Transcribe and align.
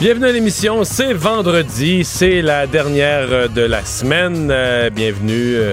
Bienvenue 0.00 0.26
à 0.26 0.32
l'émission, 0.32 0.82
c'est 0.82 1.12
vendredi, 1.12 2.02
c'est 2.04 2.42
la 2.42 2.66
dernière 2.66 3.48
de 3.48 3.62
la 3.62 3.84
semaine. 3.84 4.50
Euh, 4.50 4.90
bienvenue 4.90 5.54
euh, 5.54 5.72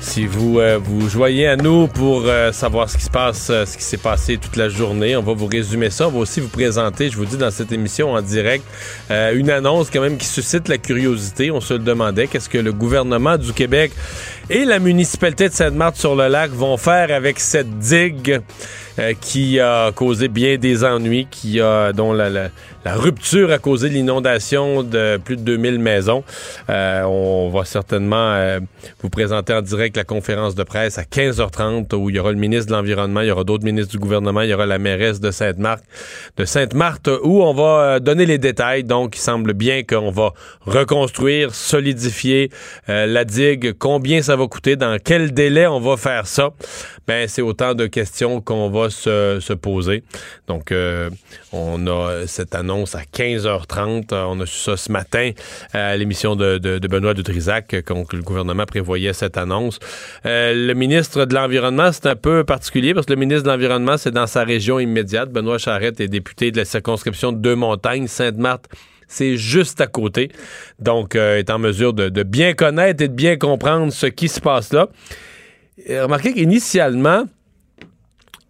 si 0.00 0.26
vous 0.26 0.60
euh, 0.60 0.78
vous 0.80 1.08
joignez 1.08 1.46
à 1.46 1.56
nous 1.56 1.88
pour 1.88 2.26
savoir 2.52 2.90
ce 2.90 2.98
qui 2.98 3.04
se 3.04 3.10
passe, 3.10 3.46
ce 3.46 3.76
qui 3.76 3.82
s'est 3.82 3.96
passé 3.96 4.36
toute 4.36 4.56
la 4.56 4.68
journée. 4.68 5.16
On 5.16 5.22
va 5.22 5.32
vous 5.32 5.46
résumer 5.46 5.88
ça, 5.88 6.08
on 6.08 6.10
va 6.10 6.18
aussi 6.18 6.40
vous 6.40 6.48
présenter, 6.48 7.08
je 7.08 7.16
vous 7.16 7.24
dis 7.24 7.38
dans 7.38 7.50
cette 7.50 7.72
émission 7.72 8.12
en 8.12 8.20
direct, 8.20 8.64
une 9.10 9.50
annonce 9.50 9.90
quand 9.90 10.02
même 10.02 10.18
qui 10.18 10.26
suscite 10.26 10.68
la 10.68 10.76
curiosité. 10.76 11.50
On 11.50 11.60
se 11.60 11.72
le 11.72 11.80
demandait, 11.80 12.26
qu'est-ce 12.26 12.50
que 12.50 12.58
le 12.58 12.72
gouvernement 12.72 13.38
du 13.38 13.54
Québec 13.54 13.92
et 14.50 14.66
la 14.66 14.78
municipalité 14.78 15.48
de 15.48 15.54
Sainte-Marthe-sur-le-Lac 15.54 16.50
vont 16.52 16.76
faire 16.76 17.12
avec 17.12 17.40
cette 17.40 17.78
digue 17.78 18.40
qui 19.20 19.60
a 19.60 19.92
causé 19.92 20.28
bien 20.28 20.56
des 20.56 20.84
ennuis, 20.84 21.28
qui 21.30 21.60
a 21.60 21.92
dont 21.92 22.12
la, 22.12 22.28
la 22.28 22.48
la 22.88 22.94
rupture 22.94 23.52
a 23.52 23.58
causé 23.58 23.90
l'inondation 23.90 24.82
de 24.82 25.18
plus 25.22 25.36
de 25.36 25.42
2000 25.42 25.78
maisons. 25.78 26.24
Euh, 26.70 27.02
on 27.02 27.50
va 27.50 27.66
certainement 27.66 28.32
euh, 28.32 28.60
vous 29.02 29.10
présenter 29.10 29.52
en 29.52 29.60
direct 29.60 29.94
la 29.94 30.04
conférence 30.04 30.54
de 30.54 30.62
presse 30.62 30.96
à 30.96 31.02
15h30 31.02 31.94
où 31.94 32.08
il 32.08 32.16
y 32.16 32.18
aura 32.18 32.32
le 32.32 32.38
ministre 32.38 32.68
de 32.68 32.72
l'Environnement, 32.72 33.20
il 33.20 33.28
y 33.28 33.30
aura 33.30 33.44
d'autres 33.44 33.66
ministres 33.66 33.92
du 33.92 33.98
gouvernement, 33.98 34.40
il 34.40 34.48
y 34.48 34.54
aura 34.54 34.64
la 34.64 34.78
mairesse 34.78 35.20
de 35.20 35.30
Sainte-Marthe, 35.30 35.84
de 36.38 36.46
Sainte-Marthe 36.46 37.10
où 37.24 37.42
on 37.42 37.52
va 37.52 37.62
euh, 37.62 37.98
donner 38.00 38.24
les 38.24 38.38
détails. 38.38 38.84
Donc, 38.84 39.18
il 39.18 39.20
semble 39.20 39.52
bien 39.52 39.82
qu'on 39.82 40.10
va 40.10 40.32
reconstruire, 40.62 41.54
solidifier 41.54 42.50
la 42.86 43.24
digue, 43.26 43.74
combien 43.78 44.22
ça 44.22 44.34
va 44.34 44.46
coûter, 44.46 44.76
dans 44.76 44.96
quel 45.02 45.34
délai 45.34 45.66
on 45.66 45.80
va 45.80 45.98
faire 45.98 46.26
ça. 46.26 46.52
Ben, 47.08 47.26
c'est 47.26 47.42
autant 47.42 47.74
de 47.74 47.86
questions 47.86 48.40
qu'on 48.40 48.70
va 48.70 48.90
se, 48.90 49.38
se, 49.40 49.52
poser. 49.54 50.04
Donc, 50.46 50.72
on 51.52 51.86
a 51.86 52.26
cette 52.26 52.54
annonce 52.54 52.94
à 52.94 53.02
15h30. 53.02 54.12
Euh, 54.12 54.24
on 54.28 54.40
a 54.40 54.46
su 54.46 54.58
ça 54.58 54.76
ce 54.76 54.92
matin 54.92 55.30
à 55.72 55.96
l'émission 55.96 56.36
de, 56.36 56.78
Benoît 56.88 57.14
Dutrisac, 57.14 57.74
euh, 57.74 57.82
que 57.82 58.16
le 58.16 58.22
gouvernement 58.22 58.64
prévoyait 58.64 59.12
cette 59.12 59.36
annonce. 59.36 59.78
Euh, 60.26 60.54
le 60.54 60.74
ministre 60.74 61.24
de 61.24 61.34
l'Environnement, 61.34 61.90
c'est 61.92 62.06
un 62.06 62.16
peu 62.16 62.44
particulier 62.44 62.94
parce 62.94 63.06
que 63.06 63.12
le 63.12 63.18
ministre 63.18 63.44
de 63.44 63.48
l'Environnement, 63.48 63.96
c'est 63.96 64.10
dans 64.10 64.26
sa 64.26 64.44
région 64.44 64.78
immédiate. 64.78 65.30
Benoît 65.30 65.58
Charette 65.58 66.00
est 66.00 66.08
député 66.08 66.50
de 66.50 66.58
la 66.58 66.64
circonscription 66.64 67.32
de 67.32 67.38
Deux-Montagnes, 67.38 68.06
Sainte-Marthe 68.06 68.68
c'est 69.10 69.38
juste 69.38 69.80
à 69.80 69.86
côté. 69.86 70.30
Donc, 70.80 71.14
est 71.14 71.48
en 71.48 71.58
mesure 71.58 71.94
de, 71.94 72.10
de, 72.10 72.22
bien 72.22 72.52
connaître 72.52 73.02
et 73.02 73.08
de 73.08 73.14
bien 73.14 73.38
comprendre 73.38 73.90
ce 73.90 74.04
qui 74.04 74.28
se 74.28 74.38
passe 74.38 74.70
là. 74.74 74.88
Remarquez 75.86 76.32
qu'initialement, 76.32 77.26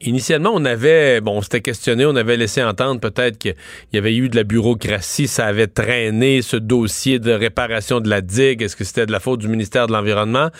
Initialement, 0.00 0.52
on 0.54 0.64
avait, 0.64 1.20
bon, 1.20 1.38
on 1.38 1.42
s'était 1.42 1.60
questionné, 1.60 2.06
on 2.06 2.14
avait 2.14 2.36
laissé 2.36 2.62
entendre 2.62 3.00
peut-être 3.00 3.36
qu'il 3.36 3.56
y 3.92 3.98
avait 3.98 4.14
eu 4.14 4.28
de 4.28 4.36
la 4.36 4.44
bureaucratie, 4.44 5.26
ça 5.26 5.46
avait 5.46 5.66
traîné 5.66 6.40
ce 6.40 6.56
dossier 6.56 7.18
de 7.18 7.32
réparation 7.32 7.98
de 7.98 8.08
la 8.08 8.20
digue. 8.20 8.62
Est-ce 8.62 8.76
que 8.76 8.84
c'était 8.84 9.06
de 9.06 9.12
la 9.12 9.18
faute 9.18 9.40
du 9.40 9.48
ministère 9.48 9.88
de 9.88 9.92
l'Environnement? 9.92 10.50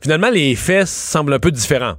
Finalement, 0.00 0.30
les 0.30 0.56
faits 0.56 0.88
semblent 0.88 1.32
un 1.32 1.38
peu 1.38 1.52
différents. 1.52 1.98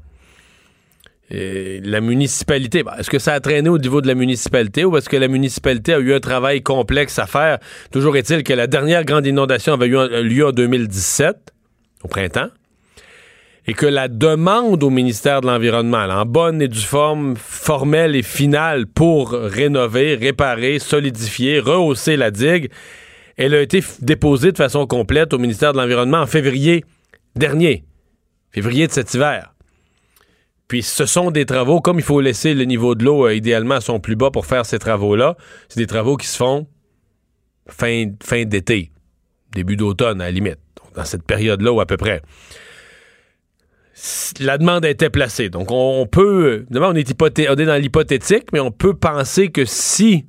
la 1.29 2.01
municipalité, 2.01 2.83
est-ce 2.99 3.09
que 3.09 3.19
ça 3.19 3.35
a 3.35 3.39
traîné 3.39 3.69
au 3.69 3.77
niveau 3.77 4.01
de 4.01 4.07
la 4.07 4.15
municipalité 4.15 4.83
ou 4.83 4.97
est-ce 4.97 5.07
que 5.07 5.15
la 5.15 5.29
municipalité 5.29 5.93
a 5.93 5.99
eu 5.99 6.13
un 6.13 6.19
travail 6.19 6.61
complexe 6.61 7.19
à 7.19 7.25
faire? 7.25 7.59
Toujours 7.93 8.17
est-il 8.17 8.43
que 8.43 8.51
la 8.51 8.67
dernière 8.67 9.05
grande 9.05 9.25
inondation 9.25 9.71
avait 9.71 9.87
eu 9.87 10.23
lieu 10.23 10.45
en 10.45 10.51
2017, 10.51 11.53
au 12.03 12.09
printemps 12.09 12.49
et 13.67 13.73
que 13.73 13.85
la 13.85 14.07
demande 14.07 14.83
au 14.83 14.89
ministère 14.89 15.41
de 15.41 15.47
l'Environnement, 15.47 16.03
en 16.03 16.25
bonne 16.25 16.61
et 16.61 16.67
due 16.67 16.79
forme 16.79 17.35
formelle 17.35 18.15
et 18.15 18.23
finale 18.23 18.87
pour 18.87 19.31
rénover, 19.31 20.15
réparer, 20.15 20.79
solidifier, 20.79 21.59
rehausser 21.59 22.17
la 22.17 22.31
digue, 22.31 22.71
elle 23.37 23.53
a 23.53 23.61
été 23.61 23.83
déposée 24.01 24.51
de 24.51 24.57
façon 24.57 24.87
complète 24.87 25.33
au 25.33 25.37
ministère 25.37 25.73
de 25.73 25.77
l'Environnement 25.77 26.19
en 26.19 26.27
février 26.27 26.83
dernier, 27.35 27.85
février 28.51 28.87
de 28.87 28.91
cet 28.91 29.13
hiver. 29.13 29.53
Puis 30.67 30.83
ce 30.83 31.05
sont 31.05 31.31
des 31.31 31.45
travaux, 31.45 31.81
comme 31.81 31.99
il 31.99 32.03
faut 32.03 32.21
laisser 32.21 32.53
le 32.53 32.63
niveau 32.63 32.95
de 32.95 33.03
l'eau 33.03 33.27
euh, 33.27 33.35
idéalement 33.35 33.75
à 33.75 33.81
son 33.81 33.99
plus 33.99 34.15
bas 34.15 34.31
pour 34.31 34.45
faire 34.45 34.65
ces 34.65 34.79
travaux-là, 34.79 35.35
c'est 35.67 35.79
des 35.79 35.87
travaux 35.87 36.17
qui 36.17 36.27
se 36.27 36.37
font 36.37 36.67
fin, 37.67 38.05
fin 38.23 38.45
d'été, 38.45 38.91
début 39.53 39.75
d'automne 39.75 40.21
à 40.21 40.25
la 40.25 40.31
limite, 40.31 40.59
dans 40.95 41.05
cette 41.05 41.23
période-là 41.23 41.71
ou 41.73 41.81
à 41.81 41.85
peu 41.85 41.97
près 41.97 42.21
la 44.39 44.57
demande 44.57 44.85
a 44.85 44.89
été 44.89 45.09
placée. 45.09 45.49
Donc, 45.49 45.71
on, 45.71 46.05
peut. 46.05 46.65
on 46.71 46.95
est, 46.95 47.23
on 47.23 47.55
est 47.55 47.65
dans 47.65 47.81
l'hypothétique, 47.81 48.45
mais 48.53 48.59
on 48.59 48.71
peut 48.71 48.93
penser 48.93 49.49
que 49.49 49.65
si 49.65 50.25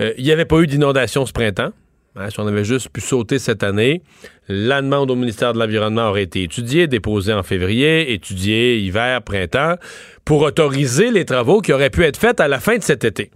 euh, 0.00 0.12
il 0.18 0.24
n'y 0.24 0.32
avait 0.32 0.44
pas 0.44 0.58
eu 0.58 0.66
d'inondation 0.66 1.24
ce 1.24 1.32
printemps, 1.32 1.72
hein, 2.16 2.30
si 2.30 2.38
on 2.40 2.46
avait 2.46 2.64
juste 2.64 2.90
pu 2.90 3.00
sauter 3.00 3.38
cette 3.38 3.62
année, 3.62 4.02
la 4.48 4.82
demande 4.82 5.10
au 5.10 5.16
ministère 5.16 5.54
de 5.54 5.58
l'Environnement 5.58 6.08
aurait 6.08 6.24
été 6.24 6.42
étudiée, 6.42 6.86
déposée 6.86 7.32
en 7.32 7.42
février, 7.42 8.12
étudiée 8.12 8.78
hiver, 8.78 9.22
printemps, 9.22 9.76
pour 10.24 10.42
autoriser 10.42 11.10
les 11.10 11.24
travaux 11.24 11.60
qui 11.60 11.72
auraient 11.72 11.90
pu 11.90 12.04
être 12.04 12.18
faits 12.18 12.40
à 12.40 12.48
la 12.48 12.60
fin 12.60 12.76
de 12.76 12.82
cet 12.82 13.04
été. 13.04 13.30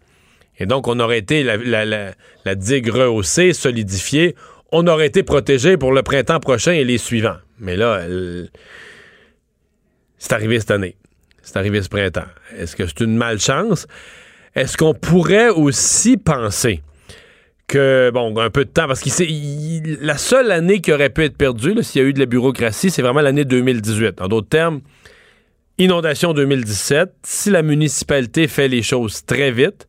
Et 0.59 0.67
donc, 0.67 0.89
on 0.89 1.01
aurait 1.01 1.19
été 1.19 1.43
la 1.43 2.55
digue 2.55 2.91
rehaussée, 2.91 3.55
solidifiée. 3.55 4.37
On 4.73 4.87
aurait 4.87 5.07
été 5.07 5.23
protégé 5.23 5.79
pour 5.79 5.93
le 5.93 6.03
printemps 6.03 6.39
prochain 6.39 6.73
et 6.73 6.85
les 6.85 6.99
suivants. 6.99 7.39
Mais 7.59 7.77
là, 7.77 8.03
elle, 8.05 8.51
c'est 10.21 10.33
arrivé 10.35 10.61
cette 10.61 10.71
année. 10.71 10.95
C'est 11.43 11.57
arrivé 11.57 11.83
ce 11.83 11.89
printemps. 11.89 12.29
Est-ce 12.57 12.77
que 12.77 12.87
c'est 12.87 13.01
une 13.01 13.17
malchance? 13.17 13.89
Est-ce 14.55 14.77
qu'on 14.77 14.95
pourrait 14.95 15.49
aussi 15.49 16.17
penser 16.19 16.83
que, 17.67 18.11
bon, 18.13 18.37
un 18.39 18.51
peu 18.51 18.65
de 18.65 18.71
temps, 18.71 18.87
parce 18.87 19.01
que 19.01 20.05
la 20.05 20.19
seule 20.19 20.53
année 20.53 20.81
qui 20.81 20.93
aurait 20.93 21.09
pu 21.09 21.25
être 21.25 21.37
perdue, 21.37 21.83
s'il 21.83 22.03
y 22.03 22.05
a 22.05 22.09
eu 22.09 22.13
de 22.13 22.19
la 22.19 22.27
bureaucratie, 22.27 22.91
c'est 22.91 23.01
vraiment 23.01 23.23
l'année 23.23 23.45
2018. 23.45 24.21
En 24.21 24.29
d'autres 24.29 24.49
termes, 24.49 24.81
inondation 25.79 26.35
2017, 26.35 27.13
si 27.23 27.51
la 27.51 27.63
municipalité 27.63 28.47
fait 28.47 28.69
les 28.69 28.83
choses 28.83 29.25
très 29.25 29.51
vite, 29.53 29.89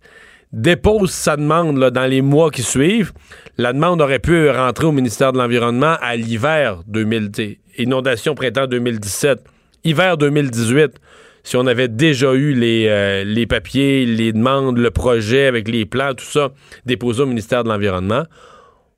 dépose 0.54 1.12
sa 1.12 1.36
demande 1.36 1.78
dans 1.78 2.10
les 2.10 2.22
mois 2.22 2.52
qui 2.52 2.64
suivent, 2.64 3.12
la 3.58 3.74
demande 3.74 4.00
aurait 4.02 4.20
pu 4.20 4.50
rentrer 4.50 4.86
au 4.86 4.92
ministère 4.92 5.34
de 5.34 5.40
l'Environnement 5.40 5.98
à 6.02 6.16
l'hiver 6.16 6.84
2010. 6.88 7.58
Inondation 7.80 8.36
printemps 8.36 8.68
2017 8.68 9.44
hiver 9.84 10.18
2018, 10.18 11.00
si 11.44 11.58
on 11.58 11.66
avait 11.66 11.88
déjà 11.88 12.34
eu 12.34 12.54
les, 12.54 12.88
euh, 12.88 13.24
les 13.24 13.48
papiers, 13.48 14.06
les 14.06 14.32
demandes, 14.32 14.78
le 14.78 14.92
projet 14.92 15.48
avec 15.48 15.68
les 15.68 15.86
plans, 15.86 16.14
tout 16.14 16.26
ça, 16.26 16.52
déposé 16.86 17.24
au 17.24 17.26
ministère 17.26 17.64
de 17.64 17.70
l'Environnement, 17.70 18.24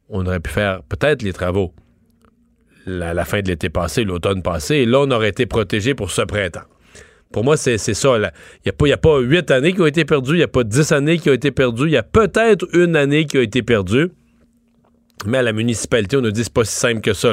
on 0.10 0.26
aurait 0.26 0.40
pu 0.40 0.52
faire 0.52 0.84
peut-être 0.84 1.22
les 1.22 1.34
travaux 1.34 1.74
à 2.88 3.14
la 3.14 3.26
fin 3.26 3.42
de 3.42 3.48
l'été 3.48 3.70
passé, 3.70 4.04
l'automne 4.04 4.42
passé, 4.42 4.76
et 4.76 4.86
là, 4.86 5.00
on 5.02 5.12
aurait 5.12 5.30
été 5.30 5.46
protégé 5.46 5.94
pour 5.94 6.12
ce 6.12 6.22
printemps. 6.22 6.68
Pour 7.32 7.44
moi, 7.44 7.58
c'est 7.58 7.78
ça. 7.78 8.18
Il 8.18 8.72
n'y 8.86 8.92
a, 8.92 8.98
pas 8.98 9.20
huit 9.20 9.50
années 9.50 9.74
qui 9.74 9.82
ont 9.82 9.88
été 9.88 10.06
perdues, 10.06 10.34
il 10.34 10.38
n'y 10.38 10.44
a 10.44 10.48
pas 10.48 10.64
dix 10.64 10.92
années 10.92 11.18
qui 11.18 11.30
ont 11.30 11.34
été 11.34 11.50
perdues, 11.50 11.86
il 11.86 11.94
y 11.94 11.98
a 11.98 12.04
peut-être 12.04 12.68
une 12.74 12.96
année 12.96 13.26
qui 13.26 13.38
a 13.38 13.42
été 13.42 13.64
perdue, 13.64 14.10
mais 15.26 15.40
à 15.40 15.42
la 15.42 15.54
municipalité, 15.54 16.18
on 16.18 16.22
nous 16.22 16.32
dit 16.32 16.48
pas 16.54 16.66
si 16.66 16.76
simple 16.76 17.02
que 17.02 17.14
ça. 17.14 17.32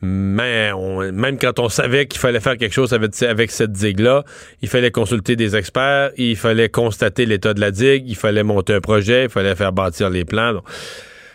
Mais 0.00 0.70
on- 0.72 1.10
même 1.12 1.38
quand 1.38 1.58
on 1.58 1.68
savait 1.68 2.06
qu'il 2.06 2.20
fallait 2.20 2.40
faire 2.40 2.56
quelque 2.56 2.72
chose 2.72 2.92
avec, 2.92 3.50
cette 3.50 3.72
digue-là, 3.72 4.24
il 4.62 4.68
fallait 4.68 4.92
consulter 4.92 5.34
des 5.34 5.56
experts, 5.56 6.12
il 6.16 6.36
fallait 6.36 6.68
constater 6.68 7.26
l'état 7.26 7.52
de 7.52 7.60
la 7.60 7.70
digue, 7.72 8.04
il 8.06 8.14
fallait 8.16 8.44
monter 8.44 8.74
un 8.74 8.80
projet, 8.80 9.24
il 9.24 9.30
fallait 9.30 9.56
faire 9.56 9.72
bâtir 9.72 10.08
les 10.08 10.24
plans. 10.24 10.60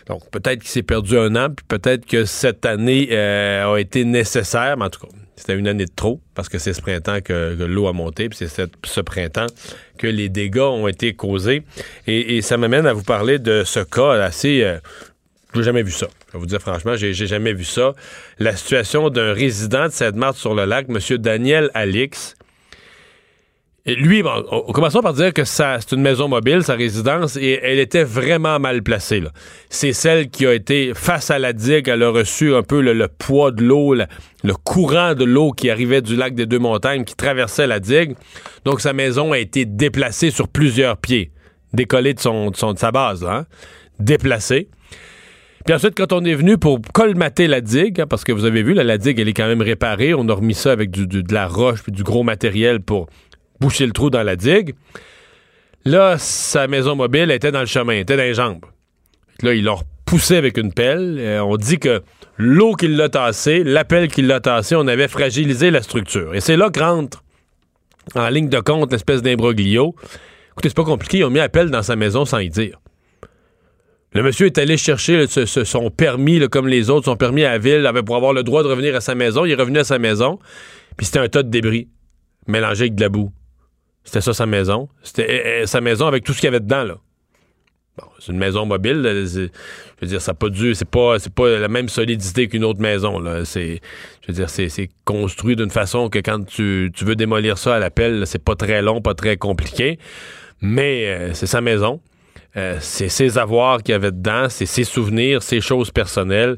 Donc, 0.06 0.30
peut-être 0.30 0.60
qu'il 0.60 0.68
s'est 0.70 0.82
perdu 0.82 1.18
un 1.18 1.34
an, 1.36 1.48
puis 1.48 1.64
peut-être 1.66 2.06
que 2.06 2.24
cette 2.24 2.64
année 2.66 3.08
euh, 3.10 3.74
a 3.74 3.80
été 3.80 4.04
nécessaire, 4.04 4.76
mais 4.76 4.84
en 4.84 4.90
tout 4.90 5.00
cas, 5.00 5.12
c'était 5.36 5.56
une 5.56 5.66
année 5.68 5.86
de 5.86 5.92
trop, 5.94 6.20
parce 6.34 6.48
que 6.48 6.58
c'est 6.58 6.72
ce 6.72 6.80
printemps 6.80 7.20
que, 7.22 7.54
l'eau 7.64 7.86
a 7.88 7.92
monté, 7.92 8.28
puis 8.28 8.38
c'est 8.38 8.70
ce 8.84 9.00
printemps 9.00 9.46
que 9.98 10.06
les 10.06 10.28
dégâts 10.28 10.58
ont 10.58 10.88
été 10.88 11.14
causés. 11.14 11.64
Et, 12.06 12.36
et 12.36 12.42
ça 12.42 12.56
m'amène 12.56 12.86
à 12.86 12.92
vous 12.92 13.02
parler 13.02 13.38
de 13.38 13.62
ce 13.64 13.80
cas 13.80 14.12
assez... 14.22 14.62
euh, 14.62 14.78
j'ai 15.54 15.62
jamais 15.62 15.82
vu 15.82 15.90
ça. 15.92 16.06
Je 16.28 16.32
vais 16.32 16.38
vous 16.38 16.46
dire 16.46 16.60
franchement, 16.60 16.96
j'ai 16.96 17.12
jamais 17.14 17.52
vu 17.52 17.64
ça. 17.64 17.92
La 18.38 18.56
situation 18.56 19.10
d'un 19.10 19.32
résident 19.32 19.86
de 19.86 19.92
Sainte-Marthe-sur-le-Lac, 19.92 20.86
M. 20.88 21.18
Daniel 21.18 21.70
Alix. 21.74 22.36
Lui, 23.86 24.22
bon, 24.22 24.42
on- 24.50 24.72
commençons 24.72 25.02
par 25.02 25.12
dire 25.12 25.34
que 25.34 25.44
c'est 25.44 25.92
une 25.92 26.00
maison 26.00 26.26
mobile, 26.26 26.62
sa 26.62 26.74
résidence, 26.74 27.36
et 27.36 27.60
elle 27.62 27.78
était 27.78 28.02
vraiment 28.02 28.58
mal 28.58 28.82
placée. 28.82 29.22
C'est 29.68 29.92
celle 29.92 30.30
qui 30.30 30.46
a 30.46 30.54
été 30.54 30.92
face 30.94 31.30
à 31.30 31.38
la 31.38 31.52
digue, 31.52 31.88
elle 31.88 32.02
a 32.02 32.08
reçu 32.08 32.54
un 32.54 32.62
peu 32.62 32.80
le, 32.80 33.08
poids 33.08 33.50
de 33.50 33.62
l'eau, 33.62 33.92
le, 33.92 34.54
courant 34.64 35.14
de 35.14 35.24
l'eau 35.24 35.52
qui 35.52 35.68
arrivait 35.68 36.00
du 36.00 36.16
lac 36.16 36.34
des 36.34 36.46
Deux-Montagnes, 36.46 37.04
qui 37.04 37.14
traversait 37.14 37.66
la 37.66 37.78
digue. 37.78 38.16
Donc 38.64 38.80
sa 38.80 38.94
maison 38.94 39.32
a 39.32 39.38
été 39.38 39.66
déplacée 39.66 40.30
sur 40.30 40.48
plusieurs 40.48 40.96
pieds, 40.96 41.30
décollée 41.74 42.14
de, 42.14 42.20
son, 42.20 42.50
de, 42.50 42.78
sa 42.78 42.90
base, 42.90 43.22
hein, 43.22 43.44
déplacée. 43.98 44.68
Puis 45.64 45.74
ensuite, 45.74 45.96
quand 45.96 46.12
on 46.12 46.22
est 46.24 46.34
venu 46.34 46.58
pour 46.58 46.78
colmater 46.92 47.46
la 47.46 47.62
digue, 47.62 48.02
hein, 48.02 48.06
parce 48.06 48.22
que 48.22 48.32
vous 48.32 48.44
avez 48.44 48.62
vu, 48.62 48.74
la 48.74 48.98
digue, 48.98 49.18
elle 49.18 49.28
est 49.28 49.34
quand 49.34 49.46
même 49.46 49.62
réparée. 49.62 50.12
On 50.12 50.28
a 50.28 50.34
remis 50.34 50.54
ça 50.54 50.72
avec 50.72 50.90
de 50.90 51.34
la 51.34 51.48
roche 51.48 51.82
du 51.88 52.02
gros 52.02 52.22
matériel 52.22 52.80
pour 52.80 53.06
boucher 53.60 53.86
le 53.86 53.92
trou 53.92 54.10
dans 54.10 54.22
la 54.22 54.36
digue. 54.36 54.74
Là, 55.86 56.16
sa 56.18 56.66
maison 56.66 56.96
mobile 56.96 57.30
était 57.30 57.50
dans 57.50 57.60
le 57.60 57.66
chemin, 57.66 57.94
était 57.94 58.16
dans 58.16 58.22
les 58.22 58.34
jambes. 58.34 58.64
Là, 59.42 59.54
ils 59.54 59.64
l'ont 59.64 59.76
repoussé 59.76 60.36
avec 60.36 60.58
une 60.58 60.72
pelle. 60.72 61.16
Euh, 61.18 61.40
on 61.42 61.56
dit 61.56 61.78
que 61.78 62.02
l'eau 62.36 62.74
qui 62.74 62.88
l'a 62.88 63.08
tassé, 63.08 63.64
la 63.64 63.84
pelle 63.84 64.08
qui 64.08 64.20
l'a 64.20 64.40
tassé, 64.40 64.76
on 64.76 64.86
avait 64.86 65.08
fragilisé 65.08 65.70
la 65.70 65.82
structure. 65.82 66.34
Et 66.34 66.40
c'est 66.40 66.56
là 66.56 66.68
que 66.70 66.80
rentre 66.80 67.22
en 68.14 68.28
ligne 68.28 68.50
de 68.50 68.60
compte 68.60 68.92
l'espèce 68.92 69.22
d'imbroglio. 69.22 69.94
Écoutez, 70.52 70.68
c'est 70.68 70.76
pas 70.76 70.84
compliqué, 70.84 71.18
ils 71.18 71.24
ont 71.24 71.30
mis 71.30 71.38
la 71.38 71.48
pelle 71.48 71.70
dans 71.70 71.82
sa 71.82 71.96
maison 71.96 72.24
sans 72.26 72.38
y 72.38 72.50
dire. 72.50 72.78
Le 74.14 74.22
monsieur 74.22 74.46
est 74.46 74.58
allé 74.58 74.76
chercher 74.76 75.26
son 75.26 75.90
permis, 75.90 76.40
comme 76.48 76.68
les 76.68 76.88
autres, 76.88 77.06
son 77.06 77.16
permis 77.16 77.42
à 77.42 77.52
la 77.52 77.58
ville, 77.58 77.84
avait 77.84 78.04
pour 78.04 78.14
avoir 78.14 78.32
le 78.32 78.44
droit 78.44 78.62
de 78.62 78.68
revenir 78.68 78.94
à 78.94 79.00
sa 79.00 79.16
maison. 79.16 79.44
Il 79.44 79.50
est 79.50 79.56
revenu 79.56 79.80
à 79.80 79.84
sa 79.84 79.98
maison, 79.98 80.38
puis 80.96 81.06
c'était 81.06 81.18
un 81.18 81.28
tas 81.28 81.42
de 81.42 81.50
débris 81.50 81.88
mélangé 82.46 82.82
avec 82.82 82.94
de 82.94 83.00
la 83.00 83.08
boue. 83.08 83.32
C'était 84.04 84.20
ça 84.20 84.32
sa 84.32 84.46
maison. 84.46 84.88
C'était 85.02 85.28
euh, 85.28 85.62
euh, 85.62 85.66
sa 85.66 85.80
maison 85.80 86.06
avec 86.06 86.24
tout 86.24 86.32
ce 86.32 86.38
qu'il 86.38 86.46
y 86.46 86.48
avait 86.48 86.60
dedans, 86.60 86.84
là. 86.84 86.96
C'est 88.18 88.32
une 88.32 88.38
maison 88.38 88.66
mobile. 88.66 89.02
je 89.04 89.48
veux 90.00 90.08
dire, 90.08 90.20
ça 90.20 90.32
n'a 90.32 90.36
pas 90.36 90.48
dû. 90.48 90.74
C'est 90.74 90.88
pas, 90.88 91.16
pas 91.34 91.48
la 91.58 91.68
même 91.68 91.88
solidité 91.88 92.48
qu'une 92.48 92.64
autre 92.64 92.80
maison. 92.80 93.22
Je 93.24 93.78
veux 94.26 94.34
dire, 94.34 94.50
c'est, 94.50 94.90
construit 95.04 95.54
d'une 95.54 95.70
façon 95.70 96.08
que 96.08 96.18
quand 96.18 96.44
tu, 96.44 96.90
veux 97.02 97.14
démolir 97.14 97.56
ça 97.56 97.76
à 97.76 97.78
l'appel, 97.78 98.26
c'est 98.26 98.42
pas 98.42 98.56
très 98.56 98.82
long, 98.82 99.00
pas 99.00 99.14
très 99.14 99.36
compliqué. 99.36 100.00
Mais 100.60 101.06
euh, 101.06 101.34
c'est 101.34 101.46
sa 101.46 101.60
maison. 101.60 102.00
Euh, 102.56 102.76
c'est 102.80 103.08
ses 103.08 103.36
avoirs 103.38 103.82
qu'il 103.82 103.92
y 103.92 103.96
avait 103.96 104.12
dedans, 104.12 104.46
c'est 104.48 104.66
ses 104.66 104.84
souvenirs, 104.84 105.42
ses 105.42 105.60
choses 105.60 105.90
personnelles. 105.90 106.56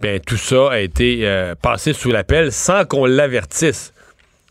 Bien, 0.00 0.18
tout 0.24 0.36
ça 0.36 0.70
a 0.70 0.78
été 0.78 1.20
euh, 1.22 1.54
passé 1.60 1.92
sous 1.92 2.10
l'appel 2.10 2.52
sans 2.52 2.84
qu'on 2.84 3.06
l'avertisse. 3.06 3.92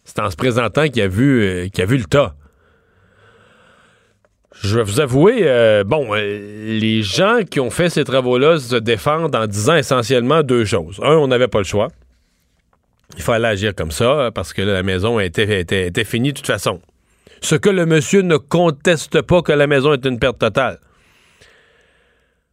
C'est 0.03 0.19
en 0.19 0.29
se 0.29 0.35
présentant 0.35 0.87
qu'il 0.89 1.01
a 1.01 1.07
vu, 1.07 1.43
euh, 1.43 1.67
qu'il 1.69 1.83
a 1.83 1.85
vu 1.85 1.97
le 1.97 2.05
tas. 2.05 2.35
Je 4.61 4.77
vais 4.77 4.83
vous 4.83 4.99
avouer, 4.99 5.81
bon, 5.87 6.13
les 6.13 7.01
gens 7.01 7.39
qui 7.49 7.59
ont 7.59 7.71
fait 7.71 7.89
ces 7.89 8.03
travaux-là 8.03 8.59
se 8.59 8.75
défendent 8.75 9.35
en 9.35 9.47
disant 9.47 9.75
essentiellement 9.75 10.43
deux 10.43 10.65
choses. 10.65 10.99
Un, 11.01 11.15
on 11.15 11.27
n'avait 11.27 11.47
pas 11.47 11.57
le 11.57 11.63
choix. 11.63 11.87
Il 13.15 13.23
fallait 13.23 13.47
agir 13.47 13.73
comme 13.73 13.89
ça 13.89 14.29
parce 14.35 14.53
que 14.53 14.61
la 14.61 14.83
maison 14.83 15.19
était, 15.19 15.61
était 15.61 16.03
finie 16.03 16.31
de 16.31 16.37
toute 16.37 16.45
façon. 16.45 16.79
Ce 17.41 17.55
que 17.55 17.69
le 17.69 17.85
monsieur 17.85 18.21
ne 18.21 18.37
conteste 18.37 19.21
pas 19.21 19.41
que 19.41 19.51
la 19.51 19.67
maison 19.67 19.93
est 19.93 20.05
une 20.05 20.19
perte 20.19 20.39
totale. 20.39 20.79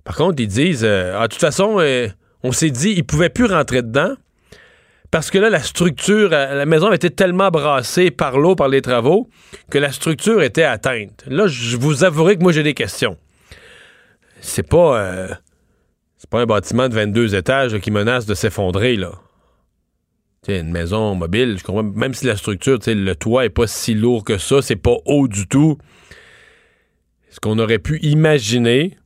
Par 0.04 0.16
contre, 0.16 0.40
ils 0.42 0.48
disent, 0.48 0.84
euh, 0.84 1.14
ah, 1.18 1.28
de 1.28 1.32
toute 1.32 1.40
façon, 1.40 1.78
euh, 1.78 2.08
on 2.42 2.52
s'est 2.52 2.70
dit, 2.70 2.94
il 2.96 3.04
pouvait 3.04 3.28
plus 3.28 3.44
rentrer 3.44 3.82
dedans 3.82 4.14
parce 5.10 5.30
que 5.30 5.38
là, 5.38 5.48
la 5.48 5.62
structure, 5.62 6.30
euh, 6.32 6.54
la 6.54 6.66
maison 6.66 6.92
était 6.92 7.10
tellement 7.10 7.48
brassée 7.48 8.10
par 8.10 8.38
l'eau, 8.38 8.54
par 8.54 8.68
les 8.68 8.82
travaux, 8.82 9.28
que 9.70 9.78
la 9.78 9.90
structure 9.90 10.42
était 10.42 10.64
atteinte. 10.64 11.24
Là, 11.26 11.46
je 11.46 11.76
vous 11.78 12.04
avouerai 12.04 12.36
que 12.36 12.42
moi, 12.42 12.52
j'ai 12.52 12.62
des 12.62 12.74
questions. 12.74 13.16
C'est 14.40 14.68
pas, 14.68 15.00
euh, 15.00 15.28
c'est 16.18 16.28
pas 16.28 16.40
un 16.40 16.46
bâtiment 16.46 16.88
de 16.88 16.94
22 16.94 17.34
étages 17.34 17.78
qui 17.78 17.90
menace 17.90 18.26
de 18.26 18.34
s'effondrer, 18.34 18.96
là. 18.96 19.12
Une 20.48 20.70
maison 20.70 21.14
mobile, 21.14 21.58
même 21.94 22.14
si 22.14 22.24
la 22.24 22.36
structure, 22.36 22.78
le 22.86 23.12
toit 23.14 23.44
est 23.44 23.50
pas 23.50 23.66
si 23.66 23.94
lourd 23.94 24.24
que 24.24 24.38
ça, 24.38 24.62
c'est 24.62 24.76
pas 24.76 24.96
haut 25.04 25.28
du 25.28 25.46
tout. 25.46 25.76
Est-ce 27.28 27.38
qu'on 27.38 27.58
aurait 27.58 27.78
pu 27.78 27.98
imaginer 28.00 28.96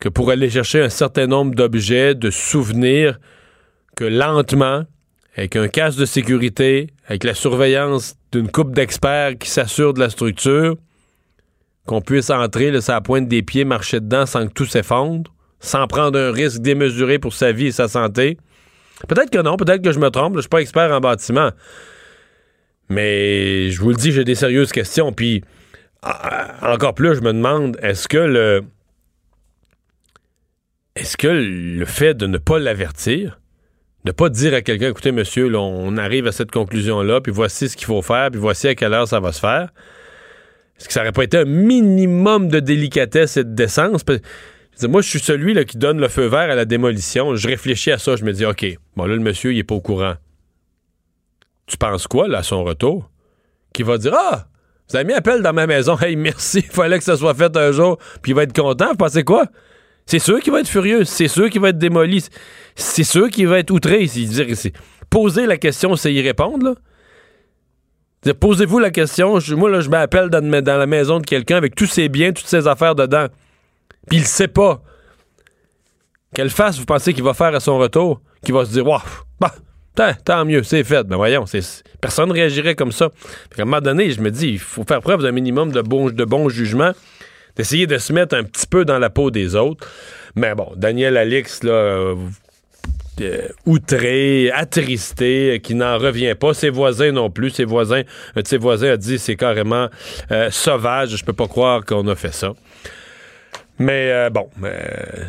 que 0.00 0.08
pour 0.08 0.30
aller 0.32 0.50
chercher 0.50 0.82
un 0.82 0.88
certain 0.88 1.28
nombre 1.28 1.54
d'objets, 1.54 2.16
de 2.16 2.30
souvenirs, 2.30 3.20
que 3.94 4.04
lentement, 4.04 4.82
avec 5.36 5.54
un 5.54 5.68
casque 5.68 6.00
de 6.00 6.04
sécurité, 6.04 6.88
avec 7.06 7.22
la 7.22 7.34
surveillance 7.34 8.16
d'une 8.32 8.50
coupe 8.50 8.74
d'experts 8.74 9.38
qui 9.38 9.48
s'assure 9.48 9.94
de 9.94 10.00
la 10.00 10.10
structure, 10.10 10.76
qu'on 11.86 12.00
puisse 12.00 12.30
entrer 12.30 12.72
là, 12.72 12.80
sur 12.80 12.92
la 12.92 13.00
pointe 13.00 13.28
des 13.28 13.42
pieds, 13.42 13.64
marcher 13.64 14.00
dedans 14.00 14.26
sans 14.26 14.48
que 14.48 14.52
tout 14.52 14.66
s'effondre, 14.66 15.32
sans 15.60 15.86
prendre 15.86 16.18
un 16.18 16.32
risque 16.32 16.60
démesuré 16.60 17.20
pour 17.20 17.34
sa 17.34 17.52
vie 17.52 17.66
et 17.66 17.72
sa 17.72 17.86
santé. 17.86 18.36
Peut-être 19.06 19.30
que 19.30 19.38
non, 19.38 19.56
peut-être 19.56 19.82
que 19.82 19.92
je 19.92 19.98
me 19.98 20.10
trompe, 20.10 20.36
je 20.36 20.40
suis 20.40 20.48
pas 20.48 20.60
expert 20.60 20.90
en 20.92 21.00
bâtiment. 21.00 21.50
Mais 22.88 23.70
je 23.70 23.80
vous 23.80 23.90
le 23.90 23.96
dis, 23.96 24.12
j'ai 24.12 24.24
des 24.24 24.34
sérieuses 24.34 24.72
questions. 24.72 25.12
Puis 25.12 25.42
ah, 26.02 26.72
encore 26.74 26.94
plus, 26.94 27.14
je 27.14 27.20
me 27.22 27.32
demande, 27.32 27.78
est-ce 27.82 28.08
que 28.08 28.18
le. 28.18 28.64
Est-ce 30.96 31.16
que 31.16 31.26
le 31.26 31.84
fait 31.86 32.14
de 32.14 32.26
ne 32.26 32.38
pas 32.38 32.60
l'avertir, 32.60 33.40
de 34.04 34.12
pas 34.12 34.28
dire 34.28 34.54
à 34.54 34.60
quelqu'un, 34.60 34.90
écoutez, 34.90 35.10
monsieur, 35.10 35.52
on 35.56 35.96
arrive 35.96 36.28
à 36.28 36.32
cette 36.32 36.52
conclusion-là, 36.52 37.20
puis 37.20 37.32
voici 37.32 37.68
ce 37.68 37.76
qu'il 37.76 37.86
faut 37.86 38.02
faire, 38.02 38.30
puis 38.30 38.38
voici 38.38 38.68
à 38.68 38.76
quelle 38.76 38.92
heure 38.92 39.08
ça 39.08 39.18
va 39.18 39.32
se 39.32 39.40
faire, 39.40 39.70
est-ce 40.78 40.86
que 40.86 40.92
ça 40.92 41.00
n'aurait 41.00 41.12
pas 41.12 41.24
été 41.24 41.38
un 41.38 41.46
minimum 41.46 42.48
de 42.48 42.60
délicatesse 42.60 43.36
et 43.36 43.44
de 43.44 43.54
décence? 43.54 44.04
Moi, 44.82 45.02
je 45.02 45.08
suis 45.08 45.20
celui 45.20 45.54
là, 45.54 45.64
qui 45.64 45.78
donne 45.78 46.00
le 46.00 46.08
feu 46.08 46.26
vert 46.26 46.50
à 46.50 46.54
la 46.54 46.64
démolition. 46.64 47.36
Je 47.36 47.48
réfléchis 47.48 47.92
à 47.92 47.98
ça, 47.98 48.16
je 48.16 48.24
me 48.24 48.32
dis, 48.32 48.44
OK, 48.44 48.66
bon, 48.96 49.04
là, 49.04 49.14
le 49.14 49.20
monsieur, 49.20 49.52
il 49.52 49.58
est 49.58 49.64
pas 49.64 49.74
au 49.74 49.80
courant. 49.80 50.14
Tu 51.66 51.76
penses 51.76 52.06
quoi, 52.06 52.28
là, 52.28 52.38
à 52.38 52.42
son 52.42 52.64
retour? 52.64 53.10
Qui 53.72 53.82
va 53.82 53.98
dire, 53.98 54.14
ah, 54.14 54.46
vous 54.88 54.96
avez 54.96 55.04
mis 55.04 55.12
appel 55.14 55.42
dans 55.42 55.52
ma 55.52 55.66
maison, 55.66 55.96
hey, 55.98 56.16
merci, 56.16 56.58
il 56.58 56.62
fallait 56.70 56.98
que 56.98 57.04
ça 57.04 57.16
soit 57.16 57.34
fait 57.34 57.56
un 57.56 57.72
jour, 57.72 57.98
puis 58.20 58.32
il 58.32 58.34
va 58.34 58.42
être 58.42 58.54
content, 58.54 58.90
vous 58.90 58.96
pensez 58.96 59.24
quoi? 59.24 59.46
C'est 60.06 60.18
sûr 60.18 60.40
qu'il 60.40 60.52
va 60.52 60.60
être 60.60 60.68
furieux, 60.68 61.04
c'est 61.04 61.28
sûr 61.28 61.48
qu'il 61.48 61.62
va 61.62 61.70
être 61.70 61.78
démoli, 61.78 62.22
c'est 62.74 63.04
sûr 63.04 63.30
qu'il 63.30 63.48
va 63.48 63.60
être 63.60 63.70
outré. 63.70 64.06
Poser 65.08 65.46
la 65.46 65.56
question, 65.56 65.96
c'est 65.96 66.12
y 66.12 66.20
répondre, 66.20 66.64
là. 66.64 66.74
Posez-vous 68.32 68.78
la 68.78 68.90
question, 68.90 69.38
moi, 69.50 69.70
là, 69.70 69.80
je 69.80 69.90
m'appelle 69.90 70.30
dans, 70.30 70.40
dans 70.40 70.78
la 70.78 70.86
maison 70.86 71.20
de 71.20 71.26
quelqu'un 71.26 71.56
avec 71.56 71.74
tous 71.74 71.86
ses 71.86 72.08
biens, 72.08 72.32
toutes 72.32 72.46
ses 72.46 72.66
affaires 72.66 72.94
dedans. 72.94 73.26
Puis 74.08 74.18
il 74.18 74.24
sait 74.24 74.48
pas. 74.48 74.82
Quelle 76.34 76.50
face 76.50 76.78
vous 76.78 76.84
pensez 76.84 77.14
qu'il 77.14 77.22
va 77.22 77.34
faire 77.34 77.54
à 77.54 77.60
son 77.60 77.78
retour? 77.78 78.20
Qu'il 78.44 78.54
va 78.54 78.64
se 78.64 78.72
dire, 78.72 78.86
waouh, 78.86 79.00
bah, 79.40 79.54
tant, 80.24 80.44
mieux, 80.44 80.62
c'est 80.62 80.84
fait. 80.84 81.04
Ben 81.04 81.16
voyons, 81.16 81.44
personne 82.00 82.28
ne 82.28 82.34
réagirait 82.34 82.74
comme 82.74 82.92
ça. 82.92 83.06
À 83.56 83.62
un 83.62 83.64
moment 83.64 83.80
donné, 83.80 84.10
je 84.10 84.20
me 84.20 84.30
dis, 84.30 84.48
il 84.48 84.58
faut 84.58 84.84
faire 84.84 85.00
preuve 85.00 85.22
d'un 85.22 85.32
minimum 85.32 85.70
de 85.70 85.80
bon, 85.80 86.10
de 86.10 86.24
bon 86.24 86.48
jugement, 86.48 86.92
d'essayer 87.56 87.86
de 87.86 87.98
se 87.98 88.12
mettre 88.12 88.36
un 88.36 88.42
petit 88.42 88.66
peu 88.66 88.84
dans 88.84 88.98
la 88.98 89.10
peau 89.10 89.30
des 89.30 89.54
autres. 89.54 89.88
Mais 90.34 90.54
bon, 90.54 90.72
Daniel 90.76 91.16
Alix, 91.16 91.62
là, 91.62 91.70
euh, 91.70 92.16
euh, 93.20 93.48
outré, 93.66 94.50
attristé, 94.50 95.52
euh, 95.52 95.58
qui 95.58 95.76
n'en 95.76 95.98
revient 95.98 96.34
pas. 96.34 96.52
Ses 96.52 96.70
voisins 96.70 97.12
non 97.12 97.30
plus. 97.30 97.50
Ses 97.50 97.64
voisins, 97.64 98.02
un 98.34 98.42
de 98.42 98.46
ses 98.48 98.58
voisins 98.58 98.90
a 98.90 98.96
dit 98.96 99.18
c'est 99.18 99.36
carrément 99.36 99.88
sauvage. 100.50 101.16
Je 101.16 101.24
peux 101.24 101.32
pas 101.32 101.46
croire 101.46 101.84
qu'on 101.84 102.08
a 102.08 102.16
fait 102.16 102.34
ça. 102.34 102.54
Mais 103.78 104.10
euh, 104.12 104.30
bon, 104.30 104.48
euh, 104.62 104.78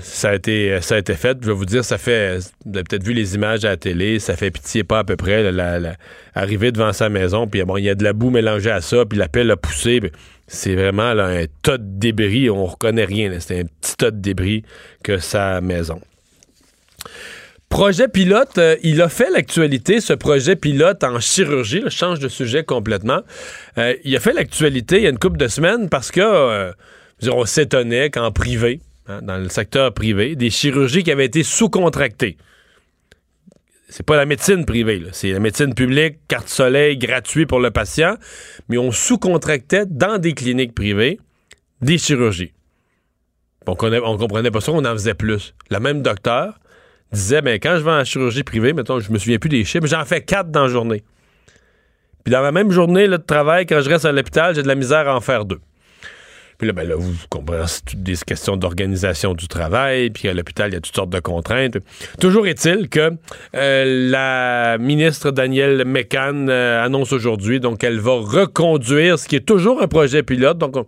ça, 0.02 0.30
a 0.30 0.36
été, 0.36 0.80
fait. 0.80 1.38
Je 1.42 1.48
vais 1.48 1.54
vous 1.54 1.66
dire, 1.66 1.84
ça 1.84 1.98
fait. 1.98 2.38
Vous 2.66 2.76
avez 2.76 2.84
peut-être 2.84 3.04
vu 3.04 3.14
les 3.14 3.34
images 3.34 3.66
à 3.66 3.70
la 3.70 3.78
télé, 3.78 4.20
ça 4.20 4.36
fait 4.36 4.52
pitié 4.52 4.84
pas 4.84 5.00
à 5.00 5.04
peu 5.04 5.16
près. 5.16 5.52
là, 5.52 5.96
arriver 6.36 6.72
devant 6.72 6.94
sa 6.94 7.10
maison, 7.10 7.48
puis 7.48 7.64
bon, 7.64 7.78
il 7.78 7.86
y 7.86 7.90
a 7.90 7.96
de 7.96 8.04
la 8.04 8.14
boue 8.14 8.30
mélangée 8.30 8.70
à 8.70 8.82
ça, 8.82 9.06
puis 9.06 9.18
la 9.18 9.28
pelle 9.28 9.50
a 9.50 9.58
poussé. 9.58 10.00
c'est 10.48 10.76
vraiment 10.76 11.14
là, 11.14 11.26
un 11.26 11.46
tas 11.64 11.80
de 11.80 11.88
débris. 11.88 12.50
On 12.52 12.66
reconnaît 12.66 13.06
rien. 13.06 13.30
là. 13.30 13.40
C'est 13.40 13.62
un 13.62 13.66
petit 13.66 13.98
tas 13.98 14.12
de 14.12 14.20
débris 14.20 14.64
que 15.04 15.18
sa 15.18 15.60
maison. 15.62 16.00
Projet 17.70 18.08
pilote, 18.08 18.60
euh, 18.60 18.78
il 18.84 19.02
a 19.02 19.10
fait 19.10 19.32
l'actualité, 19.32 20.00
ce 20.00 20.14
projet 20.14 20.56
pilote 20.56 21.04
en 21.04 21.20
chirurgie. 21.20 21.82
Je 21.84 21.90
change 21.90 22.20
de 22.20 22.28
sujet 22.28 22.64
complètement. 22.64 23.22
Il 24.04 24.16
a 24.16 24.20
fait 24.20 24.34
l'actualité 24.34 24.98
il 24.98 25.04
y 25.04 25.08
a 25.08 25.10
une 25.10 25.18
couple 25.18 25.38
de 25.38 25.48
semaines 25.48 25.90
parce 25.90 26.12
que 26.12 26.74
on 27.24 27.46
s'étonnait 27.46 28.10
qu'en 28.10 28.32
privé, 28.32 28.82
hein, 29.08 29.22
dans 29.22 29.38
le 29.38 29.50
secteur 29.50 29.94
privé, 29.94 30.36
des 30.36 30.50
chirurgies 30.50 31.04
qui 31.04 31.12
avaient 31.12 31.26
été 31.26 31.44
sous-contractées. 31.44 32.38
C'est 33.88 34.06
pas 34.06 34.18
la 34.18 34.26
médecine 34.26 34.66
privée, 34.66 35.04
c'est 35.12 35.32
la 35.32 35.40
médecine 35.40 35.74
publique, 35.74 36.18
carte 36.28 36.50
soleil, 36.50 36.98
gratuit 36.98 37.46
pour 37.46 37.60
le 37.60 37.72
patient, 37.72 38.16
mais 38.68 38.78
on 38.78 38.92
sous-contractait 38.92 39.86
dans 39.86 40.18
des 40.18 40.34
cliniques 40.34 40.74
privées 40.74 41.20
des 41.82 41.98
chirurgies. 41.98 42.52
On, 43.68 43.76
connaît- 43.76 44.02
on 44.04 44.18
comprenait 44.18 44.52
pas 44.52 44.62
ça, 44.62 44.72
on 44.72 44.84
en 44.86 44.94
faisait 44.94 45.14
plus. 45.14 45.54
Le 45.70 45.80
même 45.80 46.02
docteur 46.02 46.60
disait, 47.12 47.42
ben, 47.42 47.60
quand 47.60 47.78
je 47.78 47.84
vais 47.84 47.92
en 47.92 48.04
chirurgie 48.04 48.44
privée, 48.44 48.74
mettons, 48.74 49.00
je 49.00 49.12
me 49.12 49.18
souviens 49.18 49.38
plus 49.38 49.50
des 49.50 49.64
chiffres, 49.64 49.84
mais 49.84 49.90
j'en 49.90 50.06
fais 50.06 50.22
quatre 50.22 50.50
dans 50.52 50.64
la 50.64 50.68
journée. 50.70 51.04
Puis 52.24 52.32
dans 52.32 52.42
la 52.42 52.52
même 52.52 52.72
journée 52.72 53.08
de 53.08 53.18
travail, 53.18 53.68
quand 53.68 53.82
je 53.82 53.90
reste 53.90 54.06
à 54.06 54.12
l'hôpital, 54.12 54.56
j'ai 54.56 54.64
de 54.64 54.68
la 54.68 54.76
misère 54.76 55.08
à 55.08 55.16
en 55.16 55.22
faire 55.22 55.46
deux. 55.46 55.60
Puis 56.58 56.68
là, 56.68 56.74
ben 56.74 56.88
là, 56.88 56.96
vous 56.98 57.14
comprenez, 57.30 57.64
c'est 57.68 57.84
toutes 57.86 58.04
des 58.04 58.16
questions 58.26 58.56
d'organisation 58.58 59.34
du 59.34 59.48
travail, 59.48 60.10
puis 60.10 60.28
à 60.30 60.34
l'hôpital, 60.34 60.70
il 60.72 60.74
y 60.74 60.78
a 60.78 60.82
toutes 60.82 60.96
sortes 60.96 61.10
de 61.10 61.20
contraintes. 61.20 61.78
Toujours 62.20 62.48
est-il 62.48 62.88
que 62.90 63.12
euh, 63.56 64.10
la 64.10 64.78
ministre 64.78 65.32
Danielle 65.32 65.84
Mécan 65.86 66.48
euh, 66.48 66.84
annonce 66.84 67.12
aujourd'hui, 67.14 67.60
donc, 67.60 67.84
va 67.84 68.12
reconduire 68.14 69.20
ce 69.20 69.28
qui 69.28 69.36
est 69.36 69.46
toujours 69.46 69.82
un 69.82 69.88
projet 69.88 70.24
pilote. 70.24 70.58
Donc, 70.58 70.78
on- 70.78 70.86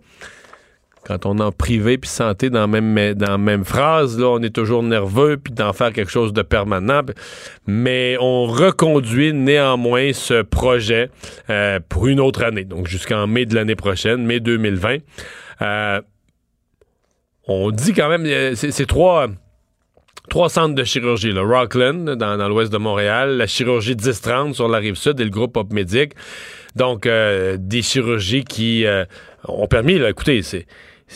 quand 1.04 1.24
on 1.24 1.38
est 1.38 1.42
en 1.42 1.52
privé 1.52 1.96
puis 1.96 2.10
santé 2.10 2.50
dans 2.50 2.60
la 2.60 2.66
même, 2.66 3.14
dans 3.14 3.38
même 3.38 3.64
phrase, 3.64 4.18
là, 4.18 4.26
on 4.26 4.42
est 4.42 4.54
toujours 4.54 4.82
nerveux 4.82 5.38
puis 5.42 5.54
d'en 5.54 5.72
faire 5.72 5.90
quelque 5.92 6.10
chose 6.10 6.34
de 6.34 6.42
permanent. 6.42 7.00
Mais 7.66 8.16
on 8.20 8.44
reconduit 8.44 9.32
néanmoins 9.32 10.12
ce 10.12 10.42
projet 10.42 11.08
euh, 11.48 11.80
pour 11.88 12.08
une 12.08 12.20
autre 12.20 12.44
année, 12.44 12.64
donc 12.64 12.88
jusqu'en 12.88 13.26
mai 13.26 13.46
de 13.46 13.54
l'année 13.54 13.76
prochaine, 13.76 14.26
mai 14.26 14.40
2020. 14.40 14.96
Euh, 15.62 16.00
on 17.46 17.70
dit 17.70 17.92
quand 17.92 18.08
même, 18.08 18.26
euh, 18.26 18.54
c'est 18.54 18.86
trois, 18.86 19.28
trois 20.28 20.48
centres 20.48 20.74
de 20.74 20.84
chirurgie. 20.84 21.32
Là. 21.32 21.42
Rockland, 21.42 22.16
dans, 22.16 22.48
l'ouest 22.48 22.72
de 22.72 22.78
Montréal, 22.78 23.36
la 23.36 23.46
chirurgie 23.46 23.94
1030 23.94 24.54
sur 24.54 24.68
la 24.68 24.78
rive 24.78 24.96
sud 24.96 25.18
et 25.20 25.24
le 25.24 25.30
groupe 25.30 25.56
Op 25.56 25.72
Médic. 25.72 26.12
Donc, 26.76 27.06
euh, 27.06 27.56
des 27.58 27.82
chirurgies 27.82 28.44
qui 28.44 28.84
ont 29.46 29.66
permis, 29.66 29.94
écoutez, 29.94 30.42
c'est 30.42 30.66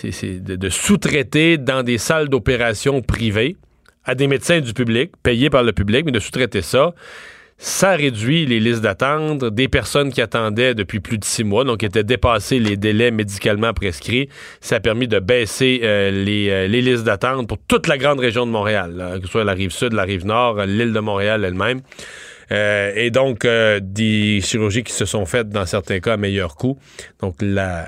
de 0.02 0.68
sous-traiter 0.68 1.58
dans 1.58 1.82
des 1.82 1.98
salles 1.98 2.28
d'opération 2.28 3.02
privées 3.02 3.56
à 4.04 4.14
des 4.14 4.26
médecins 4.26 4.60
du 4.60 4.72
public, 4.72 5.12
payés 5.22 5.50
par 5.50 5.62
le 5.62 5.72
public, 5.72 6.04
mais 6.04 6.12
de 6.12 6.18
sous-traiter 6.18 6.62
ça. 6.62 6.94
Ça 7.64 7.92
réduit 7.92 8.44
les 8.44 8.58
listes 8.58 8.80
d'attente 8.80 9.44
des 9.44 9.68
personnes 9.68 10.12
qui 10.12 10.20
attendaient 10.20 10.74
depuis 10.74 10.98
plus 10.98 11.16
de 11.16 11.24
six 11.24 11.44
mois, 11.44 11.62
donc 11.62 11.84
étaient 11.84 12.02
dépassés 12.02 12.58
les 12.58 12.76
délais 12.76 13.12
médicalement 13.12 13.72
prescrits. 13.72 14.28
Ça 14.60 14.76
a 14.76 14.80
permis 14.80 15.06
de 15.06 15.20
baisser 15.20 15.80
euh, 15.84 16.10
les, 16.10 16.50
euh, 16.50 16.66
les 16.66 16.82
listes 16.82 17.04
d'attente 17.04 17.46
pour 17.46 17.58
toute 17.68 17.86
la 17.86 17.98
grande 17.98 18.18
région 18.18 18.46
de 18.46 18.50
Montréal, 18.50 18.94
là, 18.96 19.16
que 19.20 19.26
ce 19.26 19.30
soit 19.30 19.44
la 19.44 19.52
rive 19.52 19.70
sud, 19.70 19.92
la 19.92 20.02
rive 20.02 20.26
nord, 20.26 20.60
l'île 20.64 20.92
de 20.92 20.98
Montréal 20.98 21.44
elle-même. 21.44 21.82
Euh, 22.50 22.90
et 22.96 23.12
donc, 23.12 23.46
des 23.46 24.40
chirurgies 24.42 24.82
qui 24.82 24.92
se 24.92 25.04
sont 25.04 25.24
faites 25.24 25.48
dans 25.48 25.64
certains 25.64 26.00
cas 26.00 26.14
à 26.14 26.16
meilleur 26.16 26.56
coût. 26.56 26.76
Donc, 27.20 27.36
la, 27.40 27.86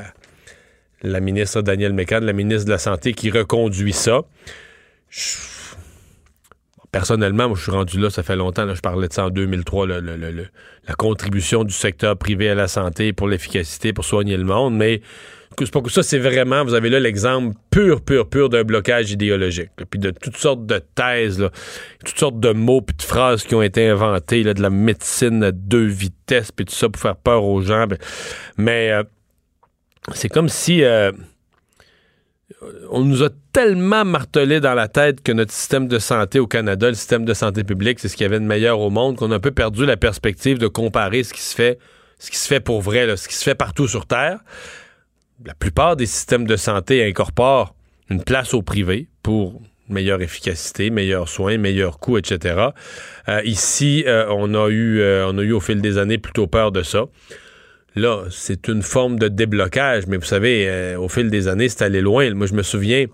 la 1.02 1.19
ministre 1.19 1.62
Danielle 1.62 1.95
Mécan, 1.95 2.21
la 2.21 2.33
ministre 2.33 2.66
de 2.66 2.71
la 2.71 2.78
Santé, 2.78 3.12
qui 3.12 3.28
reconduit 3.28 3.93
ça. 3.93 4.21
Je- 5.11 5.53
Personnellement, 6.94 7.48
moi, 7.48 7.56
je 7.58 7.62
suis 7.64 7.72
rendu 7.72 7.98
là, 7.98 8.08
ça 8.08 8.22
fait 8.22 8.36
longtemps. 8.36 8.64
là, 8.64 8.74
je 8.74 8.80
parlais 8.80 9.08
de 9.08 9.12
ça 9.12 9.26
en 9.26 9.30
2003, 9.30 9.84
le- 9.86 10.00
le- 10.00 10.46
la 10.86 10.94
contribution 10.94 11.64
du 11.64 11.74
secteur 11.74 12.16
privé 12.16 12.48
à 12.48 12.54
la 12.54 12.68
santé 12.68 13.12
pour 13.12 13.26
l'efficacité, 13.26 13.92
pour 13.92 14.04
soigner 14.04 14.36
le 14.36 14.44
monde. 14.44 14.76
Mais 14.76 15.00
c'est 15.58 15.72
pas 15.72 15.80
que 15.80 15.90
ça, 15.90 16.04
c'est 16.04 16.20
vraiment, 16.20 16.64
vous 16.64 16.74
avez 16.74 16.90
là 16.90 17.00
l'exemple 17.00 17.56
pur, 17.72 18.00
pur, 18.00 18.28
pur 18.28 18.48
d'un 18.48 18.62
blocage 18.62 19.10
idéologique. 19.10 19.70
là, 19.76 19.86
Puis 19.90 19.98
de 19.98 20.10
toutes 20.12 20.36
sortes 20.36 20.66
de 20.66 20.80
thèses, 20.94 21.44
toutes 22.04 22.16
sortes 22.18 22.38
de 22.38 22.52
mots 22.52 22.80
puis 22.80 22.94
de 22.96 23.02
phrases 23.02 23.42
qui 23.42 23.56
ont 23.56 23.62
été 23.62 23.88
inventés, 23.88 24.44
là, 24.44 24.54
de 24.54 24.62
la 24.62 24.70
médecine 24.70 25.42
à 25.42 25.50
deux 25.50 25.86
vitesses, 25.86 26.52
puis 26.52 26.64
tout 26.64 26.74
ça 26.76 26.88
pour 26.88 27.02
faire 27.02 27.16
peur 27.16 27.42
aux 27.42 27.60
gens. 27.60 27.88
Ben, 27.88 27.98
Mais 28.56 28.92
euh, 28.92 29.02
c'est 30.14 30.28
comme 30.28 30.48
si 30.48 30.84
euh, 30.84 31.10
on 32.90 33.04
nous 33.04 33.23
a 33.23 33.28
tellement 33.52 34.04
martelé 34.04 34.61
dans 34.61 34.75
la 34.75 34.88
tête 34.88 35.23
que 35.23 35.33
notre 35.33 35.52
système 35.52 35.88
de 35.88 35.99
santé 35.99 36.38
au 36.38 36.47
Canada, 36.47 36.88
le 36.88 36.94
système 36.94 37.25
de 37.25 37.35
santé 37.35 37.64
publique, 37.64 38.00
c'est 38.00 38.09
ce 38.09 38.16
qu'il 38.16 38.25
y 38.25 38.26
avait 38.26 38.40
de 38.40 38.44
meilleur 38.44 38.80
au 38.80 38.90
monde, 38.90 39.16
qu'on 39.16 39.30
a 39.30 39.37
un 39.37 39.40
peu 39.40 39.50
perdu 39.50 39.87
la 39.87 39.97
perspective 39.97 40.59
de 40.59 40.66
comparer 40.66 41.23
ce 41.23 41.33
qui 41.33 41.42
se 41.42 41.54
fait, 41.54 41.78
ce 42.18 42.30
qui 42.30 42.38
se 42.38 42.49
fait 42.49 42.61
pour 42.61 42.80
vrai, 42.80 43.16
ce 43.16 43.28
qui 43.28 43.35
se 43.35 43.44
fait 43.44 43.54
partout 43.54 43.88
sur 43.88 44.06
Terre. 44.06 44.40
La 45.44 45.54
plupart 45.54 45.97
des 45.97 46.06
systèmes 46.06 46.47
de 46.47 46.56
santé 46.56 47.06
incorporent 47.06 47.75
une 48.11 48.23
place 48.23 48.54
au 48.54 48.62
privé 48.62 49.09
pour 49.23 49.61
meilleure 49.88 50.23
efficacité, 50.23 50.90
meilleurs 50.90 51.28
soins, 51.28 51.59
meilleurs 51.59 51.99
coûts, 51.99 52.18
etc. 52.18 52.68
Euh, 53.28 53.40
ici, 53.44 54.04
euh, 54.06 54.26
euh, 54.26 55.26
on 55.26 55.38
a 55.38 55.42
eu 55.42 55.52
au 55.52 55.61
fil 55.61 55.80
des 55.80 55.99
années 55.99 56.18
plutôt 56.18 56.47
peur 56.47 56.73
de 56.73 56.83
ça. 56.83 57.04
Là, 57.96 58.24
c'est 58.30 58.66
une 58.66 58.82
forme 58.82 59.18
de 59.18 59.28
déblocage, 59.28 60.06
mais 60.08 60.16
vous 60.16 60.24
savez, 60.24 60.68
euh, 60.68 60.98
au 60.98 61.08
fil 61.08 61.30
des 61.30 61.46
années, 61.46 61.68
c'est 61.68 61.82
allé 61.82 62.00
loin. 62.00 62.32
Moi, 62.34 62.48
je 62.48 62.54
me 62.54 62.62
souviens, 62.62 63.06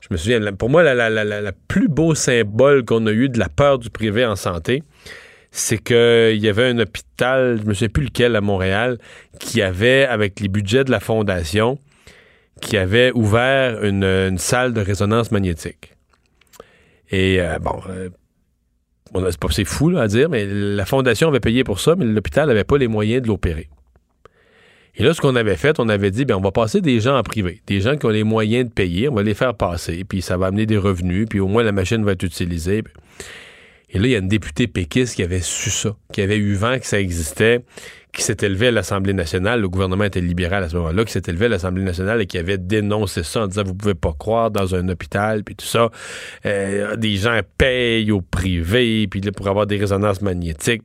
je 0.00 0.08
me 0.10 0.16
souviens, 0.16 0.40
pour 0.52 0.70
moi, 0.70 0.82
la, 0.82 1.52
plus 1.68 1.88
beau 1.88 2.14
symbole 2.14 2.84
qu'on 2.84 3.06
a 3.06 3.12
eu 3.12 3.28
de 3.28 3.38
la 3.38 3.50
peur 3.50 3.78
du 3.78 3.90
privé 3.90 4.24
en 4.24 4.36
santé, 4.36 4.82
c'est 5.50 5.76
qu'il 5.76 6.42
y 6.42 6.48
avait 6.48 6.70
un 6.70 6.78
hôpital, 6.78 7.60
je 7.62 7.68
me 7.68 7.74
souviens 7.74 7.88
plus 7.90 8.04
lequel 8.04 8.34
à 8.34 8.40
Montréal, 8.40 8.98
qui 9.38 9.60
avait, 9.60 10.06
avec 10.06 10.40
les 10.40 10.48
budgets 10.48 10.84
de 10.84 10.90
la 10.90 11.00
fondation, 11.00 11.78
qui 12.62 12.78
avait 12.78 13.12
ouvert 13.12 13.84
une, 13.84 14.38
salle 14.38 14.72
de 14.72 14.80
résonance 14.80 15.32
magnétique. 15.32 15.92
Et 17.10 17.40
euh, 17.40 17.58
bon, 17.58 17.78
euh, 17.90 18.08
c'est 19.50 19.64
fou 19.64 19.96
à 19.98 20.08
dire, 20.08 20.30
mais 20.30 20.46
la 20.46 20.86
fondation 20.86 21.28
avait 21.28 21.40
payé 21.40 21.62
pour 21.62 21.78
ça, 21.78 21.94
mais 21.94 22.06
l'hôpital 22.06 22.48
n'avait 22.48 22.64
pas 22.64 22.78
les 22.78 22.88
moyens 22.88 23.22
de 23.22 23.28
l'opérer. 23.28 23.68
Et 24.96 25.02
là, 25.02 25.12
ce 25.12 25.20
qu'on 25.20 25.34
avait 25.34 25.56
fait, 25.56 25.80
on 25.80 25.88
avait 25.88 26.10
dit, 26.10 26.24
bien, 26.24 26.36
on 26.36 26.40
va 26.40 26.52
passer 26.52 26.80
des 26.80 27.00
gens 27.00 27.18
en 27.18 27.22
privé, 27.22 27.60
des 27.66 27.80
gens 27.80 27.96
qui 27.96 28.06
ont 28.06 28.10
les 28.10 28.22
moyens 28.22 28.68
de 28.68 28.72
payer, 28.72 29.08
on 29.08 29.14
va 29.14 29.22
les 29.22 29.34
faire 29.34 29.54
passer, 29.54 30.04
puis 30.04 30.22
ça 30.22 30.36
va 30.36 30.46
amener 30.46 30.66
des 30.66 30.76
revenus, 30.78 31.26
puis 31.28 31.40
au 31.40 31.48
moins 31.48 31.64
la 31.64 31.72
machine 31.72 32.04
va 32.04 32.12
être 32.12 32.22
utilisée. 32.22 32.84
Et 33.90 33.98
là, 33.98 34.06
il 34.06 34.10
y 34.10 34.14
a 34.14 34.18
une 34.18 34.28
députée 34.28 34.66
péquiste 34.66 35.16
qui 35.16 35.22
avait 35.22 35.40
su 35.40 35.70
ça, 35.70 35.96
qui 36.12 36.22
avait 36.22 36.36
eu 36.36 36.54
vent 36.54 36.78
que 36.78 36.86
ça 36.86 37.00
existait, 37.00 37.64
qui 38.12 38.22
s'est 38.22 38.36
élevé 38.42 38.68
à 38.68 38.70
l'Assemblée 38.70 39.12
nationale, 39.12 39.60
le 39.60 39.68
gouvernement 39.68 40.04
était 40.04 40.20
libéral 40.20 40.62
à 40.62 40.68
ce 40.68 40.76
moment-là, 40.76 41.04
qui 41.04 41.12
s'est 41.12 41.22
élevé 41.26 41.46
à 41.46 41.48
l'Assemblée 41.48 41.82
nationale 41.82 42.20
et 42.20 42.26
qui 42.26 42.38
avait 42.38 42.58
dénoncé 42.58 43.24
ça 43.24 43.42
en 43.42 43.46
disant, 43.48 43.64
vous 43.64 43.74
pouvez 43.74 43.94
pas 43.94 44.12
croire 44.16 44.52
dans 44.52 44.76
un 44.76 44.88
hôpital, 44.88 45.42
puis 45.42 45.56
tout 45.56 45.66
ça, 45.66 45.90
Euh, 46.46 46.94
des 46.96 47.16
gens 47.16 47.40
payent 47.58 48.12
au 48.12 48.20
privé, 48.20 49.08
puis 49.08 49.20
là, 49.20 49.32
pour 49.32 49.48
avoir 49.48 49.66
des 49.66 49.76
résonances 49.76 50.22
magnétiques. 50.22 50.82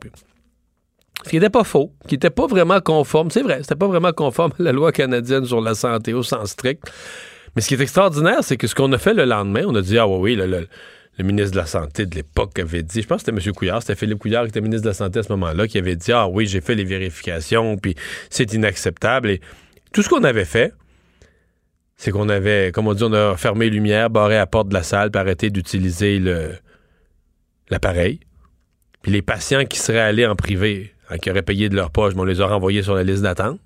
Qui 1.28 1.36
n'était 1.36 1.50
pas 1.50 1.64
faux, 1.64 1.92
qui 2.08 2.16
n'était 2.16 2.30
pas 2.30 2.48
vraiment 2.48 2.80
conforme, 2.80 3.30
c'est 3.32 3.42
vrai, 3.42 3.60
c'était 3.62 3.76
pas 3.76 3.88
vraiment 3.88 4.14
conforme 4.14 4.52
à 4.60 4.64
la 4.64 4.72
loi 4.72 4.92
canadienne 4.92 5.46
sur 5.46 5.60
la 5.62 5.76
santé 5.76 6.14
au 6.14 6.24
sens 6.24 6.52
strict. 6.52 6.84
Mais 7.56 7.62
ce 7.62 7.68
qui 7.68 7.74
est 7.74 7.82
extraordinaire, 7.82 8.44
c'est 8.44 8.58
que 8.58 8.68
ce 8.68 8.76
qu'on 8.76 8.92
a 8.94 8.98
fait 8.98 9.14
le 9.14 9.26
lendemain, 9.26 9.64
on 9.68 9.76
a 9.76 9.82
dit, 9.82 9.98
ah 9.98 10.08
oui, 10.08 10.18
oui, 10.20 10.36
le, 10.36 10.46
le- 10.46 10.68
le 11.18 11.26
ministre 11.26 11.52
de 11.52 11.58
la 11.58 11.66
Santé 11.66 12.06
de 12.06 12.16
l'époque 12.16 12.58
avait 12.60 12.82
dit, 12.82 13.02
je 13.02 13.08
pense 13.08 13.24
que 13.24 13.32
c'était 13.32 13.50
M. 13.50 13.54
Couillard, 13.54 13.82
c'était 13.82 13.96
Philippe 13.96 14.20
Couillard 14.20 14.44
qui 14.44 14.50
était 14.50 14.62
ministre 14.62 14.84
de 14.86 14.90
la 14.90 14.94
Santé 14.94 15.20
à 15.20 15.24
ce 15.24 15.30
moment-là, 15.34 15.68
qui 15.68 15.78
avait 15.78 15.98
dit, 15.98 16.14
ah 16.14 16.30
oui, 16.30 16.46
j'ai 16.46 16.62
fait 16.62 16.76
les 16.76 16.86
vérifications, 16.86 17.76
puis 17.76 17.94
c'est 18.30 18.54
inacceptable. 18.54 19.32
Et 19.32 19.42
tout 19.92 20.02
ce 20.02 20.08
qu'on 20.08 20.24
avait 20.24 20.46
fait, 20.46 20.72
c'est 21.98 22.12
qu'on 22.12 22.30
avait, 22.30 22.72
comme 22.74 22.88
on 22.88 22.94
dit, 22.94 23.04
on 23.04 23.12
a 23.12 23.36
fermé 23.36 23.66
les 23.66 23.72
lumières, 23.72 24.10
barré 24.10 24.36
la 24.36 24.48
porte 24.48 24.70
de 24.70 24.74
la 24.74 24.84
salle, 24.84 25.12
puis 25.12 25.20
arrêté 25.20 25.50
d'utiliser 25.50 26.22
l'appareil. 27.70 28.22
Puis 29.02 29.12
les 29.12 29.22
patients 29.22 29.66
qui 29.66 29.78
seraient 29.80 30.00
allés 30.00 30.26
en 30.26 30.38
privé, 30.38 30.94
hein, 31.10 31.18
qui 31.18 31.30
auraient 31.30 31.42
payé 31.42 31.70
de 31.70 31.75
leur 31.75 31.92
poche, 31.92 32.13
mais 32.16 32.22
on 32.22 32.25
les 32.25 32.42
a 32.42 32.48
renvoyés 32.48 32.84
sur 32.84 32.96
la 32.96 33.04
liste 33.04 33.24
d'attente. 33.24 33.60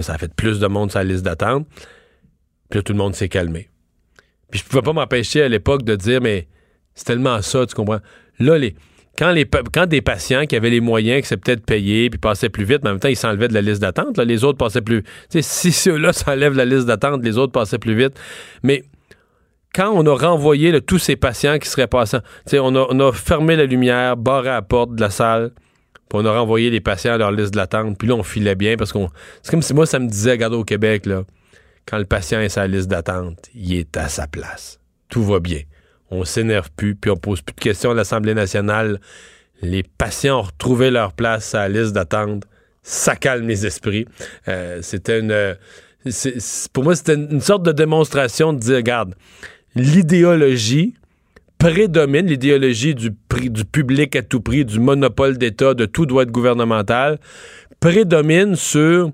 Ça 0.00 0.14
a 0.14 0.18
fait 0.18 0.32
plus 0.34 0.60
de 0.60 0.66
monde 0.66 0.90
sur 0.90 1.00
la 1.00 1.04
liste 1.04 1.24
d'attente. 1.24 1.66
Puis 2.70 2.78
là, 2.78 2.82
tout 2.82 2.92
le 2.92 2.98
monde 2.98 3.14
s'est 3.14 3.28
calmé. 3.28 3.70
Puis 4.50 4.60
je 4.60 4.64
pouvais 4.64 4.82
pas 4.82 4.92
m'empêcher 4.92 5.42
à 5.42 5.48
l'époque 5.48 5.82
de 5.82 5.96
dire, 5.96 6.20
mais 6.20 6.48
c'est 6.94 7.04
tellement 7.04 7.40
ça, 7.42 7.66
tu 7.66 7.74
comprends? 7.74 8.00
Là, 8.38 8.58
les, 8.58 8.74
quand, 9.18 9.32
les, 9.32 9.46
quand 9.46 9.86
des 9.86 10.00
patients 10.00 10.46
qui 10.46 10.56
avaient 10.56 10.70
les 10.70 10.80
moyens, 10.80 11.22
qui 11.22 11.28
s'étaient 11.28 11.40
peut-être 11.40 11.66
payés, 11.66 12.10
puis 12.10 12.18
passaient 12.18 12.48
plus 12.48 12.64
vite, 12.64 12.82
mais 12.82 12.90
en 12.90 12.92
même 12.92 13.00
temps, 13.00 13.08
ils 13.08 13.16
s'enlevaient 13.16 13.48
de 13.48 13.54
la 13.54 13.62
liste 13.62 13.80
d'attente, 13.80 14.18
les 14.18 14.44
autres 14.44 14.58
passaient 14.58 14.82
plus... 14.82 15.02
Tu 15.02 15.08
sais, 15.30 15.42
si 15.42 15.72
ceux-là 15.72 16.12
s'enlèvent 16.12 16.52
de 16.52 16.58
la 16.58 16.64
liste 16.64 16.86
d'attente, 16.86 17.24
les 17.24 17.36
autres 17.36 17.52
passaient 17.52 17.78
plus 17.78 17.96
vite. 17.96 18.18
Mais 18.62 18.84
quand 19.74 19.90
on 19.90 20.06
a 20.06 20.14
renvoyé 20.14 20.80
tous 20.80 20.98
ces 20.98 21.16
patients 21.16 21.58
qui 21.58 21.68
seraient 21.68 21.86
passants, 21.86 22.20
on 22.52 22.76
a, 22.76 22.86
on 22.90 23.00
a 23.00 23.12
fermé 23.12 23.56
la 23.56 23.64
lumière, 23.64 24.16
barré 24.16 24.48
la 24.48 24.62
porte 24.62 24.94
de 24.94 25.00
la 25.00 25.10
salle, 25.10 25.52
puis 26.08 26.18
on 26.18 26.24
a 26.24 26.32
renvoyé 26.32 26.70
les 26.70 26.80
patients 26.80 27.14
à 27.14 27.18
leur 27.18 27.32
liste 27.32 27.54
d'attente, 27.54 27.98
puis 27.98 28.08
là, 28.08 28.14
on 28.14 28.22
filait 28.22 28.54
bien, 28.54 28.76
parce 28.76 28.92
qu'on... 28.92 29.08
C'est 29.42 29.50
comme 29.50 29.62
si 29.62 29.74
moi, 29.74 29.86
ça 29.86 29.98
me 29.98 30.08
disait, 30.08 30.32
regarde 30.32 30.54
au 30.54 30.64
Québec, 30.64 31.06
là, 31.06 31.24
quand 31.86 31.98
le 31.98 32.04
patient 32.04 32.40
est 32.40 32.48
sur 32.48 32.60
la 32.62 32.68
liste 32.68 32.88
d'attente, 32.88 33.48
il 33.54 33.74
est 33.74 33.96
à 33.96 34.08
sa 34.08 34.26
place. 34.26 34.80
Tout 35.08 35.24
va 35.24 35.40
bien. 35.40 35.60
on 36.10 36.24
s'énerve 36.24 36.70
plus, 36.76 36.94
puis 36.94 37.10
on 37.10 37.16
pose 37.16 37.40
plus 37.42 37.54
de 37.54 37.60
questions 37.60 37.90
à 37.90 37.94
l'Assemblée 37.94 38.34
nationale. 38.34 39.00
Les 39.62 39.82
patients 39.82 40.38
ont 40.38 40.42
retrouvé 40.42 40.90
leur 40.90 41.12
place 41.12 41.54
à 41.54 41.68
la 41.68 41.80
liste 41.80 41.94
d'attente. 41.94 42.44
Ça 42.82 43.16
calme 43.16 43.48
les 43.48 43.66
esprits. 43.66 44.06
Euh, 44.48 44.80
c'était 44.82 45.20
une. 45.20 45.56
pour 46.72 46.84
moi, 46.84 46.94
c'était 46.94 47.14
une 47.14 47.40
sorte 47.40 47.62
de 47.62 47.72
démonstration 47.72 48.52
de 48.52 48.58
dire, 48.58 48.76
regarde, 48.76 49.14
l'idéologie 49.74 50.94
prédomine, 51.58 52.26
l'idéologie 52.26 52.94
du, 52.94 53.10
du 53.10 53.64
public 53.64 54.16
à 54.16 54.22
tout 54.22 54.40
prix, 54.40 54.64
du 54.64 54.78
monopole 54.78 55.38
d'État, 55.38 55.74
de 55.74 55.86
tout 55.86 56.06
doit 56.06 56.22
être 56.22 56.30
gouvernemental, 56.30 57.18
prédomine 57.80 58.56
sur 58.56 59.12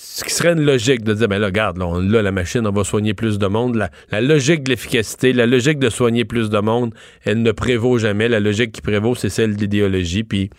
ce 0.00 0.22
qui 0.22 0.32
serait 0.32 0.52
une 0.52 0.64
logique 0.64 1.02
de 1.02 1.12
dire, 1.12 1.26
ben 1.26 1.38
là, 1.40 1.46
regarde, 1.46 1.76
là, 1.78 2.22
la 2.22 2.30
machine, 2.30 2.64
on 2.64 2.70
va 2.70 2.84
soigner 2.84 3.14
plus 3.14 3.36
de 3.36 3.46
monde. 3.48 3.88
La, 4.10 4.20
logique 4.20 4.62
de 4.62 4.70
l'efficacité, 4.70 5.32
la 5.32 5.46
logique 5.46 5.80
de 5.80 5.90
soigner 5.90 6.24
plus 6.24 6.50
de 6.50 6.58
monde, 6.60 6.94
elle 7.24 7.42
ne 7.42 7.50
prévaut 7.50 7.98
jamais. 7.98 8.28
La 8.28 8.38
logique 8.38 8.70
qui 8.70 8.80
prévaut, 8.80 9.16
c'est 9.16 9.28
celle 9.28 9.56
de 9.56 9.60
l'idéologie. 9.60 10.22
Puis, 10.22 10.50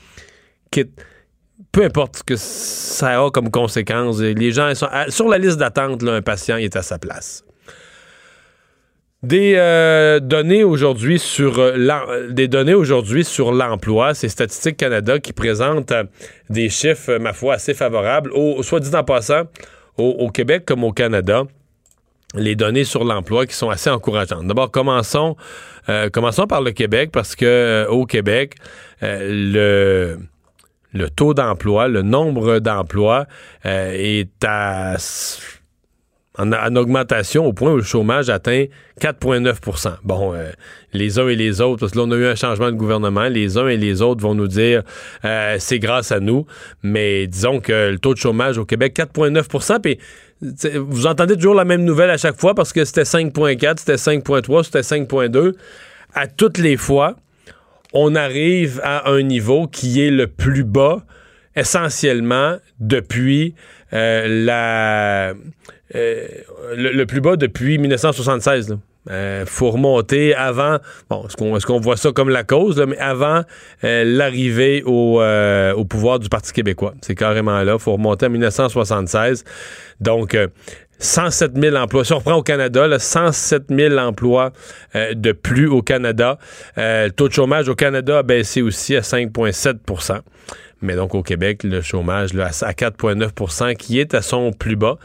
peu 1.72 1.86
importe 1.86 2.18
ce 2.18 2.24
que 2.24 2.36
ça 2.36 3.24
a 3.24 3.32
comme 3.32 3.50
conséquence, 3.50 4.20
les 4.20 4.51
gens 4.51 4.75
sont 4.75 4.89
sur 5.08 5.29
la 5.29 5.38
liste 5.38 5.58
d'attente, 5.58 6.03
un 6.03 6.22
patient 6.22 6.58
est 6.58 6.75
à 6.75 6.82
sa 6.82 7.00
place. 7.00 7.46
Des 9.22 9.56
euh, 9.58 10.22
données 10.22 10.64
aujourd'hui 10.64 11.20
sur 11.20 11.60
euh, 11.60 12.30
des 12.30 12.48
données 12.48 12.74
aujourd'hui 12.74 13.26
sur 13.26 13.52
l'emploi, 13.52 14.14
c'est 14.14 14.30
Statistique 14.30 14.78
Canada 14.78 15.20
qui 15.20 15.34
présente 15.34 15.92
euh, 15.92 16.06
des 16.50 16.70
chiffres, 16.70 17.18
ma 17.18 17.34
foi, 17.34 17.56
assez 17.56 17.74
favorables. 17.74 18.32
Soit 18.62 18.80
dit 18.80 18.96
en 18.96 19.04
passant, 19.04 19.44
au, 19.98 20.30
Québec 20.30 20.64
comme 20.66 20.86
au 20.86 20.94
Canada, 20.94 21.44
les 22.34 22.56
données 22.56 22.86
sur 22.86 23.04
l'emploi 23.04 23.46
qui 23.46 23.56
sont 23.56 23.70
assez 23.70 23.90
encourageantes. 23.90 24.48
D'abord, 24.48 24.72
commençons, 24.72 25.36
commençons 26.14 26.48
par 26.48 26.62
le 26.62 26.72
Québec 26.72 27.10
parce 27.12 27.36
que 27.36 27.86
au 27.90 28.06
Québec, 28.06 28.56
le 29.02 30.18
le 30.92 31.10
taux 31.10 31.34
d'emploi, 31.34 31.88
le 31.90 32.02
nombre 32.02 32.60
d'emplois 32.60 33.26
est 33.66 34.32
à 34.46 34.96
en, 36.39 36.75
augmentation 36.75 37.46
au 37.46 37.53
point 37.53 37.74
où 37.74 37.77
le 37.77 37.84
chômage 37.84 38.29
atteint 38.29 38.65
4,9% 39.01 39.98
Bon, 40.03 40.34
euh, 40.34 40.50
les 40.93 41.19
uns 41.19 41.27
et 41.27 41.36
les 41.36 41.62
autres, 41.62 41.81
parce 41.81 41.91
que 41.91 41.98
là, 41.98 42.05
on 42.08 42.12
a 42.12 42.15
eu 42.15 42.25
un 42.25 42.36
changement 42.36 42.72
de 42.72 42.77
gouvernement, 42.77 43.27
les 43.27 43.58
uns 43.58 43.67
et 43.67 43.77
les 43.77 44.01
autres 44.01 44.22
vont 44.22 44.36
nous 44.36 44.48
dire 44.48 44.84
euh, 45.25 45.58
c'est 45.60 45.79
grâce 45.79 46.12
à 46.12 46.19
nous, 46.19 46.46
mais 46.81 47.27
disons 47.27 47.60
que 47.60 47.91
le 47.91 48.00
taux 48.00 48.13
de 48.13 48.19
chômage 48.19 48.58
au 48.58 48.65
Québec, 48.65 48.96
4,9% 48.98 49.79
puis 49.81 50.00
vous 50.41 51.05
entendez 51.05 51.36
toujours 51.36 51.53
la 51.53 51.65
même 51.65 51.84
nouvelle 51.84 52.10
à 52.10 52.17
chaque 52.17 52.39
fois 52.39 52.55
parce 52.55 52.72
que 52.72 52.86
c'était 52.86 53.03
5,4, 53.03 53.79
c'était 53.79 53.96
5,3, 53.96 54.63
c'était 54.63 54.79
5,2. 54.79 55.53
À 56.13 56.27
toutes 56.27 56.58
les 56.58 56.77
fois, 56.77 57.17
on 57.91 58.15
arrive 58.15 58.79
à 58.84 59.10
un 59.10 59.22
niveau 59.22 59.67
qui 59.67 60.01
est 60.01 60.12
le 60.12 60.27
plus 60.27 60.63
bas 60.63 61.03
essentiellement 61.55 62.58
depuis 62.79 63.53
euh, 63.93 64.46
la 64.46 65.34
euh, 65.96 66.27
le, 66.75 67.05
plus 67.05 67.22
bas 67.22 67.36
depuis 67.36 67.77
1976. 67.77 68.77
Il 69.05 69.12
euh, 69.12 69.46
faut 69.46 69.72
remonter 69.72 70.36
avant, 70.36 70.77
bon, 71.10 71.25
est-ce 71.25 71.65
qu'on 71.65 71.79
voit 71.79 71.98
ça 71.98 72.12
comme 72.12 72.29
la 72.29 72.43
cause, 72.43 72.84
mais 72.88 72.98
avant 72.98 73.41
euh, 73.84 74.03
l'arrivée 74.05 74.84
au, 74.86 75.19
pouvoir 75.86 76.19
du 76.19 76.29
Parti 76.29 76.53
québécois. 76.53 76.93
C'est 77.01 77.15
carrément 77.15 77.63
là. 77.63 77.79
Faut 77.79 77.93
remonter 77.93 78.27
à 78.27 78.29
1976. 78.29 79.43
Donc, 80.00 80.38
107 81.00 81.58
000 81.58 81.75
emplois. 81.77 82.03
Si 82.03 82.13
on 82.13 82.19
reprend 82.19 82.36
au 82.36 82.43
Canada, 82.43 82.88
là, 82.88 83.00
107 83.00 83.63
000 83.69 83.98
emplois 83.98 84.51
de 84.93 85.31
plus 85.31 85.67
au 85.67 85.81
Canada. 85.81 86.38
le 86.75 87.10
taux 87.10 87.29
de 87.29 87.34
chômage 87.34 87.69
au 87.69 87.75
Canada 87.75 88.19
a 88.19 88.24
baissé 88.24 88.62
aussi 88.62 88.96
à 88.96 89.01
5,7% 89.01 90.19
Mais 90.81 90.96
donc 90.96 91.15
au 91.15 91.24
Québec, 91.24 91.63
le 91.63 91.81
chômage 91.81 92.34
là, 92.34 92.48
à 92.48 92.74
4,9% 92.74 93.75
qui 93.75 94.00
est 94.00 94.13
à 94.13 94.22
son 94.22 94.51
plus 94.51 94.75
bas. 94.75 94.98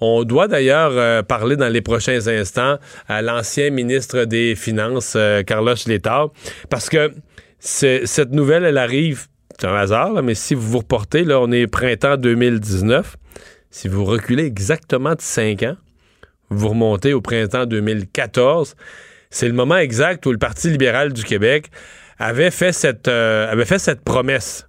On 0.00 0.24
doit 0.24 0.48
d'ailleurs 0.48 0.92
euh, 0.92 1.22
parler 1.22 1.56
dans 1.56 1.68
les 1.68 1.80
prochains 1.80 2.26
instants 2.28 2.78
à 3.08 3.22
l'ancien 3.22 3.70
ministre 3.70 4.24
des 4.24 4.54
Finances, 4.54 5.14
euh, 5.16 5.42
Carlos 5.42 5.74
Letao, 5.86 6.32
parce 6.70 6.88
que 6.88 7.12
cette 7.58 8.30
nouvelle, 8.30 8.64
elle 8.64 8.78
arrive, 8.78 9.26
c'est 9.58 9.66
un 9.66 9.74
hasard, 9.74 10.22
mais 10.22 10.34
si 10.34 10.54
vous 10.54 10.68
vous 10.68 10.78
reportez, 10.78 11.24
là, 11.24 11.40
on 11.40 11.50
est 11.50 11.66
printemps 11.66 12.16
2019. 12.16 13.16
Si 13.70 13.88
vous 13.88 14.04
reculez 14.04 14.44
exactement 14.44 15.14
de 15.14 15.20
5 15.20 15.64
ans, 15.64 15.76
vous 16.50 16.68
remontez 16.68 17.12
au 17.12 17.20
printemps 17.20 17.66
2014, 17.66 18.76
c'est 19.30 19.48
le 19.48 19.54
moment 19.54 19.76
exact 19.76 20.24
où 20.26 20.32
le 20.32 20.38
Parti 20.38 20.70
libéral 20.70 21.12
du 21.12 21.24
Québec 21.24 21.70
avait 22.18 22.50
fait 22.50 22.72
cette, 22.72 23.08
euh, 23.08 23.50
avait 23.50 23.64
fait 23.64 23.78
cette 23.78 24.02
promesse 24.02 24.67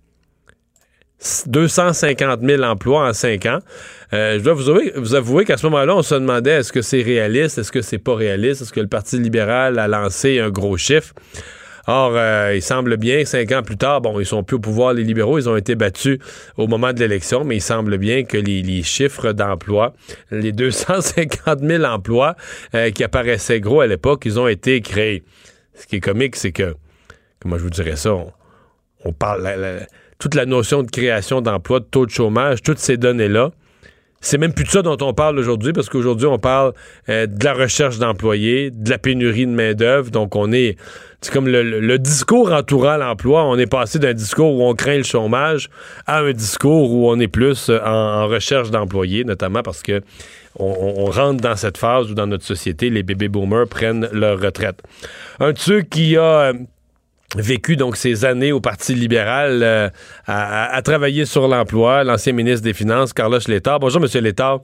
250 1.48 2.42
000 2.42 2.64
emplois 2.64 3.10
en 3.10 3.14
5 3.14 3.46
ans. 3.46 3.60
Euh, 4.14 4.40
je 4.40 4.44
dois 4.44 4.54
vous 4.54 5.16
avouer, 5.16 5.46
qu'à 5.46 5.58
ce 5.58 5.66
moment-là, 5.68 5.96
on 5.96 6.02
se 6.02 6.16
demandait 6.16 6.52
est-ce 6.52 6.72
que 6.72 6.82
c'est 6.82 7.02
réaliste, 7.02 7.58
est-ce 7.58 7.72
que 7.72 7.82
c'est 7.82 7.98
pas 7.98 8.16
réaliste, 8.16 8.62
est-ce 8.62 8.74
que 8.74 8.80
le 8.80 8.88
Parti 8.88 9.20
libéral 9.20 9.80
a 9.80 9.88
lancé 9.88 10.40
un 10.40 10.50
gros 10.50 10.78
chiffre? 10.78 11.14
Or, 11.88 12.12
euh, 12.16 12.54
il 12.56 12.62
semble 12.62 12.98
bien, 12.98 13.26
cinq 13.26 13.52
ans 13.52 13.64
plus 13.64 13.78
tard, 13.78 14.02
bon, 14.02 14.20
ils 14.20 14.26
sont 14.26 14.44
plus 14.44 14.58
au 14.58 14.60
pouvoir, 14.60 14.94
les 14.94 15.04
libéraux, 15.04 15.40
ils 15.40 15.50
ont 15.50 15.58
été 15.58 15.74
battus 15.74 16.20
au 16.56 16.68
moment 16.68 16.94
de 16.94 17.00
l'élection, 17.00 17.44
mais 17.44 17.56
il 17.56 17.62
semble 17.62 17.98
bien 17.98 18.24
que 18.24 18.38
les, 18.38 18.84
chiffres 18.84 19.32
d'emploi, 19.32 19.94
les 20.30 20.52
250 20.52 21.62
000 21.62 21.84
emplois 21.84 22.36
euh, 22.76 22.92
qui 22.92 23.04
apparaissaient 23.04 23.60
gros 23.60 23.82
à 23.82 23.88
l'époque, 23.88 24.24
ils 24.26 24.40
ont 24.40 24.48
été 24.48 24.82
créés. 24.82 25.24
Ce 25.74 25.88
qui 25.88 25.96
est 25.96 26.00
comique, 26.00 26.36
c'est 26.36 26.52
que, 26.52 26.76
comment 27.40 27.58
je 27.58 27.64
vous 27.64 27.70
dirais 27.72 27.96
ça, 27.96 28.16
on, 29.04 29.14
parle 29.14 29.50
toute 30.20 30.36
la 30.36 30.46
notion 30.46 30.84
de 30.84 30.92
création 30.92 31.42
d'emplois, 31.42 31.80
de 31.80 31.86
taux 31.86 32.06
de 32.06 32.12
chômage, 32.12 32.62
toutes 32.62 32.80
ces 32.80 32.98
données-là, 32.98 33.52
c'est 34.22 34.38
même 34.38 34.54
plus 34.54 34.66
de 34.66 34.70
ça 34.70 34.82
dont 34.82 34.98
on 35.02 35.14
parle 35.14 35.40
aujourd'hui, 35.40 35.72
parce 35.72 35.88
qu'aujourd'hui, 35.90 36.28
on 36.28 36.40
parle 36.40 36.74
euh, 37.08 37.26
de 37.26 37.44
la 37.44 37.54
recherche 37.54 38.00
d'employés, 38.00 38.70
de 38.70 38.90
la 38.90 38.98
pénurie 38.98 39.46
de 39.46 39.52
main-d'œuvre. 39.52 40.12
Donc, 40.12 40.36
on 40.36 40.52
est. 40.52 40.78
C'est 41.22 41.34
comme 41.34 41.48
le, 41.48 41.98
discours 41.98 42.52
entourant 42.52 42.98
l'emploi. 42.98 43.46
On 43.46 43.58
est 43.58 43.70
passé 43.70 44.00
d'un 44.00 44.14
discours 44.14 44.56
où 44.56 44.64
on 44.64 44.74
craint 44.74 44.98
le 44.98 45.04
chômage 45.04 45.70
à 46.06 46.20
un 46.20 46.32
discours 46.32 46.94
où 46.94 47.10
on 47.10 47.20
est 47.20 47.28
plus 47.28 47.70
euh, 47.70 47.80
en, 47.86 48.28
recherche 48.28 48.72
d'employés, 48.72 49.24
notamment 49.24 49.62
parce 49.62 49.82
que 49.84 50.02
on, 50.58 51.06
rentre 51.06 51.42
dans 51.42 51.56
cette 51.56 51.78
phase 51.78 52.12
où, 52.12 52.14
dans 52.14 52.28
notre 52.28 52.44
société, 52.44 52.90
les 52.90 53.04
bébés 53.04 53.30
boomers 53.30 53.68
prennent 53.68 54.10
leur 54.12 54.42
retraite. 54.42 54.82
Un 55.40 55.52
de 55.52 55.80
qui 55.82 56.18
a. 56.18 56.52
Vécu 57.38 57.76
donc 57.76 57.96
ces 57.96 58.26
années 58.26 58.52
au 58.52 58.60
Parti 58.60 58.96
libéral 58.96 59.62
euh, 59.62 59.90
à, 60.26 60.82
travailler 60.82 61.26
sur 61.26 61.48
l'emploi, 61.48 62.04
l'ancien 62.04 62.34
ministre 62.34 62.64
des 62.64 62.74
Finances, 62.74 63.14
Carlos 63.14 63.38
Létard. 63.48 63.80
Bonjour, 63.80 64.02
M. 64.02 64.24
Létard. 64.24 64.62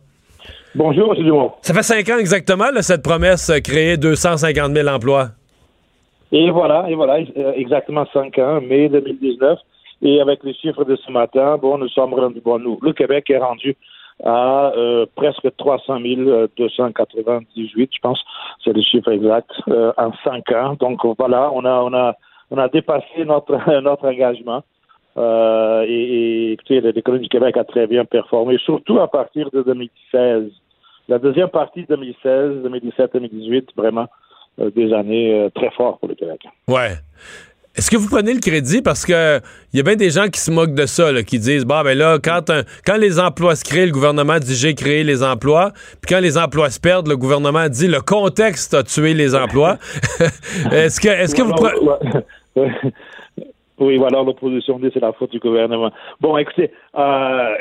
Bonjour, 0.74 1.14
M. 1.16 1.24
Dumont. 1.24 1.52
Ça 1.62 1.76
fait 1.76 1.84
cinq 1.84 2.10
ans 2.10 2.18
exactement, 2.18 2.66
cette 2.82 3.04
promesse, 3.04 3.52
euh, 3.52 3.60
créer 3.60 3.98
250 3.98 4.74
000 4.74 4.88
emplois. 4.88 5.28
Et 6.32 6.50
voilà, 6.50 6.90
et 6.90 6.96
voilà, 6.96 7.20
euh, 7.38 7.54
exactement 7.56 8.08
cinq 8.12 8.40
ans, 8.40 8.60
mai 8.62 8.90
2019. 8.90 9.60
Et 10.02 10.20
avec 10.20 10.44
les 10.44 10.56
chiffres 10.56 10.86
de 10.86 10.96
ce 10.96 11.12
matin, 11.12 11.58
bon, 11.62 11.78
nous 11.78 11.90
sommes 11.90 12.16
rendus, 12.16 12.42
bon, 12.44 12.58
nous, 12.58 12.80
le 12.82 12.94
Québec 12.94 13.30
est 13.30 13.38
rendu 13.38 13.76
à 14.24 14.72
presque 15.16 15.46
300 15.58 16.00
298, 16.58 17.90
je 17.94 18.00
pense, 18.02 18.20
c'est 18.64 18.72
le 18.72 18.82
chiffre 18.82 19.12
exact, 19.12 19.52
en 19.68 20.12
cinq 20.24 20.52
ans. 20.54 20.76
Donc 20.80 21.00
voilà, 21.18 21.52
on 21.54 21.66
a, 21.66 21.82
on 21.82 21.94
a 21.94 22.16
on 22.52 22.58
a 22.58 22.68
dépassé 22.70 23.26
notre, 23.26 23.58
notre 23.82 24.08
engagement. 24.08 24.64
Euh, 25.18 25.86
et, 25.88 25.94
et, 25.94 26.52
écoutez, 26.54 26.82
l'économie 26.82 27.24
du 27.24 27.30
Québec 27.30 27.56
a 27.58 27.64
très 27.64 27.88
bien 27.88 28.04
performé, 28.04 28.58
surtout 28.58 29.00
à 29.00 29.10
partir 29.10 29.50
de 29.52 29.62
2016. 29.62 30.52
La 31.08 31.20
deuxième 31.20 31.50
partie 31.50 31.84
de 31.84 31.88
2016, 31.88 32.64
2017, 32.64 33.14
2018, 33.14 33.70
vraiment 33.78 34.08
euh, 34.60 34.72
des 34.72 34.94
années 34.94 35.34
euh, 35.34 35.50
très 35.50 35.70
fortes 35.72 36.00
pour 36.00 36.10
le 36.10 36.16
Québec. 36.16 36.42
Ouais. 36.68 36.96
Est-ce 37.78 37.92
que 37.92 37.98
vous 37.98 38.08
prenez 38.08 38.34
le 38.34 38.40
crédit? 38.40 38.82
Parce 38.82 39.06
que 39.06 39.40
il 39.74 39.78
y 39.78 39.80
a 39.82 39.84
bien 39.84 39.98
des 39.98 40.10
gens 40.10 40.28
qui 40.30 40.40
se 40.40 40.50
moquent 40.50 40.74
de 40.74 40.86
ça, 40.86 41.12
qui 41.24 41.40
disent 41.40 41.66
bah 41.66 41.84
ben 41.84 41.98
là, 41.98 42.20
quand, 42.24 42.52
quand 42.86 42.98
les 42.98 43.20
emplois 43.20 43.56
se 43.56 43.66
créent, 43.66 43.86
le 43.86 43.92
gouvernement 43.92 44.40
dit 44.40 44.56
j'ai 44.56 44.74
créé 44.76 45.04
les 45.04 45.24
emplois. 45.24 45.72
Puis 46.02 46.16
quand 46.16 46.22
les 46.22 46.38
emplois 46.38 46.70
se 46.70 46.80
perdent, 46.80 47.08
le 47.08 47.18
gouvernement 47.18 47.68
dit 47.68 47.88
le 47.88 48.00
contexte 48.00 48.74
a 48.74 48.84
tué 48.84 49.14
les 49.14 49.36
emplois. 49.36 49.78
est-ce 50.72 51.02
que 51.02 51.10
est-ce 51.10 51.36
que 51.36 51.42
vous 51.42 51.54
prenez. 51.54 52.24
Oui, 53.78 53.98
voilà, 53.98 54.24
l'opposition 54.24 54.80
dit 54.80 54.90
c'est 54.94 55.02
la 55.02 55.12
faute 55.12 55.32
du 55.32 55.40
gouvernement. 55.40 55.92
Bon, 56.22 56.38
écoutez, 56.38 56.72
euh, 56.98 57.56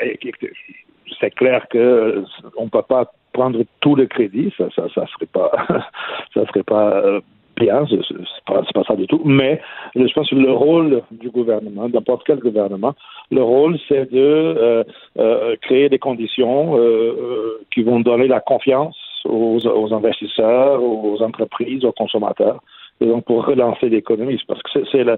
c'est 1.19 1.31
clair 1.31 1.67
que 1.69 1.77
euh, 1.77 2.23
on 2.55 2.69
peut 2.69 2.81
pas 2.87 3.11
prendre 3.33 3.61
tout 3.81 3.95
le 3.95 4.05
crédit, 4.05 4.53
ça, 4.57 4.69
ça, 4.73 4.83
ça 4.95 5.05
serait 5.07 5.25
pas, 5.25 5.51
ça 6.33 6.45
serait 6.47 6.63
pas 6.63 7.19
bien, 7.55 7.85
c'est 7.87 8.73
pas, 8.73 8.83
ça 8.87 8.95
du 8.95 9.07
tout, 9.07 9.21
mais 9.25 9.61
je 9.95 10.13
pense 10.13 10.29
que 10.29 10.35
le 10.35 10.51
rôle 10.51 11.01
du 11.11 11.29
gouvernement, 11.29 11.87
n'importe 11.89 12.23
quel 12.25 12.39
gouvernement, 12.39 12.93
le 13.31 13.41
rôle 13.41 13.77
c'est 13.87 14.11
de 14.11 14.19
euh, 14.19 14.83
euh, 15.19 15.55
créer 15.61 15.89
des 15.89 15.99
conditions 15.99 16.77
euh, 16.77 17.59
qui 17.73 17.83
vont 17.83 17.99
donner 17.99 18.27
la 18.27 18.39
confiance 18.39 18.97
aux, 19.25 19.93
investisseurs, 19.93 20.83
aux 20.83 21.21
entreprises, 21.21 21.83
aux 21.83 21.91
consommateurs. 21.91 22.61
et 23.01 23.07
donc 23.07 23.25
pour 23.25 23.45
relancer 23.45 23.89
l'économie. 23.89 24.39
Parce 24.47 24.61
que 24.61 24.85
c'est 24.91 25.03
la, 25.03 25.17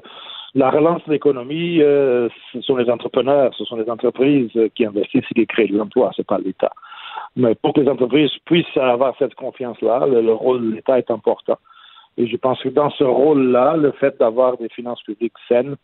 la 0.56 0.70
relance 0.70 1.04
de 1.06 1.12
l'économie, 1.12 1.80
ce 1.80 2.62
sont 2.62 2.78
les 2.78 2.90
entrepreneurs, 2.90 3.52
ce 3.58 3.66
sont 3.66 3.76
les 3.76 3.90
entreprises 3.90 4.52
qui 4.76 4.86
investissent 4.86 5.26
et 5.32 5.36
qui 5.36 5.48
créent 5.48 5.68
de 5.68 5.78
l'emploi, 5.78 6.12
c'est 6.16 6.26
pas 6.26 6.38
l'État. 6.38 6.72
Mais 7.36 7.56
pour 7.56 7.74
que 7.74 7.82
les 7.82 7.90
entreprises 7.90 8.32
puissent 8.46 8.78
avoir 8.78 9.14
cette 9.20 9.36
confiance-là, 9.36 10.08
le 10.08 10.34
rôle 10.34 10.70
de 10.70 10.76
l'État 10.76 10.98
est 10.98 11.12
important. 11.12 11.58
Et 12.18 12.28
je 12.28 12.36
pense 12.36 12.62
que 12.62 12.70
dans 12.70 12.90
ce 12.90 13.04
rôle-là, 13.04 13.78
le 13.78 13.92
fait 13.92 14.18
d'avoir 14.20 14.58
des 14.58 14.70
finances 14.70 15.02
publiques 15.04 15.34
saines 15.48 15.76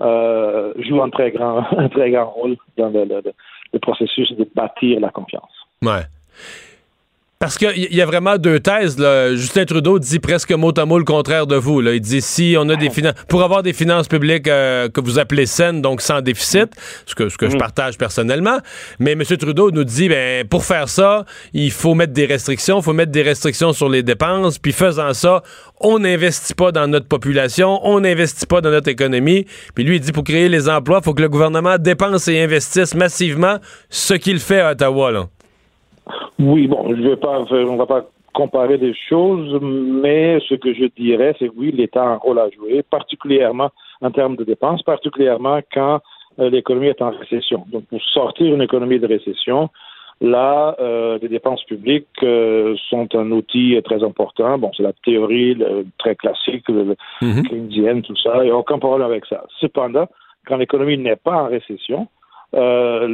euh, 0.00 0.72
joue 0.78 1.02
un 1.02 1.10
très 1.10 1.30
grand, 1.30 1.62
rôle 2.24 2.56
dans 2.76 2.90
le, 2.90 3.78
processus 3.80 4.30
de 4.32 4.46
bâtir 4.54 5.00
la 5.00 5.10
confiance. 5.10 5.50
Parce 7.40 7.56
qu'il 7.56 7.94
y 7.94 8.02
a 8.02 8.06
vraiment 8.06 8.36
deux 8.36 8.58
thèses. 8.58 8.98
Là. 8.98 9.32
Justin 9.36 9.64
Trudeau 9.64 10.00
dit 10.00 10.18
presque 10.18 10.50
mot 10.50 10.72
à 10.76 10.84
mot 10.86 10.98
le 10.98 11.04
contraire 11.04 11.46
de 11.46 11.54
vous. 11.54 11.80
Là. 11.80 11.94
Il 11.94 12.00
dit 12.00 12.20
si 12.20 12.56
on 12.58 12.68
a 12.68 12.74
des 12.74 12.90
finances 12.90 13.14
pour 13.28 13.44
avoir 13.44 13.62
des 13.62 13.72
finances 13.72 14.08
publiques 14.08 14.48
euh, 14.48 14.88
que 14.88 15.00
vous 15.00 15.20
appelez 15.20 15.46
saines, 15.46 15.80
donc 15.80 16.00
sans 16.00 16.20
déficit, 16.20 16.66
ce 17.06 17.14
que, 17.14 17.28
ce 17.28 17.38
que 17.38 17.48
je 17.48 17.54
Mm. 17.54 17.60
partage 17.60 17.96
personnellement. 17.96 18.58
Mais 18.98 19.12
M. 19.12 19.22
Trudeau 19.22 19.70
nous 19.70 19.84
dit 19.84 20.08
ben 20.08 20.48
pour 20.48 20.64
faire 20.64 20.88
ça, 20.88 21.26
il 21.52 21.70
faut 21.70 21.94
mettre 21.94 22.12
des 22.12 22.26
restrictions, 22.26 22.80
il 22.80 22.82
faut 22.82 22.92
mettre 22.92 23.12
des 23.12 23.22
restrictions 23.22 23.72
sur 23.72 23.88
les 23.88 24.02
dépenses. 24.02 24.58
Puis 24.58 24.72
faisant 24.72 25.14
ça, 25.14 25.44
on 25.80 26.00
n'investit 26.00 26.54
pas 26.54 26.72
dans 26.72 26.88
notre 26.88 27.06
population, 27.06 27.78
on 27.84 28.00
n'investit 28.00 28.46
pas 28.46 28.60
dans 28.60 28.70
notre 28.70 28.88
économie. 28.88 29.46
Puis 29.76 29.84
lui, 29.84 29.96
il 29.96 30.00
dit 30.00 30.10
pour 30.10 30.24
créer 30.24 30.48
les 30.48 30.68
emplois, 30.68 30.98
il 31.02 31.04
faut 31.04 31.14
que 31.14 31.22
le 31.22 31.28
gouvernement 31.28 31.78
dépense 31.78 32.26
et 32.26 32.40
investisse 32.40 32.96
massivement, 32.96 33.58
ce 33.90 34.14
qu'il 34.14 34.40
fait 34.40 34.58
à 34.58 34.72
Ottawa. 34.72 35.12
Là. 35.12 35.28
Oui, 36.38 36.66
bon, 36.66 36.88
je 36.94 37.02
vais 37.02 37.16
pas, 37.16 37.44
on 37.50 37.76
va 37.76 37.86
pas 37.86 38.06
comparer 38.34 38.78
des 38.78 38.94
choses, 39.08 39.58
mais 39.60 40.38
ce 40.48 40.54
que 40.54 40.72
je 40.74 40.84
dirais, 40.96 41.34
c'est 41.38 41.48
que 41.48 41.54
oui, 41.56 41.72
l'État 41.72 42.02
a 42.02 42.06
un 42.08 42.16
rôle 42.16 42.38
à 42.38 42.48
jouer, 42.50 42.82
particulièrement 42.88 43.70
en 44.00 44.10
termes 44.10 44.36
de 44.36 44.44
dépenses, 44.44 44.82
particulièrement 44.82 45.60
quand 45.72 46.00
euh, 46.38 46.50
l'économie 46.50 46.86
est 46.88 47.02
en 47.02 47.10
récession. 47.10 47.64
Donc, 47.72 47.84
pour 47.86 48.00
sortir 48.02 48.54
une 48.54 48.62
économie 48.62 49.00
de 49.00 49.06
récession, 49.08 49.70
là, 50.20 50.76
euh, 50.78 51.18
les 51.20 51.28
dépenses 51.28 51.64
publiques 51.64 52.06
euh, 52.22 52.76
sont 52.90 53.08
un 53.16 53.30
outil 53.32 53.76
très 53.84 54.04
important. 54.04 54.58
Bon, 54.58 54.70
c'est 54.76 54.82
la 54.84 54.92
théorie 55.04 55.54
le- 55.54 55.86
très 55.98 56.14
classique, 56.14 56.68
le, 56.68 56.94
Mhm. 57.22 57.42
keynesienne, 57.48 58.02
tout 58.02 58.16
ça, 58.16 58.38
il 58.42 58.44
n'y 58.46 58.50
a 58.50 58.56
aucun 58.56 58.78
problème 58.78 59.06
avec 59.08 59.26
ça. 59.26 59.44
Cependant, 59.60 60.06
quand 60.46 60.56
l'économie 60.58 60.98
n'est 60.98 61.16
pas 61.16 61.42
en 61.42 61.46
récession, 61.48 62.06
euh, 62.54 63.06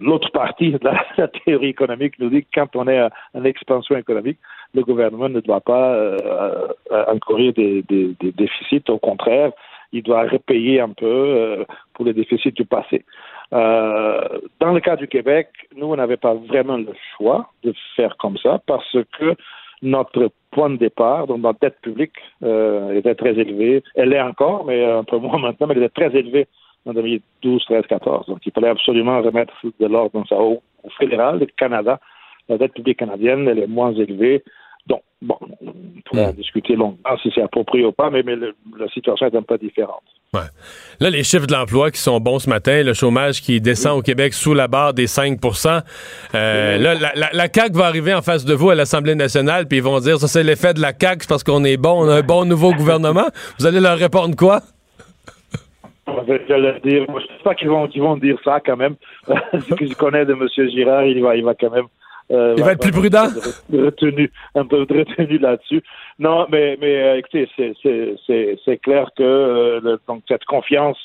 l'autre 0.00 0.30
partie 0.32 0.72
de 0.72 0.78
la, 1.16 1.28
théorie 1.28 1.68
économique 1.68 2.18
nous 2.18 2.28
dit 2.28 2.42
que 2.42 2.48
quand 2.54 2.76
on 2.76 2.86
est 2.86 3.00
en, 3.34 3.44
expansion 3.44 3.96
économique, 3.96 4.38
le 4.74 4.82
gouvernement 4.82 5.30
ne 5.30 5.40
doit 5.40 5.62
pas 5.62 5.94
euh, 5.94 6.68
euh, 6.92 7.04
encourir 7.08 7.54
des, 7.54 7.82
déficits. 8.20 8.84
Au 8.88 8.98
contraire, 8.98 9.52
il 9.92 10.02
doit 10.02 10.28
repayer 10.28 10.80
un 10.80 10.90
peu 10.90 11.64
pour 11.94 12.04
les 12.04 12.12
déficits 12.12 12.52
du 12.52 12.64
passé. 12.64 13.04
Dans 13.50 14.72
le 14.72 14.80
cas 14.80 14.96
du 14.96 15.08
Québec, 15.08 15.48
nous, 15.74 15.86
on 15.86 15.96
n'avait 15.96 16.16
pas 16.16 16.34
vraiment 16.34 16.76
le 16.76 16.92
choix 17.16 17.50
de 17.64 17.74
faire 17.96 18.16
comme 18.18 18.36
ça 18.36 18.60
parce 18.66 18.96
que 19.18 19.34
notre 19.82 20.30
point 20.52 20.70
de 20.70 20.76
départ, 20.76 21.26
donc 21.26 21.40
notre 21.40 21.58
dette 21.58 21.80
publique, 21.80 22.14
était 22.40 23.16
très 23.16 23.36
élevée. 23.36 23.82
Elle 23.96 24.12
est 24.12 24.20
encore, 24.20 24.64
mais 24.66 24.84
un 24.84 25.02
peu 25.02 25.16
moins 25.18 25.38
maintenant, 25.38 25.66
mais 25.66 25.74
elle 25.74 25.82
était 25.82 26.08
très 26.08 26.16
élevée 26.16 26.46
en 26.86 26.92
2012, 26.92 27.64
13, 27.64 27.82
14. 27.88 28.26
Donc, 28.26 28.38
il 28.44 28.52
fallait 28.52 28.68
absolument 28.68 29.20
remettre 29.22 29.52
de 29.78 29.86
l'ordre 29.86 30.10
dans 30.14 30.26
ça. 30.26 30.36
Au, 30.36 30.62
au 30.82 30.90
fédéral, 30.98 31.38
le 31.40 31.46
Canada, 31.46 32.00
la 32.48 32.58
dette 32.58 32.72
publique 32.74 32.98
canadienne, 32.98 33.46
elle 33.48 33.58
est 33.58 33.66
moins 33.66 33.92
élevée. 33.92 34.42
Donc, 34.86 35.02
bon, 35.20 35.36
on 35.60 35.72
pourrait 36.06 36.24
en 36.26 36.32
discuter 36.32 36.74
longuement 36.74 37.16
si 37.22 37.30
c'est 37.34 37.42
approprié 37.42 37.84
ou 37.84 37.92
pas, 37.92 38.08
mais, 38.10 38.22
mais 38.22 38.34
le- 38.34 38.56
la 38.78 38.88
situation 38.88 39.26
est 39.26 39.36
un 39.36 39.42
peu 39.42 39.58
différente. 39.58 40.02
Ouais. 40.32 40.40
Là, 41.00 41.10
les 41.10 41.22
chiffres 41.22 41.46
de 41.46 41.52
l'emploi 41.52 41.90
qui 41.90 42.00
sont 42.00 42.18
bons 42.18 42.38
ce 42.38 42.48
matin, 42.48 42.82
le 42.82 42.94
chômage 42.94 43.42
qui 43.42 43.60
descend 43.60 43.98
au 43.98 44.02
Québec 44.02 44.32
sous 44.32 44.54
la 44.54 44.68
barre 44.68 44.94
des 44.94 45.06
5% 45.06 45.82
euh, 46.34 46.78
Là, 46.78 46.94
la, 46.94 47.12
la, 47.14 47.28
la 47.32 47.48
CAQ 47.52 47.76
va 47.76 47.86
arriver 47.86 48.14
en 48.14 48.22
face 48.22 48.44
de 48.44 48.54
vous 48.54 48.70
à 48.70 48.74
l'Assemblée 48.74 49.14
nationale, 49.14 49.66
puis 49.68 49.78
ils 49.78 49.82
vont 49.84 49.98
dire 50.00 50.18
ça, 50.18 50.28
c'est 50.28 50.42
l'effet 50.44 50.72
de 50.72 50.80
la 50.80 50.92
CAQ, 50.98 51.18
c'est 51.22 51.28
parce 51.28 51.44
qu'on 51.44 51.62
est 51.64 51.76
bon, 51.76 52.04
on 52.06 52.08
a 52.08 52.14
un 52.16 52.22
bon 52.22 52.44
nouveau 52.46 52.72
gouvernement. 52.72 53.26
Vous 53.58 53.66
allez 53.66 53.80
leur 53.80 53.98
répondre 53.98 54.34
quoi? 54.34 54.60
Je 56.26 56.32
vais 56.32 56.58
le 56.58 56.80
dire. 56.80 57.04
Moi, 57.08 57.20
je 57.20 57.26
pense 57.26 57.42
pas 57.42 57.54
qu'ils 57.54 57.68
vont, 57.68 58.16
dire 58.16 58.36
ça 58.44 58.60
quand 58.60 58.76
même. 58.76 58.96
Ce 59.28 59.74
que 59.74 59.86
je 59.86 59.94
connais 59.94 60.24
de 60.24 60.32
M. 60.32 60.48
Girard, 60.70 61.04
il 61.04 61.22
va, 61.22 61.36
il 61.36 61.44
va 61.44 61.54
quand 61.54 61.70
même. 61.70 61.86
euh, 62.30 62.54
Il 62.56 62.64
va 62.64 62.72
être 62.72 62.80
plus 62.82 62.92
prudent? 62.92 63.26
Retenu, 63.72 64.30
un 64.54 64.66
peu 64.66 64.84
de 64.86 64.98
retenu 64.98 65.38
là-dessus. 65.38 65.82
Non, 66.18 66.46
mais, 66.50 66.76
mais 66.80 66.96
euh, 67.02 67.18
écoutez, 67.18 67.48
c'est, 67.56 68.76
clair 68.78 69.08
que 69.16 69.22
euh, 69.22 69.80
le- 69.82 70.00
donc 70.06 70.22
cette 70.28 70.44
confiance, 70.44 70.98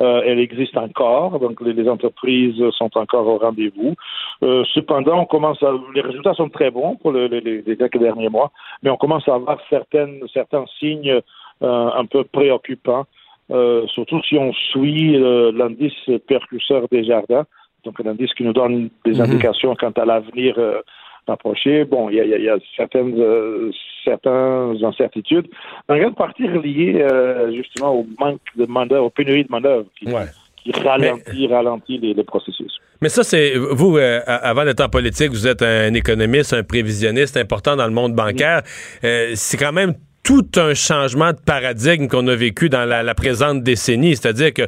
euh, 0.00 0.22
elle 0.26 0.40
existe 0.40 0.76
encore. 0.76 1.38
Donc 1.38 1.60
les, 1.60 1.72
les 1.72 1.88
entreprises 1.88 2.60
sont 2.78 2.90
encore 2.96 3.26
au 3.26 3.38
rendez-vous. 3.38 3.94
Euh, 4.42 4.64
cependant, 4.74 5.20
on 5.20 5.26
commence 5.26 5.62
à, 5.62 5.72
les 5.94 6.00
résultats 6.00 6.34
sont 6.34 6.48
très 6.48 6.70
bons 6.70 6.96
pour 6.96 7.12
le- 7.12 7.28
le- 7.28 7.38
les, 7.38 7.62
les 7.62 7.76
quelques 7.76 7.98
derniers 7.98 8.28
mois, 8.28 8.50
mais 8.82 8.90
on 8.90 8.96
commence 8.96 9.28
à 9.28 9.34
avoir 9.34 9.58
certaines, 9.70 10.20
certains 10.32 10.64
signes 10.80 11.20
euh, 11.62 11.90
un 11.94 12.04
peu 12.06 12.24
préoccupants. 12.24 13.04
Euh, 13.50 13.86
surtout 13.88 14.20
si 14.28 14.36
on 14.38 14.52
suit 14.70 15.16
euh, 15.16 15.52
l'indice 15.54 15.92
percusseur 16.26 16.86
des 16.90 17.04
jardins, 17.04 17.44
donc 17.84 17.94
un 18.02 18.08
indice 18.10 18.32
qui 18.34 18.42
nous 18.42 18.54
donne 18.54 18.88
des 19.04 19.12
Mhm. 19.14 19.20
indications 19.20 19.74
quant 19.76 19.90
à 19.90 20.04
l'avenir 20.06 20.54
euh, 20.58 20.80
approché. 21.26 21.84
Bon, 21.84 22.08
il 22.10 22.16
y 22.16 22.20
a, 22.20 22.38
y 22.38 22.60
certaines, 22.76 23.14
euh, 23.18 23.70
certaines 24.04 24.82
incertitudes, 24.84 25.46
en 25.88 25.96
grande 25.98 26.16
partie 26.16 26.46
reliées 26.48 27.00
euh, 27.02 27.52
justement 27.54 27.94
au 27.94 28.06
manque 28.18 28.40
de 28.56 28.66
main 28.66 28.86
aux 28.98 29.10
pénuries 29.10 29.44
de 29.44 29.50
main-d'œuvre 29.50 29.86
qui, 29.98 30.06
Ouais. 30.06 30.24
qui 30.62 30.72
ralentit, 30.82 31.46
ralentit 31.46 31.98
les, 31.98 32.14
les 32.14 32.24
processus. 32.24 32.72
Mais 33.02 33.10
ça, 33.10 33.22
c'est 33.22 33.54
vous, 33.56 33.98
euh, 33.98 34.20
a- 34.26 34.36
avant 34.48 34.64
d'être 34.64 34.80
en 34.82 34.88
politique, 34.88 35.30
vous 35.30 35.46
êtes 35.46 35.60
un 35.62 35.92
économiste, 35.92 36.54
un 36.54 36.62
prévisionniste 36.62 37.36
important 37.36 37.76
dans 37.76 37.86
le 37.86 37.92
monde 37.92 38.14
bancaire. 38.14 38.62
Euh, 39.04 39.32
c'est 39.34 39.58
quand 39.58 39.72
même 39.72 39.92
tout 40.24 40.46
un 40.56 40.74
changement 40.74 41.30
de 41.32 41.38
paradigme 41.38 42.08
qu'on 42.08 42.26
a 42.28 42.34
vécu 42.34 42.68
dans 42.68 42.84
la, 42.84 43.02
la 43.04 43.14
présente 43.14 43.62
décennie. 43.62 44.16
C'est-à-dire 44.16 44.52
que 44.52 44.62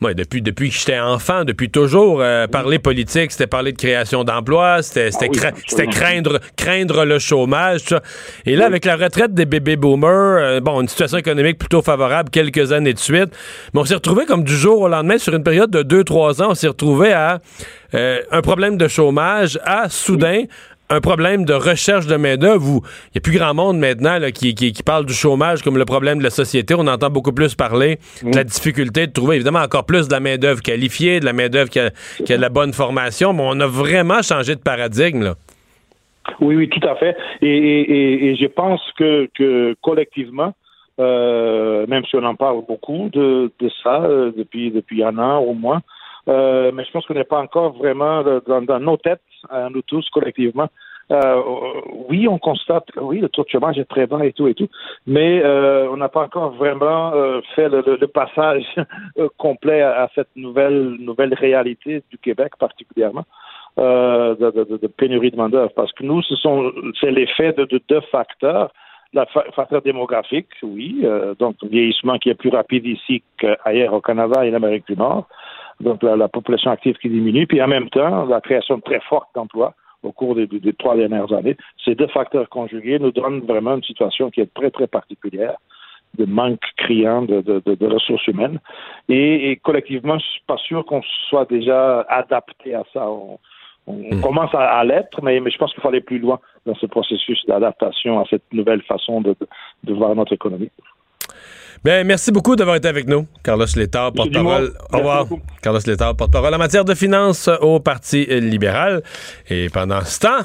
moi, 0.00 0.14
depuis, 0.14 0.40
depuis 0.42 0.70
que 0.70 0.76
j'étais 0.76 1.00
enfant, 1.00 1.44
depuis 1.44 1.70
toujours, 1.70 2.20
euh, 2.22 2.46
parler 2.46 2.78
politique, 2.78 3.32
c'était 3.32 3.48
parler 3.48 3.72
de 3.72 3.76
création 3.76 4.22
d'emplois, 4.22 4.80
c'était 4.80 5.10
c'était 5.10 5.28
Ah 5.34 5.48
cra- 5.50 5.54
c'était 5.66 5.86
craindre, 5.88 6.38
craindre 6.56 7.04
le 7.04 7.18
chômage, 7.18 7.82
tout 7.82 7.94
ça. 7.96 8.02
Et 8.46 8.54
là, 8.54 8.66
avec 8.66 8.84
la 8.84 8.94
retraite 8.94 9.34
des 9.34 9.44
bébés 9.44 9.74
boomers, 9.74 10.08
euh, 10.40 10.60
bon, 10.60 10.80
une 10.82 10.86
situation 10.88 11.18
économique 11.18 11.58
plutôt 11.58 11.82
favorable 11.82 12.30
quelques 12.30 12.70
années 12.70 12.94
de 12.94 12.98
suite, 13.00 13.30
mais 13.74 13.80
on 13.80 13.84
s'est 13.84 13.96
retrouvé 13.96 14.24
comme 14.24 14.44
du 14.44 14.54
jour 14.56 14.80
au 14.82 14.88
lendemain, 14.88 15.18
sur 15.18 15.34
une 15.34 15.42
période 15.42 15.70
de 15.72 15.82
2-3 15.82 16.42
ans, 16.44 16.50
on 16.50 16.54
s'est 16.54 16.68
retrouvé 16.68 17.12
à 17.12 17.40
euh, 17.94 18.20
un 18.30 18.40
problème 18.40 18.76
de 18.76 18.86
chômage, 18.86 19.58
à 19.64 19.88
soudain 19.88 20.44
un 20.90 21.00
problème 21.00 21.44
de 21.44 21.52
recherche 21.52 22.06
de 22.06 22.16
main-d'œuvre 22.16 22.66
où 22.66 22.80
il 23.06 23.12
n'y 23.14 23.18
a 23.18 23.20
plus 23.20 23.36
grand 23.38 23.54
monde 23.54 23.78
maintenant 23.78 24.18
là, 24.18 24.30
qui, 24.30 24.54
qui, 24.54 24.72
qui 24.72 24.82
parle 24.82 25.04
du 25.04 25.12
chômage 25.12 25.62
comme 25.62 25.76
le 25.76 25.84
problème 25.84 26.18
de 26.18 26.24
la 26.24 26.30
société. 26.30 26.74
On 26.74 26.86
entend 26.86 27.10
beaucoup 27.10 27.32
plus 27.32 27.54
parler 27.54 27.98
de 28.22 28.34
la 28.34 28.44
difficulté 28.44 29.06
de 29.06 29.12
trouver, 29.12 29.36
évidemment, 29.36 29.60
encore 29.60 29.84
plus 29.84 30.08
de 30.08 30.12
la 30.12 30.20
main-d'œuvre 30.20 30.62
qualifiée, 30.62 31.20
de 31.20 31.24
la 31.24 31.32
main-d'œuvre 31.32 31.70
qui 31.70 31.80
a, 31.80 31.90
qui 32.24 32.32
a 32.32 32.36
de 32.36 32.42
la 32.42 32.48
bonne 32.48 32.72
formation. 32.72 33.32
Mais 33.32 33.42
on 33.44 33.60
a 33.60 33.66
vraiment 33.66 34.22
changé 34.22 34.54
de 34.54 34.60
paradigme. 34.60 35.22
Là. 35.24 35.34
Oui, 36.40 36.56
oui, 36.56 36.68
tout 36.68 36.86
à 36.86 36.94
fait. 36.96 37.16
Et, 37.42 37.48
et, 37.48 37.80
et, 37.80 38.26
et 38.30 38.36
je 38.36 38.46
pense 38.46 38.80
que, 38.98 39.28
que 39.34 39.74
collectivement, 39.82 40.54
euh, 41.00 41.86
même 41.86 42.04
si 42.06 42.16
on 42.16 42.24
en 42.24 42.34
parle 42.34 42.62
beaucoup 42.66 43.08
de, 43.12 43.52
de 43.60 43.70
ça 43.82 44.02
euh, 44.02 44.32
depuis, 44.36 44.70
depuis 44.70 45.04
un 45.04 45.16
an 45.18 45.38
au 45.38 45.54
moins, 45.54 45.80
euh, 46.28 46.70
mais 46.72 46.84
je 46.84 46.90
pense 46.90 47.06
qu'on 47.06 47.14
n'est 47.14 47.24
pas 47.24 47.40
encore 47.40 47.72
vraiment 47.72 48.22
dans, 48.46 48.80
nos 48.80 48.96
têtes, 48.96 49.22
nous 49.70 49.82
tous 49.82 50.08
collectivement. 50.10 50.68
Euh, 51.10 51.42
oui, 52.10 52.28
on 52.28 52.38
constate 52.38 52.84
oui, 52.96 53.20
le 53.20 53.30
taux 53.30 53.42
de 53.42 53.48
chômage 53.48 53.78
est 53.78 53.86
très 53.86 54.06
bas 54.06 54.24
et 54.26 54.32
tout 54.32 54.46
et 54.46 54.54
tout, 54.54 54.68
mais 55.06 55.42
euh, 55.42 55.88
on 55.90 55.96
n'a 55.96 56.10
pas 56.10 56.22
encore 56.22 56.50
vraiment 56.50 57.12
euh, 57.14 57.40
fait 57.54 57.68
le, 57.70 57.82
le, 57.86 57.96
le 57.96 58.06
passage 58.08 58.64
euh, 59.18 59.28
complet 59.38 59.80
à, 59.80 60.02
à 60.02 60.08
cette 60.14 60.28
nouvelle 60.36 60.96
nouvelle 61.00 61.32
réalité 61.32 62.02
du 62.10 62.18
Québec 62.18 62.52
particulièrement 62.58 63.24
euh, 63.78 64.34
de, 64.34 64.50
de, 64.50 64.76
de, 64.76 64.86
pénurie 64.86 65.30
de 65.30 65.36
main 65.36 65.48
d'œuvre, 65.48 65.72
parce 65.74 65.92
que 65.92 66.04
nous, 66.04 66.20
ce 66.22 66.36
sont 66.36 66.72
c'est 67.00 67.10
l'effet 67.10 67.54
de, 67.54 67.64
de 67.64 67.80
deux 67.88 68.02
facteurs. 68.12 68.70
Le 69.14 69.22
facteur 69.56 69.80
démographique, 69.80 70.48
oui, 70.62 71.02
donc 71.38 71.56
vieillissement 71.62 72.18
qui 72.18 72.28
est 72.28 72.34
plus 72.34 72.50
rapide 72.50 72.84
ici 72.84 73.22
qu'ailleurs 73.38 73.94
au 73.94 74.02
Canada 74.02 74.44
et 74.44 74.50
en 74.50 74.54
Amérique 74.54 74.86
du 74.86 74.98
Nord, 74.98 75.26
donc 75.80 76.02
la, 76.02 76.16
la 76.16 76.28
population 76.28 76.70
active 76.70 76.96
qui 76.98 77.08
diminue, 77.08 77.46
puis 77.46 77.62
en 77.62 77.68
même 77.68 77.88
temps 77.90 78.24
la 78.26 78.40
création 78.40 78.80
très 78.80 79.00
forte 79.00 79.28
d'emplois 79.34 79.74
au 80.02 80.12
cours 80.12 80.34
des, 80.34 80.48
trois 80.78 80.96
dernières 80.96 81.32
années. 81.32 81.56
Ces 81.84 81.94
deux 81.94 82.06
facteurs 82.08 82.48
conjugués 82.48 82.98
nous 82.98 83.10
donnent 83.12 83.40
vraiment 83.40 83.74
une 83.74 83.82
situation 83.82 84.30
qui 84.30 84.40
est 84.40 84.52
très, 84.54 84.70
très 84.70 84.86
particulière 84.86 85.56
de 86.16 86.24
manque 86.24 86.60
criant 86.76 87.22
de, 87.22 87.40
de, 87.40 87.60
de, 87.66 87.74
de 87.74 87.86
ressources 87.86 88.26
humaines. 88.28 88.60
Et, 89.08 89.50
et, 89.50 89.56
collectivement, 89.56 90.18
je 90.18 90.24
suis 90.24 90.42
pas 90.46 90.56
sûr 90.56 90.84
qu'on 90.86 91.02
soit 91.28 91.48
déjà 91.48 92.00
adapté 92.02 92.74
à 92.74 92.84
ça. 92.92 93.08
On, 93.08 93.38
On 93.86 94.20
commence 94.20 94.54
à, 94.54 94.78
à 94.80 94.84
l'être, 94.84 95.22
mais, 95.22 95.40
mais 95.40 95.50
je 95.50 95.58
pense 95.58 95.72
qu'il 95.72 95.82
faut 95.82 95.88
aller 95.88 96.02
plus 96.02 96.18
loin 96.18 96.38
dans 96.66 96.74
ce 96.74 96.86
processus 96.86 97.40
d'adaptation 97.46 98.20
à 98.20 98.24
cette 98.28 98.52
nouvelle 98.52 98.82
façon 98.82 99.22
de 99.22 99.94
voir 99.94 100.14
notre 100.14 100.34
économie. 100.34 100.70
Ben, 101.84 102.06
merci 102.06 102.32
beaucoup 102.32 102.56
d'avoir 102.56 102.76
été 102.76 102.88
avec 102.88 103.06
nous. 103.06 103.26
Carlos 103.42 103.66
Létard, 103.76 104.12
porte-parole. 104.12 104.72
Au 104.92 104.98
revoir. 104.98 105.26
beaucoup. 105.26 105.42
Carlos 105.62 105.80
Létard, 105.86 106.16
porte-parole 106.16 106.54
en 106.54 106.58
matière 106.58 106.84
de 106.84 106.94
finances 106.94 107.48
au 107.60 107.80
Parti 107.80 108.24
libéral. 108.26 109.02
Et 109.48 109.68
pendant 109.68 110.04
ce 110.04 110.20
temps, 110.20 110.40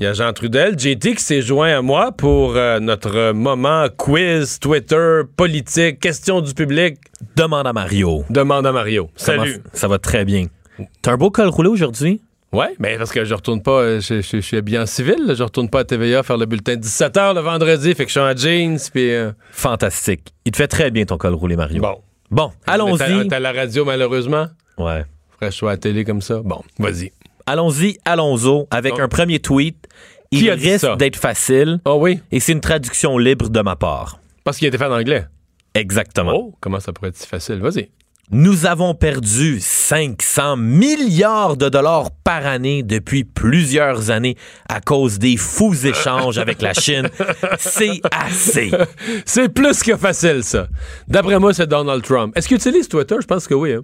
il 0.00 0.04
y 0.04 0.06
a 0.06 0.12
Jean 0.12 0.32
Trudel, 0.32 0.78
JT, 0.78 1.14
qui 1.14 1.22
s'est 1.22 1.42
joint 1.42 1.76
à 1.76 1.82
moi 1.82 2.12
pour 2.12 2.56
euh, 2.56 2.80
notre 2.80 3.32
moment 3.32 3.86
quiz, 3.96 4.58
Twitter, 4.58 5.22
politique, 5.36 6.00
questions 6.00 6.40
du 6.40 6.54
public. 6.54 6.98
Demande 7.36 7.66
à 7.66 7.72
Mario. 7.72 8.24
Demande 8.30 8.66
à 8.66 8.72
Mario. 8.72 9.10
Salut. 9.16 9.60
Ça 9.72 9.80
ça 9.80 9.88
va 9.88 9.98
très 9.98 10.24
bien? 10.24 10.46
T'as 11.02 11.12
un 11.12 11.16
beau 11.16 11.30
col 11.30 11.48
roulé 11.48 11.68
aujourd'hui? 11.68 12.20
Ouais, 12.52 12.74
mais 12.78 12.96
parce 12.96 13.12
que 13.12 13.24
je 13.24 13.34
retourne 13.34 13.62
pas, 13.62 13.80
euh, 13.82 14.00
je, 14.00 14.22
je- 14.22 14.36
je 14.36 14.40
suis 14.40 14.62
bien 14.62 14.86
civil, 14.86 15.16
là. 15.26 15.34
je 15.34 15.42
retourne 15.42 15.68
pas 15.68 15.80
à 15.80 15.84
TVA 15.84 16.22
faire 16.22 16.38
le 16.38 16.46
bulletin 16.46 16.76
de 16.76 16.80
17h 16.82 17.34
le 17.34 17.40
vendredi, 17.40 17.94
fait 17.94 18.04
que 18.06 18.10
je 18.10 18.18
suis 18.18 18.20
en 18.20 18.34
jeans, 18.34 18.78
puis 18.92 19.12
euh, 19.12 19.32
Fantastique. 19.50 20.32
Il 20.46 20.52
te 20.52 20.56
fait 20.56 20.66
très 20.68 20.90
bien 20.90 21.04
ton 21.04 21.18
col 21.18 21.34
roulé, 21.34 21.56
Mario. 21.56 21.82
bon. 21.82 22.00
Bon, 22.30 22.50
allons-y. 22.66 23.28
T'as 23.28 23.36
à 23.36 23.40
la 23.40 23.52
radio, 23.52 23.84
malheureusement. 23.86 24.48
Ouais. 24.76 25.04
Faudrait 25.30 25.46
que 25.48 25.50
je 25.50 25.50
sois 25.56 25.70
à 25.70 25.74
la 25.74 25.78
télé 25.78 26.04
comme 26.04 26.20
ça. 26.20 26.40
Bon, 26.44 26.62
vas-y. 26.78 27.10
Allons-y, 27.46 27.96
allons-y, 28.04 28.66
avec 28.70 28.92
Donc- 28.92 29.00
un 29.00 29.08
premier 29.08 29.38
tweet. 29.38 29.86
Il 30.30 30.40
Qui 30.40 30.50
a 30.50 30.56
dit 30.56 30.70
risque 30.72 30.96
d'être 30.98 31.16
facile 31.16 31.80
Oh 31.86 31.96
oui, 32.00 32.20
et 32.30 32.38
c'est 32.40 32.52
une 32.52 32.60
traduction 32.60 33.16
libre 33.16 33.48
de 33.48 33.60
ma 33.62 33.76
part. 33.76 34.20
parce 34.44 34.58
qu'il 34.58 34.66
a 34.66 34.68
été 34.68 34.76
fait 34.76 34.84
en 34.84 34.92
anglais. 34.92 35.24
Exactement. 35.74 36.32
Oh, 36.34 36.54
comment 36.60 36.80
ça 36.80 36.92
pourrait 36.92 37.08
être 37.08 37.16
si 37.16 37.26
facile? 37.26 37.60
Vas-y. 37.60 37.88
Nous 38.30 38.66
avons 38.66 38.94
perdu 38.94 39.56
500 39.58 40.58
milliards 40.58 41.56
de 41.56 41.70
dollars 41.70 42.10
par 42.24 42.44
année 42.46 42.82
depuis 42.82 43.24
plusieurs 43.24 44.10
années 44.10 44.36
à 44.68 44.80
cause 44.82 45.18
des 45.18 45.38
fous 45.38 45.74
échanges 45.86 46.36
avec 46.36 46.60
la 46.60 46.74
Chine. 46.74 47.08
C'est 47.58 48.02
assez. 48.12 48.70
C'est 49.24 49.48
plus 49.48 49.82
que 49.82 49.96
facile, 49.96 50.44
ça. 50.44 50.68
D'après 51.08 51.38
moi, 51.38 51.54
c'est 51.54 51.66
Donald 51.66 52.02
Trump. 52.02 52.36
Est-ce 52.36 52.48
qu'il 52.48 52.58
utilise 52.58 52.86
Twitter? 52.88 53.16
Je 53.20 53.26
pense 53.26 53.46
que 53.48 53.54
oui. 53.54 53.72
hein. 53.72 53.82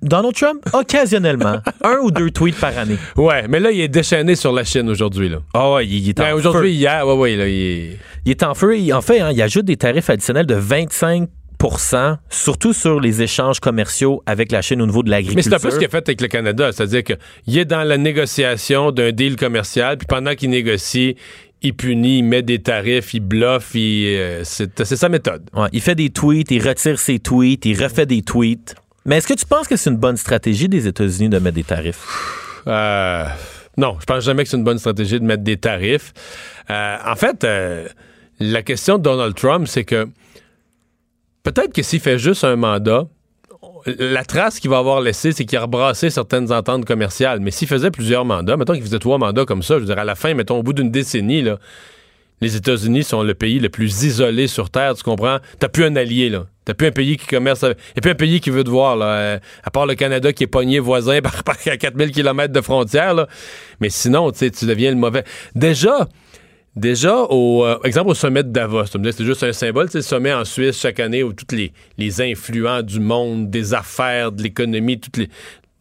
Donald 0.00 0.34
Trump, 0.34 0.64
occasionnellement, 0.72 1.58
un 1.84 1.96
ou 2.02 2.10
deux 2.10 2.30
tweets 2.30 2.58
par 2.58 2.76
année. 2.78 2.96
Ouais, 3.16 3.46
mais 3.48 3.60
là, 3.60 3.70
il 3.70 3.80
est 3.80 3.88
déchaîné 3.88 4.34
sur 4.34 4.52
la 4.52 4.64
Chine 4.64 4.88
aujourd'hui. 4.88 5.28
là. 5.28 5.38
Oh, 5.52 5.78
il, 5.82 5.92
il 5.92 6.08
est 6.08 6.20
en 6.20 6.22
Ben, 6.22 6.30
feu. 6.30 6.36
aujourd'hui, 6.36 6.72
hier, 6.72 7.06
ouais, 7.06 7.14
ouais, 7.14 7.36
là, 7.36 7.46
il 7.46 7.54
est... 7.60 7.98
Il 8.24 8.30
est 8.30 8.42
en 8.42 8.54
feu. 8.54 8.74
En 8.94 9.02
fait, 9.02 9.20
hein, 9.20 9.30
il 9.30 9.42
ajoute 9.42 9.66
des 9.66 9.76
tarifs 9.76 10.08
additionnels 10.08 10.46
de 10.46 10.54
25 10.54 11.28
surtout 12.28 12.72
sur 12.72 13.00
les 13.00 13.22
échanges 13.22 13.60
commerciaux 13.60 14.22
avec 14.26 14.52
la 14.52 14.62
Chine 14.62 14.82
au 14.82 14.86
niveau 14.86 15.02
de 15.02 15.08
Mais 15.08 15.16
l'agriculture. 15.16 15.50
c'est 15.50 15.54
un 15.54 15.58
peu 15.58 15.70
ce 15.70 15.76
qu'il 15.78 15.86
a 15.86 15.90
fait 15.90 16.08
avec 16.08 16.20
le 16.20 16.28
Canada. 16.28 16.72
C'est-à-dire 16.72 17.02
qu'il 17.04 17.58
est 17.58 17.64
dans 17.64 17.82
la 17.82 17.96
négociation 17.96 18.90
d'un 18.90 19.12
deal 19.12 19.36
commercial, 19.36 19.96
puis 19.96 20.06
pendant 20.06 20.34
qu'il 20.34 20.50
négocie, 20.50 21.16
il 21.62 21.74
punit, 21.74 22.18
il 22.18 22.24
met 22.24 22.42
des 22.42 22.60
tarifs, 22.60 23.14
il 23.14 23.20
bluffe, 23.20 23.72
euh, 23.76 24.42
c'est 24.44 24.84
sa 24.96 25.08
méthode. 25.08 25.42
Ouais, 25.54 25.68
il 25.72 25.80
fait 25.80 25.94
des 25.94 26.10
tweets, 26.10 26.50
il 26.50 26.66
retire 26.66 26.98
ses 26.98 27.18
tweets, 27.18 27.64
il 27.64 27.82
refait 27.82 28.06
des 28.06 28.22
tweets. 28.22 28.74
Mais 29.06 29.16
est-ce 29.18 29.26
que 29.28 29.34
tu 29.34 29.46
penses 29.46 29.66
que 29.68 29.76
c'est 29.76 29.90
une 29.90 29.96
bonne 29.96 30.16
stratégie 30.16 30.68
des 30.68 30.86
États-Unis 30.86 31.28
de 31.30 31.38
mettre 31.38 31.56
des 31.56 31.64
tarifs? 31.64 32.04
Euh, 32.66 33.24
non, 33.76 33.96
je 34.00 34.04
pense 34.04 34.24
jamais 34.24 34.44
que 34.44 34.50
c'est 34.50 34.56
une 34.56 34.64
bonne 34.64 34.78
stratégie 34.78 35.18
de 35.18 35.24
mettre 35.24 35.42
des 35.42 35.56
tarifs. 35.56 36.12
Euh, 36.70 36.96
en 37.06 37.16
fait, 37.16 37.46
la 38.40 38.62
question 38.62 38.98
de 38.98 39.02
Donald 39.02 39.34
Trump, 39.34 39.66
c'est 39.66 39.84
que 39.84 40.08
peut-être 41.44 41.72
que 41.72 41.82
s'il 41.82 42.00
fait 42.00 42.18
juste 42.18 42.42
un 42.42 42.56
mandat, 42.56 43.06
la 43.86 44.24
trace 44.24 44.58
qu'il 44.60 44.70
va 44.70 44.78
avoir 44.78 45.00
laissée, 45.00 45.32
c'est 45.32 45.44
qu'il 45.44 45.58
a 45.58 45.62
rebrassé 45.62 46.10
certaines 46.10 46.50
ententes 46.52 46.84
commerciales. 46.84 47.40
Mais 47.40 47.50
s'il 47.50 47.68
faisait 47.68 47.90
plusieurs 47.90 48.24
mandats, 48.24 48.56
mettons 48.56 48.72
qu'il 48.72 48.82
faisait 48.82 48.98
trois 48.98 49.18
mandats 49.18 49.44
comme 49.44 49.62
ça, 49.62 49.74
je 49.74 49.80
veux 49.80 49.86
dire, 49.86 49.98
à 49.98 50.04
la 50.04 50.14
fin, 50.14 50.34
mettons, 50.34 50.58
au 50.58 50.62
bout 50.62 50.72
d'une 50.72 50.90
décennie, 50.90 51.42
là, 51.42 51.58
les 52.40 52.56
États-Unis 52.56 53.04
sont 53.04 53.22
le 53.22 53.34
pays 53.34 53.60
le 53.60 53.68
plus 53.68 54.04
isolé 54.04 54.48
sur 54.48 54.70
Terre, 54.70 54.94
tu 54.94 55.02
comprends? 55.02 55.38
T'as 55.58 55.68
plus 55.68 55.84
un 55.84 55.96
allié, 55.96 56.28
là. 56.28 56.46
T'as 56.64 56.74
plus 56.74 56.88
un 56.88 56.92
pays 56.92 57.16
qui 57.16 57.26
commerce 57.26 57.62
avec... 57.62 57.78
A 57.96 58.00
plus 58.00 58.10
un 58.10 58.14
pays 58.16 58.40
qui 58.40 58.50
veut 58.50 58.64
te 58.64 58.70
voir, 58.70 58.96
là. 58.96 59.06
euh, 59.06 59.38
à 59.62 59.70
part 59.70 59.86
le 59.86 59.94
Canada 59.94 60.32
qui 60.32 60.44
est 60.44 60.48
pogné 60.48 60.78
voisin 60.78 61.20
par, 61.22 61.44
par 61.44 61.56
à 61.66 61.76
4000 61.76 62.10
km 62.10 62.52
de 62.52 62.60
frontière, 62.60 63.14
là. 63.14 63.28
Mais 63.80 63.90
sinon, 63.90 64.30
tu 64.32 64.38
sais, 64.38 64.50
tu 64.50 64.66
deviens 64.66 64.90
le 64.90 64.96
mauvais. 64.96 65.24
Déjà, 65.54 66.08
Déjà, 66.76 67.18
au 67.30 67.64
euh, 67.64 67.78
exemple 67.84 68.10
au 68.10 68.14
sommet 68.14 68.42
de 68.42 68.48
Davos, 68.48 68.86
c'est 68.86 69.24
juste 69.24 69.44
un 69.44 69.52
symbole, 69.52 69.88
c'est 69.90 69.98
le 69.98 70.02
sommet 70.02 70.32
en 70.32 70.44
Suisse 70.44 70.80
chaque 70.80 70.98
année 70.98 71.22
où 71.22 71.32
tous 71.32 71.54
les, 71.54 71.72
les 71.98 72.20
influents 72.20 72.82
du 72.82 72.98
monde, 72.98 73.48
des 73.48 73.74
affaires, 73.74 74.32
de 74.32 74.42
l'économie, 74.42 74.98
toutes 74.98 75.18
les, 75.18 75.28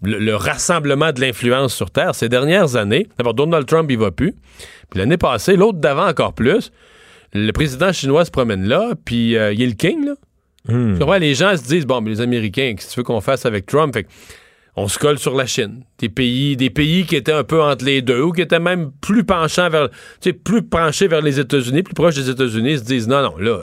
le, 0.03 0.19
le 0.19 0.36
rassemblement 0.36 1.12
de 1.12 1.19
l'influence 1.19 1.73
sur 1.73 1.89
Terre, 1.89 2.13
ces 2.13 2.29
dernières 2.29 2.75
années, 2.75 3.08
d'abord 3.17 3.34
Donald 3.34 3.65
Trump, 3.65 3.89
il 3.89 3.97
va 3.97 4.12
plus. 4.12 4.34
Puis 4.91 4.99
l'année 4.99 5.17
passée, 5.17 5.56
l'autre 5.56 5.79
d'avant 5.79 6.08
encore 6.08 6.34
plus, 6.34 6.71
le 7.34 7.51
président 7.51 7.91
chinois 7.91 8.25
se 8.25 8.32
promène 8.32 8.67
là, 8.67 8.91
puis 9.03 9.36
euh, 9.36 9.51
il 9.51 9.63
est 9.63 9.67
le 9.67 9.73
king, 9.73 10.06
là. 10.06 10.13
Comprends? 10.65 11.17
Les 11.17 11.34
gens 11.34 11.58
se 11.58 11.63
disent, 11.63 11.86
bon, 11.86 11.99
mais 11.99 12.12
les 12.12 12.21
Américains, 12.21 12.73
qu'est-ce 12.75 12.88
que 12.88 12.93
tu 12.93 12.99
veux 12.99 13.03
qu'on 13.03 13.19
fasse 13.19 13.45
avec 13.45 13.65
Trump? 13.65 13.93
Fait 13.93 14.03
que 14.03 14.10
on 14.76 14.88
se 14.88 14.98
colle 14.98 15.20
sur 15.20 15.36
la 15.36 15.46
Chine. 15.46 15.84
Des 16.00 16.10
pays, 16.10 16.58
des 16.58 16.70
pays 16.70 17.06
qui 17.06 17.16
étaient 17.16 17.32
un 17.34 17.44
peu 17.44 17.62
entre 17.62 17.86
les 17.86 18.02
deux 18.02 18.22
ou 18.22 18.32
qui 18.32 18.42
étaient 18.42 18.60
même 18.60 18.92
plus 19.02 19.24
penchants 19.24 19.70
vers, 19.70 19.90
tu 19.90 19.96
sais, 20.22 20.34
plus 20.34 20.64
penchés 20.64 21.08
vers 21.08 21.22
les 21.22 21.40
États-Unis, 21.40 21.84
plus 21.84 21.94
proches 21.94 22.16
des 22.16 22.30
États-Unis, 22.30 22.80
se 22.80 22.84
disent 22.84 23.08
non, 23.08 23.22
non, 23.22 23.38
là, 23.38 23.60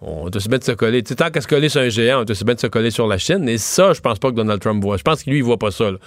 on 0.00 0.30
doit 0.30 0.40
se 0.40 0.48
mettre 0.48 0.66
de 0.66 0.72
se 0.72 0.76
coller. 0.76 1.02
Tu 1.02 1.10
sais, 1.10 1.16
tant 1.16 1.30
qu'à 1.30 1.40
se 1.42 1.48
coller 1.48 1.68
sur 1.68 1.82
un 1.82 1.88
géant, 1.90 2.22
on 2.22 2.24
doit 2.24 2.34
se 2.34 2.44
mettre 2.44 2.56
de 2.56 2.62
se 2.62 2.66
coller 2.68 2.90
sur 2.90 3.06
la 3.06 3.18
Chine. 3.18 3.48
Et 3.48 3.58
ça, 3.58 3.92
je 3.92 4.00
pense 4.00 4.18
pas 4.18 4.30
que 4.30 4.36
Donald 4.36 4.60
Trump 4.60 4.82
voit. 4.82 4.96
Je 4.96 5.02
pense 5.02 5.22
que 5.24 5.30
lui, 5.30 5.38
il 5.38 5.44
voit 5.44 5.58
pas 5.58 5.70
ça. 5.70 5.90
là. 5.90 5.98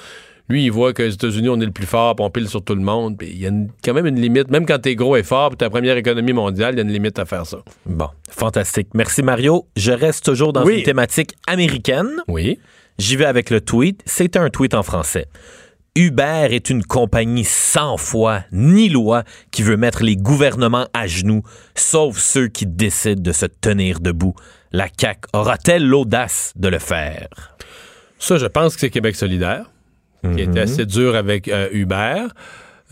Lui, 0.49 0.65
il 0.65 0.71
voit 0.71 0.91
que 0.91 1.03
les 1.03 1.13
États-Unis, 1.13 1.47
on 1.47 1.61
est 1.61 1.65
le 1.65 1.71
plus 1.71 1.85
fort, 1.85 2.15
puis 2.17 2.25
on 2.25 2.29
pile 2.29 2.49
sur 2.49 2.61
tout 2.63 2.75
le 2.75 2.81
monde. 2.81 3.17
Puis 3.17 3.29
il 3.29 3.39
y 3.39 3.45
a 3.45 3.49
une- 3.49 3.69
quand 3.83 3.93
même 3.93 4.07
une 4.07 4.19
limite. 4.19 4.49
Même 4.51 4.65
quand 4.65 4.77
t'es 4.79 4.93
gros 4.95 5.15
et 5.15 5.23
fort, 5.23 5.49
puis 5.51 5.57
t'es 5.57 5.65
la 5.65 5.69
première 5.69 5.95
économie 5.95 6.33
mondiale, 6.33 6.73
il 6.73 6.77
y 6.77 6.81
a 6.81 6.83
une 6.83 6.91
limite 6.91 7.17
à 7.17 7.25
faire 7.25 7.45
ça. 7.45 7.59
Bon, 7.85 8.07
fantastique. 8.29 8.89
Merci 8.93 9.21
Mario. 9.23 9.67
Je 9.77 9.91
reste 9.93 10.25
toujours 10.25 10.51
dans 10.51 10.65
Oui. 10.65 10.79
une 10.79 10.83
thématique 10.83 11.35
américaine. 11.47 12.09
Oui. 12.27 12.59
J'y 12.97 13.15
vais 13.15 13.25
avec 13.25 13.49
le 13.49 13.61
tweet. 13.61 14.01
C'est 14.05 14.37
un 14.37 14.49
tweet 14.49 14.73
en 14.73 14.83
français. 14.83 15.27
Uber 15.95 16.47
est 16.49 16.71
une 16.71 16.83
compagnie 16.83 17.43
sans 17.43 17.97
foi 17.97 18.43
ni 18.51 18.89
loi 18.89 19.23
qui 19.51 19.61
veut 19.61 19.77
mettre 19.77 20.03
les 20.03 20.15
gouvernements 20.15 20.87
à 20.93 21.05
genoux, 21.05 21.43
sauf 21.75 22.17
ceux 22.17 22.47
qui 22.47 22.65
décident 22.65 23.21
de 23.21 23.31
se 23.31 23.45
tenir 23.45 23.99
debout. 23.99 24.33
La 24.71 24.87
CAQ 24.99 25.27
aura-t-elle 25.33 25.87
l'audace 25.87 26.51
de 26.55 26.67
le 26.67 26.79
faire? 26.79 27.27
Ça, 28.17 28.37
je 28.37 28.47
pense 28.47 28.73
que 28.73 28.81
c'est 28.81 28.89
Québec 28.89 29.15
solidaire, 29.15 29.69
qui 30.33 30.41
était 30.41 30.61
assez 30.61 30.85
dur 30.87 31.15
avec 31.15 31.47
euh, 31.47 31.67
Hubert. 31.73 32.33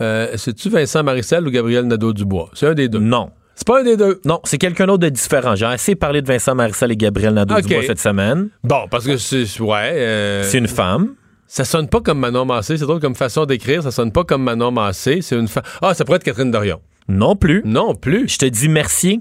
Euh, 0.00 0.36
C'est-tu 0.36 0.68
Vincent 0.68 1.02
Marissel 1.02 1.46
ou 1.46 1.50
Gabriel 1.50 1.86
Nadeau-Dubois? 1.86 2.50
C'est 2.54 2.66
un 2.66 2.74
des 2.74 2.88
deux. 2.88 2.98
Non. 3.00 3.30
C'est 3.54 3.66
pas 3.66 3.80
un 3.80 3.84
des 3.84 3.96
deux. 3.96 4.20
Non, 4.24 4.40
c'est 4.44 4.58
quelqu'un 4.58 4.86
d'autre 4.86 5.00
de 5.02 5.08
différent. 5.08 5.54
J'ai 5.54 5.66
assez 5.66 5.94
parlé 5.94 6.22
de 6.22 6.26
Vincent 6.26 6.54
Marissal 6.54 6.90
et 6.90 6.96
Gabriel 6.96 7.34
Nadeau-Dubois 7.34 7.78
Ok. 7.78 7.84
cette 7.86 7.98
semaine. 8.00 8.48
Bon, 8.64 8.86
parce 8.90 9.04
que 9.06 9.16
c'est. 9.18 9.44
Ouais. 9.60 9.90
euh, 9.94 10.42
C'est 10.44 10.58
une 10.58 10.68
femme. 10.68 11.14
Ça 11.46 11.64
sonne 11.64 11.86
pas 11.88 12.00
comme 12.00 12.18
Manon 12.18 12.46
Massé. 12.46 12.78
C'est 12.78 12.84
drôle 12.84 13.00
comme 13.00 13.14
façon 13.14 13.44
d'écrire. 13.44 13.82
Ça 13.82 13.90
sonne 13.90 14.10
pas 14.10 14.24
comme 14.24 14.42
Manon 14.42 14.70
Massé. 14.70 15.20
C'est 15.20 15.36
une 15.36 15.48
femme. 15.48 15.64
Ah, 15.82 15.92
ça 15.92 16.04
pourrait 16.06 16.16
être 16.16 16.24
Catherine 16.24 16.50
Dorion. 16.50 16.80
Non 17.08 17.36
plus. 17.36 17.62
Non 17.66 17.94
plus. 17.94 18.26
Je 18.28 18.38
te 18.38 18.46
dis 18.46 18.68
Mercier. 18.70 19.20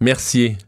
Mercier. 0.00 0.58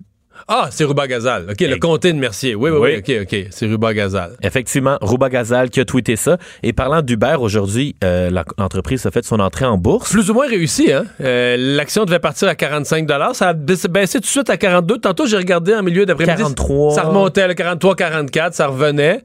Ah, 0.51 0.69
c'est 0.71 0.85
Ruba 0.85 1.07
Gazal. 1.07 1.47
OK, 1.51 1.61
le 1.61 1.77
comté 1.77 2.11
de 2.11 2.19
Mercier. 2.19 2.55
Oui, 2.55 2.71
oui, 2.71 2.79
oui. 2.81 3.03
Oui. 3.07 3.19
OK, 3.19 3.23
OK. 3.31 3.47
C'est 3.51 3.67
Ruba 3.67 3.93
Gazal. 3.93 4.35
Effectivement, 4.43 4.97
Rouba 5.03 5.29
Gazal 5.29 5.69
qui 5.69 5.79
a 5.79 5.85
tweeté 5.85 6.17
ça. 6.17 6.39
Et 6.63 6.73
parlant 6.73 7.03
d'Uber, 7.03 7.37
aujourd'hui, 7.39 7.97
euh, 8.03 8.31
l'entreprise 8.57 9.05
a 9.05 9.11
fait 9.11 9.27
son 9.27 9.41
entrée 9.41 9.67
en 9.67 9.77
bourse. 9.77 10.11
Plus 10.11 10.31
ou 10.31 10.35
moins 10.35 10.49
réussi, 10.49 10.91
hein? 10.91 11.05
Euh, 11.21 11.57
L'action 11.59 12.07
devait 12.07 12.19
partir 12.19 12.49
à 12.49 12.55
45 12.55 13.07
Ça 13.35 13.49
a 13.51 13.53
baissé 13.53 14.19
tout 14.19 14.21
de 14.21 14.27
suite 14.27 14.49
à 14.49 14.57
42 14.57 14.99
Tantôt, 14.99 15.27
j'ai 15.27 15.37
regardé 15.37 15.75
en 15.75 15.83
milieu 15.83 16.07
d'après-midi. 16.07 16.39
43. 16.39 16.95
Ça 16.95 17.03
remontait 17.03 17.43
à 17.43 17.53
43-44, 17.53 18.53
ça 18.53 18.69
revenait. 18.69 19.23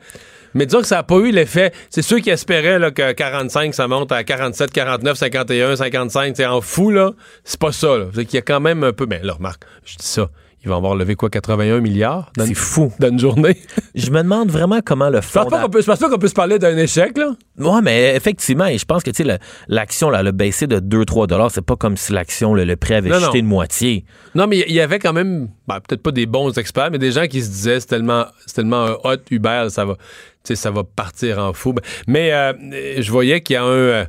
Mais 0.54 0.66
disons 0.66 0.82
que 0.82 0.88
ça 0.88 0.98
n'a 0.98 1.04
pas 1.04 1.16
eu 1.16 1.32
l'effet. 1.32 1.72
C'est 1.90 2.02
ceux 2.02 2.20
qui 2.20 2.30
espéraient 2.30 2.80
là, 2.80 2.92
que 2.92 3.14
45, 3.14 3.74
ça 3.74 3.88
monte 3.88 4.12
à 4.12 4.24
47, 4.24 4.72
49, 4.72 5.18
51, 5.18 5.78
55. 5.78 6.34
C'est 6.36 6.46
en 6.46 6.62
fou, 6.62 6.92
là. 6.92 7.12
C'est 7.44 7.60
pas 7.60 7.72
ça, 7.72 7.98
là. 7.98 8.06
C'est 8.14 8.26
qu'il 8.26 8.36
y 8.36 8.40
a 8.40 8.42
quand 8.44 8.60
même 8.60 8.84
un 8.84 8.92
peu. 8.92 9.06
Mais 9.08 9.22
là, 9.24 9.34
remarque, 9.34 9.64
je 9.86 9.96
dis 9.96 10.06
ça. 10.06 10.30
Ils 10.66 10.70
vont 10.70 10.78
avoir 10.78 10.96
levé 10.96 11.16
quoi, 11.16 11.30
81 11.30 11.82
milliards 11.82 12.32
dans, 12.38 12.44
C'est 12.44 12.50
une- 12.52 12.56
fou. 12.56 12.94
dans 13.00 13.10
une 13.10 13.20
journée? 13.20 13.58
Je 13.96 14.10
me 14.12 14.24
demande 14.24 14.50
vraiment 14.50 14.80
comment 14.84 15.10
le 15.10 15.18
Je 15.20 15.26
pense 15.28 15.32
pas 15.34 15.44
fondateur... 15.44 15.64
qu'on 15.64 15.70
peut, 15.70 15.82
je 15.82 15.86
pense 15.88 16.00
pas 16.00 16.10
qu'on 16.10 16.18
peut 16.18 16.28
se 16.30 16.34
parler 16.34 16.58
d'un 16.58 16.78
échec, 16.78 17.18
là. 17.18 17.32
Ouais, 17.58 17.82
mais 17.84 18.16
effectivement, 18.16 18.66
et 18.68 18.78
je 18.78 18.86
pense 18.86 19.04
que 19.04 19.12
tu 19.12 19.18
sais, 19.18 19.24
le- 19.30 19.38
l'action 19.68 20.14
elle 20.14 20.26
a 20.28 20.32
baissé 20.32 20.66
de 20.68 20.80
2-3 20.80 21.28
dollars. 21.28 21.52
C'est 21.52 21.62
pas 21.66 21.76
comme 21.76 21.98
si 21.98 22.14
l'action, 22.14 22.54
le, 22.54 22.64
le 22.64 22.76
prix 22.78 22.94
avait 22.94 23.10
Non, 23.10 23.20
chuté 23.20 23.42
non. 23.42 23.48
de 23.50 23.50
moitié. 23.50 24.06
Non, 24.36 24.48
mais 24.48 24.64
il 24.68 24.74
y 24.74 24.80
avait 24.80 25.00
quand 25.00 25.12
même, 25.14 25.50
ben, 25.68 25.80
peut-être 25.82 26.02
pas 26.02 26.12
des 26.12 26.26
bons 26.26 26.58
experts, 26.58 26.90
mais 26.92 26.98
des 26.98 27.12
gens 27.12 27.28
qui 27.28 27.42
se 27.42 27.50
disaient 27.50 27.80
c'est 27.82 27.88
tellement, 27.88 28.26
c'est 28.46 28.56
tellement 28.56 28.86
un 28.86 28.98
hot 29.04 29.18
Uber, 29.32 29.66
ça 29.70 29.84
va, 29.84 29.96
tu 29.96 30.00
sais, 30.46 30.56
ça 30.56 30.72
va 30.72 30.84
partir 30.86 31.40
en 31.40 31.52
fou. 31.52 31.76
Mais 32.08 32.32
euh, 32.34 32.54
je 33.00 33.12
voyais 33.12 33.42
qu'il 33.42 33.56
y 33.56 33.58
a 33.58 33.64
un, 33.64 33.68
euh, 33.68 34.06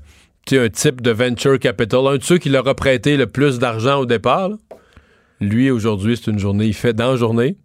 un 0.53 0.69
type 0.69 1.01
de 1.01 1.11
venture 1.11 1.59
capital, 1.59 2.07
un 2.07 2.17
de 2.19 2.23
ceux 2.23 2.39
qui 2.39 2.49
leur 2.49 2.69
a 2.69 2.75
prêté 2.75 3.17
le 3.17 3.27
plus 3.27 3.59
d'argent 3.59 3.99
au 3.99 4.07
départ. 4.07 4.51
là. 4.51 4.57
Lui, 5.49 5.71
aujourd'hui, 5.71 6.17
c'est 6.17 6.31
une 6.31 6.39
journée, 6.39 6.67
il 6.67 6.75
fait 6.75 6.93
dans 6.93 7.11
la 7.13 7.17
journée 7.17 7.57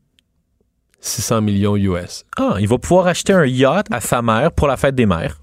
600 1.02 1.42
millions 1.42 1.76
US. 1.78 2.26
Ah, 2.38 2.56
il 2.60 2.68
va 2.68 2.78
pouvoir 2.78 3.08
acheter 3.08 3.34
un 3.34 3.46
yacht 3.46 3.88
à 3.92 4.02
sa 4.02 4.22
mère 4.22 4.52
pour 4.52 4.68
la 4.68 4.76
fête 4.78 4.96
des 4.96 5.06
mères. 5.06 5.40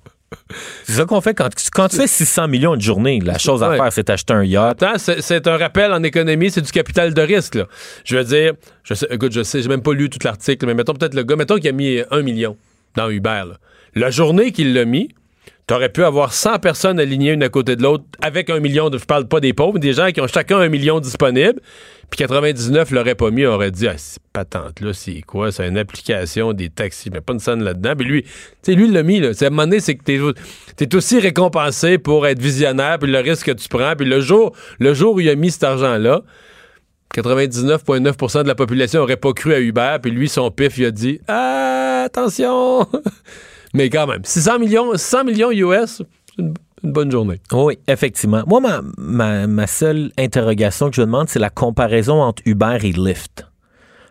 C'est 0.85 0.92
ça 0.94 1.05
qu'on 1.05 1.20
fait 1.20 1.35
quand, 1.35 1.49
quand 1.72 1.88
tu 1.88 1.96
fais 1.96 2.07
600 2.07 2.49
millions 2.49 2.77
de 2.77 2.81
journée. 2.83 3.20
La 3.20 3.38
chose 3.38 3.62
à 3.62 3.70
Ouais. 3.70 3.77
faire, 3.79 3.92
c'est 3.92 4.11
acheter 4.11 4.35
un 4.35 4.44
yacht. 4.44 4.83
Attends, 4.83 4.99
c'est 4.99 5.46
un 5.46 5.57
rappel 5.57 5.92
en 5.92 6.03
économie, 6.03 6.51
c'est 6.51 6.61
du 6.61 6.72
capital 6.72 7.14
de 7.14 7.22
risque. 7.22 7.55
Là. 7.55 7.66
Je 8.05 8.16
veux 8.16 8.25
dire, 8.25 8.53
je 8.83 8.92
sais, 8.94 9.07
écoute, 9.11 9.33
je 9.33 9.42
sais, 9.42 9.62
j'ai 9.62 9.68
même 9.68 9.83
pas 9.83 9.92
lu 9.94 10.11
tout 10.11 10.18
l'article, 10.25 10.66
mais 10.66 10.75
mettons 10.75 10.92
peut-être 10.94 11.14
le 11.14 11.22
gars, 11.22 11.37
mettons 11.37 11.57
qu'il 11.57 11.68
a 11.68 11.72
mis 11.72 12.01
un 12.11 12.22
million 12.22 12.57
dans 12.96 13.09
Uber. 13.09 13.44
là. 13.49 13.59
La 13.94 14.11
journée 14.11 14.53
qu'il 14.53 14.75
l'a 14.75 14.85
mis, 14.85 15.09
t'aurais 15.66 15.88
pu 15.88 16.05
avoir 16.05 16.33
100 16.33 16.61
personnes 16.61 17.00
alignées 17.00 17.33
une 17.33 17.42
à 17.42 17.48
côté 17.48 17.76
de 17.76 17.83
l'autre 17.83 18.05
avec 18.22 18.50
un 18.50 18.61
million 18.61 18.88
de. 18.88 18.98
Je 18.98 19.05
parle 19.05 19.26
pas 19.26 19.40
des 19.40 19.52
pauvres, 19.52 19.79
des 19.79 19.92
gens 19.92 20.11
qui 20.12 20.20
ont 20.20 20.26
chacun 20.26 20.59
un 20.59 20.68
million 20.68 21.00
disponible, 21.00 21.61
puis 22.11 22.18
99 22.18 22.90
l'auraient 22.92 23.14
pas 23.16 23.31
mis, 23.31 23.44
auraient 23.44 23.72
dit, 23.72 23.88
ah, 23.88 23.94
c'est 23.96 24.22
patente, 24.33 24.81
là, 24.81 24.92
c'est 24.92 25.22
quoi? 25.22 25.50
C'est 25.50 25.66
une 25.66 25.79
application 25.79 26.52
des 26.52 26.70
taxis, 26.70 27.11
mais 27.11 27.20
pas 27.20 27.33
une 27.33 27.40
scène 27.40 27.62
là-dedans. 27.64 27.94
Puis 27.96 28.07
lui, 28.07 28.22
tu 28.22 28.31
sais, 28.62 28.74
lui, 28.74 28.87
il 28.87 28.92
l'a 28.92 29.02
mis, 29.02 29.20
là. 29.20 29.31
À 29.38 29.44
un 29.44 29.50
moment 29.50 29.64
donné, 29.64 29.81
c'est 29.81 29.96
que 29.96 30.05
t'es, 30.05 30.20
t'es 30.76 30.94
aussi 30.94 31.18
récompensé 31.18 31.98
pour 31.98 32.26
être 32.26 32.40
visionnaire, 32.40 32.98
puis 32.98 33.11
le 33.11 33.18
risque 33.18 33.46
que 33.46 33.52
tu 33.52 33.68
prends, 33.68 33.94
puis 33.96 34.07
le 34.07 34.20
jour, 34.20 34.55
le 34.79 34.94
jour 34.94 35.14
où 35.14 35.20
il 35.20 35.29
a 35.29 35.35
mis 35.35 35.50
cet 35.50 35.64
argent-là, 35.64 36.22
99,9% 37.14 38.42
de 38.42 38.48
la 38.48 38.55
population 38.55 39.00
aurait 39.00 39.16
pas 39.16 39.33
cru 39.33 39.55
à 39.55 39.61
Uber, 39.61 39.96
puis 40.00 40.12
lui, 40.12 40.29
son 40.29 40.50
pif, 40.50 40.79
il 40.79 40.87
a 40.87 40.90
dit 40.92 41.20
Ah, 41.26 42.05
attention! 42.07 42.87
Mais 43.76 43.90
quand 43.90 44.06
même, 44.06 44.20
600 44.24 44.58
millions, 44.58 44.96
100 44.96 45.24
millions 45.24 45.50
US, 45.52 46.02
une, 46.38 46.54
une 46.82 46.92
bonne 46.92 47.10
journée. 47.10 47.40
Oui, 47.52 47.78
effectivement. 47.88 48.42
Moi, 48.46 48.60
ma, 48.60 48.80
ma, 48.98 49.46
ma 49.46 49.66
seule 49.66 50.10
interrogation 50.18 50.90
que 50.90 50.96
je 50.96 51.02
demande, 51.02 51.28
c'est 51.28 51.38
la 51.38 51.50
comparaison 51.50 52.20
entre 52.22 52.42
Uber 52.46 52.78
et 52.82 52.92
Lyft. 52.92 53.46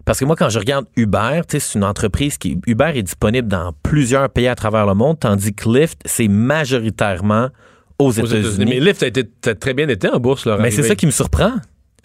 Parce 0.06 0.20
que 0.20 0.26
moi, 0.26 0.36
quand 0.36 0.50
je 0.50 0.60
regarde 0.60 0.86
Uber, 0.96 1.42
tu 1.48 1.54
sais, 1.54 1.60
c'est 1.60 1.80
une 1.80 1.84
entreprise 1.84 2.38
qui. 2.38 2.60
Uber 2.68 2.92
est 2.94 3.02
disponible 3.04 3.48
dans 3.48 3.74
plusieurs 3.82 4.30
pays 4.30 4.48
à 4.48 4.54
travers 4.56 4.86
le 4.86 4.94
monde, 4.94 5.20
tandis 5.20 5.54
que 5.54 5.68
Lyft, 5.68 6.00
c'est 6.06 6.28
majoritairement 6.28 7.50
aux, 7.98 8.10
Aux 8.10 8.12
États-Unis. 8.12 8.66
Mais 8.70 8.80
Lyft 8.80 9.02
a, 9.02 9.08
été, 9.08 9.24
a 9.48 9.56
très 9.56 9.74
bien 9.74 9.88
été 9.90 10.08
en 10.10 10.20
bourse. 10.20 10.46
Leur 10.46 10.60
Mais 10.60 10.70
c'est 10.70 10.84
ça 10.84 10.96
qui 10.96 11.06
me 11.08 11.12
surprend. 11.12 11.54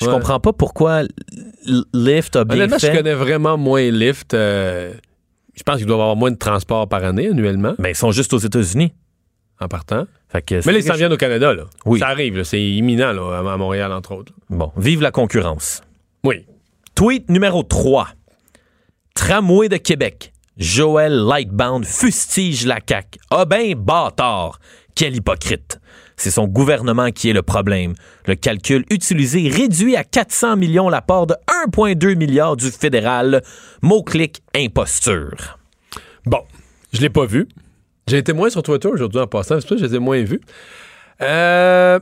Je 0.00 0.06
Ouais. 0.06 0.12
comprends 0.12 0.40
pas 0.40 0.54
pourquoi 0.54 1.02
Lyft 1.92 2.36
a 2.36 2.44
bien 2.44 2.56
Honnêtement, 2.56 2.78
fait. 2.78 2.90
je 2.92 2.96
connais 2.96 3.12
vraiment 3.12 3.58
moins 3.58 3.90
Lyft. 3.90 4.32
euh, 4.32 4.94
je 5.54 5.62
pense 5.62 5.76
qu'il 5.78 5.86
doit 5.86 5.96
y 5.96 6.00
avoir 6.00 6.16
moins 6.16 6.30
de 6.30 6.36
transport 6.36 6.88
par 6.88 7.04
année 7.04 7.28
annuellement, 7.28 7.74
Mais 7.78 7.92
ils 7.92 7.96
sont 7.96 8.12
juste 8.12 8.32
aux 8.32 8.38
États-Unis. 8.38 8.92
en 9.60 9.68
partant. 9.68 10.06
Fait 10.28 10.42
que 10.42 10.60
Mais 10.66 10.72
là, 10.72 10.78
ils 10.78 10.84
s'en 10.84 10.94
viennent 10.94 11.12
au 11.12 11.16
Canada. 11.16 11.52
Là. 11.52 11.64
Oui. 11.84 11.98
Ça 11.98 12.08
arrive, 12.08 12.42
c'est 12.44 12.62
imminent 12.62 13.12
là, 13.12 13.38
à 13.52 13.56
Montréal, 13.56 13.92
entre 13.92 14.12
autres. 14.12 14.32
Bon, 14.48 14.72
vive 14.76 15.02
la 15.02 15.10
concurrence. 15.10 15.82
Oui. 16.24 16.46
Tweet 16.94 17.28
numéro 17.30 17.62
3. 17.62 18.08
Tramway 19.14 19.68
de 19.68 19.76
Québec. 19.76 20.32
Joël 20.56 21.12
Lightbound 21.14 21.84
fustige 21.84 22.66
la 22.66 22.78
CAQ. 22.86 23.18
Ah 23.30 23.44
ben, 23.44 23.74
bâtard. 23.74 24.60
Quel 24.94 25.16
hypocrite. 25.16 25.80
C'est 26.20 26.30
son 26.30 26.46
gouvernement 26.46 27.12
qui 27.12 27.30
est 27.30 27.33
le 27.33 27.40
problème. 27.40 27.94
Le 28.26 28.35
calcul 28.35 28.85
utilisé 28.90 29.48
réduit 29.48 29.96
à 29.96 30.04
400 30.04 30.56
millions 30.56 30.90
l'apport 30.90 31.26
de 31.26 31.35
1,2 31.66 32.14
milliard 32.14 32.56
du 32.56 32.70
fédéral. 32.70 33.42
Mot-clic 33.80 34.42
imposture. 34.54 35.59
Bon, 36.26 36.42
je 36.92 37.00
l'ai 37.00 37.09
pas 37.09 37.24
vu. 37.24 37.48
J'ai 38.06 38.18
été 38.18 38.35
moins 38.35 38.50
sur 38.50 38.62
Twitter 38.62 38.88
aujourd'hui 38.88 39.18
en 39.18 39.26
passant, 39.26 39.59
c'est 39.61 39.66
pour 39.66 39.68
ça 39.70 39.74
que 39.76 39.80
je 39.80 39.87
les 39.87 39.94
ai 39.96 39.98
moins 39.98 40.22
vus. 40.22 40.42
Euh, 41.22 41.98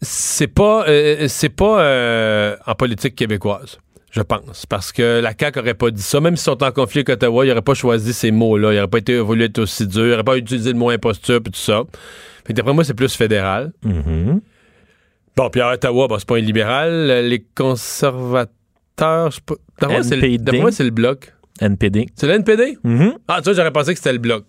c'est 0.00 0.48
pas, 0.48 0.88
euh, 0.88 1.28
c'est 1.28 1.50
pas 1.50 1.82
euh, 1.82 2.56
en 2.66 2.74
politique 2.76 3.14
québécoise, 3.14 3.78
je 4.10 4.22
pense, 4.22 4.64
parce 4.64 4.90
que 4.90 5.20
la 5.20 5.34
CAQ 5.38 5.58
aurait 5.58 5.74
pas 5.74 5.90
dit 5.90 6.00
ça, 6.00 6.20
même 6.20 6.36
s'ils 6.36 6.44
sont 6.44 6.62
en 6.62 6.72
conflit 6.72 7.00
avec 7.00 7.10
Ottawa, 7.10 7.44
ils 7.44 7.48
n'auraient 7.48 7.60
pas 7.60 7.74
choisi 7.74 8.14
ces 8.14 8.30
mots-là, 8.30 8.72
ils 8.72 8.76
n'auraient 8.76 8.88
pas 8.88 8.98
été 8.98 9.18
voulu 9.18 9.44
être 9.44 9.58
aussi 9.58 9.86
dur, 9.86 10.06
ils 10.06 10.10
n'auraient 10.12 10.24
pas 10.24 10.38
utilisé 10.38 10.72
le 10.72 10.78
mot 10.78 10.88
imposture 10.88 11.36
et 11.36 11.42
tout 11.42 11.52
ça. 11.52 11.82
D'après 12.54 12.72
moi, 12.74 12.84
c'est 12.84 12.94
plus 12.94 13.14
fédéral. 13.14 13.72
Mhm. 13.84 14.40
Bon, 15.36 15.50
puis 15.50 15.60
à 15.60 15.72
Ottawa, 15.72 16.08
bon, 16.08 16.18
c'est 16.18 16.26
pas 16.28 16.36
un 16.36 16.40
libéral. 16.40 17.06
Les 17.28 17.44
conservateurs, 17.54 19.30
je 19.30 19.36
sais 19.36 19.40
pas. 19.44 19.54
D'après 19.80 19.96
moi, 19.96 20.02
c'est 20.04 20.16
le- 20.16 20.24
NPD. 20.24 20.38
d'après 20.44 20.60
moi, 20.60 20.72
c'est 20.72 20.84
le 20.84 20.90
bloc. 20.90 21.32
NPD. 21.60 22.06
C'est 22.14 22.26
le 22.26 22.34
NPD? 22.34 22.78
Mhm. 22.84 23.14
Ah, 23.26 23.38
tu 23.38 23.44
vois, 23.44 23.52
j'aurais 23.54 23.72
pensé 23.72 23.92
que 23.92 23.98
c'était 23.98 24.12
le 24.12 24.18
bloc. 24.18 24.44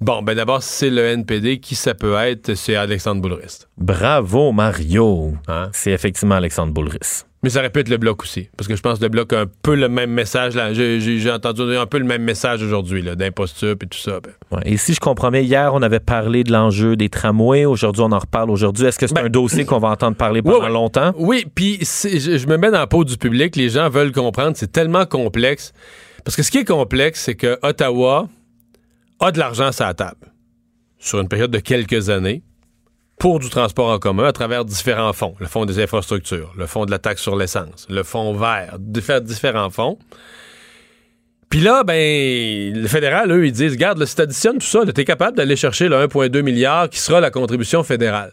Bon, 0.00 0.22
ben 0.22 0.34
d'abord, 0.36 0.62
c'est 0.62 0.90
le 0.90 1.02
NPD, 1.06 1.58
qui 1.58 1.74
ça 1.74 1.94
peut 1.94 2.14
être? 2.14 2.54
C'est 2.54 2.76
Alexandre 2.76 3.20
Boulrist. 3.20 3.68
Bravo, 3.76 4.52
Mario. 4.52 5.32
Hein? 5.48 5.70
C'est 5.72 5.90
effectivement 5.90 6.36
Alexandre 6.36 6.72
Boulris. 6.72 7.24
Mais 7.46 7.50
ça 7.50 7.60
aurait 7.60 7.70
pu 7.70 7.78
être 7.78 7.88
le 7.90 7.96
bloc 7.96 8.24
aussi. 8.24 8.48
Parce 8.56 8.66
que 8.66 8.74
je 8.74 8.82
pense 8.82 8.98
que 8.98 9.04
le 9.04 9.08
bloc 9.08 9.32
a 9.32 9.42
un 9.42 9.46
peu 9.62 9.76
le 9.76 9.88
même 9.88 10.10
message. 10.10 10.56
là. 10.56 10.72
J'ai 10.72 11.30
entendu 11.30 11.62
un 11.76 11.86
peu 11.86 11.98
le 11.98 12.04
même 12.04 12.22
message 12.24 12.60
aujourd'hui, 12.60 13.04
d'imposture 13.04 13.76
et 13.80 13.86
tout 13.86 13.96
ça. 13.96 14.18
Ben, 14.18 14.32
Ouais. 14.50 14.62
Et 14.64 14.76
si 14.76 14.94
je 14.94 14.98
comprends 14.98 15.30
bien, 15.30 15.42
hier, 15.42 15.72
on 15.72 15.80
avait 15.80 16.00
parlé 16.00 16.42
de 16.42 16.50
l'enjeu 16.50 16.96
des 16.96 17.08
tramways. 17.08 17.64
Aujourd'hui, 17.64 18.02
on 18.02 18.10
en 18.10 18.18
reparle 18.18 18.50
aujourd'hui. 18.50 18.86
Est-ce 18.86 18.98
que 18.98 19.06
c'est 19.06 19.14
Ben, 19.14 19.26
un 19.26 19.28
dossier 19.28 19.64
qu'on 19.64 19.78
va 19.78 19.90
entendre 19.90 20.16
parler 20.16 20.42
pendant 20.42 20.68
longtemps? 20.68 21.12
Oui, 21.16 21.46
puis 21.54 21.78
je, 21.82 22.36
je 22.36 22.46
me 22.48 22.56
mets 22.56 22.72
dans 22.72 22.80
la 22.80 22.88
peau 22.88 23.04
du 23.04 23.16
public. 23.16 23.54
Les 23.54 23.68
gens 23.68 23.88
veulent 23.90 24.10
comprendre. 24.10 24.56
C'est 24.56 24.72
tellement 24.72 25.06
complexe. 25.06 25.72
Parce 26.24 26.34
que 26.34 26.42
ce 26.42 26.50
qui 26.50 26.58
est 26.58 26.64
complexe, 26.64 27.20
c'est 27.26 27.36
que 27.36 27.60
Ottawa 27.62 28.28
a 29.20 29.30
de 29.30 29.38
l'argent 29.38 29.70
sur 29.70 29.84
la 29.84 29.94
table 29.94 30.32
sur 30.98 31.20
une 31.20 31.28
période 31.28 31.52
de 31.52 31.60
quelques 31.60 32.10
années 32.10 32.42
pour 33.18 33.38
du 33.38 33.48
transport 33.48 33.88
en 33.90 33.98
commun 33.98 34.24
à 34.24 34.32
travers 34.32 34.64
différents 34.64 35.12
fonds. 35.12 35.34
Le 35.40 35.46
fonds 35.46 35.64
des 35.64 35.80
infrastructures, 35.82 36.52
le 36.56 36.66
fonds 36.66 36.84
de 36.84 36.90
la 36.90 36.98
taxe 36.98 37.22
sur 37.22 37.36
l'essence, 37.36 37.86
le 37.88 38.02
fonds 38.02 38.34
vert, 38.34 38.76
diffé- 38.78 39.20
différents 39.22 39.70
fonds. 39.70 39.98
Puis 41.48 41.60
là, 41.60 41.84
ben, 41.84 42.74
le 42.74 42.88
fédéral, 42.88 43.30
eux, 43.30 43.46
ils 43.46 43.52
disent, 43.52 43.72
regarde, 43.72 43.98
là, 43.98 44.06
si 44.06 44.16
t'additionnes 44.16 44.58
tout 44.58 44.66
ça, 44.66 44.84
là, 44.84 44.92
t'es 44.92 45.04
capable 45.04 45.36
d'aller 45.36 45.56
chercher 45.56 45.88
le 45.88 45.96
1,2 45.96 46.42
milliard 46.42 46.90
qui 46.90 46.98
sera 46.98 47.20
la 47.20 47.30
contribution 47.30 47.82
fédérale. 47.84 48.32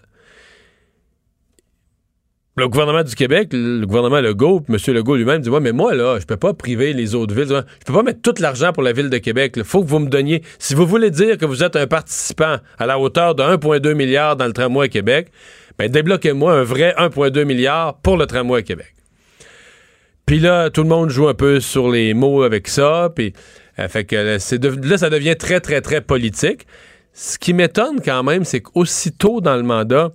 Le 2.56 2.68
gouvernement 2.68 3.02
du 3.02 3.16
Québec, 3.16 3.50
le 3.52 3.84
gouvernement 3.86 4.22
Legault, 4.22 4.60
puis 4.62 4.76
M. 4.76 4.94
Legault 4.96 5.16
lui-même 5.16 5.42
dit 5.42 5.50
Ouais, 5.50 5.60
mais 5.60 5.72
moi, 5.72 5.96
là, 5.96 6.20
je 6.20 6.26
peux 6.26 6.38
pas 6.38 6.54
priver 6.54 6.94
les 6.94 7.16
autres 7.16 7.34
villes. 7.34 7.48
Je 7.50 7.86
peux 7.86 7.94
pas 7.94 8.04
mettre 8.04 8.22
tout 8.22 8.36
l'argent 8.40 8.72
pour 8.72 8.84
la 8.84 8.92
ville 8.94 9.10
de 9.10 9.18
Québec. 9.18 9.54
Il 9.56 9.64
faut 9.64 9.84
que 9.84 9.88
vous 9.90 9.98
me 9.98 10.08
donniez. 10.08 10.44
Si 10.60 10.76
vous 10.76 10.86
voulez 10.86 11.10
dire 11.10 11.40
que 11.40 11.46
vous 11.46 11.64
êtes 11.64 11.76
un 11.76 11.88
participant 11.88 12.58
à 12.78 12.86
la 12.86 13.00
hauteur 13.00 13.34
de 13.34 13.42
1,2 13.42 13.96
milliard 13.96 14.36
dans 14.36 14.46
le 14.46 14.54
tramway 14.54 14.86
à 14.86 14.90
Québec, 14.90 15.30
ben 15.80 15.90
débloquez-moi 15.90 16.54
un 16.54 16.64
vrai 16.64 16.94
1,2 17.00 17.44
milliard 17.44 17.96
pour 18.02 18.18
le 18.18 18.28
tramway 18.28 18.60
à 18.60 18.62
Québec. 18.62 18.94
Puis 20.28 20.38
là, 20.38 20.70
tout 20.70 20.84
le 20.84 20.90
monde 20.90 21.10
joue 21.10 21.28
un 21.28 21.34
peu 21.34 21.60
sur 21.60 21.90
les 21.90 22.14
mots 22.14 22.44
avec 22.44 22.68
ça. 22.68 23.10
Puis 23.16 23.34
euh, 23.80 23.88
fait 23.88 24.04
que 24.06 24.16
là, 24.16 24.38
de- 24.38 24.88
là, 24.90 24.98
ça 25.00 25.10
devient 25.10 25.36
très, 25.36 25.60
très, 25.60 25.82
très 25.82 26.02
politique. 26.02 26.68
Ce 27.14 27.40
qui 27.40 27.54
m'étonne 27.54 28.00
quand 28.00 28.22
même, 28.22 28.44
c'est 28.46 28.62
qu'aussitôt 28.62 29.42
dans 29.42 29.56
le 29.56 29.64
mandat, 29.64 30.12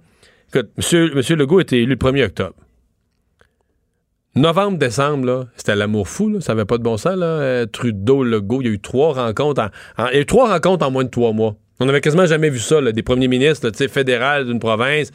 écoute, 0.54 0.70
monsieur, 0.76 1.14
monsieur 1.14 1.36
Legault 1.36 1.60
était 1.60 1.78
élu 1.78 1.90
le 1.90 1.96
1er 1.96 2.24
octobre. 2.26 2.54
Novembre, 4.34 4.78
décembre, 4.78 5.26
là, 5.26 5.44
c'était 5.56 5.74
l'amour 5.74 6.06
fou, 6.08 6.40
ça 6.40 6.54
n'avait 6.54 6.64
pas 6.66 6.78
de 6.78 6.82
bon 6.82 6.96
sens. 6.96 7.16
Là. 7.16 7.26
Euh, 7.26 7.66
Trudeau, 7.66 8.22
Legault, 8.22 8.60
il 8.62 8.66
y 8.66 8.70
a 8.70 8.72
eu 8.72 8.80
trois 8.80 9.12
rencontres 9.14 9.68
en, 9.96 10.06
trois 10.26 10.50
rencontres 10.52 10.86
en 10.86 10.90
moins 10.90 11.04
de 11.04 11.08
trois 11.08 11.32
mois. 11.32 11.56
On 11.80 11.86
n'avait 11.86 12.00
quasiment 12.00 12.26
jamais 12.26 12.50
vu 12.50 12.58
ça, 12.58 12.80
des 12.92 13.02
premiers 13.02 13.28
ministres 13.28 13.70
fédérales 13.88 14.46
d'une 14.46 14.58
province. 14.60 15.10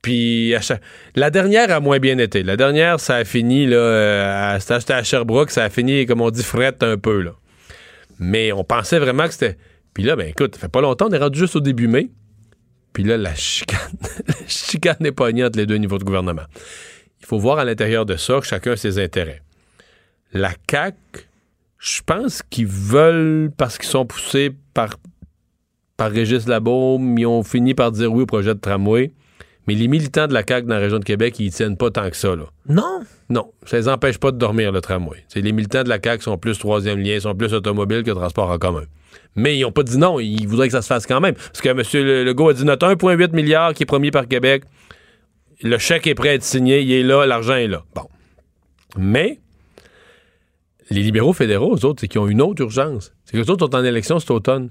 Puis 0.00 0.54
à 0.54 0.60
chaque- 0.60 0.82
la 1.14 1.30
dernière 1.30 1.70
a 1.72 1.80
moins 1.80 1.98
bien 1.98 2.18
été. 2.18 2.42
La 2.42 2.56
dernière, 2.56 2.98
ça 3.00 3.16
a 3.16 3.24
fini, 3.24 3.66
là, 3.66 3.76
euh, 3.76 4.58
à, 4.58 4.94
à 4.96 5.02
Sherbrooke, 5.02 5.50
ça 5.50 5.64
a 5.64 5.70
fini, 5.70 6.06
comme 6.06 6.20
on 6.20 6.30
dit, 6.30 6.42
frette 6.42 6.82
un 6.82 6.98
peu. 6.98 7.24
Mais 8.18 8.52
on 8.52 8.64
pensait 8.64 8.98
vraiment 8.98 9.26
que 9.26 9.32
c'était. 9.32 9.56
Puis 9.94 10.02
là, 10.04 10.16
ben 10.16 10.28
écoute, 10.28 10.54
ça 10.54 10.60
fait 10.60 10.68
pas 10.72 10.80
longtemps, 10.80 11.06
on 11.08 11.12
est 11.12 11.18
rendu 11.18 11.38
juste 11.38 11.56
au 11.56 11.60
début 11.60 11.86
mai. 11.88 12.10
Puis 12.92 13.04
là, 13.04 13.16
la 13.16 13.34
chicane, 13.34 13.96
la 14.26 14.46
chicane 14.46 15.04
est 15.06 15.20
entre 15.20 15.58
les 15.58 15.66
deux 15.66 15.76
niveaux 15.76 15.98
de 15.98 16.04
gouvernement. 16.04 16.42
Il 17.20 17.26
faut 17.26 17.38
voir 17.38 17.58
à 17.58 17.64
l'intérieur 17.64 18.04
de 18.04 18.16
ça 18.16 18.40
que 18.40 18.46
chacun 18.46 18.72
a 18.72 18.76
ses 18.76 18.98
intérêts. 18.98 19.42
La 20.32 20.52
CAQ, 20.70 20.96
je 21.78 22.00
pense 22.04 22.42
qu'ils 22.48 22.66
veulent, 22.66 23.50
parce 23.56 23.78
qu'ils 23.78 23.88
sont 23.88 24.06
poussés 24.06 24.52
par, 24.74 24.96
par 25.96 26.10
Régis 26.10 26.46
Labaume, 26.46 27.18
ils 27.18 27.26
ont 27.26 27.42
fini 27.42 27.74
par 27.74 27.92
dire 27.92 28.12
oui 28.12 28.22
au 28.22 28.26
projet 28.26 28.54
de 28.54 28.60
tramway. 28.60 29.12
Mais 29.68 29.74
les 29.74 29.86
militants 29.86 30.26
de 30.26 30.34
la 30.34 30.42
CAQ 30.46 30.66
dans 30.66 30.74
la 30.74 30.80
région 30.80 30.98
de 30.98 31.04
Québec, 31.04 31.38
ils 31.38 31.52
tiennent 31.52 31.76
pas 31.76 31.90
tant 31.90 32.10
que 32.10 32.16
ça, 32.16 32.34
là. 32.34 32.44
Non? 32.68 33.02
Non, 33.30 33.52
ça 33.64 33.76
les 33.76 33.88
empêche 33.88 34.18
pas 34.18 34.32
de 34.32 34.36
dormir, 34.36 34.72
le 34.72 34.80
tramway. 34.80 35.24
Les 35.34 35.52
militants 35.52 35.84
de 35.84 35.88
la 35.88 35.98
CAQ 36.02 36.22
sont 36.22 36.36
plus 36.36 36.58
troisième 36.58 36.98
lien, 36.98 37.18
sont 37.20 37.34
plus 37.34 37.54
automobiles 37.54 38.02
que 38.02 38.10
transport 38.10 38.50
en 38.50 38.58
commun. 38.58 38.84
Mais 39.34 39.56
ils 39.56 39.64
ont 39.64 39.72
pas 39.72 39.82
dit 39.82 39.98
non, 39.98 40.20
ils 40.20 40.46
voudraient 40.46 40.68
que 40.68 40.72
ça 40.72 40.82
se 40.82 40.86
fasse 40.86 41.06
quand 41.06 41.20
même. 41.20 41.34
Parce 41.34 41.60
que 41.60 41.68
M. 41.68 42.24
Legault 42.26 42.50
a 42.50 42.54
dit 42.54 42.64
notre 42.64 42.86
1,8 42.86 43.34
milliard 43.34 43.74
qui 43.74 43.84
est 43.84 43.86
promis 43.86 44.10
par 44.10 44.28
Québec, 44.28 44.64
le 45.62 45.78
chèque 45.78 46.06
est 46.06 46.14
prêt 46.14 46.30
à 46.30 46.34
être 46.34 46.42
signé, 46.42 46.82
il 46.82 46.92
est 46.92 47.02
là, 47.02 47.24
l'argent 47.26 47.54
est 47.54 47.68
là. 47.68 47.84
Bon. 47.94 48.08
Mais 48.96 49.38
les 50.90 51.02
libéraux 51.02 51.32
fédéraux, 51.32 51.76
eux 51.76 51.84
autres, 51.84 52.00
c'est 52.00 52.08
qu'ils 52.08 52.20
ont 52.20 52.28
une 52.28 52.42
autre 52.42 52.62
urgence. 52.62 53.12
C'est 53.24 53.32
que 53.32 53.42
les 53.42 53.50
autres 53.50 53.66
sont 53.66 53.74
en 53.74 53.84
élection 53.84 54.18
cet 54.18 54.30
automne. 54.30 54.70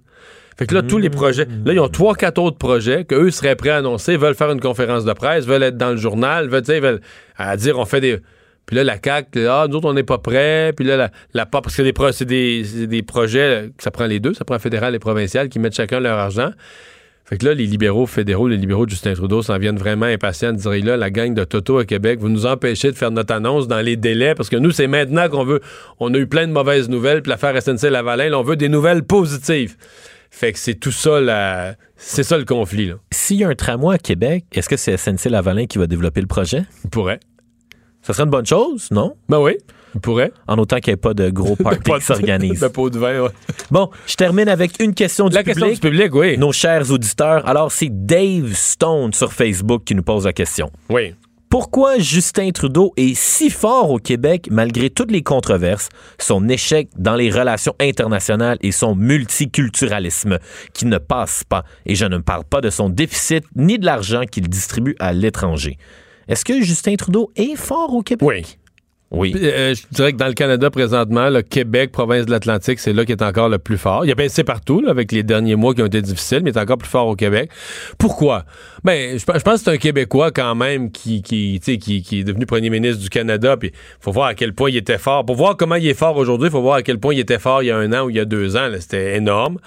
Fait 0.57 0.67
que 0.67 0.75
là, 0.75 0.83
tous 0.83 0.97
les 0.97 1.09
projets, 1.09 1.47
là, 1.65 1.73
ils 1.73 1.79
ont 1.79 1.89
trois, 1.89 2.13
quatre 2.13 2.37
autres 2.37 2.57
projets 2.57 3.05
qu'eux 3.05 3.31
seraient 3.31 3.55
prêts 3.55 3.69
à 3.69 3.77
annoncer, 3.77 4.17
veulent 4.17 4.35
faire 4.35 4.51
une 4.51 4.59
conférence 4.59 5.05
de 5.05 5.13
presse, 5.13 5.45
veulent 5.45 5.63
être 5.63 5.77
dans 5.77 5.89
le 5.89 5.97
journal, 5.97 6.49
veulent 6.49 7.01
à 7.37 7.57
dire 7.57 7.79
on 7.79 7.85
fait 7.85 8.01
des. 8.01 8.19
Puis 8.65 8.75
là, 8.75 8.83
la 8.83 8.97
CAQ, 9.03 9.47
ah, 9.47 9.65
nous 9.69 9.77
autres, 9.77 9.89
on 9.89 9.93
n'est 9.93 10.03
pas 10.03 10.17
prêts. 10.17 10.73
Puis 10.75 10.85
là, 10.85 10.97
la, 10.97 11.11
la 11.33 11.45
parce 11.45 11.75
que 11.75 11.83
c'est 12.11 12.25
des, 12.25 13.03
projets, 13.03 13.69
ça 13.77 13.91
prend 13.91 14.05
les 14.05 14.19
deux, 14.19 14.33
ça 14.33 14.45
prend 14.45 14.59
fédéral 14.59 14.95
et 14.95 14.99
provincial, 14.99 15.49
qui 15.49 15.59
mettent 15.59 15.75
chacun 15.75 15.99
leur 15.99 16.17
argent. 16.17 16.51
Fait 17.25 17.37
que 17.37 17.45
là, 17.45 17.53
les 17.53 17.65
libéraux 17.65 18.07
fédéraux, 18.07 18.49
les 18.49 18.57
libéraux 18.57 18.85
de 18.85 18.91
Justin 18.91 19.13
Trudeau 19.13 19.41
s'en 19.41 19.57
viennent 19.57 19.77
vraiment 19.77 20.05
impatients 20.05 20.51
de 20.51 20.57
dire 20.57 20.85
là, 20.85 20.97
la 20.97 21.09
gang 21.09 21.33
de 21.33 21.45
Toto 21.45 21.77
à 21.77 21.85
Québec, 21.85 22.19
vous 22.19 22.27
nous 22.27 22.45
empêchez 22.45 22.91
de 22.91 22.97
faire 22.97 23.11
notre 23.11 23.33
annonce 23.33 23.69
dans 23.69 23.79
les 23.79 23.95
délais 23.95 24.35
parce 24.35 24.49
que 24.49 24.57
nous, 24.57 24.71
c'est 24.71 24.87
maintenant 24.87 25.29
qu'on 25.29 25.45
veut. 25.45 25.61
On 26.01 26.13
a 26.13 26.17
eu 26.17 26.27
plein 26.27 26.45
de 26.45 26.51
mauvaises 26.51 26.89
nouvelles, 26.89 27.21
puis 27.21 27.29
l'affaire 27.29 27.55
SNC-Lavalin, 27.55 28.29
là, 28.29 28.39
on 28.39 28.43
veut 28.43 28.57
des 28.57 28.67
nouvelles 28.67 29.03
positives. 29.03 29.77
Fait 30.29 30.51
que 30.51 30.59
c'est 30.59 30.75
tout 30.75 30.91
ça, 30.91 31.21
la... 31.21 31.75
c'est 31.95 32.23
ça 32.23 32.37
le 32.37 32.45
conflit. 32.45 32.87
Là. 32.87 32.95
S'il 33.11 33.37
y 33.37 33.43
a 33.43 33.49
un 33.49 33.55
tramway 33.55 33.95
à 33.95 33.97
Québec, 33.97 34.45
est-ce 34.53 34.67
que 34.67 34.77
c'est 34.77 34.97
SNC-Lavalin 34.97 35.67
qui 35.67 35.77
va 35.77 35.87
développer 35.87 36.21
le 36.21 36.27
projet? 36.27 36.63
Il 36.83 36.89
pourrait. 36.89 37.19
Ça 38.01 38.13
serait 38.13 38.23
une 38.23 38.29
bonne 38.31 38.45
chose, 38.45 38.89
non? 38.91 39.15
Ben 39.29 39.39
oui, 39.39 39.57
il 39.93 40.01
pourrait. 40.01 40.31
En 40.47 40.57
autant 40.57 40.77
qu'il 40.79 40.91
n'y 40.91 40.95
ait 40.95 40.97
pas 40.97 41.13
de 41.13 41.29
gros 41.29 41.55
parties 41.63 41.91
qui 41.91 42.01
s'organisent. 42.01 42.59
De 42.61 42.67
pot 42.67 42.89
de 42.89 42.97
vin, 42.97 43.21
ouais. 43.21 43.29
Bon, 43.69 43.89
je 44.07 44.15
termine 44.15 44.49
avec 44.49 44.81
une 44.81 44.93
question 44.93 45.29
du 45.29 45.35
La 45.35 45.43
public. 45.43 45.63
question 45.65 45.73
du 45.89 45.95
public, 45.95 46.15
oui. 46.15 46.37
Nos 46.37 46.51
chers 46.51 46.89
auditeurs. 46.91 47.47
Alors, 47.47 47.71
c'est 47.71 47.89
Dave 47.91 48.53
Stone 48.53 49.13
sur 49.13 49.31
Facebook 49.33 49.83
qui 49.83 49.93
nous 49.95 50.03
pose 50.03 50.25
la 50.25 50.33
question. 50.33 50.71
Oui. 50.89 51.13
Pourquoi 51.49 51.99
Justin 51.99 52.51
Trudeau 52.51 52.93
est 52.95 53.13
si 53.13 53.49
fort 53.49 53.91
au 53.91 53.97
Québec 53.97 54.47
malgré 54.49 54.89
toutes 54.89 55.11
les 55.11 55.21
controverses, 55.21 55.89
son 56.17 56.47
échec 56.47 56.87
dans 56.97 57.15
les 57.15 57.29
relations 57.29 57.75
internationales 57.81 58.57
et 58.61 58.71
son 58.71 58.95
multiculturalisme 58.95 60.39
qui 60.73 60.85
ne 60.85 60.97
passe 60.97 61.43
pas? 61.43 61.65
Et 61.85 61.95
je 61.95 62.05
ne 62.05 62.19
parle 62.19 62.45
pas 62.45 62.61
de 62.61 62.69
son 62.69 62.87
déficit 62.89 63.43
ni 63.57 63.77
de 63.77 63.85
l'argent 63.85 64.21
qu'il 64.31 64.47
distribue 64.47 64.95
à 64.99 65.11
l'étranger. 65.11 65.77
Est-ce 66.27 66.45
que 66.45 66.61
Justin 66.61 66.95
Trudeau 66.95 67.31
est 67.35 67.55
fort 67.55 67.93
au 67.93 68.01
Québec? 68.01 68.57
Oui. 69.13 69.35
Euh, 69.35 69.75
je 69.75 69.81
dirais 69.93 70.13
que 70.13 70.17
dans 70.17 70.27
le 70.27 70.33
Canada, 70.33 70.69
présentement, 70.69 71.29
le 71.29 71.41
Québec, 71.41 71.91
province 71.91 72.25
de 72.27 72.31
l'Atlantique, 72.31 72.79
c'est 72.79 72.93
là 72.93 73.03
qui 73.03 73.11
est 73.11 73.21
encore 73.21 73.49
le 73.49 73.59
plus 73.59 73.77
fort. 73.77 74.05
Il 74.05 74.11
a 74.11 74.15
baissé 74.15 74.45
partout, 74.45 74.79
là, 74.79 74.91
avec 74.91 75.11
les 75.11 75.21
derniers 75.21 75.57
mois 75.57 75.73
qui 75.75 75.81
ont 75.81 75.85
été 75.87 76.01
difficiles, 76.01 76.39
mais 76.43 76.51
il 76.51 76.57
est 76.57 76.61
encore 76.61 76.77
plus 76.77 76.87
fort 76.87 77.07
au 77.07 77.17
Québec. 77.17 77.51
Pourquoi? 77.97 78.45
Ben, 78.85 79.19
je, 79.19 79.25
pe- 79.25 79.37
je 79.37 79.41
pense 79.43 79.55
que 79.55 79.65
c'est 79.65 79.71
un 79.71 79.77
Québécois 79.77 80.31
quand 80.31 80.55
même 80.55 80.93
qui, 80.93 81.21
qui, 81.21 81.59
tu 81.61 81.73
sais, 81.73 81.77
qui, 81.77 82.01
qui 82.03 82.21
est 82.21 82.23
devenu 82.23 82.45
premier 82.45 82.69
ministre 82.69 83.03
du 83.03 83.09
Canada, 83.09 83.57
puis 83.57 83.73
faut 83.99 84.13
voir 84.13 84.27
à 84.27 84.33
quel 84.33 84.53
point 84.53 84.69
il 84.69 84.77
était 84.77 84.97
fort. 84.97 85.25
Pour 85.25 85.35
voir 85.35 85.57
comment 85.57 85.75
il 85.75 85.87
est 85.89 85.93
fort 85.93 86.15
aujourd'hui, 86.15 86.47
il 86.47 86.51
faut 86.51 86.61
voir 86.61 86.75
à 86.75 86.81
quel 86.81 86.97
point 86.97 87.13
il 87.13 87.19
était 87.19 87.39
fort 87.39 87.63
il 87.63 87.65
y 87.65 87.71
a 87.71 87.75
un 87.75 87.91
an 87.91 88.05
ou 88.05 88.11
il 88.11 88.15
y 88.15 88.19
a 88.21 88.23
deux 88.25 88.55
ans. 88.55 88.69
C'était 88.79 89.17
énorme. 89.17 89.57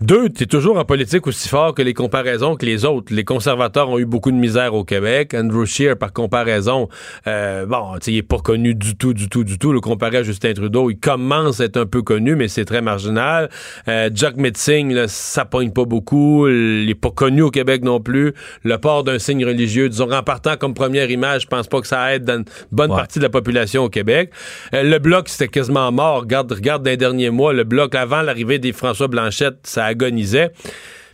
Deux, 0.00 0.28
tu 0.28 0.42
es 0.42 0.46
toujours 0.46 0.78
en 0.78 0.84
politique 0.84 1.26
aussi 1.26 1.48
fort 1.48 1.74
que 1.74 1.82
les 1.82 1.94
comparaisons 1.94 2.56
que 2.56 2.66
les 2.66 2.84
autres. 2.84 3.12
Les 3.14 3.24
conservateurs 3.24 3.88
ont 3.88 3.98
eu 3.98 4.04
beaucoup 4.04 4.30
de 4.32 4.36
misère 4.36 4.74
au 4.74 4.84
Québec. 4.84 5.34
Andrew 5.34 5.64
Scheer, 5.64 5.96
par 5.96 6.12
comparaison, 6.12 6.88
euh, 7.26 7.64
bon, 7.66 7.94
il 8.06 8.16
est 8.16 8.22
pas 8.22 8.38
connu 8.38 8.74
du 8.74 8.96
tout, 8.96 9.14
du 9.14 9.28
tout, 9.28 9.44
du 9.44 9.58
tout. 9.58 9.72
Le 9.72 9.80
comparé 9.80 10.18
à 10.18 10.22
Justin 10.22 10.52
Trudeau, 10.52 10.90
il 10.90 10.98
commence 10.98 11.60
à 11.60 11.64
être 11.64 11.76
un 11.76 11.86
peu 11.86 12.02
connu, 12.02 12.34
mais 12.34 12.48
c'est 12.48 12.64
très 12.64 12.82
marginal. 12.82 13.48
Euh, 13.88 14.10
Jack 14.12 14.36
Metzing, 14.36 14.92
là, 14.92 15.08
ça 15.08 15.44
pogne 15.44 15.70
pas 15.70 15.84
beaucoup. 15.84 16.48
Il 16.48 16.88
est 16.90 16.94
pas 17.00 17.10
connu 17.10 17.42
au 17.42 17.50
Québec 17.50 17.82
non 17.84 18.00
plus. 18.00 18.34
Le 18.64 18.78
port 18.78 19.04
d'un 19.04 19.18
signe 19.18 19.44
religieux, 19.44 19.88
disons, 19.88 20.10
en 20.12 20.22
partant 20.22 20.56
comme 20.56 20.74
première 20.74 21.10
image, 21.10 21.42
je 21.42 21.46
pense 21.46 21.68
pas 21.68 21.80
que 21.80 21.86
ça 21.86 22.14
aide 22.14 22.24
dans 22.24 22.38
une 22.38 22.44
bonne 22.72 22.90
Ouais. 22.90 22.96
partie 22.96 23.18
de 23.18 23.24
la 23.24 23.30
population 23.30 23.84
au 23.84 23.88
Québec. 23.88 24.30
Euh, 24.74 24.82
le 24.82 24.98
bloc, 24.98 25.28
c'était 25.28 25.48
quasiment 25.48 25.90
mort. 25.92 26.20
Regarde, 26.20 26.52
regarde 26.52 26.82
dans 26.82 26.90
les 26.90 26.96
derniers 26.96 27.30
mois, 27.30 27.52
le 27.52 27.64
bloc, 27.64 27.94
avant 27.94 28.22
l'arrivée 28.22 28.58
des 28.58 28.72
François 28.72 29.08
Blanchette, 29.08 29.58
ça 29.62 29.83
agonisait. 29.84 30.50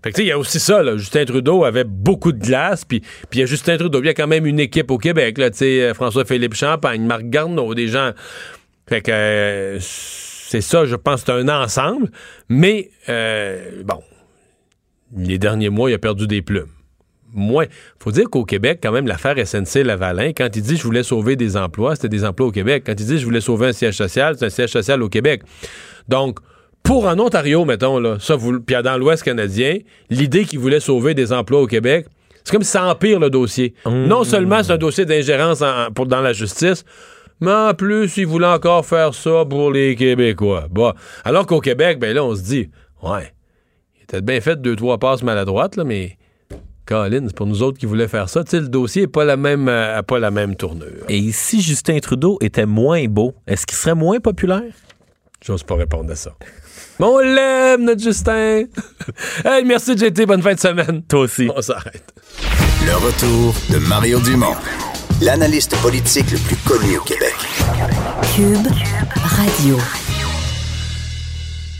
Fait 0.02 0.10
que, 0.10 0.16
tu 0.16 0.22
sais, 0.22 0.26
il 0.26 0.28
y 0.28 0.32
a 0.32 0.38
aussi 0.38 0.58
ça. 0.58 0.82
Justin 0.96 1.24
Trudeau 1.26 1.64
avait 1.64 1.84
beaucoup 1.84 2.32
de 2.32 2.38
glace, 2.38 2.84
puis 2.84 3.00
puis 3.00 3.38
il 3.38 3.40
y 3.40 3.42
a 3.42 3.46
Justin 3.46 3.76
Trudeau, 3.76 4.00
il 4.00 4.06
y 4.06 4.08
a 4.08 4.14
quand 4.14 4.26
même 4.26 4.46
une 4.46 4.60
équipe 4.60 4.90
au 4.90 4.98
Québec, 4.98 5.36
là, 5.38 5.50
tu 5.50 5.58
sais, 5.58 5.82
euh, 5.82 5.94
François-Philippe 5.94 6.54
Champagne, 6.54 7.02
Marc 7.02 7.24
Garneau, 7.24 7.74
des 7.74 7.88
gens... 7.88 8.12
Fait 8.88 9.02
que 9.02 9.12
euh, 9.12 9.78
c'est 9.80 10.62
ça, 10.62 10.84
je 10.84 10.96
pense, 10.96 11.22
c'est 11.24 11.32
un 11.32 11.48
ensemble, 11.48 12.10
mais, 12.48 12.90
euh, 13.08 13.82
bon, 13.84 14.02
les 15.16 15.38
derniers 15.38 15.68
mois, 15.68 15.90
il 15.90 15.94
a 15.94 15.98
perdu 15.98 16.26
des 16.26 16.42
plumes. 16.42 16.70
Moins. 17.32 17.66
faut 18.00 18.10
dire 18.10 18.28
qu'au 18.28 18.44
Québec, 18.44 18.80
quand 18.82 18.90
même, 18.90 19.06
l'affaire 19.06 19.36
SNC-Lavalin, 19.38 20.32
quand 20.32 20.48
il 20.56 20.62
dit 20.62 20.76
je 20.76 20.82
voulais 20.82 21.04
sauver 21.04 21.36
des 21.36 21.56
emplois, 21.56 21.94
c'était 21.94 22.08
des 22.08 22.24
emplois 22.24 22.48
au 22.48 22.50
Québec. 22.50 22.82
Quand 22.84 22.98
il 22.98 23.06
dit 23.06 23.18
je 23.18 23.24
voulais 23.24 23.40
sauver 23.40 23.68
un 23.68 23.72
siège 23.72 23.96
social, 23.96 24.34
c'est 24.36 24.46
un 24.46 24.50
siège 24.50 24.70
social 24.70 25.00
au 25.00 25.08
Québec. 25.08 25.42
Donc, 26.08 26.40
pour 26.82 27.06
en 27.06 27.18
Ontario, 27.18 27.64
mettons, 27.64 27.98
là, 27.98 28.16
ça, 28.20 28.36
vous, 28.36 28.60
puis 28.60 28.76
dans 28.82 28.98
l'Ouest 28.98 29.22
canadien, 29.22 29.78
l'idée 30.08 30.44
qu'il 30.44 30.58
voulait 30.58 30.80
sauver 30.80 31.14
des 31.14 31.32
emplois 31.32 31.60
au 31.60 31.66
Québec, 31.66 32.06
c'est 32.42 32.52
comme 32.52 32.62
si 32.62 32.70
ça 32.70 32.84
empire 32.84 33.20
le 33.20 33.30
dossier. 33.30 33.74
Non 33.86 34.24
seulement 34.24 34.62
c'est 34.62 34.72
un 34.72 34.78
dossier 34.78 35.04
d'ingérence 35.04 35.62
pour, 35.94 36.06
dans 36.06 36.20
la 36.20 36.32
justice, 36.32 36.84
mais 37.40 37.52
en 37.52 37.74
plus, 37.74 38.16
il 38.16 38.26
voulait 38.26 38.46
encore 38.46 38.84
faire 38.84 39.14
ça 39.14 39.44
pour 39.48 39.70
les 39.70 39.94
Québécois. 39.94 40.66
Bon. 40.70 40.92
Alors 41.24 41.46
qu'au 41.46 41.60
Québec, 41.60 41.98
ben 41.98 42.14
là, 42.14 42.24
on 42.24 42.34
se 42.34 42.42
dit, 42.42 42.70
ouais, 43.02 43.32
il 43.96 44.02
était 44.02 44.20
bien 44.20 44.40
fait 44.40 44.60
deux, 44.60 44.76
trois 44.76 44.98
passes 44.98 45.22
maladroites, 45.22 45.76
là, 45.76 45.84
mais 45.84 46.18
Colin, 46.86 47.24
c'est 47.26 47.36
pour 47.36 47.46
nous 47.46 47.62
autres 47.62 47.78
qui 47.78 47.86
voulaient 47.86 48.08
faire 48.08 48.28
ça. 48.28 48.42
Tu 48.42 48.50
sais, 48.50 48.60
le 48.60 48.68
dossier 48.68 49.02
n'est 49.02 49.08
pas 49.08 49.24
la 49.24 49.36
même, 49.36 49.68
euh, 49.68 50.02
pas 50.02 50.18
la 50.18 50.30
même 50.30 50.56
tournure. 50.56 51.04
Et 51.08 51.30
si 51.30 51.60
Justin 51.60 51.98
Trudeau 52.00 52.36
était 52.40 52.66
moins 52.66 53.04
beau, 53.06 53.32
est-ce 53.46 53.64
qu'il 53.64 53.76
serait 53.76 53.94
moins 53.94 54.18
populaire? 54.18 54.72
J'ose 55.42 55.62
pas 55.62 55.76
répondre 55.76 56.10
à 56.10 56.16
ça. 56.16 56.32
Mais 57.00 57.06
on 57.06 57.18
l'aime, 57.18 57.84
notre 57.84 58.02
Justin. 58.02 58.64
hey, 59.44 59.64
merci, 59.64 59.96
JT. 59.96 60.26
Bonne 60.26 60.42
fin 60.42 60.52
de 60.52 60.60
semaine. 60.60 61.02
Toi 61.08 61.20
aussi. 61.20 61.48
On 61.56 61.62
s'arrête. 61.62 62.12
Le 62.84 62.94
retour 62.94 63.54
de 63.70 63.78
Mario 63.78 64.20
Dumont, 64.20 64.54
l'analyste 65.22 65.74
politique 65.80 66.30
le 66.30 66.36
plus 66.36 66.56
connu 66.56 66.98
au 66.98 67.02
Québec. 67.02 67.34
Cube 68.36 68.66
Radio. 69.14 69.78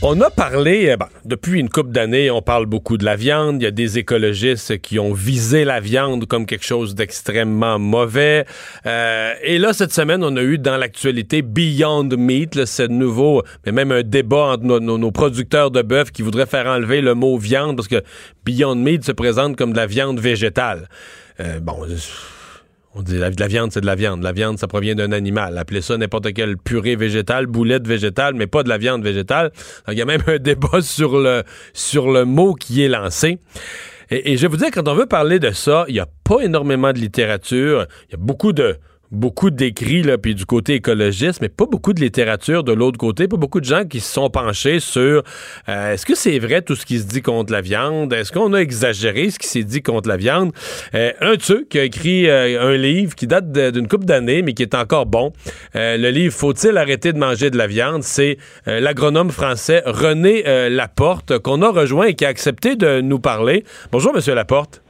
On 0.03 0.19
a 0.19 0.31
parlé, 0.31 0.89
euh, 0.89 0.97
bon, 0.97 1.05
depuis 1.25 1.59
une 1.59 1.69
couple 1.69 1.91
d'années, 1.91 2.31
on 2.31 2.41
parle 2.41 2.65
beaucoup 2.65 2.97
de 2.97 3.05
la 3.05 3.15
viande. 3.15 3.61
Il 3.61 3.65
y 3.65 3.67
a 3.67 3.71
des 3.71 3.99
écologistes 3.99 4.81
qui 4.81 4.97
ont 4.97 5.13
visé 5.13 5.63
la 5.63 5.79
viande 5.79 6.25
comme 6.25 6.47
quelque 6.47 6.65
chose 6.65 6.95
d'extrêmement 6.95 7.77
mauvais. 7.77 8.45
Euh, 8.87 9.33
et 9.43 9.59
là, 9.59 9.73
cette 9.73 9.93
semaine, 9.93 10.23
on 10.23 10.35
a 10.37 10.41
eu 10.41 10.57
dans 10.57 10.77
l'actualité 10.77 11.43
Beyond 11.43 12.09
Meat, 12.17 12.55
là, 12.55 12.65
ce 12.65 12.81
nouveau, 12.81 13.43
mais 13.63 13.71
même 13.71 13.91
un 13.91 14.01
débat 14.01 14.53
entre 14.53 14.79
nos 14.79 15.11
producteurs 15.11 15.69
de 15.69 15.83
bœuf 15.83 16.09
qui 16.09 16.23
voudraient 16.23 16.47
faire 16.47 16.65
enlever 16.65 17.01
le 17.01 17.13
mot 17.13 17.37
viande 17.37 17.75
parce 17.75 17.87
que 17.87 18.01
Beyond 18.43 18.77
Meat 18.77 19.05
se 19.05 19.11
présente 19.11 19.55
comme 19.55 19.71
de 19.71 19.77
la 19.77 19.85
viande 19.85 20.19
végétale. 20.19 20.89
Euh, 21.39 21.59
bon, 21.59 21.85
on 22.93 23.01
dit 23.01 23.17
la, 23.17 23.29
de 23.31 23.39
la 23.39 23.47
viande, 23.47 23.71
c'est 23.71 23.81
de 23.81 23.85
la 23.85 23.95
viande. 23.95 24.21
La 24.21 24.33
viande, 24.33 24.57
ça 24.57 24.67
provient 24.67 24.95
d'un 24.95 25.11
animal. 25.11 25.57
Appelez 25.57 25.81
ça 25.81 25.97
n'importe 25.97 26.33
quelle 26.33 26.57
purée 26.57 26.95
végétale, 26.95 27.45
boulette 27.45 27.87
végétale, 27.87 28.33
mais 28.33 28.47
pas 28.47 28.63
de 28.63 28.69
la 28.69 28.77
viande 28.77 29.03
végétale. 29.03 29.51
Donc, 29.85 29.95
il 29.95 29.97
y 29.97 30.01
a 30.01 30.05
même 30.05 30.23
un 30.27 30.37
débat 30.37 30.81
sur 30.81 31.19
le, 31.19 31.43
sur 31.73 32.11
le 32.11 32.25
mot 32.25 32.53
qui 32.53 32.83
est 32.83 32.89
lancé. 32.89 33.39
Et, 34.09 34.35
je 34.35 34.45
vous 34.45 34.57
dire, 34.57 34.71
quand 34.73 34.89
on 34.89 34.93
veut 34.93 35.05
parler 35.05 35.39
de 35.39 35.51
ça, 35.51 35.85
il 35.87 35.93
n'y 35.93 35.99
a 36.01 36.07
pas 36.25 36.41
énormément 36.41 36.91
de 36.91 36.97
littérature. 36.97 37.87
Il 38.09 38.11
y 38.11 38.15
a 38.15 38.17
beaucoup 38.17 38.51
de 38.51 38.75
beaucoup 39.11 39.49
d'écrits, 39.49 40.03
là, 40.03 40.17
puis 40.17 40.35
du 40.35 40.45
côté 40.45 40.75
écologiste, 40.75 41.41
mais 41.41 41.49
pas 41.49 41.65
beaucoup 41.65 41.93
de 41.93 41.99
littérature 41.99 42.63
de 42.63 42.71
l'autre 42.71 42.97
côté, 42.97 43.27
pas 43.27 43.37
beaucoup 43.37 43.59
de 43.59 43.65
gens 43.65 43.85
qui 43.85 43.99
se 43.99 44.11
sont 44.13 44.29
penchés 44.29 44.79
sur 44.79 45.23
euh, 45.69 45.93
est-ce 45.93 46.05
que 46.05 46.15
c'est 46.15 46.39
vrai 46.39 46.61
tout 46.61 46.75
ce 46.75 46.85
qui 46.85 46.99
se 46.99 47.05
dit 47.05 47.21
contre 47.21 47.51
la 47.51 47.61
viande? 47.61 48.13
Est-ce 48.13 48.31
qu'on 48.31 48.53
a 48.53 48.59
exagéré 48.59 49.29
ce 49.29 49.37
qui 49.37 49.47
s'est 49.47 49.63
dit 49.63 49.81
contre 49.81 50.07
la 50.07 50.17
viande? 50.17 50.53
Euh, 50.95 51.11
un 51.19 51.35
de 51.35 51.41
ceux 51.41 51.65
qui 51.69 51.79
a 51.79 51.83
écrit 51.83 52.29
euh, 52.29 52.61
un 52.61 52.77
livre 52.77 53.15
qui 53.15 53.27
date 53.27 53.51
d'une 53.51 53.87
couple 53.87 54.05
d'années, 54.05 54.41
mais 54.41 54.53
qui 54.53 54.63
est 54.63 54.75
encore 54.75 55.05
bon. 55.05 55.33
Le 55.73 56.09
livre 56.09 56.33
Faut-il 56.33 56.77
arrêter 56.77 57.13
de 57.13 57.17
manger 57.17 57.49
de 57.49 57.57
la 57.57 57.67
viande? 57.67 58.03
C'est 58.03 58.37
l'agronome 58.65 59.31
français 59.31 59.83
René 59.85 60.69
Laporte 60.69 61.39
qu'on 61.39 61.61
a 61.61 61.69
rejoint 61.69 62.05
et 62.05 62.15
qui 62.15 62.25
a 62.25 62.29
accepté 62.29 62.75
de 62.75 63.01
nous 63.01 63.19
parler. 63.19 63.63
Bonjour, 63.91 64.13
Monsieur 64.13 64.35
Laporte. 64.35 64.81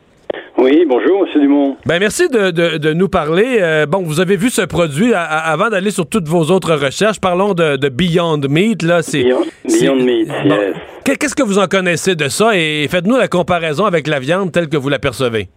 Oui, 0.64 0.86
bonjour, 0.88 1.26
M. 1.34 1.42
Dumont. 1.42 1.76
Ben 1.88 1.98
merci 2.00 2.30
de, 2.30 2.52
de- 2.52 2.78
de 2.78 2.94
nous 2.94 3.10
parler. 3.10 3.58
Euh, 3.60 3.88
bon, 3.88 4.04
vous 4.04 4.20
avez 4.20 4.36
vu 4.36 4.50
ce 4.50 4.62
produit 4.62 5.12
avant 5.16 5.70
d'aller 5.70 5.90
sur 5.90 6.08
toutes 6.08 6.28
vos 6.28 6.52
autres 6.54 6.74
recherches. 6.76 7.20
Parlons 7.20 7.56
de, 7.56 7.78
de 7.78 7.90
Beyond 7.90 8.40
Meat. 8.48 8.84
Là, 8.84 9.02
c'est 9.02 9.24
Beyond- 9.24 9.96
Meat, 10.06 10.28
Bon. 10.28 10.50
yes. 10.56 10.76
Qu'est- 11.04 11.18
Qu'est-ce 11.18 11.34
que 11.36 11.42
vous 11.42 11.58
en 11.58 11.66
connaissez 11.66 12.14
de 12.16 12.28
ça? 12.28 12.52
Et 12.56 12.88
faites-nous 12.90 13.18
la 13.18 13.28
comparaison 13.28 13.86
avec 13.86 14.06
la 14.08 14.20
viande 14.20 14.52
telle 14.52 14.70
que 14.70 14.78
vous 14.78 14.90
l'apercevez. 14.90 15.48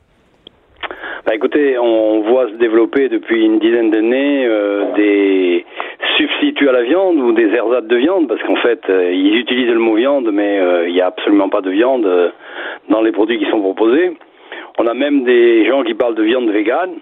Bah, 1.26 1.34
écoutez, 1.34 1.78
on 1.78 2.22
voit 2.22 2.48
se 2.48 2.54
développer 2.54 3.10
depuis 3.10 3.44
une 3.44 3.58
dizaine 3.58 3.90
d'années 3.90 4.46
euh, 4.46 4.84
des 4.96 5.66
substituts 6.16 6.68
à 6.70 6.72
la 6.72 6.82
viande 6.82 7.16
ou 7.18 7.32
des 7.32 7.48
ersatz 7.52 7.86
de 7.88 7.96
viande, 7.96 8.26
parce 8.26 8.42
qu'en 8.42 8.56
fait, 8.56 8.80
euh, 8.88 9.12
ils 9.12 9.36
utilisent 9.36 9.70
le 9.72 9.78
mot 9.80 9.96
viande, 9.96 10.30
mais 10.32 10.60
il 10.88 10.94
n'y 10.94 11.00
a 11.02 11.06
absolument 11.08 11.50
pas 11.50 11.60
de 11.60 11.70
viande 11.70 12.06
dans 12.88 13.02
les 13.02 13.12
produits 13.12 13.38
qui 13.38 13.50
sont 13.50 13.60
proposés. 13.60 14.16
On 14.78 14.86
a 14.86 14.94
même 14.94 15.24
des 15.24 15.66
gens 15.66 15.82
qui 15.84 15.94
parlent 15.94 16.16
de 16.16 16.22
viande 16.22 16.50
végane, 16.50 16.94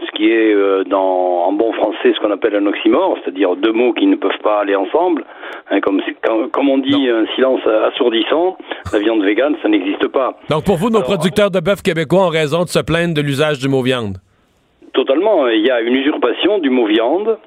ce 0.00 0.10
qui 0.16 0.30
est 0.30 0.52
euh, 0.52 0.84
dans, 0.84 1.44
en 1.46 1.52
bon 1.52 1.72
français 1.72 2.12
ce 2.14 2.20
qu'on 2.20 2.30
appelle 2.30 2.56
un 2.56 2.66
oxymore, 2.66 3.16
c'est-à-dire 3.22 3.54
deux 3.56 3.72
mots 3.72 3.92
qui 3.92 4.06
ne 4.06 4.16
peuvent 4.16 4.38
pas 4.42 4.60
aller 4.60 4.74
ensemble. 4.74 5.24
Hein, 5.70 5.80
comme, 5.80 6.00
comme, 6.24 6.50
comme 6.50 6.68
on 6.68 6.78
dit, 6.78 7.08
un 7.08 7.26
silence 7.34 7.60
assourdissant, 7.66 8.56
la 8.92 8.98
viande 8.98 9.22
végane, 9.22 9.56
ça 9.62 9.68
n'existe 9.68 10.08
pas. 10.08 10.38
Donc 10.48 10.64
pour 10.64 10.76
vous, 10.76 10.90
nos 10.90 11.02
producteurs 11.02 11.50
de 11.50 11.60
bœuf 11.60 11.82
québécois 11.82 12.26
ont 12.26 12.30
raison 12.30 12.64
de 12.64 12.68
se 12.68 12.80
plaindre 12.80 13.14
de 13.14 13.20
l'usage 13.20 13.58
du 13.58 13.68
mot 13.68 13.82
viande. 13.82 14.16
Totalement. 14.92 15.46
Il 15.48 15.64
y 15.64 15.70
a 15.70 15.80
une 15.80 15.94
usurpation 15.94 16.58
du 16.58 16.70
mot 16.70 16.86
viande. 16.86 17.38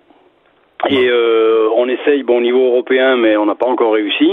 Et 0.90 1.08
euh, 1.08 1.70
on 1.78 1.88
essaye, 1.88 2.24
bon, 2.24 2.38
au 2.38 2.42
niveau 2.42 2.66
européen, 2.68 3.16
mais 3.16 3.38
on 3.38 3.46
n'a 3.46 3.56
pas 3.56 3.68
encore 3.68 3.94
réussi, 3.94 4.30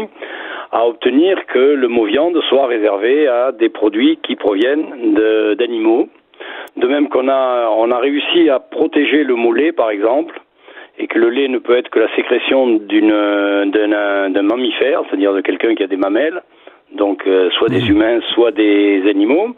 à 0.73 0.87
obtenir 0.87 1.47
que 1.47 1.59
le 1.59 1.89
mot 1.89 2.05
viande 2.05 2.41
soit 2.49 2.67
réservé 2.67 3.27
à 3.27 3.53
des 3.53 3.69
produits 3.69 4.19
qui 4.23 4.37
proviennent 4.37 5.15
d'animaux. 5.59 6.09
De 6.77 6.87
même 6.87 7.09
qu'on 7.09 7.29
a, 7.29 7.69
on 7.77 7.91
a 7.91 7.99
réussi 7.99 8.49
à 8.49 8.61
protéger 8.61 9.25
le 9.25 9.35
mot 9.35 9.53
lait, 9.53 9.73
par 9.73 9.91
exemple, 9.91 10.41
et 10.99 11.07
que 11.07 11.19
le 11.19 11.31
lait 11.31 11.49
ne 11.49 11.59
peut 11.59 11.77
être 11.77 11.91
que 11.91 11.99
la 11.99 12.15
sécrétion 12.15 12.67
d'une, 12.69 13.11
d'un, 13.11 14.31
d'un 14.31 14.43
mammifère, 14.43 15.03
c'est-à-dire 15.09 15.35
de 15.35 15.41
quelqu'un 15.41 15.75
qui 15.75 15.83
a 15.83 15.87
des 15.87 15.97
mamelles, 15.97 16.43
donc 16.93 17.27
euh, 17.27 17.51
soit 17.51 17.69
des 17.69 17.89
humains, 17.89 18.21
soit 18.35 18.51
des 18.53 19.03
animaux. 19.09 19.55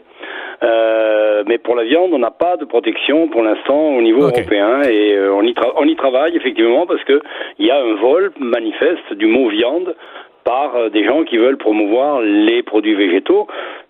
Euh, 0.63 1.43
mais 1.47 1.57
pour 1.57 1.75
la 1.75 1.83
viande, 1.83 2.11
on 2.13 2.19
n'a 2.19 2.31
pas 2.31 2.55
de 2.57 2.63
protection 2.63 3.27
pour 3.27 3.43
l'instant 3.43 3.95
au 3.97 4.01
niveau 4.01 4.23
européen 4.23 4.81
et 4.83 5.13
euh, 5.13 5.33
on, 5.33 5.43
y 5.43 5.53
on 5.75 5.85
y 5.85 5.95
travaille 5.95 6.37
effectivement 6.37 6.85
parce 6.85 7.03
que 7.03 7.21
il 7.59 7.65
y 7.65 7.71
a 7.71 7.77
un 7.77 7.95
vol 7.95 8.31
manifeste 8.39 9.13
du 9.13 9.25
mot 9.25 9.49
viande 9.49 9.95
par 10.43 10.75
euh, 10.75 10.89
des 10.89 11.05
gens 11.05 11.23
qui 11.23 11.37
veulent 11.37 11.57
promouvoir 11.57 12.21
les 12.21 12.63
produits 12.63 12.95
végétaux. 12.95 13.47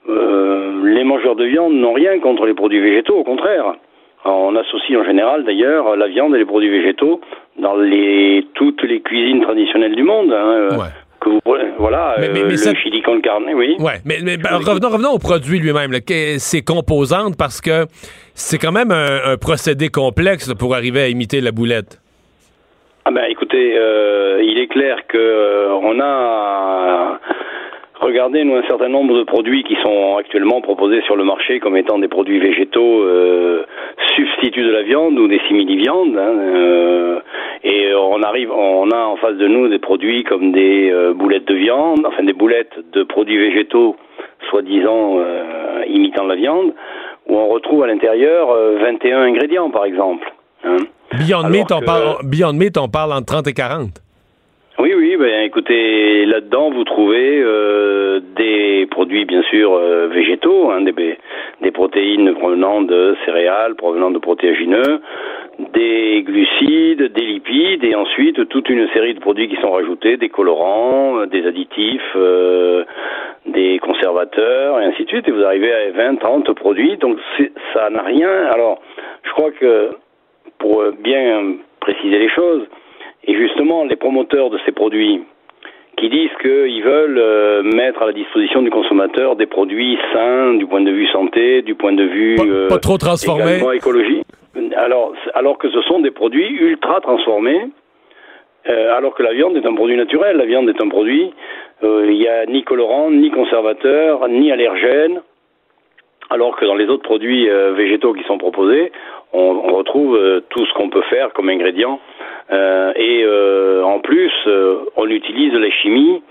Euh, 0.09 0.81
les 0.85 1.03
mangeurs 1.03 1.35
de 1.35 1.45
viande 1.45 1.73
n'ont 1.73 1.93
rien 1.93 2.19
contre 2.19 2.45
les 2.45 2.53
produits 2.53 2.81
végétaux, 2.81 3.15
au 3.15 3.23
contraire. 3.23 3.75
On 4.25 4.55
associe 4.55 4.97
en 4.97 5.03
général 5.03 5.43
d'ailleurs 5.43 5.95
la 5.97 6.07
viande 6.07 6.33
et 6.35 6.37
les 6.37 6.45
produits 6.45 6.69
végétaux 6.69 7.19
dans 7.59 7.75
les 7.75 8.45
toutes 8.55 8.81
les 8.83 9.01
cuisines 9.01 9.41
traditionnelles 9.41 9.95
du 9.95 10.03
monde. 10.03 10.31
hein, 10.31 10.51
euh, 10.53 10.69
Ouais. 10.77 10.87
que 11.19 11.29
vous- 11.29 11.39
voilà, 11.77 12.15
Mais- 12.19 12.29
mais- 12.33 12.39
euh, 12.39 12.43
mais 12.45 12.51
le 12.51 12.57
ça- 12.57 12.73
chili 12.75 13.01
con 13.01 13.21
carne, 13.21 13.45
oui. 13.55 13.75
Ouais, 13.79 13.93
mais, 14.05 14.17
mais, 14.23 14.35
ben, 14.35 14.57
revenons, 14.57 14.89
revenons 14.89 15.11
au 15.11 15.19
produit 15.19 15.57
lui-même, 15.59 15.91
ses 16.37 16.61
composantes, 16.63 17.37
parce 17.37 17.61
que 17.61 17.85
c'est 18.33 18.57
quand 18.57 18.73
même 18.73 18.91
un, 18.91 19.31
un 19.31 19.37
procédé 19.37 19.87
complexe 19.89 20.49
là, 20.49 20.55
pour 20.55 20.75
arriver 20.75 20.99
à 21.01 21.07
imiter 21.07 21.39
la 21.39 21.51
boulette. 21.53 22.01
Euh, 23.55 24.41
il 24.43 24.59
est 24.59 24.67
clair 24.67 25.05
que 25.07 25.17
euh, 25.17 25.73
on 25.81 25.99
a 25.99 27.19
regardé 27.99 28.43
nous 28.43 28.55
un 28.55 28.63
certain 28.67 28.89
nombre 28.89 29.17
de 29.17 29.23
produits 29.23 29.63
qui 29.63 29.75
sont 29.81 30.17
actuellement 30.17 30.61
proposés 30.61 31.01
sur 31.03 31.15
le 31.15 31.23
marché 31.23 31.59
comme 31.59 31.77
étant 31.77 31.99
des 31.99 32.07
produits 32.07 32.39
végétaux 32.39 33.01
euh, 33.03 33.65
substituts 34.15 34.63
de 34.63 34.71
la 34.71 34.83
viande 34.83 35.17
ou 35.19 35.27
des 35.27 35.39
simili-viandes. 35.47 36.17
hein, 36.17 37.21
et 37.63 37.93
on 37.95 38.21
arrive, 38.23 38.51
on 38.51 38.91
a 38.91 39.05
en 39.05 39.15
face 39.15 39.37
de 39.37 39.47
nous 39.47 39.69
des 39.69 39.79
produits 39.79 40.23
comme 40.23 40.51
des 40.51 40.93
boulettes 41.15 41.47
de 41.47 41.55
viande, 41.55 42.05
enfin 42.05 42.23
des 42.23 42.33
boulettes 42.33 42.77
de 42.91 43.03
produits 43.03 43.37
végétaux, 43.37 43.95
soi-disant 44.49 45.19
imitant 45.87 46.25
la 46.25 46.35
viande, 46.35 46.73
où 47.27 47.37
on 47.37 47.47
retrouve 47.47 47.83
à 47.83 47.87
l'intérieur 47.87 48.51
euh, 48.51 48.77
21 48.81 49.21
ingrédients 49.21 49.69
par 49.69 49.85
exemple. 49.85 50.31
hein. 50.65 50.77
Beyond 51.19 51.49
Meat, 51.49 51.71
on 51.71 51.81
parle, 51.81 52.15
Beyond 52.23 52.53
Meat, 52.53 52.77
on 52.77 52.87
parle 52.87 53.13
entre 53.13 53.25
30 53.25 53.47
et 53.47 53.53
40. 53.53 53.89
Oui, 54.79 54.93
oui, 54.97 55.15
ben 55.17 55.43
écoutez, 55.43 56.25
là-dedans 56.25 56.71
vous 56.71 56.83
trouvez 56.83 57.39
euh, 57.39 58.19
des 58.35 58.87
produits 58.89 59.23
bien 59.23 59.43
sûr 59.43 59.73
euh, 59.73 60.07
végétaux, 60.07 60.71
hein, 60.71 60.81
des, 60.81 61.17
des 61.61 61.71
protéines 61.71 62.33
provenant 62.33 62.81
de 62.81 63.15
céréales, 63.23 63.75
provenant 63.75 64.09
de 64.09 64.17
protéagineux, 64.17 64.99
des 65.73 66.23
glucides, 66.23 67.13
des 67.13 67.25
lipides, 67.25 67.83
et 67.83 67.93
ensuite 67.93 68.49
toute 68.49 68.67
une 68.69 68.87
série 68.89 69.13
de 69.13 69.19
produits 69.19 69.47
qui 69.47 69.55
sont 69.61 69.71
rajoutés, 69.71 70.17
des 70.17 70.29
colorants, 70.29 71.19
euh, 71.19 71.25
des 71.27 71.45
additifs, 71.45 72.01
euh, 72.15 72.83
des 73.45 73.77
conservateurs, 73.77 74.81
et 74.81 74.85
ainsi 74.85 75.03
de 75.03 75.09
suite, 75.09 75.27
et 75.27 75.31
vous 75.31 75.43
arrivez 75.43 75.71
à 75.71 75.91
20, 75.91 76.15
30 76.15 76.51
produits, 76.53 76.97
donc 76.97 77.19
ça 77.73 77.91
n'a 77.91 78.01
rien. 78.01 78.47
Alors, 78.51 78.81
je 79.23 79.31
crois 79.31 79.51
que 79.51 79.91
pour 80.59 80.81
euh, 80.81 80.91
bien 80.99 81.55
préciser 81.79 82.19
les 82.19 82.29
choses, 82.29 82.63
et 83.25 83.35
justement, 83.35 83.85
les 83.85 83.95
promoteurs 83.95 84.49
de 84.49 84.59
ces 84.65 84.71
produits 84.71 85.21
qui 85.97 86.09
disent 86.09 86.31
qu'ils 86.41 86.83
veulent 86.83 87.19
euh, 87.19 87.63
mettre 87.63 88.01
à 88.01 88.07
la 88.07 88.13
disposition 88.13 88.61
du 88.61 88.69
consommateur 88.69 89.35
des 89.35 89.45
produits 89.45 89.97
sains 90.11 90.55
du 90.55 90.65
point 90.65 90.81
de 90.81 90.91
vue 90.91 91.07
santé, 91.07 91.61
du 91.61 91.75
point 91.75 91.93
de 91.93 92.03
vue 92.03 92.35
Pas, 92.35 92.43
euh, 92.43 92.67
pas 92.67 92.79
trop 92.79 92.97
transformé. 92.97 93.43
également 93.55 93.71
écologie. 93.71 94.23
Alors, 94.75 95.13
alors 95.33 95.57
que 95.57 95.69
ce 95.69 95.81
sont 95.83 95.99
des 95.99 96.11
produits 96.11 96.47
ultra 96.47 96.99
transformés, 97.01 97.69
euh, 98.69 98.97
alors 98.97 99.13
que 99.13 99.23
la 99.23 99.33
viande 99.33 99.55
est 99.57 99.65
un 99.65 99.75
produit 99.75 99.97
naturel. 99.97 100.37
La 100.37 100.45
viande 100.45 100.69
est 100.69 100.81
un 100.81 100.89
produit, 100.89 101.33
euh, 101.83 102.07
il 102.09 102.17
n'y 102.17 102.27
a 102.27 102.45
ni 102.45 102.63
colorant, 102.63 103.11
ni 103.11 103.29
conservateur, 103.31 104.27
ni 104.29 104.51
allergène. 104.51 105.21
Alors 106.29 106.55
que 106.55 106.65
dans 106.65 106.75
les 106.75 106.87
autres 106.87 107.03
produits 107.03 107.49
euh, 107.49 107.73
végétaux 107.73 108.13
qui 108.13 108.23
sont 108.23 108.37
proposés, 108.37 108.91
on, 109.33 109.39
on 109.39 109.73
retrouve 109.73 110.15
euh, 110.15 110.41
tout 110.49 110.65
ce 110.65 110.73
qu'on 110.73 110.89
peut 110.89 111.01
faire 111.03 111.33
comme 111.33 111.49
ingrédient. 111.49 111.99
Euh, 112.51 112.93
et 112.95 113.23
euh, 113.25 113.83
en 113.83 113.99
plus, 113.99 114.31
on 114.95 115.07
utilise 115.07 115.53
la 115.53 115.69
chimie, 115.69 116.21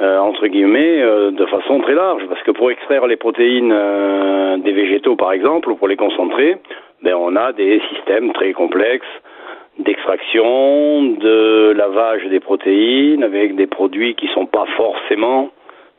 euh, 0.00 0.18
entre 0.18 0.46
guillemets, 0.46 1.00
de 1.32 1.46
façon 1.46 1.80
très 1.80 1.94
large. 1.94 2.22
Parce 2.28 2.42
que 2.42 2.50
pour 2.50 2.70
extraire 2.70 3.06
les 3.06 3.16
protéines 3.16 3.74
des 4.62 4.72
végétaux, 4.72 5.16
par 5.16 5.32
exemple, 5.32 5.70
ou 5.70 5.76
pour 5.76 5.88
les 5.88 5.96
concentrer, 5.96 6.56
ben, 7.02 7.14
on 7.14 7.36
a 7.36 7.52
des 7.52 7.80
systèmes 7.92 8.32
très 8.32 8.52
complexes 8.52 9.06
d'extraction, 9.78 11.02
de 11.02 11.74
lavage 11.76 12.24
des 12.26 12.40
protéines, 12.40 13.24
avec 13.24 13.56
des 13.56 13.66
produits 13.66 14.14
qui 14.14 14.28
sont 14.28 14.46
pas 14.46 14.66
forcément 14.76 15.50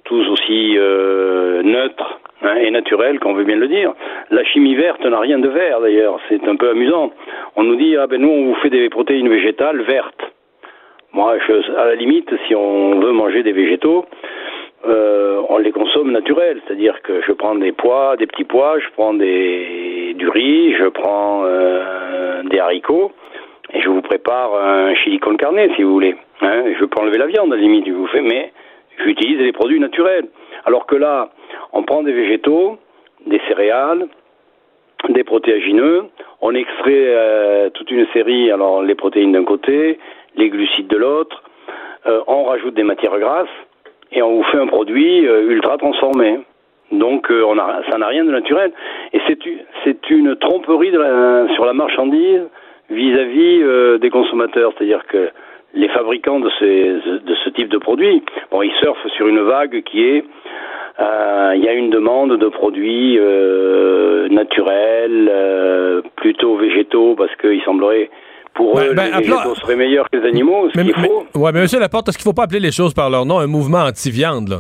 tous 0.06 0.28
aussi 0.30 0.76
euh, 0.78 1.62
neutres 1.64 2.20
hein, 2.42 2.56
et 2.56 2.72
naturels, 2.72 3.20
qu'on 3.20 3.34
veut 3.34 3.44
bien 3.44 3.58
le 3.58 3.68
dire. 3.68 3.94
La 4.32 4.44
chimie 4.46 4.76
verte 4.76 5.04
n'a 5.06 5.20
rien 5.20 5.40
de 5.40 5.50
vert 5.50 5.82
d'ailleurs, 5.82 6.20
c'est 6.30 6.48
un 6.48 6.56
peu 6.56 6.70
amusant. 6.70 7.12
On 7.56 7.64
nous 7.64 7.76
dit 7.76 7.96
ah 7.98 8.08
ben 8.08 8.22
nous 8.22 8.30
on 8.30 8.46
vous 8.46 8.56
fait 8.56 8.70
des 8.70 8.90
protéines 8.90 9.30
végétales 9.30 9.82
vertes. 9.82 10.32
Moi, 11.14 11.38
je, 11.48 11.72
à 11.78 11.86
la 11.86 11.96
limite, 11.96 12.30
si 12.46 12.56
on 12.56 13.00
veut 13.00 13.14
manger 13.14 13.42
des 13.42 13.54
végétaux, 13.54 14.06
euh, 14.86 15.42
on 15.48 15.58
les 15.60 15.72
consomme 15.72 16.12
naturels, 16.12 16.60
c'est-à-dire 16.66 17.02
que 17.04 17.22
je 17.22 17.32
prends 17.32 17.56
des 17.56 17.72
pois, 17.72 18.18
des 18.18 18.28
petits 18.28 18.44
pois, 18.44 18.80
je 18.80 18.88
prends 18.98 19.14
des, 19.14 20.14
du 20.16 20.28
riz, 20.28 20.76
je 20.76 20.90
prends 20.90 21.44
euh, 21.46 22.44
des 22.44 22.60
haricots, 22.60 23.14
et 23.74 23.80
je 23.80 23.88
vous 23.88 24.02
prépare 24.02 24.56
un 24.56 24.94
chili 24.96 25.20
con 25.20 25.38
carne, 25.38 25.58
si 25.78 25.84
vous 25.84 25.94
voulez. 25.94 26.16
Hein, 26.42 26.64
je 26.78 26.84
peux 26.84 27.02
enlever 27.02 27.18
la 27.18 27.28
viande, 27.28 27.54
à 27.54 27.56
la 27.56 27.62
limite, 27.62 27.88
je 27.88 27.94
vous 27.94 28.08
fais, 28.08 28.22
mais 28.22 28.52
j'utilise 29.04 29.38
des 29.40 29.52
produits 29.52 29.80
naturels. 29.80 30.28
Alors 30.66 30.86
que 30.86 30.96
là, 30.96 31.30
on 31.74 31.84
prend 31.84 32.04
des 32.04 32.14
végétaux, 32.14 32.78
des 33.26 33.42
céréales, 33.48 34.08
des 35.10 35.24
protéagineux, 35.24 36.06
on 36.42 36.54
extrait 36.56 37.06
euh, 37.08 37.70
toute 37.70 37.92
une 37.92 38.08
série, 38.14 38.52
alors 38.52 38.82
les 38.82 38.96
protéines 38.96 39.32
d'un 39.34 39.44
côté, 39.44 40.00
les 40.36 40.50
glucides 40.50 40.88
de 40.88 40.98
l'autre, 40.98 41.44
euh, 42.08 42.22
on 42.28 42.44
rajoute 42.46 42.74
des 42.74 42.84
matières 42.84 43.18
grasses, 43.20 43.48
et 44.12 44.22
on 44.22 44.36
vous 44.38 44.44
fait 44.44 44.58
un 44.60 44.68
produit 44.68 45.28
euh, 45.28 45.50
ultra 45.50 45.78
transformé. 45.78 46.40
Donc 46.92 47.30
on 47.32 47.58
a, 47.58 47.82
ça 47.90 47.98
n'a 47.98 48.08
rien 48.08 48.24
de 48.24 48.32
naturel. 48.32 48.72
Et 49.14 49.20
c'est 49.84 50.10
une 50.10 50.36
tromperie 50.36 50.92
de 50.92 51.00
la- 51.00 51.48
sur 51.56 51.66
la 51.66 51.74
marchandise 51.74 52.44
vis-à-vis 52.90 53.62
euh, 53.64 53.98
des 53.98 54.12
consommateurs. 54.12 54.72
C'est-à-dire 54.78 55.06
que 55.08 55.30
les 55.76 55.90
fabricants 55.90 56.40
de, 56.40 56.50
ces, 56.60 56.84
de 57.30 57.36
ce 57.44 57.50
type 57.52 57.70
de 57.70 57.78
produits, 57.78 58.24
bon, 58.52 58.62
ils 58.62 58.72
surfent 58.82 59.08
sur 59.18 59.28
une 59.28 59.42
vague 59.42 59.84
qui 59.84 60.04
est 60.04 60.24
euh, 61.00 61.54
il 61.58 61.64
y 61.64 61.68
a 61.68 61.74
une 61.74 61.90
demande 61.90 62.38
de 62.38 62.48
produits 62.48 63.18
euh, 63.20 64.30
naturels, 64.30 65.30
euh, 65.30 66.02
plutôt 66.16 66.56
végétaux, 66.56 67.16
parce 67.18 67.36
qu'il 67.36 67.62
semblerait 67.64 68.10
pour 68.54 68.76
Ben, 68.76 68.84
eux 68.88 68.94
ben, 68.94 69.04
les 69.08 69.12
appelons- 69.14 69.36
végétaux 69.38 69.56
seraient 69.56 69.76
meilleurs 69.76 70.10
que 70.10 70.18
les 70.18 70.28
animaux, 70.28 70.70
ce 70.74 70.78
Mais, 70.80 70.86
mais- 70.86 71.08
faut. 71.08 71.26
ouais, 71.40 71.52
mais 71.54 71.62
monsieur 71.62 71.80
Laporte, 71.82 72.08
est-ce 72.08 72.18
qu'il 72.18 72.24
faut 72.24 72.32
pas 72.34 72.44
appeler 72.44 72.62
les 72.62 72.72
choses 72.72 72.94
par 72.94 73.10
leur 73.10 73.26
nom? 73.26 73.40
Un 73.40 73.48
mouvement 73.48 73.80
anti-viande, 73.84 74.48
là? 74.48 74.58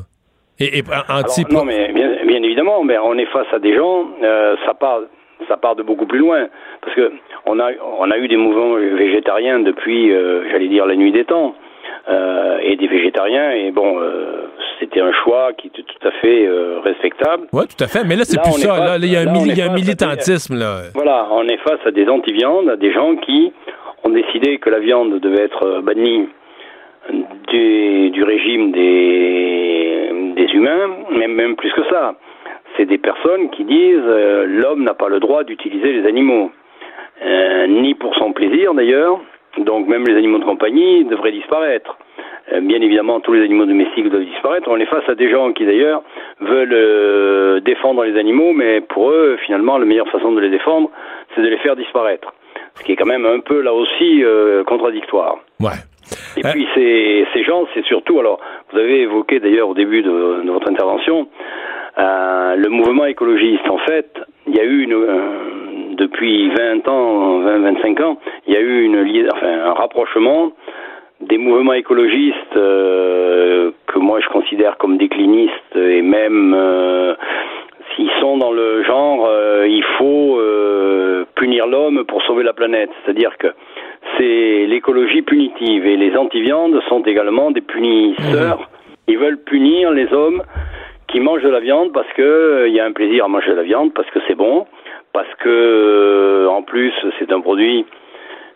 Et, 0.59 0.79
et 0.79 0.83
anti... 1.09 1.45
Alors, 1.49 1.63
non, 1.63 1.65
mais 1.65 1.91
bien, 1.93 2.09
bien 2.25 2.43
évidemment, 2.43 2.83
mais 2.83 2.97
on 2.97 3.13
est 3.17 3.25
face 3.27 3.47
à 3.53 3.59
des 3.59 3.73
gens, 3.73 4.07
ça 4.65 4.73
part, 4.73 4.99
ça 5.47 5.57
part 5.57 5.75
de 5.75 5.83
beaucoup 5.83 6.05
plus 6.05 6.19
loin, 6.19 6.47
parce 6.81 6.95
que 6.95 7.11
on 7.45 7.59
a, 7.59 7.69
on 7.99 8.09
a 8.11 8.17
eu 8.17 8.27
des 8.27 8.37
mouvements 8.37 8.73
végétariens 8.75 9.59
depuis, 9.59 10.11
euh, 10.11 10.49
j'allais 10.51 10.67
dire, 10.67 10.85
la 10.85 10.95
nuit 10.95 11.11
des 11.11 11.25
temps, 11.25 11.55
euh, 12.09 12.57
et 12.61 12.75
des 12.75 12.87
végétariens, 12.87 13.51
et 13.51 13.71
bon, 13.71 13.99
euh, 13.99 14.47
c'était 14.79 15.01
un 15.01 15.11
choix 15.11 15.53
qui 15.57 15.67
était 15.67 15.83
tout 15.83 16.07
à 16.07 16.11
fait 16.11 16.47
respectable. 16.83 17.47
Oui, 17.53 17.63
tout 17.67 17.83
à 17.83 17.87
fait. 17.87 18.03
Mais 18.05 18.15
là, 18.15 18.23
c'est 18.25 18.41
plus 18.41 18.51
ça. 18.61 18.75
face- 18.75 18.79
Là, 18.79 18.97
il 19.01 19.11
y 19.11 19.15
a 19.15 19.21
un, 19.21 19.25
là, 19.25 19.31
mili- 19.33 19.57
y 19.57 19.61
a 19.61 19.69
militantisme, 19.69 20.55
là. 20.57 20.81
Voilà, 20.93 21.27
on 21.31 21.47
est 21.47 21.57
face 21.57 21.79
à 21.85 21.91
des 21.91 22.07
anti-viandes, 22.07 22.69
à 22.69 22.75
des 22.75 22.91
gens 22.91 23.15
qui 23.17 23.51
ont 24.03 24.09
décidé 24.09 24.57
que 24.59 24.69
la 24.69 24.79
viande 24.79 25.19
devait 25.19 25.43
être 25.43 25.81
bannie 25.81 26.27
du, 27.51 28.09
du 28.11 28.23
régime 28.23 28.71
des, 28.71 30.09
des 30.35 30.47
humains, 30.53 30.87
même, 31.11 31.33
même 31.33 31.55
plus 31.55 31.71
que 31.73 31.83
ça. 31.89 32.15
C'est 32.77 32.85
des 32.85 32.97
personnes 32.97 33.49
qui 33.51 33.63
disent 33.63 33.99
euh, 34.05 34.45
l'homme 34.47 34.83
n'a 34.83 34.93
pas 34.93 35.09
le 35.09 35.19
droit 35.19 35.43
d'utiliser 35.43 35.93
les 35.93 36.07
animaux, 36.07 36.51
Euh, 37.23 37.67
ni 37.67 37.95
pour 37.95 38.13
son 38.15 38.33
plaisir 38.33 38.73
d'ailleurs, 38.73 39.17
donc 39.57 39.87
même 39.87 40.03
les 40.05 40.17
animaux 40.17 40.37
de 40.37 40.43
compagnie 40.43 41.05
devraient 41.05 41.31
disparaître. 41.31 41.97
Euh, 42.51 42.59
bien 42.59 42.81
évidemment, 42.81 43.21
tous 43.21 43.31
les 43.31 43.43
animaux 43.47 43.65
domestiques 43.65 44.09
doivent 44.09 44.25
disparaître. 44.25 44.67
On 44.69 44.77
est 44.77 44.85
face 44.85 45.07
à 45.07 45.15
des 45.15 45.29
gens 45.29 45.53
qui 45.53 45.65
d'ailleurs 45.65 46.01
veulent 46.41 47.61
défendre 47.61 48.03
les 48.03 48.19
animaux, 48.19 48.51
mais 48.51 48.81
pour 48.81 49.11
eux, 49.11 49.37
finalement, 49.45 49.77
la 49.77 49.85
meilleure 49.85 50.09
façon 50.09 50.33
de 50.33 50.41
les 50.41 50.49
défendre, 50.49 50.89
c'est 51.31 51.41
de 51.41 51.47
les 51.47 51.57
faire 51.63 51.77
disparaître. 51.77 52.33
Ce 52.75 52.83
qui 52.83 52.91
est 52.91 52.97
quand 52.97 53.11
même 53.15 53.25
un 53.25 53.39
peu 53.39 53.61
là 53.61 53.73
aussi 53.73 54.23
contradictoire. 54.67 55.37
Et 56.37 56.45
Euh, 56.45 56.51
puis 56.51 56.67
ces, 56.75 57.25
ces 57.33 57.43
gens, 57.43 57.65
c'est 57.73 57.85
surtout, 57.85 58.19
alors 58.19 58.39
vous 58.71 58.77
avez 58.79 59.01
évoqué 59.01 59.39
d'ailleurs 59.39 59.69
au 59.69 59.73
début 59.73 60.01
de, 60.01 60.41
de 60.43 60.51
votre 60.51 60.69
intervention, 60.69 61.27
euh, 61.97 62.55
le 62.55 62.69
mouvement 62.69 63.05
écologiste. 63.05 63.67
En 63.69 63.77
fait, 63.79 64.09
il 64.47 64.55
y 64.55 64.59
a 64.59 64.63
eu 64.65 64.83
une, 64.83 64.93
euh, 64.93 65.93
depuis 65.97 66.49
20 66.49 66.87
ans, 66.89 67.39
20-25 67.41 68.01
ans, 68.03 68.17
il 68.47 68.53
y 68.53 68.57
a 68.57 68.59
eu 68.59 68.83
une, 68.83 69.01
lia- 69.03 69.29
enfin, 69.33 69.47
un 69.71 69.73
rapprochement 69.73 70.51
des 71.21 71.37
mouvements 71.37 71.73
écologistes 71.73 72.57
euh, 72.57 73.71
que 73.87 73.97
moi 73.99 74.19
je 74.19 74.27
considère 74.27 74.77
comme 74.77 74.97
déclinistes 74.97 75.75
et 75.75 76.01
même 76.01 76.53
euh, 76.53 77.15
s'ils 77.95 78.11
sont 78.19 78.37
dans 78.37 78.51
le 78.51 78.83
genre 78.83 79.25
euh, 79.25 79.65
il 79.67 79.83
faut 79.97 80.39
punir 81.35 81.67
l'homme 81.67 82.03
pour 82.05 82.21
sauver 82.23 82.43
la 82.43 82.53
planète, 82.53 82.89
c'est-à-dire 83.03 83.37
que 83.37 83.47
c'est 84.17 84.65
l'écologie 84.67 85.21
punitive 85.21 85.85
et 85.85 85.97
les 85.97 86.15
anti-viandes 86.15 86.79
sont 86.87 87.01
également 87.03 87.51
des 87.51 87.61
punisseurs. 87.61 88.69
Ils 89.07 89.17
veulent 89.17 89.41
punir 89.43 89.91
les 89.91 90.11
hommes 90.13 90.43
qui 91.07 91.19
mangent 91.19 91.43
de 91.43 91.49
la 91.49 91.59
viande 91.59 91.91
parce 91.91 92.11
que 92.13 92.21
euh, 92.21 92.67
il 92.67 92.73
y 92.73 92.79
a 92.79 92.85
un 92.85 92.91
plaisir 92.91 93.25
à 93.25 93.27
manger 93.27 93.51
de 93.51 93.55
la 93.55 93.63
viande 93.63 93.93
parce 93.93 94.09
que 94.09 94.19
c'est 94.27 94.35
bon, 94.35 94.65
parce 95.13 95.33
que 95.39 95.49
euh, 95.49 96.47
en 96.47 96.63
plus 96.63 96.93
c'est 97.19 97.31
un 97.31 97.41
produit 97.41 97.85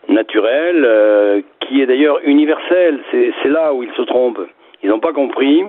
naturel 0.08 0.84
euh, 0.84 1.40
qui 1.60 1.80
est 1.80 1.86
d'ailleurs 1.86 2.18
universel. 2.24 3.00
C'est 3.10 3.48
là 3.48 3.72
où 3.72 3.82
ils 3.82 3.92
se 3.92 4.02
trompent. 4.02 4.46
Ils 4.82 4.88
n'ont 4.88 5.00
pas 5.00 5.12
compris 5.12 5.62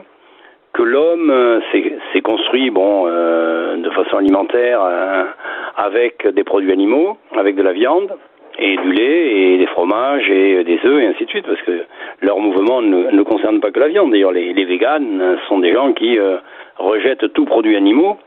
que 0.73 0.83
l'homme 0.83 1.29
euh, 1.29 1.59
s'est 1.71 1.97
s'est 2.13 2.21
construit 2.21 2.69
bon 2.69 3.05
euh, 3.07 3.77
de 3.77 3.89
façon 3.91 4.17
alimentaire 4.17 4.81
euh, 4.83 5.25
avec 5.75 6.27
des 6.27 6.43
produits 6.43 6.71
animaux, 6.71 7.17
avec 7.37 7.55
de 7.55 7.63
la 7.63 7.73
viande 7.73 8.11
et 8.59 8.77
du 8.77 8.91
lait 8.91 9.53
et 9.53 9.57
des 9.57 9.67
fromages 9.67 10.29
et 10.29 10.63
des 10.63 10.79
œufs 10.85 11.01
et 11.01 11.07
ainsi 11.07 11.25
de 11.25 11.29
suite 11.29 11.45
parce 11.45 11.61
que 11.61 11.85
leur 12.21 12.39
mouvement 12.39 12.81
ne, 12.81 13.11
ne 13.11 13.23
concerne 13.23 13.59
pas 13.59 13.71
que 13.71 13.79
la 13.79 13.87
viande. 13.87 14.11
D'ailleurs, 14.11 14.31
les, 14.31 14.53
les 14.53 14.65
véganes 14.65 15.21
euh, 15.21 15.35
sont 15.47 15.59
des 15.59 15.73
gens 15.73 15.93
qui 15.93 16.17
euh, 16.17 16.37
rejettent 16.77 17.33
tout 17.33 17.45
produit 17.45 17.75
animaux. 17.75 18.17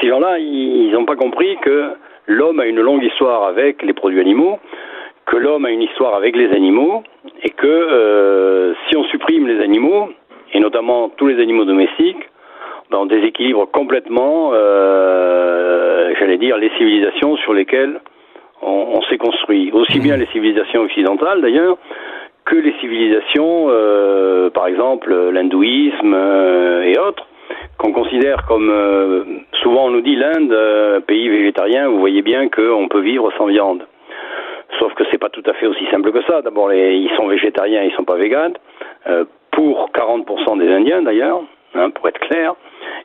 Ces 0.00 0.08
gens-là, 0.08 0.38
ils 0.38 0.90
n'ont 0.92 1.04
pas 1.04 1.16
compris 1.16 1.56
que 1.62 1.90
l'homme 2.26 2.60
a 2.60 2.66
une 2.66 2.80
longue 2.80 3.04
histoire 3.04 3.44
avec 3.44 3.82
les 3.82 3.92
produits 3.92 4.20
animaux, 4.20 4.58
que 5.26 5.36
l'homme 5.36 5.64
a 5.64 5.70
une 5.70 5.82
histoire 5.82 6.14
avec 6.14 6.36
les 6.36 6.50
animaux, 6.52 7.02
et 7.42 7.50
que 7.50 7.66
euh, 7.66 8.74
si 8.88 8.96
on 8.96 9.04
supprime 9.04 9.46
les 9.46 9.62
animaux, 9.62 10.08
et 10.52 10.60
notamment 10.60 11.10
tous 11.10 11.26
les 11.26 11.40
animaux 11.42 11.64
domestiques, 11.64 12.28
ben, 12.90 12.98
on 12.98 13.06
déséquilibre 13.06 13.66
complètement, 13.70 14.50
euh, 14.54 16.12
j'allais 16.18 16.38
dire, 16.38 16.56
les 16.58 16.70
civilisations 16.76 17.36
sur 17.38 17.52
lesquelles 17.52 18.00
on, 18.62 18.98
on 18.98 19.02
s'est 19.02 19.18
construit. 19.18 19.70
Aussi 19.72 20.00
bien 20.00 20.16
les 20.16 20.26
civilisations 20.26 20.82
occidentales, 20.82 21.40
d'ailleurs, 21.40 21.76
que 22.44 22.56
les 22.56 22.74
civilisations, 22.80 23.66
euh, 23.68 24.50
par 24.50 24.66
exemple 24.66 25.14
l'hindouisme 25.30 26.14
euh, 26.14 26.82
et 26.82 26.98
autres, 26.98 27.26
qu'on 27.78 27.92
considère 27.92 28.44
comme 28.46 28.70
euh, 28.70 29.24
souvent 29.62 29.86
on 29.86 29.90
nous 29.90 30.02
dit 30.02 30.16
l'Inde, 30.16 30.52
euh, 30.52 31.00
pays 31.00 31.28
végétarien, 31.28 31.88
vous 31.88 31.98
voyez 31.98 32.22
bien 32.22 32.48
qu'on 32.48 32.88
peut 32.88 33.00
vivre 33.00 33.32
sans 33.38 33.46
viande. 33.46 33.86
Sauf 34.78 34.92
que 34.94 35.04
c'est 35.10 35.18
pas 35.18 35.28
tout 35.28 35.42
à 35.46 35.54
fait 35.54 35.66
aussi 35.66 35.86
simple 35.90 36.10
que 36.12 36.22
ça. 36.24 36.42
D'abord, 36.42 36.72
ils 36.72 37.10
sont 37.16 37.28
végétariens, 37.28 37.82
ils 37.82 37.92
sont 37.92 38.04
pas 38.04 38.16
véganes. 38.16 38.54
Euh, 39.06 39.24
pour 39.52 39.90
40% 39.94 40.58
des 40.58 40.68
Indiens 40.68 41.02
d'ailleurs, 41.02 41.42
hein, 41.74 41.90
pour 41.90 42.08
être 42.08 42.18
clair. 42.18 42.54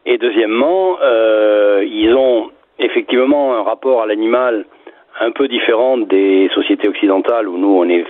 Et 0.06 0.18
deuxièmement, 0.18 0.98
euh, 1.02 1.86
ils 1.86 2.14
ont 2.16 2.50
effectivement 2.80 3.56
un 3.56 3.64
rapport 3.64 4.02
à 4.02 4.08
l'animal 4.08 4.66
un 5.22 5.32
peu 5.32 5.48
différent 5.48 5.98
des 5.98 6.50
sociétés 6.54 6.88
occidentales 6.88 7.48
où 7.48 7.58
nous 7.58 7.76
on 7.78 7.90
est, 7.90 8.06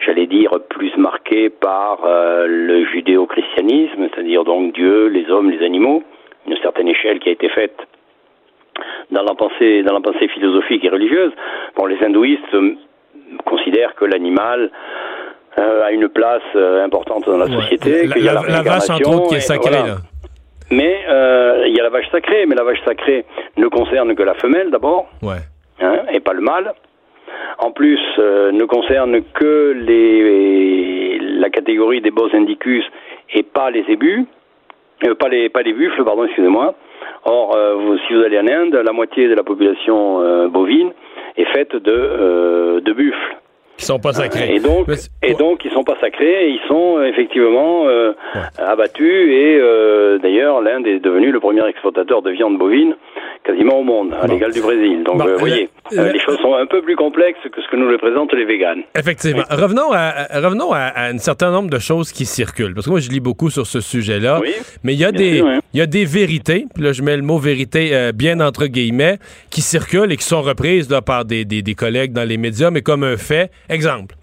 j'allais 0.00 0.26
dire, 0.26 0.50
plus 0.68 0.94
marqué 0.96 1.48
par 1.50 2.04
euh, 2.04 2.46
le 2.46 2.84
judéo-christianisme, 2.86 4.08
c'est-à-dire 4.12 4.44
donc 4.44 4.74
Dieu, 4.74 5.06
les 5.08 5.30
hommes, 5.30 5.50
les 5.50 5.64
animaux, 5.64 6.02
une 6.46 6.56
certaine 6.58 6.88
échelle 6.88 7.18
qui 7.20 7.28
a 7.28 7.32
été 7.32 7.48
faite 7.48 7.76
dans 9.10 9.22
la 9.22 9.34
pensée, 9.34 9.82
dans 9.82 9.94
la 9.94 10.00
pensée 10.00 10.28
philosophique 10.28 10.84
et 10.84 10.88
religieuse. 10.88 11.32
Bon, 11.76 11.86
les 11.86 12.02
hindouistes 12.02 12.54
euh, 12.54 12.74
considèrent 13.44 13.94
que 13.94 14.04
l'animal 14.04 14.70
euh, 15.58 15.84
a 15.84 15.92
une 15.92 16.08
place 16.08 16.42
euh, 16.56 16.84
importante 16.84 17.26
dans 17.26 17.36
la 17.38 17.46
Ouais. 17.46 17.62
société, 17.62 18.06
La, 18.06 18.14
qu'il 18.14 18.24
y 18.24 18.28
a 18.28 18.32
la, 18.34 18.40
la- 18.42 18.48
la 18.48 18.62
vache, 18.62 18.90
entre 18.90 19.28
qui 19.28 19.34
est 19.36 19.40
sacrée, 19.40 19.70
voilà. 19.70 19.86
là. 19.86 19.96
Mais 20.70 21.00
il 21.66 21.76
y 21.76 21.80
a 21.80 21.82
la 21.82 21.90
vache 21.90 22.08
sacrée, 22.10 22.46
mais 22.46 22.54
la 22.54 22.64
vache 22.64 22.82
sacrée 22.86 23.26
ne 23.58 23.68
concerne 23.68 24.14
que 24.14 24.22
la 24.22 24.32
femelle 24.34 24.70
d'abord, 24.70 25.06
Ouais. 25.22 25.36
Hein, 25.82 26.02
et 26.12 26.20
pas 26.20 26.32
le 26.32 26.40
mâle. 26.40 26.72
En 27.58 27.70
plus, 27.70 28.00
euh, 28.18 28.52
ne 28.52 28.64
concerne 28.64 29.22
que 29.34 29.74
la 31.40 31.50
catégorie 31.50 32.00
des 32.00 32.10
bos 32.10 32.28
indicus 32.34 32.84
et 33.34 33.42
pas 33.42 33.70
les 33.70 33.84
ébus, 33.88 34.24
euh, 35.04 35.14
pas 35.14 35.28
les 35.28 35.72
buffles, 35.72 36.04
pardon, 36.04 36.24
excusez-moi. 36.24 36.74
Or, 37.24 37.54
euh, 37.54 37.96
si 38.06 38.14
vous 38.14 38.22
allez 38.22 38.38
en 38.38 38.48
Inde, 38.48 38.74
la 38.74 38.92
moitié 38.92 39.28
de 39.28 39.34
la 39.34 39.42
population 39.42 40.48
bovine 40.48 40.92
est 41.36 41.44
faite 41.52 41.76
de 41.76 42.92
buffles. 42.92 43.36
Qui 43.78 43.86
sont 43.86 43.98
pas 43.98 44.12
sacrés. 44.12 44.54
Et 44.54 44.60
donc, 44.60 44.86
et 45.22 45.34
donc, 45.34 45.64
ils 45.64 45.70
sont 45.72 45.82
pas 45.82 45.96
sacrés, 46.00 46.46
et 46.46 46.48
ils 46.50 46.60
sont 46.68 46.98
euh, 46.98 47.04
effectivement 47.06 47.88
euh, 47.88 48.12
abattus. 48.58 49.28
Et 49.28 49.58
euh, 49.60 50.18
d'ailleurs, 50.18 50.60
l'Inde 50.60 50.86
est 50.86 51.00
devenue 51.00 51.32
le 51.32 51.40
premier 51.40 51.66
exportateur 51.68 52.22
de 52.22 52.30
viande 52.30 52.58
bovine 52.58 52.94
quasiment 53.44 53.80
au 53.80 53.82
monde, 53.82 54.14
à 54.20 54.26
Bon. 54.26 54.34
l'égal 54.34 54.52
du 54.52 54.60
Brésil. 54.60 55.02
Donc, 55.04 55.18
Bon, 55.18 55.26
euh, 55.26 55.32
vous 55.32 55.38
voyez, 55.40 55.68
les 55.90 56.18
choses 56.20 56.38
sont 56.38 56.54
un 56.54 56.66
peu 56.66 56.80
plus 56.80 56.94
complexes 56.94 57.40
que 57.52 57.60
ce 57.60 57.68
que 57.68 57.76
nous 57.76 57.88
le 57.88 57.98
présentent 57.98 58.32
les 58.34 58.44
véganes. 58.44 58.82
Effectivement. 58.96 59.42
Revenons, 59.50 59.90
à, 59.92 60.26
revenons 60.40 60.70
à, 60.72 60.78
à 60.78 61.08
un 61.08 61.18
certain 61.18 61.50
nombre 61.50 61.68
de 61.68 61.80
choses 61.80 62.12
qui 62.12 62.24
circulent. 62.24 62.72
Parce 62.74 62.86
que 62.86 62.90
moi, 62.90 63.00
je 63.00 63.08
lis 63.10 63.18
beaucoup 63.20 63.50
sur 63.50 63.66
ce 63.66 63.80
sujet-là. 63.80 64.38
Oui, 64.40 64.52
mais 64.84 64.92
il 64.94 65.00
y, 65.00 65.04
a 65.04 65.10
des, 65.10 65.38
sûr, 65.38 65.46
hein. 65.48 65.58
y 65.74 65.80
a 65.80 65.86
des 65.86 66.04
vérités, 66.04 66.66
puis 66.72 66.84
là, 66.84 66.92
je 66.92 67.02
mets 67.02 67.16
le 67.16 67.22
mot 67.22 67.38
vérité 67.38 68.10
bien 68.14 68.38
entre 68.38 68.66
guillemets, 68.66 69.18
qui 69.50 69.60
circulent 69.60 70.12
et 70.12 70.16
qui 70.16 70.24
sont 70.24 70.42
reprises 70.42 70.88
là, 70.88 71.02
par 71.02 71.24
des, 71.24 71.44
des- 71.44 71.62
des 71.62 71.74
collègues 71.74 72.12
dans 72.12 72.28
les 72.28 72.36
médias, 72.36 72.70
mais 72.70 72.82
comme 72.82 73.02
un 73.02 73.16
fait. 73.16 73.50
Exemple. 73.72 74.14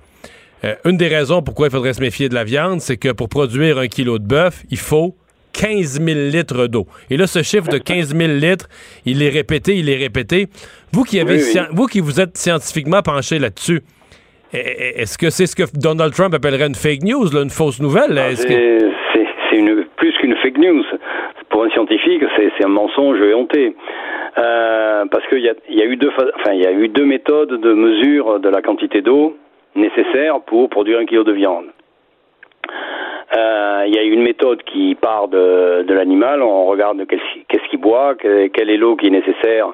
euh, 0.64 0.76
une 0.86 0.98
des 0.98 1.08
raisons 1.08 1.42
pourquoi 1.42 1.68
il 1.68 1.72
faudrait 1.72 1.94
se 1.94 2.02
méfier 2.02 2.30
de 2.30 2.36
la 2.36 2.44
viande, 2.44 2.82
c'est 2.82 2.98
que 2.98 3.10
pour 3.14 3.30
produire 3.30 3.78
un 3.78 3.88
kilo 3.88 4.20
de 4.20 4.26
bœuf, 4.28 4.64
il 4.70 4.78
faut 4.78 5.16
15 5.54 6.00
000 6.02 6.20
litres 6.32 6.68
d'eau. 6.68 6.86
Et 7.10 7.18
là, 7.18 7.28
ce 7.28 7.42
chiffre 7.44 7.68
de 7.70 7.78
15 7.78 8.16
000 8.16 8.34
litres, 8.34 8.68
il 9.06 9.22
est 9.24 9.30
répété, 9.30 9.76
il 9.78 9.90
est 9.90 9.98
répété. 9.98 10.48
Vous 10.94 11.04
qui, 11.04 11.20
avez 11.20 11.36
Oui, 11.36 11.42
oui. 11.44 11.52
scien- 11.52 11.68
vous 11.72 11.88
qui 11.88 12.00
vous 12.02 12.20
êtes 12.22 12.38
scientifiquement 12.38 13.02
penché 13.02 13.40
là-dessus, 13.40 13.82
e- 14.54 14.58
e- 14.58 15.02
est-ce 15.02 15.18
que 15.18 15.30
c'est 15.30 15.48
ce 15.48 15.56
que 15.56 15.64
Donald 15.74 16.14
Trump 16.14 16.34
appellerait 16.34 16.68
une 16.68 16.76
fake 16.76 17.04
news, 17.04 17.30
là, 17.34 17.42
une 17.42 17.50
fausse 17.50 17.80
nouvelle? 17.80 18.18
Ah, 18.18 18.30
que- 18.34 18.92
C'est 19.52 19.58
une, 19.58 19.86
plus 19.98 20.14
qu'une 20.22 20.36
fake 20.44 20.58
news. 20.60 20.84
Pour 21.50 21.64
un 21.64 21.70
scientifique, 21.70 22.24
c'est 22.36 22.64
un 22.64 22.68
mensonge 22.70 23.20
éhonté. 23.22 23.76
Euh, 24.38 25.06
parce 25.12 25.26
qu'il 25.28 25.40
y 25.40 25.50
a, 25.50 25.54
y, 25.70 25.82
a 25.82 25.86
eu 25.86 25.96
deux 25.96 26.12
enfin, 26.36 26.54
y 26.54 26.66
a 26.66 26.72
eu 26.72 26.88
deux 26.88 27.06
méthodes 27.06 27.60
de 27.60 27.74
mesure 27.74 28.40
de 28.40 28.48
la 28.50 28.62
quantité 28.62 29.02
d'eau 29.02 29.36
nécessaire 29.76 30.40
pour 30.42 30.70
produire 30.70 31.00
un 31.00 31.06
kilo 31.06 31.24
de 31.24 31.32
viande. 31.32 31.66
Euh, 33.36 33.84
il 33.88 33.94
y 33.96 34.00
a 34.00 34.04
une 34.04 34.22
méthode 34.22 34.64
qui 34.64 34.96
part 34.96 35.28
de, 35.28 35.84
de 35.84 35.94
l'animal, 35.94 36.42
on 36.42 36.66
regarde 36.66 37.06
qu'est-ce 37.08 37.70
qu'il 37.70 37.80
boit, 37.80 38.16
que- 38.16 38.48
quelle 38.48 38.70
est 38.70 38.78
l'eau 38.78 38.96
qui 38.96 39.08
est 39.08 39.12
nécessaire 39.12 39.68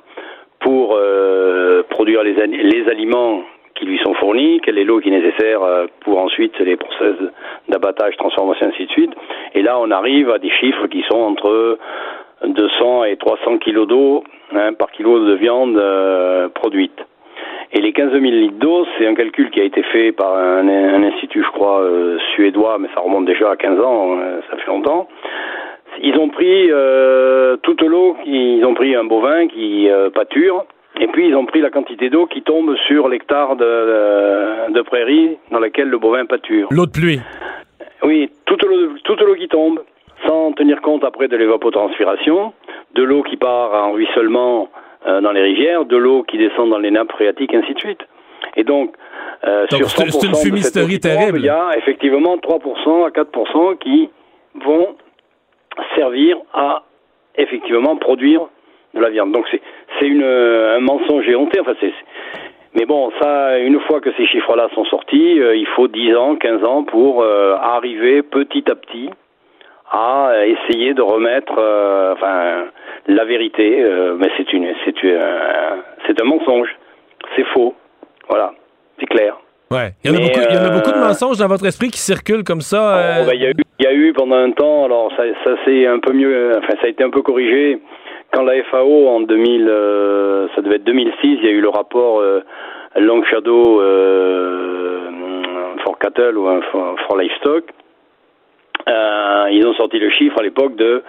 pour 0.59 0.95
euh, 0.97 1.83
produire 1.89 2.23
les, 2.23 2.33
les 2.47 2.89
aliments 2.89 3.43
qui 3.75 3.85
lui 3.85 3.99
sont 3.99 4.13
fournis, 4.15 4.59
quelle 4.63 4.77
est 4.77 4.83
l'eau 4.83 4.99
qui 4.99 5.09
est 5.09 5.19
nécessaire 5.19 5.61
euh, 5.63 5.85
pour 6.01 6.19
ensuite 6.19 6.57
les 6.59 6.75
process 6.75 7.15
d'abattage, 7.69 8.15
transformation, 8.17 8.67
ainsi 8.67 8.85
de 8.85 8.91
suite. 8.91 9.11
Et 9.53 9.61
là, 9.61 9.79
on 9.79 9.91
arrive 9.91 10.29
à 10.31 10.39
des 10.39 10.49
chiffres 10.49 10.87
qui 10.87 11.03
sont 11.09 11.19
entre 11.19 11.77
200 12.45 13.03
et 13.05 13.17
300 13.17 13.57
kilos 13.59 13.87
d'eau 13.87 14.23
hein, 14.53 14.73
par 14.73 14.91
kilo 14.91 15.25
de 15.25 15.33
viande 15.33 15.77
euh, 15.77 16.49
produite. 16.49 16.99
Et 17.73 17.81
les 17.81 17.91
15 17.91 18.11
000 18.11 18.23
litres 18.23 18.59
d'eau, 18.59 18.85
c'est 18.97 19.07
un 19.07 19.15
calcul 19.15 19.49
qui 19.49 19.59
a 19.59 19.63
été 19.63 19.83
fait 19.83 20.11
par 20.11 20.35
un, 20.35 20.67
un 20.67 21.03
institut, 21.03 21.43
je 21.43 21.51
crois, 21.51 21.81
euh, 21.81 22.17
suédois, 22.33 22.77
mais 22.79 22.87
ça 22.93 23.01
remonte 23.01 23.25
déjà 23.25 23.51
à 23.51 23.55
15 23.55 23.79
ans, 23.79 24.17
euh, 24.17 24.39
ça 24.49 24.57
fait 24.57 24.67
longtemps. 24.67 25.07
Ils 26.01 26.17
ont 26.17 26.29
pris 26.29 26.71
euh, 26.71 27.57
toute 27.57 27.81
l'eau, 27.81 28.17
ils 28.25 28.63
ont 28.65 28.73
pris 28.73 28.95
un 28.95 29.05
bovin 29.05 29.47
qui 29.47 29.89
euh, 29.89 30.09
pâture, 30.09 30.65
et 30.99 31.07
puis 31.07 31.27
ils 31.27 31.35
ont 31.35 31.45
pris 31.45 31.61
la 31.61 31.69
quantité 31.69 32.09
d'eau 32.09 32.25
qui 32.25 32.41
tombe 32.41 32.75
sur 32.87 33.07
l'hectare 33.09 33.55
de, 33.55 34.71
de 34.71 34.81
prairie 34.81 35.37
dans 35.51 35.59
laquelle 35.59 35.89
le 35.89 35.97
bovin 35.97 36.25
pâture. 36.25 36.67
L'eau 36.71 36.85
de 36.85 36.91
pluie. 36.91 37.19
Oui, 38.03 38.29
toute 38.45 38.63
l'eau, 38.63 38.89
toute 39.03 39.21
l'eau 39.21 39.35
qui 39.35 39.47
tombe, 39.47 39.81
sans 40.25 40.51
tenir 40.53 40.81
compte 40.81 41.03
après 41.03 41.27
de 41.27 41.35
l'évapotranspiration, 41.37 42.53
de 42.93 43.03
l'eau 43.03 43.23
qui 43.23 43.37
part 43.37 43.73
en 43.73 43.91
ruissellement 43.93 44.69
euh, 45.07 45.21
dans 45.21 45.31
les 45.31 45.41
rivières, 45.41 45.85
de 45.85 45.97
l'eau 45.97 46.23
qui 46.23 46.37
descend 46.37 46.69
dans 46.69 46.79
les 46.79 46.91
nappes 46.91 47.11
phréatiques, 47.11 47.53
ainsi 47.53 47.73
de 47.73 47.79
suite. 47.79 48.01
Et 48.55 48.63
donc, 48.63 48.93
euh, 49.45 49.65
Donc, 49.69 49.79
sur 49.83 49.89
c'est- 49.89 49.97
c'est 49.97 50.03
une 50.05 50.11
100% 50.11 50.29
de 50.29 50.35
cette 50.35 50.45
fumisterie 50.47 50.85
eau 50.85 50.87
qui 50.87 50.99
tombe, 50.99 51.11
terrible. 51.11 51.39
Il 51.39 51.45
y 51.45 51.49
a 51.49 51.77
effectivement 51.77 52.37
3% 52.37 53.05
à 53.05 53.11
4% 53.11 53.75
qui 53.75 54.09
vont 54.63 54.95
servir 55.95 56.37
à 56.53 56.83
effectivement 57.37 57.97
produire 57.97 58.41
de 58.95 59.01
la 59.01 59.09
viande. 59.09 59.31
Donc 59.31 59.45
c'est 59.51 59.61
c'est 59.99 60.07
une 60.07 60.23
un 60.23 60.79
mensonge 60.79 61.27
éhonté. 61.27 61.59
Enfin 61.59 61.73
c'est 61.81 61.93
Mais 62.75 62.85
bon, 62.85 63.11
ça, 63.21 63.57
une 63.59 63.79
fois 63.81 64.01
que 64.01 64.09
ces 64.17 64.25
chiffres-là 64.27 64.67
sont 64.75 64.85
sortis, 64.85 65.39
euh, 65.39 65.55
il 65.55 65.67
faut 65.75 65.87
10 65.87 66.13
ans, 66.15 66.35
15 66.35 66.63
ans 66.65 66.83
pour 66.83 67.21
euh, 67.23 67.55
arriver 67.55 68.21
petit 68.23 68.69
à 68.69 68.75
petit 68.75 69.09
à 69.91 70.33
essayer 70.45 70.93
de 70.93 71.01
remettre, 71.01 71.53
euh, 71.57 72.13
enfin, 72.13 72.65
la 73.07 73.23
vérité. 73.23 73.81
euh, 73.81 74.15
mais 74.19 74.29
c'est 74.35 74.51
une, 74.51 74.67
c'est 74.83 74.95
euh, 75.05 75.75
c'est 76.05 76.19
un 76.21 76.25
mensonge. 76.25 76.69
C'est 77.35 77.45
faux. 77.53 77.75
Voilà, 78.27 78.53
c'est 78.99 79.05
clair. 79.05 79.37
Ouais. 79.71 79.91
Il 80.03 80.11
y, 80.11 80.13
en 80.13 80.17
a 80.17 80.21
beaucoup, 80.25 80.39
il 80.49 80.55
y 80.55 80.57
en 80.59 80.63
a 80.65 80.69
beaucoup 80.69 80.91
de 80.91 80.95
euh, 80.97 81.07
mensonges 81.07 81.37
dans 81.37 81.47
votre 81.47 81.65
esprit 81.65 81.89
qui 81.89 81.99
circulent 81.99 82.43
comme 82.43 82.61
ça. 82.61 82.97
euh, 82.97 83.21
Oh, 83.21 83.25
ben, 83.27 83.33
Il 83.35 83.41
y, 83.41 83.45
a 83.45 83.49
eu- 83.51 83.53
il 83.79 83.83
y 83.85 83.87
a 83.87 83.93
eu 83.93 84.13
pendant 84.13 84.35
un 84.37 84.51
temps, 84.51 84.85
alors 84.85 85.11
ça, 85.15 85.23
ça 85.43 85.51
c'est 85.65 85.85
un 85.87 85.99
peu 85.99 86.13
mieux, 86.13 86.51
enfin 86.57 86.73
ça 86.81 86.87
a 86.87 86.89
été 86.89 87.03
un 87.03 87.09
peu 87.09 87.21
corrigé. 87.21 87.79
Quand 88.35 88.43
la 88.43 88.61
FAO 88.63 89.07
en 89.07 89.21
2000, 89.21 89.65
euh, 89.69 90.47
ça 90.55 90.61
devait 90.61 90.75
être 90.75 90.83
2006, 90.83 91.15
il 91.23 91.45
y 91.45 91.47
a 91.47 91.51
eu 91.51 91.61
le 91.61 91.69
rapport 91.69 92.19
euh, 92.19 92.41
Long 92.97 93.23
Shadow 93.23 93.79
euh, 93.79 95.09
for 95.85 95.97
Cattle 95.97 96.37
ou 96.37 96.61
for, 96.69 97.15
Livestock. 97.17 97.63
Ils 98.87 99.65
ont 99.65 99.73
sorti 99.75 99.99
le 99.99 100.09
chiffre 100.09 100.37
à 100.37 100.43
l'époque 100.43 100.75
de 100.75 101.01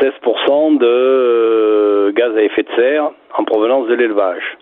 16% 0.00 0.78
de 0.78 2.12
gaz 2.16 2.34
à 2.34 2.42
effet 2.42 2.62
de 2.62 2.74
serre 2.80 3.10
en 3.36 3.44
provenance 3.44 3.86
de 3.88 3.94
l'élevage. 3.94 4.56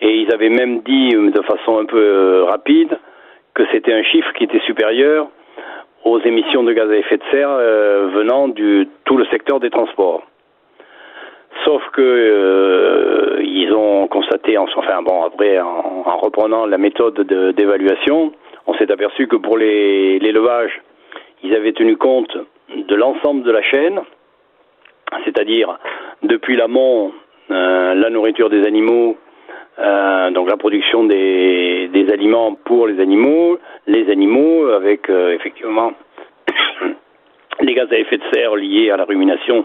Et 0.00 0.16
ils 0.16 0.34
avaient 0.34 0.48
même 0.48 0.80
dit 0.80 1.10
de 1.10 1.42
façon 1.42 1.78
un 1.78 1.84
peu 1.84 2.42
rapide 2.48 2.98
que 3.54 3.62
c'était 3.70 3.92
un 3.92 4.02
chiffre 4.02 4.32
qui 4.32 4.42
était 4.42 4.60
supérieur 4.66 5.28
aux 6.04 6.18
émissions 6.18 6.64
de 6.64 6.72
gaz 6.72 6.90
à 6.90 6.96
effet 6.96 7.18
de 7.18 7.24
serre 7.30 7.58
venant 8.12 8.48
du 8.48 8.88
tout 9.04 9.16
le 9.16 9.26
secteur 9.26 9.60
des 9.60 9.70
transports. 9.70 10.24
Sauf 11.64 11.82
que 11.92 12.00
euh, 12.02 13.40
ils 13.42 13.72
ont 13.72 14.06
constaté, 14.08 14.56
en- 14.58 14.66
enfin 14.76 15.02
bon, 15.02 15.24
après 15.24 15.58
en, 15.60 16.02
en 16.06 16.16
reprenant 16.18 16.66
la 16.66 16.78
méthode 16.78 17.14
de- 17.14 17.52
d'évaluation, 17.52 18.32
on 18.66 18.74
s'est 18.74 18.90
aperçu 18.92 19.26
que 19.28 19.36
pour 19.36 19.56
l'élevage, 19.58 20.80
ils 21.42 21.54
avaient 21.54 21.72
tenu 21.72 21.96
compte 21.96 22.36
de 22.76 22.94
l'ensemble 22.94 23.42
de 23.42 23.50
la 23.50 23.62
chaîne, 23.62 24.00
c'est-à-dire 25.24 25.78
depuis 26.22 26.56
l'amont, 26.56 27.12
euh, 27.50 27.94
la 27.94 28.10
nourriture 28.10 28.50
des 28.50 28.66
animaux, 28.66 29.16
euh, 29.78 30.30
donc 30.30 30.48
la 30.50 30.56
production 30.56 31.04
des, 31.04 31.88
des 31.92 32.12
aliments 32.12 32.54
pour 32.64 32.86
les 32.86 33.00
animaux, 33.00 33.58
les 33.86 34.10
animaux 34.10 34.66
avec 34.68 35.08
effectivement 35.08 35.92
les 37.60 37.74
gaz 37.74 37.88
à 37.90 37.98
effet 37.98 38.18
de 38.18 38.22
serre 38.32 38.54
liés 38.56 38.90
à 38.90 38.96
la 38.96 39.04
rumination, 39.04 39.64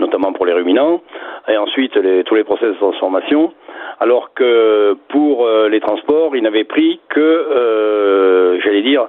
notamment 0.00 0.32
pour 0.32 0.46
les 0.46 0.52
ruminants, 0.52 1.00
et 1.48 1.56
ensuite 1.56 1.94
les- 1.96 2.24
tous 2.24 2.34
les 2.34 2.44
process 2.44 2.70
de 2.72 2.78
transformation, 2.78 3.52
alors 4.00 4.32
que 4.34 4.96
pour 5.08 5.46
euh, 5.46 5.68
les 5.68 5.80
transports, 5.80 6.34
ils 6.34 6.42
n'avaient 6.42 6.64
pris 6.64 7.00
que, 7.10 7.20
euh, 7.20 8.60
j'allais 8.62 8.82
dire, 8.82 9.06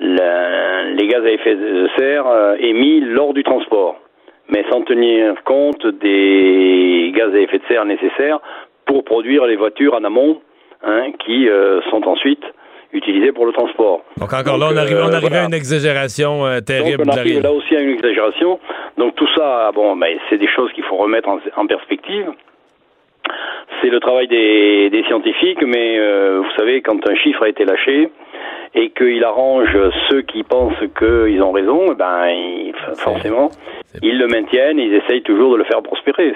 les 0.00 1.06
gaz 1.08 1.24
à 1.24 1.30
effet 1.30 1.54
de 1.54 1.88
serre 1.96 2.26
euh, 2.28 2.56
émis 2.58 3.00
lors 3.00 3.32
du 3.34 3.42
transport, 3.42 3.96
mais 4.48 4.64
sans 4.70 4.82
tenir 4.82 5.42
compte 5.44 5.86
des 5.86 7.12
gaz 7.14 7.34
à 7.34 7.38
effet 7.38 7.58
de 7.58 7.64
serre 7.68 7.84
nécessaires 7.84 8.40
pour 8.84 9.04
produire 9.04 9.46
les 9.46 9.56
voitures 9.56 9.94
en 9.94 10.04
amont, 10.04 10.40
hein, 10.84 11.12
qui 11.24 11.48
euh, 11.48 11.80
sont 11.90 12.06
ensuite 12.06 12.44
utilisées 12.92 13.32
pour 13.32 13.46
le 13.46 13.52
transport. 13.52 14.02
Donc 14.18 14.32
encore 14.32 14.58
là, 14.58 14.68
on 14.72 14.76
arrive, 14.76 14.98
on 15.02 15.12
euh, 15.12 15.42
à 15.42 15.44
une 15.44 15.54
exagération 15.54 16.46
euh, 16.46 16.60
terrible. 16.60 17.04
Donc 17.04 17.14
on 17.14 17.18
arrive 17.18 17.42
là 17.42 17.52
aussi 17.52 17.76
à 17.76 17.80
une 17.80 17.90
exagération. 17.90 18.58
Donc 18.96 19.14
tout 19.16 19.28
ça, 19.36 19.70
bon, 19.74 19.96
ben, 19.96 20.16
c'est 20.28 20.38
des 20.38 20.48
choses 20.48 20.72
qu'il 20.72 20.84
faut 20.84 20.96
remettre 20.96 21.28
en, 21.28 21.38
en 21.56 21.66
perspective. 21.66 22.26
C'est 23.82 23.90
le 23.90 23.98
travail 24.00 24.28
des, 24.28 24.88
des 24.90 25.02
scientifiques, 25.04 25.62
mais 25.62 25.98
euh, 25.98 26.40
vous 26.42 26.56
savez, 26.56 26.80
quand 26.80 26.98
un 27.08 27.14
chiffre 27.16 27.42
a 27.42 27.48
été 27.48 27.64
lâché 27.64 28.08
et 28.74 28.90
qu'il 28.90 29.24
arrange 29.24 29.76
ceux 30.08 30.22
qui 30.22 30.42
pensent 30.44 30.78
qu'ils 30.98 31.42
ont 31.42 31.52
raison, 31.52 31.92
eh 31.92 31.94
ben, 31.94 32.72
forcément, 32.96 33.50
ils 34.02 34.18
le 34.18 34.28
maintiennent, 34.28 34.78
ils 34.78 34.94
essayent 34.94 35.22
toujours 35.22 35.52
de 35.52 35.58
le 35.58 35.64
faire 35.64 35.82
prospérer. 35.82 36.34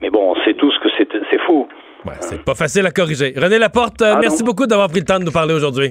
Mais 0.00 0.10
bon, 0.10 0.32
on 0.32 0.44
sait 0.44 0.54
tous 0.54 0.76
que 0.78 0.88
c'est 0.98 1.40
faux. 1.40 1.66
Ouais, 2.06 2.14
c'est 2.20 2.42
pas 2.44 2.54
facile 2.54 2.86
à 2.86 2.90
corriger. 2.90 3.32
René 3.36 3.58
Laporte, 3.58 4.02
Ah 4.02 4.18
merci 4.20 4.42
non. 4.42 4.46
beaucoup 4.50 4.66
d'avoir 4.66 4.88
pris 4.88 5.00
le 5.00 5.04
temps 5.06 5.18
de 5.18 5.24
nous 5.24 5.32
parler 5.32 5.54
aujourd'hui. 5.54 5.90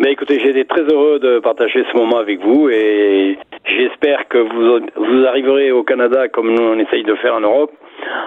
Mais 0.00 0.12
écoutez, 0.12 0.38
j'ai 0.40 0.50
été 0.50 0.64
très 0.64 0.82
heureux 0.82 1.18
de 1.18 1.38
partager 1.40 1.84
ce 1.90 1.96
moment 1.96 2.18
avec 2.18 2.40
vous 2.40 2.68
et 2.68 3.36
j'espère 3.64 4.28
que 4.28 4.38
vous, 4.38 4.86
vous 4.96 5.24
arriverez 5.26 5.72
au 5.72 5.82
Canada, 5.82 6.28
comme 6.28 6.52
nous 6.54 6.62
on 6.62 6.78
essaye 6.78 7.02
de 7.04 7.14
faire 7.16 7.34
en 7.34 7.40
Europe, 7.40 7.72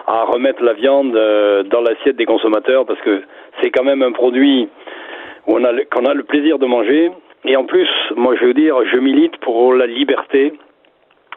à 0.08 0.24
remettre 0.24 0.62
la 0.64 0.74
viande 0.74 1.16
euh, 1.16 1.64
dans 1.64 1.82
l'assiette 1.82 2.18
des 2.18 2.26
consommateurs 2.26 2.86
parce 2.86 3.00
que 3.02 3.22
c'est 3.62 3.72
quand 3.72 3.84
même 3.84 4.04
un 4.04 4.12
produit 4.12 4.68
où 5.48 5.58
on 5.58 5.64
a 5.64 5.72
qu'on 5.86 6.06
a 6.06 6.14
le 6.14 6.24
plaisir 6.24 6.60
de 6.60 6.66
manger. 6.66 7.12
Et 7.46 7.56
en 7.56 7.64
plus, 7.66 7.88
moi 8.16 8.36
je 8.40 8.46
veux 8.46 8.54
dire, 8.54 8.76
je 8.92 8.98
milite 8.98 9.38
pour 9.38 9.74
la 9.74 9.88
liberté 9.88 10.54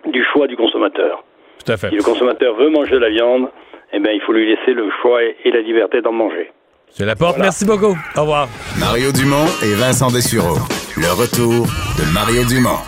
du 0.06 0.24
choix 0.32 0.46
du 0.48 0.56
consommateur. 0.56 1.24
Tout 1.64 1.72
à 1.72 1.76
fait. 1.76 1.88
Si 1.90 1.96
le 1.96 2.02
consommateur 2.02 2.54
veut 2.56 2.68
manger 2.70 2.92
de 2.92 2.98
la 2.98 3.10
viande, 3.10 3.48
eh 3.94 4.00
bien 4.00 4.12
il 4.12 4.20
faut 4.26 4.32
lui 4.32 4.46
laisser 4.48 4.72
le 4.72 4.90
choix 5.00 5.22
et 5.22 5.36
et 5.44 5.50
la 5.50 5.60
liberté 5.60 6.02
d'en 6.02 6.12
manger. 6.12 6.50
C'est 6.90 7.04
Laporte, 7.04 7.38
merci 7.38 7.64
beaucoup. 7.64 7.96
Au 8.16 8.20
revoir. 8.20 8.48
Mario 8.78 9.10
Dumont 9.10 9.46
et 9.64 9.74
Vincent 9.74 10.10
Dessureau. 10.10 10.58
Le 10.96 11.10
retour 11.12 11.66
de 11.98 12.12
Mario 12.12 12.44
Dumont. 12.44 12.78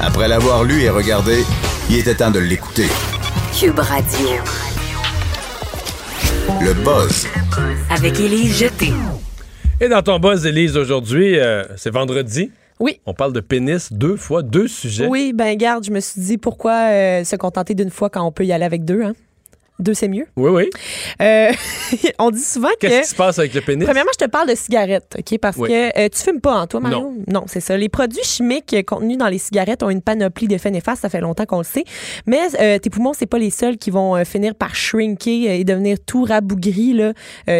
Après 0.00 0.28
l'avoir 0.28 0.62
lu 0.62 0.82
et 0.82 0.90
regardé, 0.90 1.42
il 1.90 1.98
était 1.98 2.14
temps 2.14 2.30
de 2.30 2.38
l'écouter. 2.38 2.86
Cube 3.58 3.78
Radio. 3.78 4.28
Le 6.62 6.74
buzz 6.74 7.26
Avec 7.90 8.20
Élise 8.20 8.56
Jeté. 8.58 8.92
Et 9.80 9.88
dans 9.88 10.02
ton 10.02 10.18
buzz, 10.18 10.46
Élise, 10.46 10.76
aujourd'hui, 10.76 11.38
euh, 11.38 11.64
c'est 11.76 11.90
vendredi. 11.92 12.52
Oui. 12.78 13.00
On 13.04 13.14
parle 13.14 13.32
de 13.32 13.40
pénis 13.40 13.92
deux 13.92 14.16
fois, 14.16 14.42
deux 14.42 14.68
sujets. 14.68 15.06
Oui, 15.06 15.32
ben 15.34 15.56
garde, 15.56 15.84
je 15.84 15.90
me 15.90 16.00
suis 16.00 16.20
dit 16.20 16.38
pourquoi 16.38 16.90
euh, 16.90 17.24
se 17.24 17.36
contenter 17.36 17.74
d'une 17.74 17.90
fois 17.90 18.10
quand 18.10 18.24
on 18.24 18.30
peut 18.32 18.44
y 18.44 18.52
aller 18.52 18.64
avec 18.64 18.84
deux, 18.84 19.02
hein? 19.02 19.12
Deux, 19.80 19.94
c'est 19.94 20.08
mieux. 20.08 20.26
Oui, 20.36 20.50
oui. 20.50 20.70
Euh, 21.22 21.50
on 22.18 22.30
dit 22.30 22.40
souvent 22.40 22.68
que. 22.80 22.86
Qu'est-ce 22.86 23.00
qui 23.02 23.08
se 23.08 23.14
passe 23.14 23.38
avec 23.38 23.54
le 23.54 23.60
pénis? 23.62 23.84
Premièrement, 23.84 24.10
je 24.18 24.24
te 24.24 24.30
parle 24.30 24.48
de 24.48 24.54
cigarettes, 24.54 25.16
OK? 25.18 25.38
Parce 25.38 25.56
Oui. 25.56 25.68
que 25.70 25.98
euh, 25.98 26.08
tu 26.08 26.18
fumes 26.22 26.40
pas, 26.40 26.54
hein, 26.54 26.66
toi, 26.66 26.80
Mario? 26.80 27.14
Non. 27.26 27.44
c'est 27.46 27.60
ça. 27.60 27.76
Les 27.76 27.88
produits 27.88 28.22
chimiques 28.22 28.76
contenus 28.86 29.18
dans 29.18 29.28
les 29.28 29.38
cigarettes 29.38 29.82
ont 29.82 29.90
une 29.90 30.02
panoplie 30.02 30.48
d'effets 30.48 30.70
néfastes, 30.70 31.02
ça 31.02 31.08
fait 31.08 31.20
longtemps 31.20 31.46
qu'on 31.46 31.58
le 31.58 31.64
sait. 31.64 31.84
Mais 32.26 32.40
euh, 32.60 32.78
tes 32.78 32.90
poumons, 32.90 33.12
c'est 33.14 33.26
pas 33.26 33.38
les 33.38 33.50
seuls 33.50 33.78
qui 33.78 33.90
vont 33.90 34.16
euh, 34.16 34.24
finir 34.24 34.54
par 34.54 34.74
shrinker 34.74 35.50
et 35.50 35.64
devenir 35.64 35.96
tout 36.04 36.24
rabougris, 36.24 36.92
là, 36.92 37.12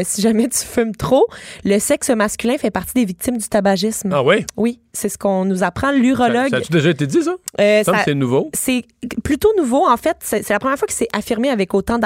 si 0.04 0.20
jamais 0.20 0.48
tu 0.48 0.58
fumes 0.58 0.94
trop. 0.94 1.26
Le 1.64 1.78
sexe 1.78 2.10
masculin 2.10 2.56
fait 2.58 2.70
partie 2.70 2.94
des 2.94 3.04
victimes 3.04 3.38
du 3.38 3.48
tabagisme. 3.48 4.10
Ah 4.12 4.22
oui? 4.22 4.44
Oui, 4.56 4.80
c'est 4.92 5.08
ce 5.08 5.16
qu'on 5.18 5.44
nous 5.44 5.62
apprend. 5.62 5.88
Ça, 5.88 5.92
L'urologue. 5.94 6.50
ça 6.50 6.56
a-tu 6.58 6.72
déjà 6.72 6.90
été 6.90 7.06
dit, 7.06 7.22
ça? 7.22 7.34
Ça 7.58 7.84
ça- 7.84 8.02
c'est 8.04 8.14
nouveau. 8.14 8.50
c'est 8.54 8.84
plutôt 9.24 9.50
nouveau, 9.56 9.86
en 9.88 9.96
fait. 9.96 10.16
C'est 10.20 10.48
la 10.50 10.58
première 10.58 10.78
fois 10.78 10.86
que 10.86 10.94
c'est 10.94 11.08
affirmé 11.12 11.48
avec 11.50 11.74
autant 11.74 11.98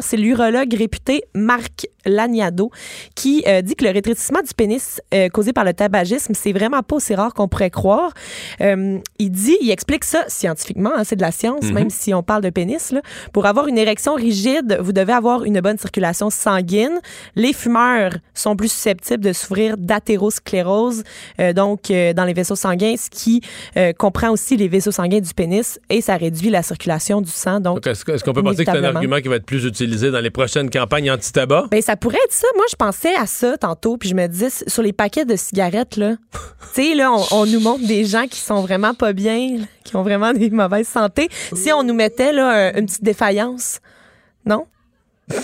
C'est 0.00 0.16
l'urologue 0.16 0.74
réputé 0.74 1.24
Marc 1.34 1.86
Laniado 2.06 2.70
qui 3.14 3.44
euh, 3.46 3.62
dit 3.62 3.74
que 3.74 3.84
le 3.84 3.90
rétrécissement 3.90 4.40
du 4.40 4.54
pénis 4.54 5.00
euh, 5.14 5.28
causé 5.28 5.52
par 5.52 5.64
le 5.64 5.72
tabagisme, 5.72 6.34
c'est 6.34 6.52
vraiment 6.52 6.82
pas 6.82 6.96
aussi 6.96 7.14
rare 7.14 7.34
qu'on 7.34 7.48
pourrait 7.48 7.70
croire. 7.70 8.12
Euh, 8.60 8.98
il 9.18 9.30
dit, 9.30 9.56
il 9.60 9.70
explique 9.70 10.04
ça 10.04 10.24
scientifiquement, 10.28 10.92
hein, 10.96 11.04
c'est 11.04 11.16
de 11.16 11.22
la 11.22 11.32
science, 11.32 11.64
même 11.72 11.90
si 11.90 12.12
on 12.14 12.22
parle 12.22 12.42
de 12.42 12.50
pénis. 12.50 12.92
Là. 12.92 13.00
Pour 13.32 13.46
avoir 13.46 13.68
une 13.68 13.78
érection 13.78 14.14
rigide, 14.14 14.78
vous 14.80 14.92
devez 14.92 15.12
avoir 15.12 15.44
une 15.44 15.60
bonne 15.60 15.78
circulation 15.78 16.30
sanguine. 16.30 17.00
Les 17.36 17.52
fumeurs 17.52 18.12
sont 18.34 18.56
plus 18.56 18.72
susceptibles 18.72 19.24
de 19.24 19.32
souffrir 19.32 19.76
d'athérosclérose, 19.76 21.02
donc 21.54 21.88
dans 21.88 22.24
les 22.24 22.32
vaisseaux 22.32 22.56
sanguins, 22.56 22.94
ce 22.96 23.10
qui 23.10 23.42
comprend 23.98 24.30
aussi 24.30 24.56
les 24.56 24.68
vaisseaux 24.68 24.90
sanguins 24.90 25.20
du 25.20 25.32
pénis 25.34 25.78
et 25.88 26.00
ça 26.00 26.16
réduit 26.16 26.50
la 26.50 26.62
circulation 26.62 27.20
du 27.20 27.30
sang. 27.30 27.60
Donc, 27.60 27.76
Donc, 27.76 27.86
est-ce 27.86 28.24
qu'on 28.24 28.32
peut 28.32 28.42
penser 28.42 28.64
que 28.64 28.72
c'est 28.72 28.78
un 28.78 28.84
argument 28.84 29.20
qui 29.20 29.28
va 29.28 29.36
être 29.36 29.46
plus 29.46 29.51
utilisé 29.58 30.10
dans 30.10 30.20
les 30.20 30.30
prochaines 30.30 30.70
campagnes 30.70 31.10
anti-tabac? 31.10 31.66
Ben, 31.70 31.80
ça 31.82 31.96
pourrait 31.96 32.18
être 32.24 32.32
ça. 32.32 32.46
Moi, 32.56 32.64
je 32.70 32.76
pensais 32.76 33.14
à 33.16 33.26
ça 33.26 33.56
tantôt, 33.56 33.96
puis 33.96 34.08
je 34.08 34.14
me 34.14 34.26
disais, 34.26 34.48
sur 34.66 34.82
les 34.82 34.92
paquets 34.92 35.24
de 35.24 35.36
cigarettes, 35.36 35.96
là, 35.96 36.16
tu 36.74 36.82
sais, 36.82 36.94
là, 36.94 37.10
on, 37.30 37.46
nous 37.46 37.60
montre 37.60 37.86
des 37.86 38.04
gens 38.04 38.26
qui 38.26 38.38
sont 38.40 38.62
vraiment 38.62 38.94
pas 38.94 39.12
bien, 39.12 39.58
qui 39.84 39.96
ont 39.96 40.02
vraiment 40.02 40.32
des 40.32 40.50
mauvaises 40.50 40.88
santé. 40.88 41.28
Si 41.54 41.72
on 41.72 41.82
nous 41.82 41.94
mettait, 41.94 42.32
là, 42.32 42.48
un- 42.68 42.78
une 42.78 42.86
petite 42.86 43.04
défaillance, 43.04 43.80
non? 44.46 44.66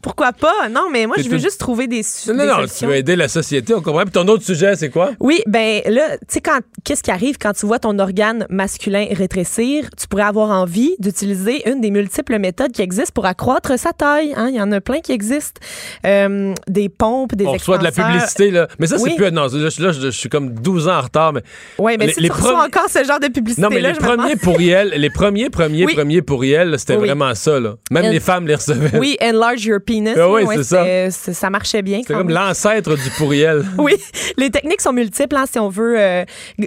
Pourquoi 0.00 0.32
pas? 0.32 0.68
Non, 0.70 0.88
mais 0.92 1.06
moi, 1.06 1.16
je 1.22 1.28
veux 1.28 1.38
juste 1.38 1.58
trouver 1.60 1.86
des, 1.86 2.02
su- 2.02 2.32
Non, 2.32 2.44
non, 2.46 2.56
tu 2.66 2.86
veux 2.86 2.94
aider 2.96 3.16
la 3.16 3.28
société, 3.28 3.74
on 3.74 3.80
comprend. 3.82 4.02
Puis 4.02 4.12
ton 4.12 4.26
autre 4.28 4.44
sujet, 4.44 4.76
c'est 4.76 4.90
quoi? 4.90 5.10
Oui, 5.20 5.40
ben 5.46 5.80
là, 5.86 6.16
tu 6.18 6.24
sais, 6.28 6.40
quand 6.40 6.58
qu'est-ce 6.84 7.02
qui 7.02 7.10
arrive 7.10 7.36
quand 7.38 7.52
tu 7.52 7.66
vois 7.66 7.78
ton 7.78 7.98
organe 7.98 8.46
masculin 8.50 9.06
rétrécir? 9.12 9.88
Tu 9.98 10.06
pourrais 10.08 10.22
avoir 10.24 10.50
envie 10.50 10.94
d'utiliser 10.98 11.68
une 11.70 11.80
des 11.80 11.90
multiples 11.90 12.38
méthodes 12.38 12.72
qui 12.72 12.82
existent 12.82 13.12
pour 13.14 13.26
accroître 13.26 13.78
sa 13.78 13.92
taille. 13.92 14.32
hein? 14.36 14.48
Il 14.50 14.56
y 14.56 14.60
en 14.60 14.70
a 14.72 14.80
plein 14.80 15.00
qui 15.00 15.12
existent. 15.12 15.60
Euh, 16.06 16.54
des 16.68 16.88
pompes, 16.88 17.34
des 17.34 17.46
On 17.46 17.52
reçoit 17.52 17.78
de 17.78 17.84
la 17.84 17.92
publicité, 17.92 18.50
là. 18.50 18.68
Mais 18.78 18.86
ça, 18.86 18.98
c'est 18.98 19.04
Oui. 19.04 19.14
plus. 19.16 19.30
Non, 19.32 19.42
là, 19.46 19.68
je, 19.68 19.82
là, 19.82 19.92
je- 19.92 20.10
suis 20.10 20.28
comme 20.28 20.50
12 20.54 20.88
ans 20.88 20.98
en 20.98 21.02
retard, 21.02 21.32
mais. 21.32 21.42
Oui, 21.78 21.96
mais 21.98 22.06
Les- 22.06 22.12
si 22.12 22.20
les 22.20 22.28
tu 22.28 22.34
reçois 22.34 22.52
premiers- 22.52 22.66
encore 22.66 22.88
ce 22.88 23.04
genre 23.04 23.20
de 23.20 23.28
publicité 23.28 23.62
Non, 23.62 23.68
mais 23.70 23.80
les 23.80 23.92
premiers 23.94 24.36
pourriels, 24.36 24.92
les 24.96 25.10
premiers, 25.10 25.50
premiers, 25.50 25.86
Oui. 25.86 25.94
premiers 25.94 26.22
pourriels, 26.22 26.78
c'était 26.78 26.96
Oui. 26.96 27.06
vraiment 27.08 27.34
ça, 27.34 27.58
là. 27.60 27.74
Même 27.90 28.10
les 28.12 28.20
femmes 28.20 28.46
les 28.46 28.54
recevaient. 28.54 28.98
Oui, 28.98 29.16
enlarge 29.22 29.64
your 29.64 29.71
penis. 29.80 30.10
Ah 30.16 30.30
oui, 30.30 30.42
Ouais, 30.42 30.56
c'est 30.62 31.10
ça. 31.10 31.32
Ça 31.32 31.50
marchait 31.50 31.82
bien. 31.82 32.00
C'est 32.06 32.14
comme 32.14 32.30
l'ancêtre 32.30 32.96
du 32.96 33.10
pourriel. 33.10 33.64
Oui, 33.78 33.94
les 34.36 34.50
techniques 34.50 34.80
sont 34.80 34.92
multiples 34.92 35.34
hein, 35.36 35.44
si 35.50 35.58
on 35.58 35.68
veut 35.68 35.98
euh, 35.98 36.24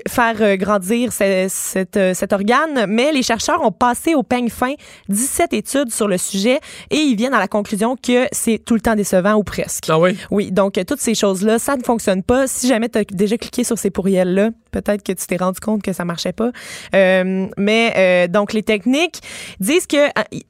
faire 0.08 0.36
euh, 0.42 0.56
grandir 0.56 1.14
cette, 1.14 1.98
euh, 1.98 2.14
cet 2.14 2.34
organe, 2.34 2.86
mais 2.88 3.12
les 3.12 3.24
chercheurs 3.24 3.62
ont 3.64 3.72
passé 3.72 4.16
au 4.16 4.24
peigne 4.24 4.50
fin 4.50 4.74
17 5.10 5.54
études 5.54 5.92
sur 5.94 6.08
le 6.08 6.18
sujet 6.18 6.60
et 6.90 6.98
ils 6.98 7.16
viennent 7.16 7.34
à 7.34 7.40
la 7.40 7.48
conclusion 7.48 7.96
que 7.96 8.26
c'est 8.32 8.58
tout 8.64 8.74
le 8.74 8.82
temps 8.82 8.96
décevant 8.96 9.36
ou 9.36 9.44
presque. 9.44 9.86
Ah 9.90 10.00
oui? 10.00 10.18
Oui, 10.32 10.52
donc 10.52 10.80
toutes 10.86 11.00
ces 11.00 11.16
choses-là, 11.16 11.60
ça 11.60 11.78
ne 11.78 11.84
fonctionne 11.84 12.24
pas. 12.24 12.48
Si 12.48 12.68
jamais 12.68 12.90
tu 12.90 13.00
as 13.00 13.04
déjà 13.04 13.38
cliqué 13.38 13.64
sur 13.64 13.78
ces 13.78 13.90
pourriels-là, 13.90 14.50
peut-être 14.82 15.04
que 15.04 15.14
tu 15.14 15.26
t'es 15.28 15.38
rendu 15.38 15.60
compte 15.60 15.82
que 15.82 15.94
ça 15.94 16.04
marchait 16.06 16.34
pas. 16.34 16.52
Euh, 16.94 17.48
mais 17.58 17.94
euh, 17.96 18.28
donc 18.28 18.54
les 18.54 18.64
techniques 18.64 19.22
disent 19.60 19.88
que 19.88 20.08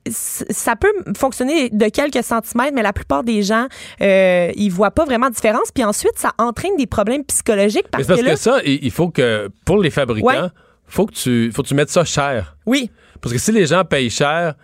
c- 0.09 0.45
ça 0.49 0.75
peut 0.75 0.91
fonctionner 1.17 1.69
de 1.69 1.87
quelques 1.89 2.23
centimètres, 2.23 2.73
mais 2.73 2.81
la 2.83 2.93
plupart 2.93 3.23
des 3.23 3.43
gens, 3.43 3.67
euh, 4.01 4.51
ils 4.55 4.69
voient 4.69 4.91
pas 4.91 5.05
vraiment 5.05 5.29
de 5.29 5.33
différence. 5.35 5.71
Puis 5.73 5.83
ensuite, 5.83 6.17
ça 6.17 6.31
entraîne 6.37 6.75
des 6.77 6.87
problèmes 6.87 7.23
psychologiques 7.25 7.87
parce, 7.91 8.07
parce 8.07 8.21
que 8.21 8.35
ça, 8.35 8.59
il 8.65 8.79
il 8.83 8.91
faut 8.91 9.09
que, 9.09 9.49
pour 9.65 9.77
les 9.81 9.89
fabricants, 9.89 10.27
Ouais. 10.27 10.49
faut 10.87 11.05
que 11.05 11.13
tu 11.13 11.51
faut 11.53 11.61
que 11.63 11.67
tu 11.67 11.75
mettes 11.75 11.89
ça 11.89 12.03
cher. 12.05 12.55
oui, 12.65 12.89
Parce 13.21 13.33
que 13.33 13.39
si 13.39 13.51
les 13.51 13.65
gens 13.65 13.83
payent 13.85 14.09
cher, 14.09 14.55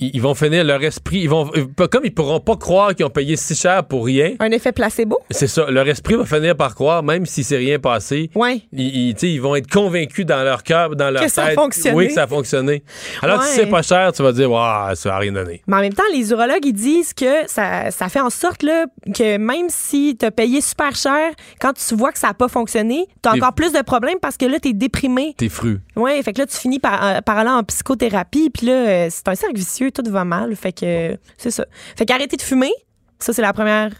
ils, 0.00 0.20
vont 0.20 0.34
finir 0.34 0.64
leur 0.64 0.82
esprit. 0.82 1.20
Ils 1.20 1.28
vont, 1.28 1.50
euh, 1.56 1.86
comme 1.88 2.04
ils 2.04 2.14
pourront 2.14 2.40
pas 2.40 2.56
croire 2.56 2.94
qu'ils 2.94 3.06
ont 3.06 3.10
payé 3.10 3.36
si 3.36 3.54
cher 3.54 3.84
pour 3.84 4.06
rien, 4.06 4.34
un 4.40 4.50
effet 4.50 4.72
placebo? 4.72 5.18
c'est 5.30 5.46
ça. 5.46 5.70
Leur 5.70 5.86
esprit 5.88 6.14
va 6.14 6.24
finir 6.24 6.56
par 6.56 6.74
croire, 6.74 7.02
même 7.02 7.26
si 7.26 7.44
c'est 7.44 7.56
rien 7.56 7.78
passé. 7.78 8.30
Ouais. 8.34 8.62
Ils, 8.72 9.08
ils, 9.08 9.14
tu 9.14 9.20
sais, 9.20 9.32
ils 9.32 9.40
vont 9.40 9.54
être 9.56 9.70
convaincus 9.70 10.26
dans 10.26 10.42
leur 10.42 10.62
cœur, 10.62 10.96
dans 10.96 11.10
leur 11.10 11.22
Que 11.22 11.26
tête. 11.26 11.34
ça 11.34 11.44
a 11.44 11.52
fonctionné. 11.52 11.96
Oui, 11.96 12.08
que 12.08 12.14
ça 12.14 12.22
a 12.22 12.26
fonctionné. 12.26 12.82
Alors 13.22 13.42
si 13.42 13.56
c'est 13.56 13.66
pas 13.66 13.82
cher, 13.82 14.12
tu 14.12 14.22
vas 14.22 14.32
dire, 14.32 14.50
waouh, 14.50 14.94
ça 14.94 15.14
a 15.14 15.18
rien 15.18 15.32
donné. 15.32 15.62
Mais 15.66 15.76
en 15.76 15.80
même 15.80 15.94
temps, 15.94 16.02
les 16.12 16.30
urologues, 16.30 16.64
ils 16.64 16.72
disent 16.72 17.12
que 17.12 17.46
ça, 17.46 17.90
ça 17.90 18.08
fait 18.08 18.20
en 18.20 18.30
sorte 18.30 18.62
là, 18.62 18.86
que 19.14 19.36
même 19.36 19.66
si 19.68 20.16
tu 20.18 20.26
as 20.26 20.30
payé 20.30 20.60
super 20.60 20.94
cher, 20.94 21.30
quand 21.60 21.72
tu 21.74 21.94
vois 21.94 22.12
que 22.12 22.18
ça 22.18 22.28
n'a 22.28 22.34
pas 22.34 22.48
fonctionné, 22.48 23.06
tu 23.22 23.28
as 23.28 23.32
encore 23.32 23.54
plus 23.54 23.72
de 23.72 23.82
problèmes 23.82 24.18
parce 24.20 24.36
que 24.36 24.46
là, 24.46 24.58
tu 24.60 24.68
es 24.68 24.72
déprimé. 24.72 25.34
T'es 25.36 25.48
fru. 25.48 25.80
Oui, 26.00 26.22
fait 26.22 26.32
que 26.32 26.38
là, 26.40 26.46
tu 26.46 26.56
finis 26.56 26.78
par, 26.78 27.04
euh, 27.04 27.20
par 27.20 27.38
aller 27.38 27.50
en 27.50 27.62
psychothérapie, 27.62 28.50
puis 28.50 28.66
là, 28.66 28.72
euh, 28.72 29.06
c'est 29.10 29.28
un 29.28 29.34
cercle 29.34 29.56
vicieux, 29.56 29.90
tout 29.90 30.02
va 30.10 30.24
mal. 30.24 30.54
Fait 30.56 30.72
que 30.72 31.16
c'est 31.38 31.50
ça. 31.50 31.64
Fait 31.96 32.06
qu'arrêtez 32.06 32.36
de 32.36 32.42
fumer, 32.42 32.72
ça, 33.18 33.32
c'est 33.32 33.42
la 33.42 33.52
première. 33.52 33.90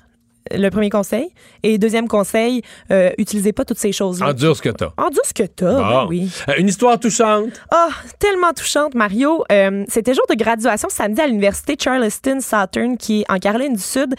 Le 0.53 0.70
premier 0.70 0.88
conseil. 0.88 1.28
Et 1.62 1.76
deuxième 1.76 2.09
conseil, 2.09 2.62
euh, 2.90 3.11
utilisez 3.18 3.53
pas 3.53 3.66
toutes 3.66 3.78
ces 3.78 3.92
choses-là. 3.92 4.30
Endure 4.30 4.57
ce 4.57 4.62
que 4.62 4.70
t'as. 4.70 4.88
Endure 4.96 5.24
ce 5.24 5.34
que 5.34 5.42
t'as, 5.42 5.74
Bon. 5.74 5.82
ben 5.82 6.07
oui. 6.09 6.32
Euh, 6.48 6.55
Une 6.57 6.66
histoire 6.68 6.98
touchante. 6.98 7.51
Ah, 7.70 7.88
tellement 8.18 8.53
touchante, 8.55 8.94
Mario. 8.94 9.44
Euh, 9.53 9.84
C'était 9.88 10.14
jour 10.14 10.24
de 10.30 10.34
graduation 10.34 10.88
samedi 10.90 11.20
à 11.20 11.26
l'université 11.26 11.76
Charleston 11.78 12.38
Southern, 12.40 12.96
qui 12.96 13.20
est 13.20 13.30
en 13.30 13.38
Caroline 13.38 13.74
du 13.74 13.82
Sud. 13.82 14.14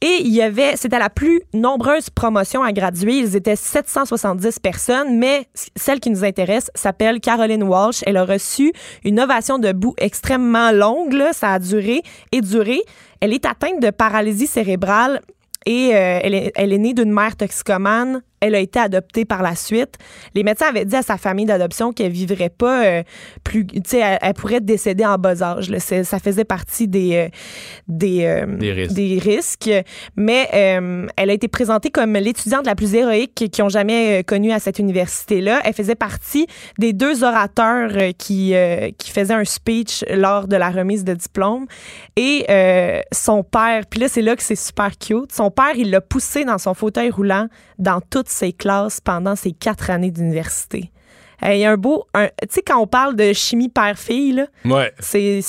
Et 0.00 0.20
il 0.20 0.32
y 0.32 0.42
avait, 0.42 0.76
c'était 0.76 0.98
la 0.98 1.10
plus 1.10 1.42
nombreuse 1.52 2.08
promotion 2.08 2.62
à 2.62 2.72
graduer. 2.72 3.18
Ils 3.18 3.34
étaient 3.34 3.56
770 3.56 4.60
personnes, 4.60 5.18
mais 5.18 5.48
celle 5.74 5.98
qui 5.98 6.10
nous 6.10 6.24
intéresse 6.24 6.70
s'appelle 6.76 7.20
Caroline 7.20 7.64
Walsh. 7.64 8.04
Elle 8.06 8.16
a 8.16 8.24
reçu 8.24 8.72
une 9.04 9.18
ovation 9.18 9.58
debout 9.58 9.94
extrêmement 9.98 10.70
longue. 10.70 11.14
là. 11.14 11.32
Ça 11.32 11.52
a 11.52 11.58
duré 11.58 12.02
et 12.30 12.40
duré. 12.40 12.80
Elle 13.20 13.32
est 13.32 13.44
atteinte 13.44 13.80
de 13.80 13.90
paralysie 13.90 14.46
cérébrale 14.46 15.20
et 15.68 15.94
euh, 15.94 16.20
elle, 16.22 16.34
est, 16.34 16.52
elle 16.54 16.72
est 16.72 16.78
née 16.78 16.94
d'une 16.94 17.12
mère 17.12 17.36
toxicomane. 17.36 18.22
Elle 18.40 18.54
a 18.54 18.60
été 18.60 18.78
adoptée 18.78 19.24
par 19.24 19.42
la 19.42 19.56
suite. 19.56 19.96
Les 20.34 20.44
médecins 20.44 20.68
avaient 20.68 20.84
dit 20.84 20.94
à 20.94 21.02
sa 21.02 21.18
famille 21.18 21.44
d'adoption 21.44 21.92
qu'elle 21.92 22.12
vivrait 22.12 22.50
pas 22.50 22.84
euh, 22.84 23.02
plus. 23.42 23.66
Tu 23.66 23.80
sais, 23.84 23.98
elle, 23.98 24.18
elle 24.22 24.32
pourrait 24.34 24.60
décéder 24.60 25.04
en 25.04 25.18
bas 25.18 25.42
âge. 25.42 25.68
là. 25.68 25.80
Ça 25.80 26.18
faisait 26.20 26.44
partie 26.44 26.86
des 26.86 27.16
euh, 27.16 27.28
des, 27.88 28.42
Des 28.58 28.72
risques. 28.72 28.94
des 28.94 29.18
risques. 29.18 29.70
Mais 30.16 30.48
elle 30.52 31.30
a 31.30 31.32
été 31.32 31.48
présentée 31.48 31.90
comme 31.90 32.14
l'étudiante 32.14 32.64
la 32.64 32.76
plus 32.76 32.94
héroïque 32.94 33.34
qu'ils 33.34 33.64
ont 33.64 33.68
jamais 33.68 34.22
connue 34.24 34.52
à 34.52 34.60
cette 34.60 34.78
université-là. 34.78 35.60
Elle 35.64 35.74
faisait 35.74 35.96
partie 35.96 36.46
des 36.78 36.92
deux 36.92 37.24
orateurs 37.24 37.90
qui 38.16 38.54
qui 38.98 39.10
faisaient 39.10 39.34
un 39.34 39.44
speech 39.44 40.04
lors 40.14 40.46
de 40.46 40.54
la 40.56 40.70
remise 40.70 41.02
de 41.04 41.12
diplôme. 41.12 41.66
Et 42.16 42.46
son 43.10 43.42
père, 43.42 43.82
puis 43.90 43.98
là 43.98 44.06
c'est 44.08 44.22
là 44.22 44.36
que 44.36 44.44
c'est 44.44 44.54
super 44.54 44.96
cute. 44.96 45.32
Son 45.32 45.50
père, 45.58 45.74
il 45.76 45.90
l'a 45.90 46.00
poussé 46.00 46.44
dans 46.44 46.58
son 46.58 46.72
fauteuil 46.72 47.10
roulant 47.10 47.48
dans 47.80 48.00
toutes 48.00 48.28
ses 48.28 48.52
classes 48.52 49.00
pendant 49.00 49.34
ses 49.34 49.50
quatre 49.50 49.90
années 49.90 50.12
d'université. 50.12 50.92
Euh, 51.44 51.54
Il 51.54 51.58
y 51.60 51.64
a 51.64 51.70
un 51.72 51.76
beau, 51.76 52.06
tu 52.14 52.28
sais 52.50 52.62
quand 52.62 52.80
on 52.80 52.86
parle 52.86 53.16
de 53.16 53.32
chimie 53.32 53.68
père-fille 53.68 54.44
Ouais. 54.64 54.92
c'est 55.00 55.40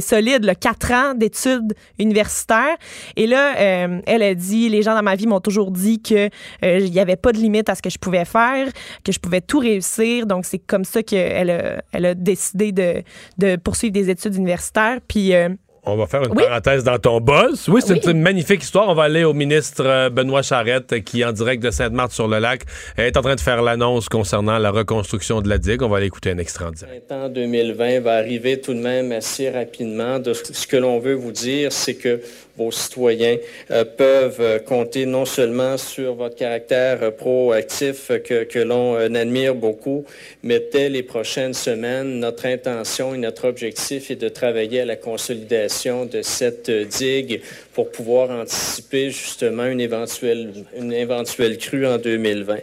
solide, 0.00 0.44
là, 0.44 0.54
quatre 0.54 0.92
ans 0.92 1.14
d'études 1.14 1.74
universitaires. 1.98 2.76
Et 3.16 3.26
là, 3.26 3.56
euh, 3.58 4.00
elle 4.06 4.22
a 4.22 4.34
dit, 4.34 4.70
les 4.70 4.80
gens 4.80 4.94
dans 4.94 5.02
ma 5.02 5.14
vie 5.14 5.26
m'ont 5.26 5.40
toujours 5.40 5.70
dit 5.70 6.00
que 6.00 6.30
euh, 6.64 6.80
n'y 6.80 6.98
avait 7.00 7.16
pas 7.16 7.32
de 7.32 7.38
limite 7.38 7.68
à 7.68 7.74
ce 7.74 7.82
que 7.82 7.90
je 7.90 7.98
pouvais 7.98 8.24
faire, 8.24 8.66
que 9.04 9.12
je 9.12 9.18
pouvais 9.18 9.42
tout 9.42 9.58
réussir. 9.58 10.26
Donc 10.26 10.46
c'est 10.46 10.58
comme 10.58 10.84
ça 10.84 11.02
qu'elle 11.02 11.50
a, 11.50 11.82
elle 11.92 12.06
a 12.06 12.14
décidé 12.14 12.72
de, 12.72 13.02
de 13.36 13.56
poursuivre 13.56 13.92
des 13.92 14.08
études 14.08 14.34
universitaires. 14.36 15.00
Puis 15.06 15.34
euh, 15.34 15.50
On 15.84 15.96
va 15.96 16.06
faire 16.06 16.22
une 16.22 16.32
Oui. 16.36 16.44
parenthèse 16.44 16.84
dans 16.84 16.98
ton 16.98 17.20
buzz. 17.20 17.66
Oui, 17.68 17.80
c'est 17.84 18.04
Oui. 18.04 18.12
une 18.12 18.20
magnifique 18.20 18.62
histoire. 18.62 18.88
On 18.90 18.94
va 18.94 19.04
aller 19.04 19.24
au 19.24 19.32
ministre 19.32 19.82
euh, 19.86 20.10
Benoît 20.10 20.42
Charette, 20.42 21.02
qui, 21.04 21.24
en 21.24 21.32
direct 21.32 21.62
de 21.62 21.70
Sainte-Marthe-sur-le-Lac, 21.70 22.64
est 22.98 23.16
en 23.16 23.22
train 23.22 23.34
de 23.34 23.40
faire 23.40 23.62
l'annonce 23.62 24.08
concernant 24.10 24.58
la 24.58 24.70
reconstruction 24.70 25.40
de 25.40 25.48
la 25.48 25.56
digue. 25.56 25.82
On 25.82 25.88
va 25.88 25.96
aller 25.96 26.06
écouter 26.06 26.30
un 26.32 26.38
extrait 26.38 26.66
en 26.66 26.70
direct. 26.72 27.06
printemps 27.08 27.30
2020 27.30 28.00
va 28.00 28.16
arriver 28.16 28.60
tout 28.60 28.74
de 28.74 28.78
même 28.80 29.10
assez 29.12 29.48
rapidement. 29.48 30.18
De 30.18 30.34
ce 30.34 30.52
ce 30.52 30.66
que 30.66 30.76
l'on 30.76 30.98
veut 30.98 31.14
vous 31.14 31.32
dire, 31.32 31.72
c'est 31.72 31.94
que 31.94 32.20
vos 32.56 32.70
citoyens 32.70 33.36
euh, 33.70 33.84
peuvent 33.84 34.40
euh, 34.40 34.58
compter 34.58 35.06
non 35.06 35.24
seulement 35.24 35.76
sur 35.76 36.14
votre 36.14 36.36
caractère 36.36 37.02
euh, 37.02 37.10
proactif 37.10 38.10
que, 38.24 38.60
l'on 38.60 38.96
admire 39.14 39.54
beaucoup, 39.54 40.04
mais 40.42 40.62
dès 40.72 40.88
les 40.88 41.02
prochaines 41.02 41.54
semaines, 41.54 42.20
notre 42.20 42.46
intention 42.46 43.14
et 43.14 43.18
notre 43.18 43.48
objectif 43.48 44.10
est 44.10 44.16
de 44.16 44.28
travailler 44.28 44.80
à 44.80 44.84
la 44.84 44.96
consolidation 44.96 46.04
de 46.04 46.22
cette 46.22 46.70
digue 46.70 47.40
pour 47.80 47.90
pouvoir 47.92 48.28
anticiper 48.30 49.08
justement 49.08 49.64
une 49.64 49.80
éventuelle, 49.80 50.52
une 50.76 50.92
éventuelle 50.92 51.56
crue 51.56 51.86
en 51.86 51.96
2020. 51.96 52.56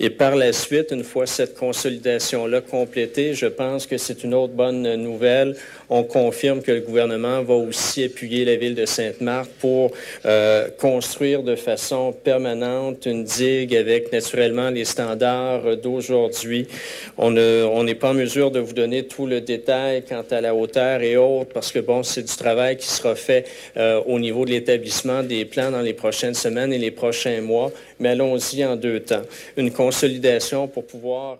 Et 0.00 0.10
par 0.10 0.34
la 0.34 0.52
suite, 0.52 0.88
une 0.90 1.04
fois 1.04 1.24
cette 1.26 1.54
consolidation-là 1.56 2.62
complétée, 2.62 3.32
je 3.34 3.46
pense 3.46 3.86
que 3.86 3.96
c'est 3.96 4.24
une 4.24 4.34
autre 4.34 4.54
bonne 4.54 4.96
nouvelle. 4.96 5.54
On 5.88 6.02
confirme 6.02 6.62
que 6.62 6.72
le 6.72 6.80
gouvernement 6.80 7.44
va 7.44 7.54
aussi 7.54 8.02
appuyer 8.02 8.44
la 8.44 8.56
ville 8.56 8.74
de 8.74 8.86
Sainte-Marthe 8.86 9.50
pour 9.60 9.92
euh, 10.24 10.66
construire 10.80 11.44
de 11.44 11.54
façon 11.54 12.12
permanente 12.12 13.06
une 13.06 13.22
digue 13.22 13.76
avec 13.76 14.12
naturellement 14.12 14.70
les 14.70 14.84
standards 14.84 15.76
d'aujourd'hui. 15.76 16.66
On 17.18 17.30
ne- 17.30 17.62
on 17.70 17.84
n'est 17.84 17.94
pas 17.94 18.10
en 18.10 18.14
mesure 18.14 18.50
de 18.50 18.58
vous 18.58 18.72
donner 18.72 19.04
tout 19.04 19.26
le 19.28 19.40
détail 19.40 20.02
quant 20.08 20.24
à 20.28 20.40
la 20.40 20.56
hauteur 20.56 21.02
et 21.02 21.16
autres 21.16 21.52
parce 21.54 21.70
que 21.70 21.78
bon, 21.78 22.02
c'est 22.02 22.22
du 22.22 22.36
travail 22.36 22.76
qui 22.76 22.88
sera 22.88 23.14
fait 23.14 23.46
euh, 23.76 24.00
au 24.06 24.18
niveau 24.18 24.44
de 24.44 24.50
l'établissement 24.56 25.22
des 25.22 25.44
plans 25.44 25.70
dans 25.70 25.82
les 25.82 25.92
prochaines 25.92 26.34
semaines 26.34 26.72
et 26.72 26.78
les 26.78 26.90
prochains 26.90 27.40
mois. 27.40 27.70
Mais 28.00 28.10
allons-y 28.10 28.64
en 28.64 28.76
deux 28.76 29.00
temps. 29.00 29.22
Une 29.56 29.72
consolidation 29.72 30.66
pour 30.66 30.86
pouvoir 30.86 31.38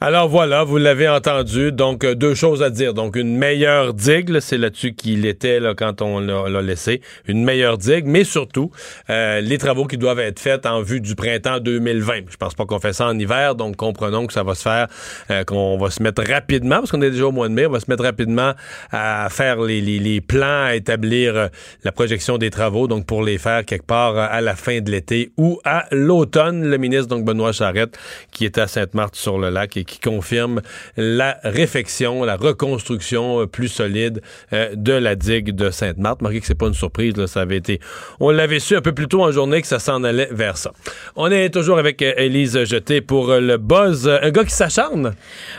Alors 0.00 0.28
voilà, 0.28 0.62
vous 0.62 0.76
l'avez 0.76 1.08
entendu. 1.08 1.72
Donc, 1.72 2.04
euh, 2.04 2.14
deux 2.14 2.34
choses 2.34 2.62
à 2.62 2.68
dire. 2.70 2.92
Donc, 2.92 3.16
une 3.16 3.36
meilleure 3.38 3.94
digue, 3.94 4.38
c'est 4.40 4.58
là-dessus 4.58 4.92
qu'il 4.94 5.24
était 5.24 5.58
quand 5.76 6.02
on 6.02 6.20
l'a 6.20 6.48
l'a 6.50 6.60
laissé. 6.60 7.00
Une 7.26 7.42
meilleure 7.44 7.78
digue, 7.78 8.04
mais 8.06 8.22
surtout, 8.24 8.70
euh, 9.08 9.40
les 9.40 9.56
travaux 9.56 9.86
qui 9.86 9.96
doivent 9.96 10.20
être 10.20 10.38
faits 10.38 10.66
en 10.66 10.82
vue 10.82 11.00
du 11.00 11.14
printemps 11.14 11.60
2020. 11.60 12.24
Je 12.30 12.36
pense 12.36 12.54
pas 12.54 12.66
qu'on 12.66 12.78
fait 12.78 12.92
ça 12.92 13.06
en 13.06 13.18
hiver, 13.18 13.54
donc 13.54 13.76
comprenons 13.76 14.26
que 14.26 14.34
ça 14.34 14.42
va 14.42 14.54
se 14.54 14.62
faire, 14.62 14.86
euh, 15.30 15.44
qu'on 15.44 15.78
va 15.78 15.88
se 15.90 16.02
mettre 16.02 16.22
rapidement, 16.30 16.76
parce 16.76 16.90
qu'on 16.90 17.00
est 17.02 17.10
déjà 17.10 17.26
au 17.26 17.32
mois 17.32 17.48
de 17.48 17.54
mai, 17.54 17.64
on 17.66 17.70
va 17.70 17.80
se 17.80 17.90
mettre 17.90 18.04
rapidement 18.04 18.52
à 18.92 19.28
faire 19.30 19.60
les, 19.62 19.80
les- 19.80 19.98
les 19.98 20.20
plans, 20.20 20.64
à 20.66 20.74
établir 20.74 21.48
la 21.84 21.92
projection 21.92 22.36
des 22.36 22.50
travaux, 22.50 22.86
donc 22.86 23.06
pour 23.06 23.22
les 23.22 23.38
faire 23.38 23.64
quelque 23.64 23.86
part 23.86 24.16
à 24.18 24.40
la 24.42 24.54
fin 24.56 24.80
de 24.80 24.90
l'été 24.90 25.30
ou 25.38 25.58
à 25.64 25.86
l'automne. 25.90 26.68
Le 26.68 26.76
ministre, 26.76 27.06
donc 27.08 27.24
Benoît 27.24 27.52
Charette, 27.52 27.98
qui 28.30 28.44
était 28.44 28.60
à 28.60 28.66
Sainte-Marthe-sur-le-Lac 28.66 29.76
et 29.78 29.84
qui 29.86 30.00
confirme 30.00 30.60
la 30.96 31.38
réfection, 31.42 32.24
la 32.24 32.36
reconstruction 32.36 33.42
euh, 33.42 33.46
plus 33.46 33.68
solide 33.68 34.20
euh, 34.52 34.74
de 34.74 34.92
la 34.92 35.14
digue 35.14 35.52
de 35.52 35.70
Sainte-Marthe. 35.70 36.22
Marquez 36.22 36.40
que 36.40 36.46
c'est 36.46 36.54
pas 36.54 36.66
une 36.66 36.74
surprise, 36.74 37.14
ça 37.26 37.40
avait 37.40 37.56
été, 37.56 37.80
on 38.20 38.30
l'avait 38.30 38.58
su 38.58 38.76
un 38.76 38.80
peu 38.80 38.92
plus 38.92 39.08
tôt 39.08 39.22
en 39.22 39.30
journée 39.30 39.60
que 39.60 39.66
ça 39.66 39.78
s'en 39.78 40.04
allait 40.04 40.28
vers 40.30 40.56
ça. 40.56 40.72
On 41.14 41.30
est 41.30 41.50
toujours 41.50 41.78
avec 41.78 42.02
euh, 42.02 42.12
Élise 42.16 42.64
Jeté 42.64 43.00
pour 43.00 43.28
le 43.28 43.56
buzz, 43.56 44.08
un 44.08 44.30
gars 44.30 44.44
qui 44.44 44.54
s'acharne? 44.54 45.14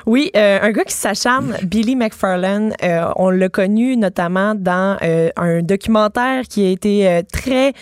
Oui, 0.05 0.31
un 0.33 0.71
gars 0.71 0.83
qui 0.83 0.93
s'acharne, 0.93 1.57
Billy 1.63 1.95
McFarlane, 1.95 2.73
on 3.15 3.29
l'a 3.29 3.49
connu 3.49 3.97
notamment 3.97 4.55
dans 4.55 4.97
un 5.35 5.61
documentaire 5.61 6.43
qui 6.43 6.65
a 6.65 6.69
été 6.69 7.21
très 7.31 7.73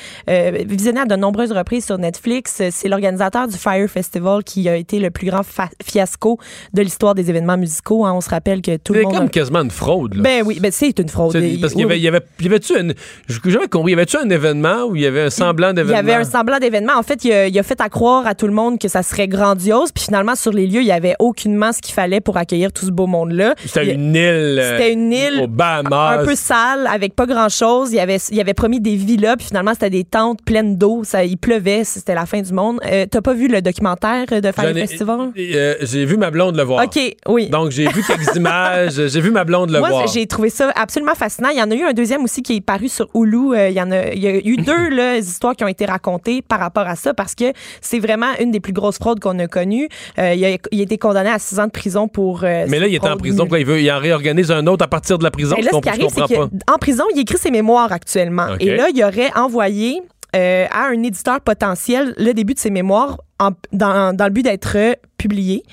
visionné 0.65 1.01
à 1.01 1.05
de 1.05 1.15
nombreuses 1.15 1.51
reprises 1.51 1.85
sur 1.85 1.97
Netflix. 1.97 2.61
C'est 2.69 2.87
l'organisateur 2.87 3.47
du 3.47 3.57
Fire 3.57 3.89
Festival 3.89 4.43
qui 4.43 4.67
a 4.69 4.75
été 4.75 4.99
le 4.99 5.09
plus 5.09 5.27
grand 5.27 5.43
fiasco 5.83 6.34
de 6.73 6.81
l'histoire 6.81 7.15
des 7.15 7.29
événements 7.29 7.57
musicaux. 7.57 8.05
hein. 8.05 8.13
On 8.13 8.21
se 8.21 8.29
rappelle 8.29 8.61
que 8.61 8.77
tout 8.77 8.93
le 8.93 8.99
C'est 8.99 9.05
monde. 9.05 9.15
comme 9.17 9.29
quasiment 9.29 9.61
une 9.61 9.71
fraude. 9.71 10.15
Là. 10.15 10.21
Ben 10.21 10.43
oui, 10.45 10.59
ben 10.59 10.71
c'est 10.71 10.97
une 10.99 11.09
fraude. 11.09 11.31
C'est- 11.33 11.59
parce 11.61 11.73
qu'il 11.73 11.81
y 11.81 11.85
avait, 11.85 11.97
il 11.97 12.03
y 12.03 12.07
avait, 12.07 12.21
il 12.39 12.45
y 12.45 12.49
avait-tu 12.49 12.73
un, 12.77 12.87
j'ai 13.27 13.51
jamais 13.51 13.67
compris, 13.67 13.91
y 13.91 13.95
avait-tu 13.95 14.17
un 14.17 14.29
événement 14.29 14.85
où 14.85 14.95
il 14.95 15.01
y 15.01 15.05
avait 15.05 15.21
un 15.23 15.29
semblant 15.29 15.69
Il 15.69 15.75
d'événement? 15.75 15.95
y 15.95 15.99
avait 15.99 16.13
un 16.13 16.23
semblant 16.23 16.57
d'événement. 16.59 16.93
En 16.97 17.03
fait, 17.03 17.23
il 17.25 17.31
a, 17.31 17.47
il 17.47 17.57
a 17.59 17.63
fait 17.63 17.79
à 17.81 17.89
croire 17.89 18.25
à 18.27 18.35
tout 18.35 18.47
le 18.47 18.53
monde 18.53 18.79
que 18.79 18.87
ça 18.87 19.03
serait 19.03 19.27
grandiose. 19.27 19.91
Puis 19.91 20.03
finalement, 20.05 20.35
sur 20.35 20.51
les 20.51 20.67
lieux, 20.67 20.81
il 20.81 20.87
y 20.87 20.91
avait 20.91 21.15
aucunement 21.19 21.71
ce 21.71 21.81
qu'il 21.81 21.93
fallait 21.93 22.21
pour 22.21 22.37
accueillir 22.37 22.71
tout 22.71 22.85
ce 22.85 22.91
beau 22.91 23.07
monde-là. 23.07 23.55
C'était 23.65 23.87
Il- 23.87 23.93
une 23.95 24.15
île. 24.15 24.59
euh, 24.59 24.77
C'était 24.77 24.93
une 24.93 25.11
île 25.11 25.41
Au 25.43 25.47
Bahamas. 25.47 26.19
un 26.21 26.25
peu 26.25 26.35
sale, 26.35 26.87
avec 26.91 27.15
pas 27.15 27.25
grand-chose. 27.25 27.91
Il 27.93 27.99
avait, 27.99 28.17
il 28.31 28.39
avait 28.39 28.53
promis 28.53 28.79
des 28.79 28.95
villas, 28.95 29.35
puis 29.37 29.47
finalement, 29.47 29.73
c'était 29.73 29.89
des 29.89 30.03
tentes 30.03 30.39
pleines 30.43 30.77
d'eau. 30.77 31.01
Ça, 31.03 31.23
il 31.23 31.37
pleuvait, 31.37 31.83
c'était 31.83 32.15
la 32.15 32.25
fin 32.25 32.41
du 32.41 32.53
monde. 32.53 32.79
Euh, 32.85 33.05
T'as 33.09 33.21
pas 33.21 33.33
vu 33.33 33.47
le 33.47 33.61
documentaire 33.61 34.25
de 34.27 34.51
Fire 34.51 34.73
Festival? 34.73 35.31
euh, 35.37 35.75
j'ai 35.81 36.05
vu 36.05 36.17
ma 36.17 36.24
blonde 36.31 36.55
le 36.55 36.63
voir. 36.63 36.83
OK, 36.85 36.99
oui. 37.27 37.49
Donc, 37.49 37.71
j'ai 37.71 37.87
vu 37.87 38.03
quelques 38.03 38.35
images. 38.35 39.07
J'ai 39.07 39.21
vu 39.21 39.31
ma 39.31 39.43
blonde 39.43 39.69
le 39.71 39.79
Moi, 39.79 39.89
voir. 39.89 40.07
j'ai 40.07 40.25
trouvé 40.27 40.49
ça 40.49 40.71
absolument 40.75 41.15
fascinant. 41.15 41.49
Il 41.49 41.57
y 41.57 41.61
en 41.61 41.69
a 41.71 41.75
eu 41.75 41.83
un 41.83 41.93
deuxième 41.93 42.23
aussi 42.23 42.41
qui 42.41 42.57
est 42.57 42.61
paru 42.61 42.87
sur 42.89 43.07
Hulu. 43.13 43.53
Euh, 43.55 43.69
il, 43.69 43.75
y 43.75 43.81
en 43.81 43.91
a, 43.91 44.09
il 44.13 44.19
y 44.21 44.27
a 44.27 44.35
eu 44.37 44.57
deux 44.57 44.89
là, 44.95 45.17
histoires 45.17 45.55
qui 45.55 45.63
ont 45.63 45.67
été 45.67 45.85
racontées 45.85 46.41
par 46.41 46.59
rapport 46.59 46.87
à 46.87 46.95
ça 46.95 47.13
parce 47.13 47.35
que 47.35 47.45
c'est 47.81 47.99
vraiment 47.99 48.31
une 48.39 48.51
des 48.51 48.59
plus 48.59 48.73
grosses 48.73 48.97
fraudes 48.97 49.19
qu'on 49.19 49.37
a 49.39 49.47
connues. 49.47 49.87
Euh, 50.19 50.33
il, 50.33 50.45
a, 50.45 50.57
il 50.71 50.79
a 50.79 50.83
été 50.83 50.97
condamné 50.97 51.29
à 51.29 51.39
six 51.39 51.59
ans 51.59 51.65
de 51.67 51.71
prison 51.71 52.07
pour. 52.07 52.43
euh, 52.43 52.65
Mais 52.67 52.79
là, 52.79 52.87
il 52.87 52.95
est 52.95 53.05
en 53.05 53.17
prison. 53.17 53.43
Pourquoi 53.43 53.59
il 53.59 53.65
veut, 53.65 53.81
il 53.81 53.91
en 53.91 53.99
réorganise 53.99 54.51
un 54.51 54.65
autre 54.67 54.83
à 54.83 54.87
partir 54.87 55.17
de 55.17 55.23
la 55.23 55.31
prison. 55.31 55.55
Je 55.59 55.65
là, 55.65 55.71
ce 55.73 55.79
qui 55.79 55.89
arrive, 55.89 56.07
c'est 56.09 56.35
qu'en 56.35 56.77
prison, 56.79 57.03
il 57.13 57.21
écrit 57.21 57.37
ses 57.37 57.51
mémoires 57.51 57.91
actuellement. 57.91 58.47
Et 58.59 58.75
là, 58.75 58.87
il 58.93 59.03
aurait 59.03 59.31
envoyé 59.35 60.01
euh, 60.35 60.65
à 60.69 60.87
un 60.87 61.03
éditeur 61.03 61.41
potentiel 61.41 62.13
le 62.17 62.33
début 62.33 62.53
de 62.53 62.59
ses 62.59 62.69
mémoires 62.69 63.17
dans, 63.71 64.13
dans 64.15 64.25
le 64.25 64.29
but 64.29 64.43
d'être 64.43 64.97
publié. 65.17 65.63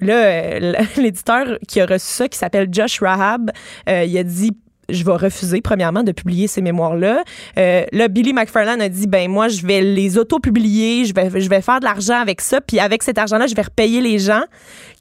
Là, 0.00 0.14
euh, 0.14 0.72
l'éditeur 0.96 1.58
qui 1.66 1.80
a 1.80 1.86
reçu 1.86 2.06
ça, 2.06 2.28
qui 2.28 2.38
s'appelle 2.38 2.68
Josh 2.70 3.00
Rahab, 3.00 3.50
euh, 3.88 4.04
il 4.04 4.16
a 4.16 4.22
dit 4.22 4.52
je 4.88 5.04
vais 5.04 5.12
refuser, 5.12 5.62
premièrement, 5.62 6.02
de 6.02 6.12
publier 6.12 6.48
ces 6.48 6.60
mémoires-là. 6.60 7.22
Là, 7.56 8.08
Billy 8.08 8.34
McFarlane 8.34 8.82
a 8.82 8.90
dit, 8.90 9.06
ben 9.06 9.30
moi, 9.30 9.48
je 9.48 9.64
vais 9.64 9.80
les 9.80 10.18
auto-publier, 10.18 11.06
je 11.06 11.14
vais, 11.14 11.40
je 11.40 11.48
vais 11.48 11.62
faire 11.62 11.80
de 11.80 11.84
l'argent 11.84 12.20
avec 12.20 12.42
ça, 12.42 12.60
puis 12.60 12.78
avec 12.78 13.02
cet 13.02 13.16
argent-là, 13.16 13.46
je 13.46 13.54
vais 13.54 13.62
repayer 13.62 14.02
les 14.02 14.18
gens 14.18 14.42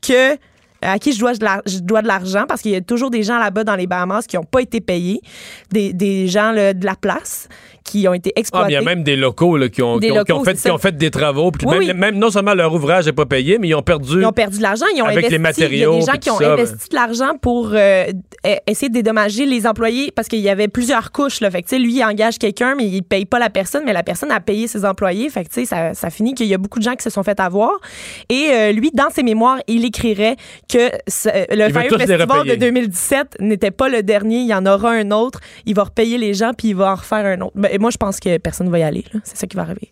que 0.02 0.38
à 0.82 0.98
qui 1.00 1.14
je 1.14 1.20
dois 1.20 1.34
je 1.34 1.80
dois 1.80 2.02
de 2.02 2.08
l'argent 2.08 2.46
parce 2.48 2.62
qu'il 2.62 2.72
y 2.72 2.76
a 2.76 2.82
toujours 2.82 3.12
des 3.12 3.24
gens 3.24 3.40
là-bas 3.40 3.64
dans 3.64 3.76
les 3.76 3.88
Bahamas 3.88 4.26
qui 4.26 4.36
n'ont 4.36 4.44
pas 4.44 4.62
été 4.62 4.82
payés, 4.82 5.22
des, 5.72 5.94
des 5.94 6.28
gens 6.28 6.52
là, 6.52 6.74
de 6.74 6.86
la 6.86 6.96
place 6.96 7.48
qui 7.84 8.08
ont 8.08 8.14
été 8.14 8.30
Ah, 8.30 8.34
mais 8.36 8.40
exploités. 8.42 8.72
il 8.72 8.74
y 8.74 8.78
a 8.78 8.82
même 8.82 9.04
des 9.04 9.16
locaux 9.16 9.58
là, 9.58 9.70
qui, 9.70 9.82
ont, 9.82 9.98
Des 9.98 10.08
qui, 10.08 10.12
ont, 10.20 10.24
qui 10.24 10.32
ont 10.32 10.38
locaux, 10.40 10.46
fait, 10.52 10.58
qui 10.62 10.72
ont 10.72 10.78
fait 10.78 10.96
des 10.96 11.12
travaux. 11.12 11.52
Puis 11.52 11.66
Oui, 11.68 11.80
même, 11.80 11.88
oui. 11.88 11.94
même 11.94 12.16
non 12.18 12.30
seulement 12.30 12.54
leur 12.54 12.74
ouvrage 12.74 13.06
n'est 13.06 13.14
pas 13.14 13.26
payé, 13.26 13.58
mais 13.60 13.68
ils 13.70 13.76
ont 13.76 13.82
perdu. 13.82 14.20
Ils 14.22 14.26
ont 14.26 14.32
perdu 14.32 14.58
de 14.58 14.64
l'argent, 14.64 14.86
ils 14.96 15.02
ont 15.02 15.06
Avec 15.06 15.18
investi. 15.18 15.32
les 15.34 15.40
matériaux, 15.40 15.94
Il 15.94 15.96
y 15.96 15.98
a 15.98 16.06
des 16.06 16.12
gens 16.12 16.18
qui 16.20 16.30
ont 16.30 16.38
ça, 16.38 16.44
ben. 16.44 16.54
investi 16.54 16.90
de 16.90 16.96
l'argent 16.96 17.38
pour 17.42 17.72
euh, 17.74 18.06
e- 18.46 18.56
essayer 18.68 18.90
de 18.90 18.94
dédommager 18.94 19.46
les 19.46 19.66
employés 19.68 20.12
parce 20.16 20.28
qu'il 20.28 20.40
y 20.40 20.50
avait 20.50 20.68
plusieurs 20.68 21.12
couches. 21.12 21.42
Là. 21.42 21.50
Fait 21.52 21.64
que, 21.64 21.76
lui, 21.76 21.96
il 21.96 22.04
engage 22.04 22.38
quelqu'un, 22.38 22.76
mais 22.76 22.86
il 22.86 23.02
paye 23.04 23.26
pas 23.26 23.40
la 23.40 23.50
personne, 23.50 23.84
mais 23.86 23.94
la 23.94 24.04
personne 24.04 24.32
a 24.32 24.40
payé 24.40 24.68
ses 24.68 24.86
employés. 24.86 25.30
Fait 25.30 25.46
que, 25.46 25.66
ça, 25.66 25.94
ça 25.94 26.10
finit 26.10 26.34
qu'il 26.34 26.48
y 26.48 26.54
a 26.54 26.58
beaucoup 26.58 26.80
de 26.80 26.84
gens 26.84 26.96
qui 26.96 27.04
se 27.04 27.10
sont 27.10 27.24
fait 27.24 27.40
avoir. 27.40 27.72
Et 28.30 28.50
euh, 28.54 28.72
lui, 28.72 28.92
dans 28.94 29.10
ses 29.10 29.24
mémoires, 29.24 29.58
il 29.68 29.86
écrirait 29.86 30.36
que 30.70 30.90
ce- 31.08 31.30
le 31.56 31.68
Il 31.68 31.74
Fire 31.74 31.90
Festival 31.98 32.28
de 32.28 32.34
repayer. 32.34 32.58
2017 32.58 33.38
n'était 33.40 33.72
pas 33.72 33.90
le 33.90 34.04
dernier. 34.04 34.40
Il 34.40 34.48
y 34.48 34.54
en 34.54 34.66
aura 34.66 34.92
un 34.92 35.12
autre. 35.12 35.40
Il 35.66 35.76
va 35.76 35.84
repayer 35.86 36.18
les 36.18 36.34
gens, 36.34 36.52
puis 36.58 36.70
il 36.70 36.76
va 36.76 36.92
en 36.92 36.96
refaire 36.96 37.26
un 37.26 37.42
autre. 37.42 37.54
Ben, 37.56 37.71
moi, 37.80 37.90
je 37.90 37.98
pense 37.98 38.20
que 38.20 38.38
personne 38.38 38.68
ne 38.68 38.72
va 38.72 38.80
y 38.80 38.84
aller. 38.84 39.06
C'est 39.24 39.38
ça 39.38 39.48
qui 39.48 39.56
va 39.56 39.64
arriver. 39.64 39.92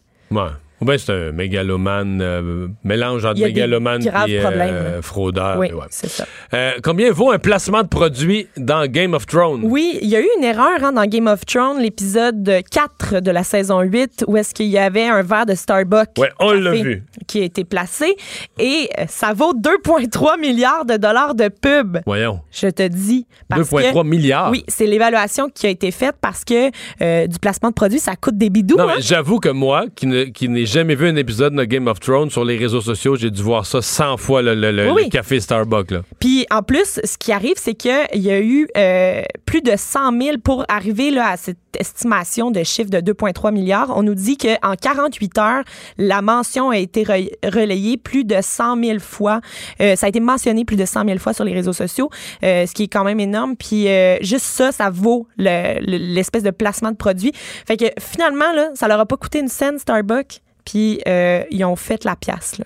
Ou 0.82 0.86
bien 0.86 0.98
c'est 0.98 1.12
un 1.12 1.32
mégalomane, 1.32 2.22
euh, 2.22 2.68
mélange 2.84 3.26
entre 3.26 3.42
mégalomane 3.42 4.02
graves 4.04 4.30
et 4.30 4.40
euh, 4.40 5.02
fraudeur. 5.02 5.58
oui, 5.58 5.72
ouais. 5.72 5.86
c'est 5.90 6.10
ça. 6.10 6.26
Euh, 6.54 6.72
combien 6.84 7.12
vaut 7.12 7.32
un 7.32 7.40
placement 7.40 7.84
de 7.84 7.88
produit 7.88 8.48
dans 8.58 8.86
Game 8.88 9.14
of 9.14 9.26
Thrones? 9.26 9.62
Oui, 9.64 10.00
il 10.02 10.08
y 10.08 10.16
a 10.16 10.22
eu 10.22 10.28
une 10.38 10.44
erreur 10.44 10.84
hein, 10.84 10.92
dans 10.94 11.06
Game 11.06 11.28
of 11.28 11.46
Thrones, 11.46 11.80
l'épisode 11.82 12.50
4 12.72 13.20
de 13.20 13.32
la 13.32 13.44
saison 13.44 13.82
8, 13.82 14.24
où 14.28 14.38
est-ce 14.38 14.54
qu'il 14.54 14.68
y 14.68 14.78
avait 14.78 15.06
un 15.08 15.22
verre 15.22 15.46
de 15.46 15.54
Starbucks 15.56 16.12
Ouais, 16.18 16.32
on 16.40 16.52
l'a 16.54 16.72
vu. 16.72 17.04
qui 17.28 17.42
a 17.42 17.44
été 17.44 17.64
placé 17.66 18.16
et 18.58 18.90
euh, 19.00 19.04
ça 19.08 19.34
vaut 19.34 19.54
2,3 19.54 20.40
milliards 20.40 20.86
de 20.86 20.96
dollars 20.98 21.36
de 21.36 21.50
pub. 21.50 21.98
Voyons. 22.06 22.40
Je 22.52 22.68
te 22.68 22.88
dis. 22.88 23.26
parce 23.48 23.70
2,3 23.72 23.94
que- 24.04 24.08
milliards? 24.08 24.52
Oui, 24.52 24.64
c'est 24.68 24.86
l'évaluation 24.86 25.50
qui 25.50 25.68
a 25.68 25.70
été 25.70 25.92
faite 25.92 26.16
parce 26.22 26.44
que 26.46 26.70
euh, 27.02 27.28
du 27.28 27.38
placement 27.40 27.70
de 27.70 27.74
produits, 27.76 28.00
ça 28.00 28.16
coûte 28.16 28.38
des 28.38 28.50
bidous. 28.50 28.78
Non, 28.78 28.90
hein. 28.90 28.96
j'avoue 29.00 29.40
que 29.40 29.50
moi, 29.50 29.86
qui 29.96 30.08
ne- 30.08 30.24
qui 30.26 30.48
n'ai 30.50 30.66
jamais 30.70 30.96
vu 30.96 31.08
un 31.08 31.16
épisode 31.16 31.54
de 31.56 31.64
Game 31.64 31.88
of 31.88 32.00
Thrones 32.00 32.30
sur 32.30 32.46
les 32.46 32.58
réseaux 32.58 32.82
sociaux, 32.82 33.16
j'ai 33.16 33.32
dû 33.32 33.42
voir 33.44 33.66
ça 33.66 33.82
100 33.82 34.18
fois, 34.18 34.42
le, 34.42 34.56
le- 34.56 34.72
le- 34.72 34.88
Oui, 34.88 34.94
oui. 34.96 35.04
le 35.06 35.10
café 35.10 35.40
Starbucks. 35.40 35.92
Là. 35.92 36.02
Puis 36.20 36.46
en 36.52 36.62
plus, 36.64 37.00
ce 37.04 37.18
qui 37.18 37.32
arrive, 37.32 37.56
c'est 37.58 37.74
qu'il 37.74 37.92
y 38.16 38.30
a 38.32 38.40
eu 38.40 38.68
euh, 38.78 39.22
plus 39.46 39.62
de 39.62 39.74
100 39.76 40.20
000 40.22 40.38
pour 40.44 40.66
arriver 40.70 41.12
là, 41.12 41.30
à 41.32 41.38
cette 41.38 41.58
estimation 41.80 42.52
de 42.52 42.64
chiffre 42.64 42.90
de 42.90 43.00
2,3 43.00 43.52
milliards. 43.54 43.92
On 43.96 44.04
nous 44.04 44.16
dit 44.16 44.38
qu'en 44.38 44.76
48 44.76 45.38
heures, 45.38 45.64
la 45.98 46.22
mention 46.22 46.70
a 46.70 46.78
été 46.78 47.04
re- 47.04 47.30
relayée 47.44 47.98
plus 47.98 48.24
de 48.24 48.38
100 48.42 48.82
000 48.84 49.00
fois. 49.00 49.42
Euh, 49.82 49.96
ça 49.96 50.06
a 50.06 50.10
été 50.10 50.20
mentionné 50.20 50.66
plus 50.66 50.78
de 50.78 50.86
100 50.86 51.06
000 51.06 51.18
fois 51.20 51.34
sur 51.34 51.44
les 51.46 51.54
réseaux 51.54 51.74
sociaux, 51.74 52.10
euh, 52.44 52.66
ce 52.66 52.74
qui 52.74 52.84
est 52.84 52.88
quand 52.88 53.04
même 53.04 53.20
énorme. 53.20 53.56
Puis 53.56 53.88
juste 54.22 54.46
ça, 54.46 54.72
ça 54.72 54.90
vaut 54.90 55.28
le- 55.38 55.80
le- 55.80 55.98
l'espèce 56.14 56.44
de 56.44 56.52
placement 56.52 56.92
de 56.92 56.98
produit. 56.98 57.32
Fait 57.68 57.78
que 57.78 57.86
finalement, 58.00 58.52
là, 58.54 58.70
ça 58.76 58.88
leur 58.88 59.00
a 59.00 59.06
pas 59.06 59.18
coûté 59.18 59.40
une 59.40 59.48
scène 59.48 59.80
Starbucks? 59.80 60.42
Puis 60.70 61.02
euh, 61.08 61.44
ils 61.50 61.64
ont 61.66 61.76
fait 61.76 62.04
la 62.04 62.16
pièce, 62.16 62.58
là. 62.60 62.66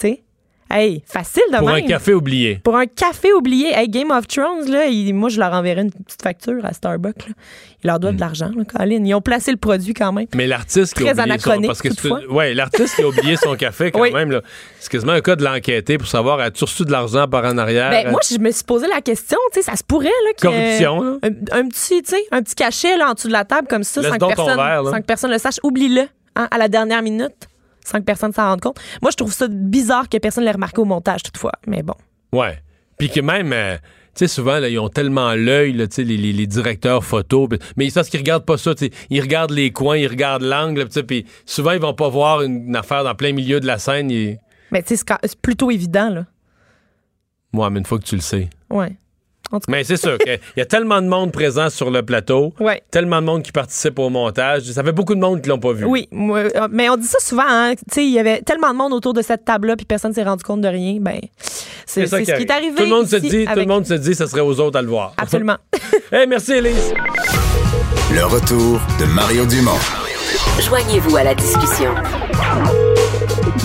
Tu 0.00 0.08
sais? 0.08 0.22
Hey, 0.72 1.02
facile 1.04 1.42
de 1.52 1.58
Pour 1.58 1.68
un 1.70 1.80
café 1.82 2.14
oublié. 2.14 2.60
Pour 2.62 2.76
un 2.76 2.86
café 2.86 3.32
oublié, 3.32 3.72
hey, 3.74 3.88
Game 3.88 4.12
of 4.12 4.28
Thrones, 4.28 4.70
là, 4.70 4.86
il- 4.86 5.12
moi, 5.12 5.28
je 5.28 5.40
leur 5.40 5.52
enverrais 5.52 5.82
une 5.82 5.90
petite 5.90 6.22
facture 6.22 6.64
à 6.64 6.72
Starbucks. 6.72 7.26
là. 7.26 7.34
Ils 7.82 7.86
leur 7.88 7.96
Hmm. 7.96 7.98
doivent 7.98 8.14
de 8.14 8.20
l'argent, 8.20 8.50
là, 8.56 8.62
Colin. 8.64 9.04
Ils 9.04 9.14
ont 9.14 9.20
placé 9.20 9.50
le 9.50 9.56
produit 9.56 9.94
quand 9.94 10.12
même. 10.12 10.26
Mais 10.32 10.46
l'artiste 10.46 10.94
qui 10.94 11.00
a 11.00 11.10
oublié 11.10 11.16
son, 11.16 11.22
anachronique, 11.28 11.66
parce 11.66 11.82
que 11.82 11.88
c'est- 11.88 11.96
toutefois. 11.96 12.20
ouais, 12.30 12.54
l'artiste 12.54 12.94
qui 12.94 13.02
a 13.02 13.08
oublié 13.08 13.36
son 13.36 13.56
café 13.56 13.90
quand 13.90 14.00
Oui. 14.00 14.12
même 14.12 14.40
c'est 14.78 14.92
quasiment 14.92 15.10
un 15.12 15.20
cas 15.20 15.34
de 15.34 15.42
l'enquêter 15.42 15.98
pour 15.98 16.06
savoir 16.06 16.38
as-tu 16.38 16.62
reçu 16.62 16.84
de 16.84 16.92
l'argent 16.92 17.26
par 17.26 17.44
en 17.46 17.58
arrière? 17.58 17.90
Ben, 17.90 18.08
moi, 18.12 18.20
je 18.30 18.38
me 18.38 18.52
suis 18.52 18.62
posé 18.62 18.86
la 18.86 19.00
question, 19.00 19.38
tu 19.52 19.60
sais, 19.60 19.68
ça 19.68 19.74
se 19.76 19.82
pourrait, 19.82 20.06
là, 20.06 20.32
que- 20.36 20.42
Corruption, 20.46 21.02
là. 21.02 21.16
Un, 21.24 21.58
un 21.62 21.68
petit, 21.68 22.00
tu 22.04 22.10
sais, 22.10 22.22
un 22.30 22.42
petit 22.44 22.54
cachet, 22.54 22.96
là, 22.96 23.10
en 23.10 23.14
dessous 23.14 23.26
de 23.28 23.32
la 23.32 23.44
table, 23.44 23.66
comme 23.66 23.82
ça, 23.82 24.02
Laisse 24.02 24.10
sans 24.12 24.18
que, 24.18 24.26
personne, 24.36 24.56
verre, 24.56 24.84
sans 24.84 25.00
que 25.00 25.06
personne 25.06 25.30
le 25.32 25.38
sache. 25.38 25.56
Oublie-le, 25.64 26.02
hein, 26.36 26.48
à 26.50 26.58
la 26.58 26.68
dernière 26.68 27.02
minute, 27.02 27.48
sans 27.84 27.98
que 27.98 28.04
personne 28.04 28.32
s'en 28.32 28.44
rende 28.50 28.60
compte. 28.60 28.78
Moi, 29.02 29.10
je 29.10 29.16
trouve 29.16 29.32
ça 29.32 29.46
bizarre 29.48 30.08
que 30.08 30.18
personne 30.18 30.44
l'ait 30.44 30.50
remarqué 30.52 30.80
au 30.80 30.84
montage, 30.84 31.22
toutefois. 31.22 31.52
Mais 31.66 31.82
bon. 31.82 31.94
Ouais. 32.32 32.62
Puis 32.98 33.08
que 33.08 33.20
même, 33.20 33.52
euh, 33.52 33.76
tu 34.14 34.26
sais, 34.26 34.28
souvent, 34.28 34.58
là, 34.58 34.68
ils 34.68 34.78
ont 34.78 34.88
tellement 34.90 35.32
l'œil, 35.34 35.74
tu 35.76 35.86
sais, 35.90 36.04
les, 36.04 36.16
les- 36.16 36.32
les 36.32 36.46
directeurs 36.46 37.04
photos. 37.04 37.48
Mais 37.76 37.88
c'est 37.88 37.94
parce 37.94 38.08
qu'ils 38.10 38.20
regardent 38.20 38.44
pas 38.44 38.58
ça, 38.58 38.74
tu 38.74 38.86
sais. 38.86 38.90
Ils 39.08 39.20
regardent 39.20 39.52
les 39.52 39.72
coins, 39.72 39.96
ils 39.96 40.06
regardent 40.08 40.42
l'angle, 40.42 40.86
puis 41.06 41.24
souvent, 41.46 41.70
ils 41.72 41.80
vont 41.80 41.94
pas 41.94 42.08
voir 42.08 42.42
une, 42.42 42.66
une 42.68 42.76
affaire 42.76 43.04
dans 43.04 43.14
plein 43.14 43.32
milieu 43.32 43.60
de 43.60 43.66
la 43.66 43.78
scène. 43.78 44.10
ils- 44.10 44.38
Mais 44.70 44.82
tu 44.82 44.96
sais, 44.96 45.04
c'est 45.24 45.40
plutôt 45.40 45.70
évident, 45.70 46.10
là. 46.10 46.26
Moi, 47.52 47.68
mais 47.70 47.80
une 47.80 47.86
fois 47.86 47.98
que 47.98 48.04
tu 48.04 48.14
le 48.14 48.20
sais. 48.20 48.48
Ouais. 48.68 48.96
Tout. 49.50 49.58
Mais 49.68 49.82
c'est 49.84 49.96
sûr 49.96 50.16
qu'il 50.18 50.38
y 50.56 50.60
a 50.60 50.64
tellement 50.64 51.02
de 51.02 51.08
monde 51.08 51.32
présent 51.32 51.70
sur 51.70 51.90
le 51.90 52.02
plateau, 52.02 52.52
Ouais. 52.60 52.82
tellement 52.90 53.20
de 53.20 53.26
monde 53.26 53.42
qui 53.42 53.50
participe 53.52 53.98
au 53.98 54.08
montage. 54.08 54.62
Ça 54.62 54.84
fait 54.84 54.92
beaucoup 54.92 55.14
de 55.16 55.20
monde 55.20 55.42
qui 55.42 55.48
l'ont 55.48 55.58
pas 55.58 55.72
vu. 55.72 55.84
Oui, 55.86 56.08
moi, 56.12 56.38
euh, 56.38 56.68
mais 56.70 56.88
on 56.88 56.96
dit 56.96 57.06
ça 57.06 57.18
souvent, 57.20 57.42
hein. 57.46 57.74
Tu 57.74 57.82
sais, 57.92 58.04
il 58.04 58.12
y 58.12 58.18
avait 58.20 58.42
tellement 58.42 58.70
de 58.72 58.76
monde 58.78 58.92
autour 58.92 59.12
de 59.12 59.22
cette 59.22 59.44
table-là, 59.44 59.74
puis 59.76 59.86
personne 59.86 60.12
s'est 60.12 60.22
rendu 60.22 60.44
compte 60.44 60.60
de 60.60 60.68
rien. 60.68 60.98
Ben, 61.00 61.18
c'est 61.86 62.06
ce 62.06 62.16
qui 62.16 62.30
est 62.30 62.50
arrivé. 62.50 62.76
Tout 62.76 62.82
le 62.84 62.88
monde 62.90 63.06
se 63.08 63.16
dit, 63.16 63.44
tout 63.44 63.50
avec- 63.50 63.66
le 63.66 63.72
monde 63.74 63.86
se 63.86 63.94
dit, 63.94 64.14
ça 64.14 64.26
serait 64.28 64.40
aux 64.40 64.60
autres 64.60 64.78
à 64.78 64.82
le 64.82 64.88
voir. 64.88 65.14
Absolument. 65.18 65.56
hey, 66.12 66.26
merci 66.28 66.52
Elise. 66.52 66.94
Le 68.12 68.24
retour 68.24 68.80
de 69.00 69.04
Mario 69.06 69.46
Dumont. 69.46 69.78
Joignez-vous 70.60 71.16
à 71.16 71.24
la 71.24 71.34
discussion. 71.34 71.92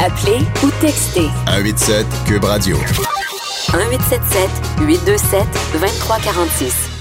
Appelez 0.03 0.39
ou 0.63 0.69
textez 0.81 1.27
187 1.47 2.05
Cube 2.27 2.43
Radio. 2.43 2.77
1877 3.73 4.49
827 4.87 5.43
2346. 5.73 6.95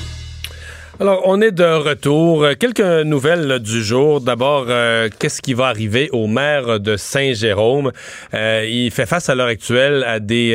Alors, 1.01 1.23
on 1.25 1.41
est 1.41 1.51
de 1.51 1.65
retour. 1.65 2.45
Euh, 2.45 2.55
Quelques 2.59 2.81
nouvelles 2.81 3.59
du 3.59 3.83
jour. 3.83 4.21
D'abord, 4.21 4.67
euh, 4.69 5.09
qu'est-ce 5.19 5.43
qui 5.43 5.53
va 5.53 5.67
arriver 5.67 6.09
au 6.12 6.29
maire 6.29 6.79
de 6.79 6.97
Saint-Jérôme? 6.97 7.91
Euh, 8.33 8.65
il 8.71 8.93
fait 8.93 9.05
face 9.05 9.29
à 9.29 9.35
l'heure 9.35 9.49
actuelle 9.49 10.05
à 10.05 10.21
des, 10.21 10.55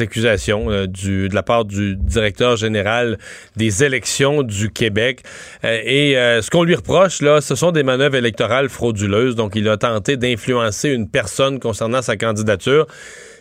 accusations 0.00 0.66
de 0.66 1.32
la 1.32 1.42
part 1.44 1.64
du 1.64 1.94
directeur 1.94 2.56
général 2.56 3.18
des 3.54 3.84
élections 3.84 4.42
du 4.42 4.70
Québec. 4.70 5.22
Et 5.62 6.14
ce 6.14 6.50
qu'on 6.50 6.64
lui 6.64 6.74
reproche, 6.74 7.22
là, 7.22 7.40
ce 7.40 7.54
sont 7.54 7.70
des 7.70 7.84
manœuvres 7.84 8.16
électorales 8.16 8.68
frauduleuses. 8.68 9.36
Donc, 9.36 9.52
il 9.54 9.68
a 9.68 9.76
tenté 9.76 10.16
d'influencer 10.16 10.88
une 10.88 11.08
personne 11.08 11.60
concernant 11.60 12.02
sa 12.02 12.16
candidature, 12.16 12.86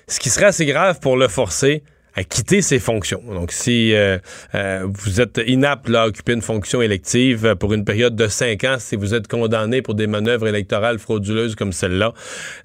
ce 0.08 0.20
qui 0.20 0.30
serait 0.30 0.46
assez 0.46 0.66
grave 0.66 1.00
pour 1.00 1.18
le 1.18 1.28
forcer 1.28 1.84
à 2.16 2.24
quitter 2.24 2.62
ses 2.62 2.80
fonctions. 2.80 3.22
Donc, 3.34 3.52
si 3.52 3.94
euh, 3.94 4.18
euh, 4.54 4.86
vous 4.86 5.22
êtes 5.22 5.40
inapte 5.48 5.90
à 5.94 6.08
occuper 6.08 6.34
une 6.34 6.42
fonction 6.42 6.82
élective 6.82 7.56
pour 7.56 7.74
une 7.74 7.86
période 7.86 8.16
de 8.16 8.28
cinq 8.28 8.64
ans, 8.66 8.76
si 8.80 8.96
vous 8.96 9.14
êtes 9.14 9.28
condamné 9.28 9.82
pour 9.82 9.96
des 9.96 10.08
manœuvres 10.08 10.48
électorales 10.48 11.00
frauduleuses 11.00 11.56
comme 11.56 11.72
celle-là. 11.72 12.14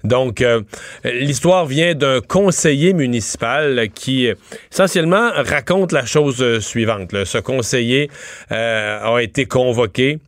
Donc, 0.03 0.41
euh, 0.41 0.61
l'histoire 1.05 1.65
vient 1.65 1.95
d'un 1.95 2.19
conseiller 2.19 2.93
municipal 2.93 3.87
qui, 3.93 4.29
essentiellement, 4.71 5.31
raconte 5.33 5.91
la 5.93 6.05
chose 6.05 6.59
suivante. 6.59 7.23
Ce 7.23 7.37
conseiller 7.37 8.09
a 8.49 9.17
été 9.21 9.45
convoqué. 9.45 10.19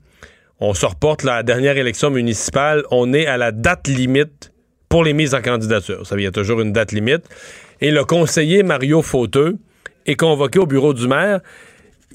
On 0.60 0.74
se 0.74 0.86
reporte 0.86 1.24
la 1.24 1.44
dernière 1.44 1.78
élection 1.78 2.10
municipale. 2.10 2.84
On 2.92 3.14
est 3.14 3.26
à 3.26 3.38
la 3.38 3.52
date 3.52 3.88
limite 3.88 4.52
pour 4.90 5.04
les 5.04 5.14
mises 5.14 5.36
en 5.36 5.42
candidature. 5.42 6.06
Ça, 6.06 6.16
il 6.18 6.24
y 6.24 6.28
a 6.28 6.32
toujours 6.32 6.62
une 6.62 6.74
date 6.74 6.92
limite. 6.92 7.24
Et 7.80 7.92
le 7.92 8.04
conseiller 8.04 8.64
Mario 8.64 9.02
Fauteux 9.02 9.58
est 10.06 10.16
convoqué 10.16 10.60
au 10.60 10.66
bureau 10.66 10.94
du 10.94 11.08
maire. 11.08 11.40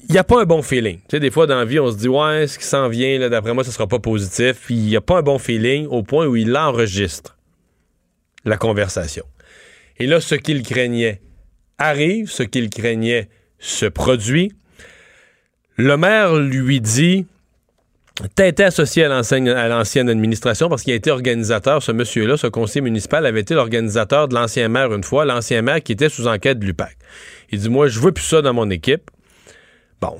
Il 0.07 0.11
n'y 0.11 0.19
a 0.19 0.23
pas 0.23 0.41
un 0.41 0.45
bon 0.45 0.61
feeling. 0.61 0.97
Tu 0.97 1.03
sais, 1.11 1.19
des 1.19 1.31
fois, 1.31 1.47
dans 1.47 1.55
la 1.55 1.65
vie, 1.65 1.79
on 1.79 1.89
se 1.89 1.97
dit, 1.97 2.07
ouais, 2.07 2.45
ce 2.45 2.59
qui 2.59 2.65
s'en 2.65 2.89
vient, 2.89 3.17
là, 3.17 3.29
d'après 3.29 3.53
moi, 3.53 3.63
ce 3.63 3.71
sera 3.71 3.87
pas 3.87 3.97
positif. 3.97 4.65
Il 4.69 4.81
n'y 4.81 4.95
a 4.95 5.01
pas 5.01 5.19
un 5.19 5.21
bon 5.23 5.39
feeling 5.39 5.87
au 5.87 6.03
point 6.03 6.27
où 6.27 6.35
il 6.35 6.55
enregistre 6.55 7.35
la 8.43 8.57
conversation. 8.57 9.25
Et 9.97 10.05
là, 10.05 10.19
ce 10.19 10.35
qu'il 10.35 10.61
craignait 10.61 11.21
arrive, 11.77 12.29
ce 12.29 12.43
qu'il 12.43 12.69
craignait 12.69 13.29
se 13.57 13.85
produit. 13.85 14.51
Le 15.77 15.97
maire 15.97 16.35
lui 16.35 16.81
dit, 16.81 17.25
été 18.37 18.63
associé 18.63 19.03
à 19.05 19.67
l'ancienne 19.67 20.09
administration 20.09 20.69
parce 20.69 20.83
qu'il 20.83 20.93
a 20.93 20.95
été 20.95 21.11
organisateur, 21.11 21.83
ce 21.83 21.91
monsieur-là, 21.91 22.37
ce 22.37 22.47
conseiller 22.47 22.81
municipal, 22.81 23.25
avait 23.25 23.41
été 23.41 23.53
l'organisateur 23.53 24.27
de 24.27 24.35
l'ancien 24.35 24.69
maire 24.69 24.93
une 24.93 25.03
fois, 25.03 25.25
l'ancien 25.25 25.61
maire 25.61 25.83
qui 25.83 25.91
était 25.91 26.09
sous 26.09 26.27
enquête 26.27 26.59
de 26.59 26.65
l'UPAC. 26.65 26.95
Il 27.51 27.59
dit, 27.59 27.69
moi, 27.69 27.87
je 27.87 27.99
veux 27.99 28.11
plus 28.11 28.23
ça 28.23 28.41
dans 28.41 28.53
mon 28.53 28.69
équipe. 28.69 29.11
Bon. 30.01 30.19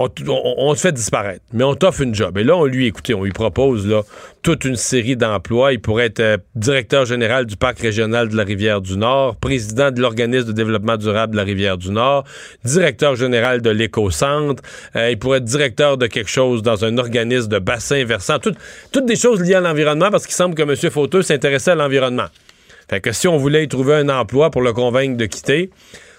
On, 0.00 0.08
te 0.08 0.78
fait 0.78 0.92
disparaître, 0.92 1.42
mais 1.52 1.64
on 1.64 1.74
t'offre 1.74 2.02
une 2.02 2.14
job. 2.14 2.38
Et 2.38 2.44
là, 2.44 2.56
on 2.56 2.64
lui, 2.66 2.86
écoutez, 2.86 3.14
on 3.14 3.24
lui 3.24 3.32
propose 3.32 3.92
toute 4.42 4.64
une 4.64 4.76
série 4.76 5.16
d'emplois. 5.16 5.72
Il 5.72 5.80
pourrait 5.80 6.06
être 6.06 6.20
euh, 6.20 6.36
directeur 6.54 7.04
général 7.04 7.46
du 7.46 7.56
parc 7.56 7.80
régional 7.80 8.28
de 8.28 8.36
la 8.36 8.44
Rivière-du-Nord, 8.44 9.34
président 9.36 9.90
de 9.90 10.00
l'organisme 10.00 10.46
de 10.46 10.52
développement 10.52 10.96
durable 10.96 11.32
de 11.32 11.36
la 11.36 11.42
Rivière-du-Nord, 11.42 12.22
directeur 12.64 13.16
général 13.16 13.60
de 13.60 13.70
l'éco-centre. 13.70 14.62
Euh, 14.94 15.10
il 15.10 15.18
pourrait 15.18 15.38
être 15.38 15.44
directeur 15.44 15.96
de 15.98 16.06
quelque 16.06 16.30
chose 16.30 16.62
dans 16.62 16.84
un 16.84 16.96
organisme 16.96 17.48
de 17.48 17.58
bassin 17.58 18.04
versant. 18.04 18.38
Tout- 18.38 18.54
toutes 18.92 19.06
des 19.06 19.16
choses 19.16 19.40
liées 19.40 19.54
à 19.54 19.60
l'environnement 19.60 20.12
parce 20.12 20.26
qu'il 20.26 20.36
semble 20.36 20.54
que 20.54 20.62
M. 20.62 20.76
Fauteux 20.92 21.22
s'intéressait 21.22 21.72
à 21.72 21.74
l'environnement. 21.74 22.26
Fait 22.88 23.00
que 23.00 23.10
si 23.10 23.26
on 23.26 23.36
voulait 23.36 23.64
y 23.64 23.68
trouver 23.68 23.94
un 23.96 24.08
emploi 24.08 24.50
pour 24.52 24.62
le 24.62 24.72
convaincre 24.72 25.16
de 25.16 25.26
quitter, 25.26 25.70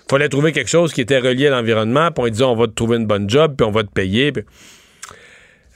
fallait 0.10 0.30
trouver 0.30 0.52
quelque 0.52 0.70
chose 0.70 0.94
qui 0.94 1.02
était 1.02 1.20
relié 1.20 1.48
à 1.48 1.52
l'environnement, 1.52 2.12
puis 2.12 2.24
on 2.26 2.30
dit 2.30 2.44
on 2.44 2.56
va 2.56 2.68
te 2.68 2.74
trouver 2.74 2.98
une 2.98 3.06
bonne 3.08 3.30
job, 3.30 3.56
puis 3.58 3.66
on 3.66 3.72
va 3.72 3.84
te 3.84 3.92
payer. 3.92 4.32
puis- 4.32 4.44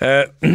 Euh, 0.01 0.25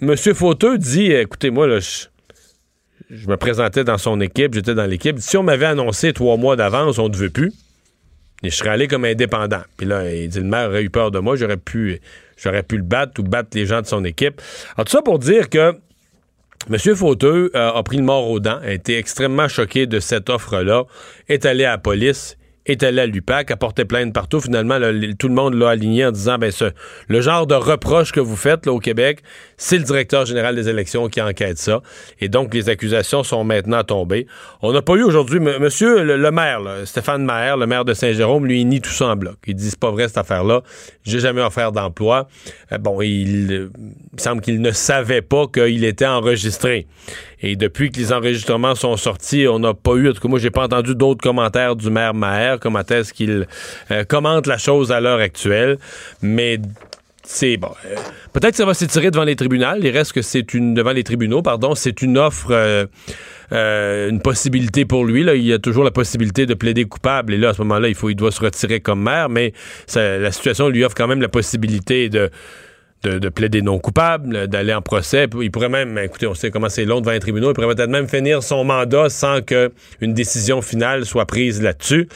Monsieur 0.00 0.34
Fauteux 0.34 0.78
dit 0.78 1.10
écoutez, 1.12 1.50
moi, 1.50 1.66
là, 1.66 1.78
je, 1.80 3.28
me 3.28 3.36
présentais 3.36 3.82
dans 3.82 3.98
son 3.98 4.20
équipe, 4.20 4.54
j'étais 4.54 4.74
dans 4.74 4.86
l'équipe. 4.86 5.18
Si 5.18 5.36
on 5.36 5.42
m'avait 5.42 5.66
annoncé 5.66 6.12
trois 6.12 6.36
mois 6.36 6.54
d'avance, 6.56 6.98
on 6.98 7.08
ne 7.08 7.16
veut 7.16 7.30
plus. 7.30 7.52
Et 8.42 8.50
je 8.50 8.56
serais 8.56 8.70
allé 8.70 8.86
comme 8.88 9.04
indépendant. 9.04 9.62
Puis 9.78 9.86
là, 9.86 10.12
il 10.12 10.28
dit 10.28 10.38
le 10.38 10.44
maire 10.44 10.68
aurait 10.68 10.82
eu 10.82 10.90
peur 10.90 11.10
de 11.10 11.18
moi, 11.18 11.36
j'aurais 11.36 11.56
pu, 11.56 12.00
j'aurais 12.36 12.62
pu 12.62 12.76
le 12.76 12.82
battre 12.82 13.20
ou 13.20 13.22
battre 13.24 13.50
les 13.54 13.64
gens 13.66 13.80
de 13.80 13.86
son 13.86 14.04
équipe. 14.04 14.40
Alors, 14.76 14.84
tout 14.84 14.92
ça 14.92 15.02
pour 15.02 15.18
dire 15.18 15.48
que 15.48 15.74
M. 16.70 16.96
Fauteux 16.96 17.50
euh, 17.54 17.72
a 17.72 17.82
pris 17.82 17.96
le 17.96 18.02
mort 18.02 18.28
aux 18.30 18.40
dents, 18.40 18.58
a 18.62 18.72
été 18.72 18.98
extrêmement 18.98 19.48
choqué 19.48 19.86
de 19.86 19.98
cette 20.00 20.28
offre-là, 20.28 20.84
est 21.28 21.46
allé 21.46 21.64
à 21.64 21.70
la 21.70 21.78
police, 21.78 22.36
est 22.66 22.82
allé 22.82 23.00
à 23.00 23.06
l'UPAC, 23.06 23.50
a 23.50 23.56
porté 23.56 23.84
plainte 23.84 24.12
partout. 24.12 24.40
Finalement, 24.40 24.78
tout 25.18 25.28
le 25.28 25.34
monde 25.34 25.54
l'a 25.54 25.70
aligné 25.70 26.04
en 26.06 26.12
disant 26.12 26.38
ben, 26.38 26.50
ce, 26.50 26.72
le 27.08 27.20
genre 27.20 27.46
de 27.46 27.54
reproche 27.54 28.12
que 28.12 28.20
vous 28.20 28.36
faites 28.36 28.66
là, 28.66 28.72
au 28.72 28.78
Québec, 28.78 29.22
c'est 29.56 29.78
le 29.78 29.84
directeur 29.84 30.26
général 30.26 30.54
des 30.54 30.68
élections 30.68 31.08
qui 31.08 31.20
enquête 31.20 31.58
ça. 31.58 31.80
Et 32.20 32.28
donc, 32.28 32.52
les 32.54 32.68
accusations 32.68 33.22
sont 33.22 33.44
maintenant 33.44 33.84
tombées. 33.84 34.26
On 34.62 34.72
n'a 34.72 34.82
pas 34.82 34.94
eu 34.94 35.02
aujourd'hui, 35.02 35.40
monsieur 35.40 36.02
le, 36.02 36.30
maire, 36.30 36.60
Stéphane 36.84 37.24
Maire, 37.24 37.56
le 37.56 37.66
maire 37.66 37.84
de 37.84 37.94
Saint-Jérôme, 37.94 38.46
lui, 38.46 38.60
il 38.60 38.68
nie 38.68 38.80
tout 38.80 38.90
ça 38.90 39.06
en 39.06 39.16
bloc. 39.16 39.36
Il 39.46 39.54
dit 39.54 39.70
c'est 39.70 39.78
pas 39.78 39.90
vrai 39.90 40.08
cette 40.08 40.18
affaire-là. 40.18 40.62
J'ai 41.04 41.20
jamais 41.20 41.42
offert 41.42 41.72
d'emploi. 41.72 42.28
Euh, 42.72 42.78
bon, 42.78 43.00
il, 43.00 43.52
euh, 43.52 43.70
il 44.12 44.20
semble 44.20 44.40
qu'il 44.40 44.60
ne 44.60 44.70
savait 44.72 45.22
pas 45.22 45.46
qu'il 45.46 45.84
était 45.84 46.06
enregistré. 46.06 46.86
Et 47.42 47.56
depuis 47.56 47.90
que 47.90 47.98
les 47.98 48.12
enregistrements 48.12 48.74
sont 48.74 48.96
sortis, 48.96 49.46
on 49.46 49.58
n'a 49.58 49.74
pas 49.74 49.94
eu, 49.94 50.08
en 50.08 50.12
tout 50.12 50.20
cas 50.20 50.28
moi 50.28 50.38
j'ai 50.38 50.50
pas 50.50 50.64
entendu 50.64 50.94
d'autres 50.94 51.22
commentaires 51.22 51.76
du 51.76 51.90
maire 51.90 52.14
Maher, 52.14 52.58
comment 52.60 52.80
est-ce 52.80 53.12
qu'il 53.12 53.46
euh, 53.90 54.04
commente 54.04 54.46
la 54.46 54.58
chose 54.58 54.90
à 54.90 55.00
l'heure 55.00 55.20
actuelle. 55.20 55.78
Mais 56.22 56.58
c'est 57.22 57.56
bon. 57.56 57.72
euh, 57.84 57.96
Peut-être 58.32 58.52
que 58.52 58.56
ça 58.56 58.64
va 58.64 58.72
s'étirer 58.72 59.10
devant 59.10 59.24
les 59.24 59.36
tribunaux. 59.36 59.66
Il 59.82 59.88
reste 59.90 60.12
que 60.12 60.22
c'est 60.22 60.54
une 60.54 60.74
devant 60.74 60.92
les 60.92 61.04
tribunaux, 61.04 61.42
pardon, 61.42 61.74
c'est 61.74 62.00
une 62.02 62.16
offre, 62.18 62.48
euh, 62.52 64.08
une 64.08 64.20
possibilité 64.20 64.84
pour 64.84 65.04
lui. 65.04 65.24
Là. 65.24 65.34
Il 65.34 65.52
a 65.52 65.58
toujours 65.58 65.84
la 65.84 65.90
possibilité 65.90 66.46
de 66.46 66.54
plaider 66.54 66.84
coupable. 66.84 67.34
Et 67.34 67.38
là, 67.38 67.50
à 67.50 67.54
ce 67.54 67.62
moment-là, 67.62 67.88
il 67.88 67.94
faut, 67.94 68.10
il 68.10 68.14
doit 68.14 68.30
se 68.30 68.40
retirer 68.40 68.80
comme 68.80 69.02
maire. 69.02 69.28
Mais 69.28 69.52
la 69.94 70.30
situation 70.32 70.68
lui 70.68 70.84
offre 70.84 70.94
quand 70.94 71.08
même 71.08 71.20
la 71.22 71.28
possibilité 71.28 72.08
de 72.08 72.30
de, 73.06 73.18
de 73.18 73.28
plaider 73.28 73.62
non 73.62 73.78
coupable, 73.78 74.48
d'aller 74.48 74.74
en 74.74 74.82
procès. 74.82 75.26
Il 75.40 75.50
pourrait 75.50 75.68
même, 75.68 75.96
écoutez, 75.98 76.26
on 76.26 76.34
sait 76.34 76.50
comment 76.50 76.68
c'est 76.68 76.84
long 76.84 77.00
devant 77.00 77.12
les 77.12 77.20
tribunaux, 77.20 77.50
il 77.50 77.54
pourrait 77.54 77.74
peut-être 77.74 77.90
même 77.90 78.08
finir 78.08 78.42
son 78.42 78.64
mandat 78.64 79.08
sans 79.08 79.40
qu'une 79.42 80.12
décision 80.12 80.60
finale 80.62 81.04
soit 81.04 81.26
prise 81.26 81.62
là-dessus. 81.62 82.08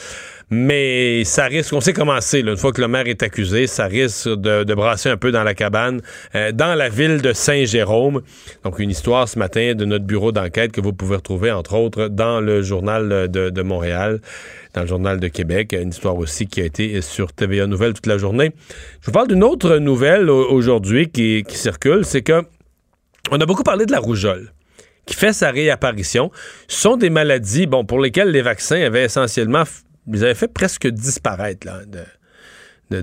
Mais 0.52 1.22
ça 1.24 1.44
risque, 1.44 1.72
on 1.72 1.80
sait 1.80 1.92
comment 1.92 2.20
c'est, 2.20 2.40
une 2.40 2.56
fois 2.56 2.72
que 2.72 2.80
le 2.80 2.88
maire 2.88 3.06
est 3.06 3.22
accusé, 3.22 3.68
ça 3.68 3.86
risque 3.86 4.28
de, 4.28 4.64
de 4.64 4.74
brasser 4.74 5.08
un 5.08 5.16
peu 5.16 5.30
dans 5.30 5.44
la 5.44 5.54
cabane, 5.54 6.00
euh, 6.34 6.50
dans 6.50 6.74
la 6.74 6.88
ville 6.88 7.22
de 7.22 7.32
Saint-Jérôme. 7.32 8.22
Donc, 8.64 8.80
une 8.80 8.90
histoire 8.90 9.28
ce 9.28 9.38
matin 9.38 9.74
de 9.76 9.84
notre 9.84 10.04
bureau 10.06 10.32
d'enquête 10.32 10.72
que 10.72 10.80
vous 10.80 10.92
pouvez 10.92 11.14
retrouver, 11.16 11.52
entre 11.52 11.74
autres, 11.74 12.08
dans 12.08 12.40
le 12.40 12.62
journal 12.62 13.28
de, 13.30 13.50
de 13.50 13.62
Montréal, 13.62 14.20
dans 14.74 14.80
le 14.80 14.86
journal 14.88 15.20
de 15.20 15.28
Québec. 15.28 15.72
Une 15.72 15.90
histoire 15.90 16.16
aussi 16.16 16.48
qui 16.48 16.60
a 16.60 16.64
été 16.64 17.00
sur 17.00 17.32
TVA 17.32 17.68
Nouvelle 17.68 17.92
toute 17.92 18.06
la 18.06 18.18
journée. 18.18 18.50
Je 19.02 19.06
vous 19.06 19.12
parle 19.12 19.28
d'une 19.28 19.44
autre 19.44 19.76
nouvelle 19.76 20.28
au- 20.28 20.50
aujourd'hui 20.50 21.08
qui, 21.10 21.44
qui 21.46 21.56
circule, 21.56 22.04
c'est 22.04 22.22
que 22.22 22.42
on 23.30 23.40
a 23.40 23.46
beaucoup 23.46 23.62
parlé 23.62 23.86
de 23.86 23.92
la 23.92 24.00
rougeole 24.00 24.52
qui 25.06 25.14
fait 25.14 25.32
sa 25.32 25.50
réapparition. 25.52 26.32
Ce 26.66 26.80
sont 26.80 26.96
des 26.96 27.10
maladies, 27.10 27.66
bon, 27.66 27.84
pour 27.84 28.00
lesquelles 28.00 28.30
les 28.30 28.42
vaccins 28.42 28.80
avaient 28.82 29.04
essentiellement, 29.04 29.62
ils 30.12 30.24
avaient 30.24 30.34
fait 30.34 30.52
presque 30.52 30.86
disparaître, 30.86 31.66
de, 32.90 33.02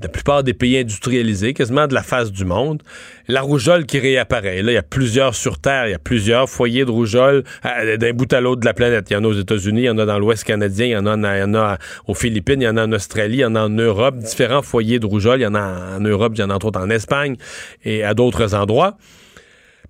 la 0.00 0.08
plupart 0.08 0.44
des 0.44 0.54
pays 0.54 0.78
industrialisés, 0.78 1.52
quasiment 1.52 1.86
de 1.86 1.94
la 1.94 2.02
face 2.02 2.30
du 2.30 2.44
monde. 2.44 2.82
La 3.26 3.40
rougeole 3.40 3.86
qui 3.86 3.98
réapparaît. 3.98 4.62
Là, 4.62 4.72
il 4.72 4.74
y 4.74 4.78
a 4.78 4.82
plusieurs 4.82 5.34
sur 5.34 5.58
Terre, 5.58 5.88
il 5.88 5.90
y 5.90 5.94
a 5.94 5.98
plusieurs 5.98 6.48
foyers 6.48 6.84
de 6.84 6.90
rougeole 6.90 7.42
euh, 7.64 7.96
d'un 7.96 8.12
bout 8.12 8.32
à 8.32 8.40
l'autre 8.40 8.60
de 8.60 8.66
la 8.66 8.74
planète. 8.74 9.10
Il 9.10 9.14
y 9.14 9.16
en 9.16 9.24
a 9.24 9.26
aux 9.26 9.32
États-Unis, 9.32 9.82
il 9.82 9.86
y 9.86 9.90
en 9.90 9.98
a 9.98 10.06
dans 10.06 10.18
l'Ouest 10.18 10.44
canadien, 10.44 10.86
il 10.86 10.90
y 10.90 10.96
en 10.96 11.06
a, 11.06 11.36
il 11.36 11.40
y 11.40 11.42
en 11.42 11.54
a 11.54 11.78
aux 12.06 12.14
Philippines, 12.14 12.60
il 12.60 12.64
y 12.64 12.68
en 12.68 12.76
a 12.76 12.84
en 12.84 12.92
Australie, 12.92 13.38
il 13.38 13.40
y 13.40 13.44
en 13.44 13.56
a 13.56 13.62
en 13.62 13.70
Europe, 13.70 14.16
différents 14.18 14.62
foyers 14.62 15.00
de 15.00 15.06
rougeole. 15.06 15.40
Il 15.40 15.44
y 15.44 15.46
en 15.46 15.54
a 15.54 15.96
en 15.96 16.00
Europe, 16.00 16.32
il 16.36 16.40
y 16.40 16.44
en 16.44 16.50
a 16.50 16.54
entre 16.54 16.66
autres 16.66 16.80
en 16.80 16.90
Espagne 16.90 17.36
et 17.84 18.04
à 18.04 18.14
d'autres 18.14 18.54
endroits. 18.54 18.96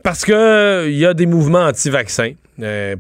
Parce 0.02 0.24
que 0.24 0.32
euh, 0.32 0.88
il 0.88 0.96
y 0.96 1.04
a 1.04 1.12
des 1.12 1.26
mouvements 1.26 1.64
anti-vaccins. 1.64 2.32
euh, 2.62 2.96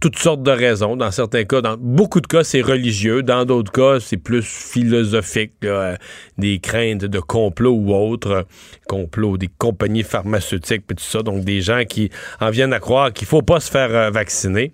toutes 0.00 0.18
sortes 0.18 0.42
de 0.42 0.50
raisons. 0.50 0.96
Dans 0.96 1.10
certains 1.10 1.44
cas, 1.44 1.60
dans 1.60 1.76
beaucoup 1.78 2.20
de 2.20 2.26
cas, 2.26 2.42
c'est 2.42 2.62
religieux. 2.62 3.22
Dans 3.22 3.44
d'autres 3.44 3.70
cas, 3.70 4.00
c'est 4.00 4.16
plus 4.16 4.42
philosophique. 4.42 5.52
euh, 5.64 5.96
des 6.38 6.58
craintes 6.58 7.04
de 7.04 7.20
complot 7.20 7.72
ou 7.72 7.94
autres. 7.94 8.30
euh, 8.30 8.42
complot 8.88 9.36
des 9.36 9.48
compagnies 9.58 10.02
pharmaceutiques, 10.02 10.86
puis 10.86 10.96
tout 10.96 11.04
ça. 11.04 11.22
Donc, 11.22 11.44
des 11.44 11.60
gens 11.60 11.84
qui 11.88 12.10
en 12.40 12.50
viennent 12.50 12.72
à 12.72 12.80
croire 12.80 13.12
qu'il 13.12 13.26
faut 13.26 13.42
pas 13.42 13.60
se 13.60 13.70
faire 13.70 13.94
euh, 13.94 14.10
vacciner. 14.10 14.72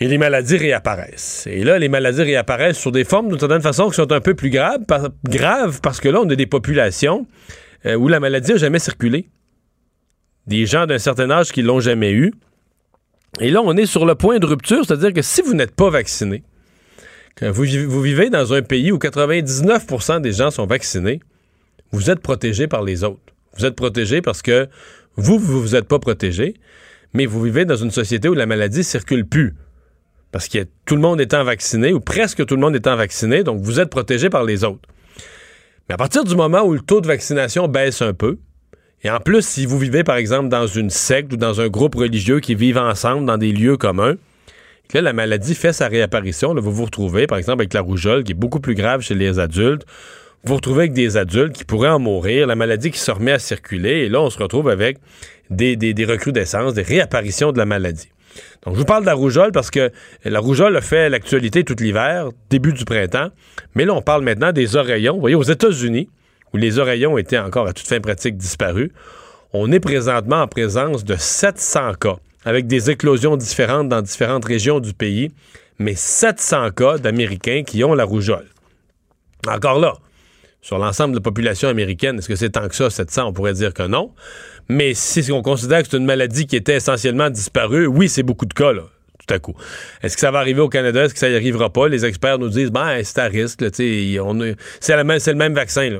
Et 0.00 0.08
les 0.08 0.18
maladies 0.18 0.56
réapparaissent. 0.56 1.46
Et 1.50 1.62
là, 1.62 1.78
les 1.78 1.88
maladies 1.88 2.22
réapparaissent 2.22 2.78
sur 2.78 2.90
des 2.90 3.04
formes, 3.04 3.28
d'une 3.28 3.38
certaine 3.38 3.62
façon, 3.62 3.90
qui 3.90 3.94
sont 3.94 4.10
un 4.10 4.20
peu 4.20 4.34
plus 4.34 4.50
graves, 4.50 4.84
par- 4.88 5.10
graves 5.28 5.80
parce 5.82 6.00
que 6.00 6.08
là, 6.08 6.20
on 6.20 6.28
a 6.30 6.34
des 6.34 6.46
populations 6.46 7.26
où 7.98 8.08
la 8.08 8.18
maladie 8.18 8.52
n'a 8.52 8.56
jamais 8.56 8.78
circulé 8.78 9.28
des 10.46 10.64
gens 10.66 10.86
d'un 10.86 10.98
certain 10.98 11.30
âge 11.30 11.52
qui 11.52 11.62
l'ont 11.62 11.80
jamais 11.80 12.12
eu. 12.12 12.32
Et 13.40 13.50
là, 13.50 13.62
on 13.62 13.76
est 13.76 13.86
sur 13.86 14.06
le 14.06 14.14
point 14.14 14.38
de 14.38 14.46
rupture, 14.46 14.84
c'est-à-dire 14.84 15.12
que 15.12 15.22
si 15.22 15.42
vous 15.42 15.54
n'êtes 15.54 15.74
pas 15.74 15.90
vacciné, 15.90 16.44
que 17.34 17.46
vous, 17.46 17.64
vous 17.88 18.00
vivez 18.00 18.30
dans 18.30 18.52
un 18.52 18.62
pays 18.62 18.92
où 18.92 18.98
99% 18.98 20.20
des 20.20 20.32
gens 20.32 20.50
sont 20.50 20.66
vaccinés, 20.66 21.20
vous 21.90 22.10
êtes 22.10 22.20
protégé 22.20 22.68
par 22.68 22.82
les 22.82 23.02
autres. 23.02 23.20
Vous 23.56 23.64
êtes 23.64 23.74
protégé 23.74 24.22
parce 24.22 24.42
que 24.42 24.68
vous, 25.16 25.38
vous 25.38 25.60
vous 25.60 25.74
êtes 25.74 25.88
pas 25.88 25.98
protégé, 25.98 26.54
mais 27.12 27.26
vous 27.26 27.42
vivez 27.42 27.64
dans 27.64 27.76
une 27.76 27.90
société 27.90 28.28
où 28.28 28.34
la 28.34 28.46
maladie 28.46 28.84
circule 28.84 29.26
plus. 29.26 29.54
Parce 30.32 30.48
que 30.48 30.66
tout 30.84 30.96
le 30.96 31.00
monde 31.00 31.20
étant 31.20 31.44
vacciné, 31.44 31.92
ou 31.92 32.00
presque 32.00 32.44
tout 32.44 32.54
le 32.54 32.60
monde 32.60 32.74
étant 32.74 32.96
vacciné, 32.96 33.44
donc 33.44 33.60
vous 33.62 33.78
êtes 33.78 33.90
protégé 33.90 34.30
par 34.30 34.44
les 34.44 34.64
autres. 34.64 34.88
Mais 35.88 35.94
à 35.94 35.98
partir 35.98 36.24
du 36.24 36.34
moment 36.34 36.62
où 36.62 36.72
le 36.72 36.80
taux 36.80 37.00
de 37.00 37.06
vaccination 37.06 37.68
baisse 37.68 38.02
un 38.02 38.14
peu, 38.14 38.38
et 39.04 39.10
en 39.10 39.20
plus, 39.20 39.46
si 39.46 39.66
vous 39.66 39.78
vivez, 39.78 40.02
par 40.02 40.16
exemple, 40.16 40.48
dans 40.48 40.66
une 40.66 40.90
secte 40.90 41.32
ou 41.32 41.36
dans 41.36 41.60
un 41.60 41.68
groupe 41.68 41.94
religieux 41.94 42.40
qui 42.40 42.54
vivent 42.54 42.78
ensemble 42.78 43.26
dans 43.26 43.38
des 43.38 43.52
lieux 43.52 43.76
communs, 43.76 44.16
Là, 44.92 45.00
la 45.00 45.12
maladie 45.12 45.54
fait 45.54 45.72
sa 45.72 45.88
réapparition. 45.88 46.54
Là, 46.54 46.60
vous 46.60 46.72
vous 46.72 46.84
retrouvez, 46.84 47.26
par 47.26 47.38
exemple, 47.38 47.62
avec 47.62 47.74
la 47.74 47.80
rougeole, 47.80 48.22
qui 48.22 48.32
est 48.32 48.36
beaucoup 48.36 48.60
plus 48.60 48.74
grave 48.74 49.00
chez 49.00 49.14
les 49.14 49.40
adultes. 49.40 49.84
Vous 50.44 50.50
vous 50.50 50.56
retrouvez 50.56 50.82
avec 50.82 50.92
des 50.92 51.16
adultes 51.16 51.54
qui 51.54 51.64
pourraient 51.64 51.88
en 51.88 51.98
mourir, 51.98 52.46
la 52.46 52.54
maladie 52.54 52.90
qui 52.90 52.98
se 52.98 53.10
remet 53.10 53.32
à 53.32 53.38
circuler, 53.38 54.04
et 54.04 54.08
là, 54.08 54.20
on 54.20 54.30
se 54.30 54.38
retrouve 54.38 54.68
avec 54.68 54.98
des, 55.50 55.74
des, 55.74 55.94
des 55.94 56.04
recrudescences, 56.04 56.74
des 56.74 56.82
réapparitions 56.82 57.50
de 57.50 57.58
la 57.58 57.64
maladie. 57.64 58.08
Donc, 58.64 58.74
je 58.74 58.78
vous 58.78 58.84
parle 58.84 59.02
de 59.02 59.06
la 59.06 59.14
rougeole 59.14 59.52
parce 59.52 59.70
que 59.70 59.90
la 60.24 60.38
rougeole 60.38 60.76
a 60.76 60.80
fait 60.80 61.08
l'actualité 61.08 61.64
tout 61.64 61.76
l'hiver, 61.78 62.28
début 62.50 62.72
du 62.72 62.84
printemps. 62.84 63.30
Mais 63.74 63.84
là, 63.84 63.94
on 63.94 64.02
parle 64.02 64.22
maintenant 64.22 64.52
des 64.52 64.76
oreillons. 64.76 65.14
Vous 65.14 65.20
voyez, 65.20 65.36
aux 65.36 65.42
États-Unis, 65.42 66.08
où 66.54 66.56
les 66.56 66.78
oreillons 66.78 67.18
étaient 67.18 67.38
encore 67.38 67.66
à 67.66 67.72
toute 67.72 67.88
fin 67.88 68.00
pratique 68.00 68.36
disparus, 68.36 68.90
on 69.52 69.72
est 69.72 69.80
présentement 69.80 70.42
en 70.42 70.46
présence 70.46 71.04
de 71.04 71.16
700 71.16 71.94
cas, 71.94 72.16
avec 72.44 72.68
des 72.68 72.90
éclosions 72.90 73.36
différentes 73.36 73.88
dans 73.88 74.00
différentes 74.00 74.44
régions 74.44 74.78
du 74.78 74.94
pays, 74.94 75.32
mais 75.78 75.94
700 75.96 76.70
cas 76.70 76.98
d'Américains 76.98 77.64
qui 77.66 77.82
ont 77.82 77.94
la 77.94 78.04
rougeole. 78.04 78.46
Encore 79.48 79.80
là, 79.80 79.94
sur 80.62 80.78
l'ensemble 80.78 81.12
de 81.12 81.18
la 81.18 81.22
population 81.22 81.68
américaine, 81.68 82.18
est-ce 82.18 82.28
que 82.28 82.36
c'est 82.36 82.50
tant 82.50 82.68
que 82.68 82.74
ça, 82.74 82.88
700? 82.88 83.26
On 83.26 83.32
pourrait 83.32 83.52
dire 83.52 83.74
que 83.74 83.82
non. 83.82 84.12
Mais 84.68 84.94
si 84.94 85.30
on 85.32 85.42
considère 85.42 85.82
que 85.82 85.88
c'est 85.90 85.96
une 85.96 86.06
maladie 86.06 86.46
qui 86.46 86.56
était 86.56 86.76
essentiellement 86.76 87.30
disparue, 87.30 87.86
oui, 87.86 88.08
c'est 88.08 88.22
beaucoup 88.22 88.46
de 88.46 88.54
cas, 88.54 88.72
là, 88.72 88.82
tout 89.18 89.34
à 89.34 89.40
coup. 89.40 89.54
Est-ce 90.02 90.14
que 90.14 90.20
ça 90.20 90.30
va 90.30 90.38
arriver 90.38 90.60
au 90.60 90.68
Canada? 90.68 91.04
Est-ce 91.04 91.14
que 91.14 91.20
ça 91.20 91.28
n'y 91.28 91.36
arrivera 91.36 91.70
pas? 91.70 91.88
Les 91.88 92.04
experts 92.04 92.38
nous 92.38 92.48
disent, 92.48 92.70
ben, 92.70 93.02
c'est 93.02 93.18
à 93.18 93.26
risque, 93.26 93.64
c'est 93.74 94.16
le 94.16 95.34
même 95.34 95.54
vaccin, 95.54 95.90
là 95.90 95.98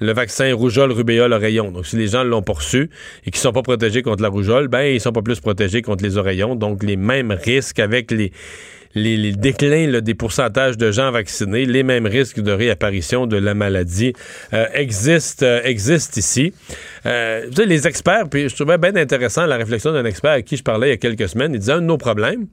le 0.00 0.12
vaccin 0.12 0.54
rougeole, 0.54 0.92
rubéole, 0.92 1.32
oreillon. 1.32 1.70
Donc, 1.70 1.86
si 1.86 1.96
les 1.96 2.08
gens 2.08 2.24
l'ont 2.24 2.42
poursu 2.42 2.90
et 3.26 3.30
qui 3.30 3.38
sont 3.38 3.52
pas 3.52 3.62
protégés 3.62 4.02
contre 4.02 4.22
la 4.22 4.28
rougeole, 4.28 4.68
ben, 4.68 4.82
ils 4.82 5.00
sont 5.00 5.12
pas 5.12 5.22
plus 5.22 5.40
protégés 5.40 5.82
contre 5.82 6.04
les 6.04 6.16
oreillons. 6.16 6.54
Donc, 6.54 6.82
les 6.82 6.96
mêmes 6.96 7.32
risques 7.32 7.78
avec 7.78 8.10
les, 8.10 8.32
les, 8.94 9.32
déclins 9.32 10.00
des 10.00 10.14
pourcentages 10.14 10.78
de 10.78 10.90
gens 10.90 11.10
vaccinés, 11.10 11.66
les 11.66 11.82
mêmes 11.82 12.06
risques 12.06 12.40
de 12.40 12.52
réapparition 12.52 13.26
de 13.26 13.36
la 13.36 13.54
maladie 13.54 14.12
euh, 14.52 14.66
existent, 14.72 15.44
euh, 15.44 15.60
existent 15.64 16.18
ici. 16.18 16.52
Euh, 17.06 17.48
les 17.64 17.86
experts, 17.86 18.28
puis 18.28 18.48
je 18.48 18.54
trouvais 18.54 18.78
bien 18.78 18.94
intéressant 18.96 19.46
la 19.46 19.56
réflexion 19.56 19.92
d'un 19.92 20.04
expert 20.04 20.32
à 20.32 20.42
qui 20.42 20.56
je 20.56 20.62
parlais 20.62 20.88
il 20.88 20.90
y 20.90 20.94
a 20.94 20.96
quelques 20.96 21.28
semaines, 21.28 21.52
il 21.54 21.58
disait 21.58 21.72
un 21.72 21.80
de 21.80 21.86
nos 21.86 21.98
problèmes, 21.98 22.46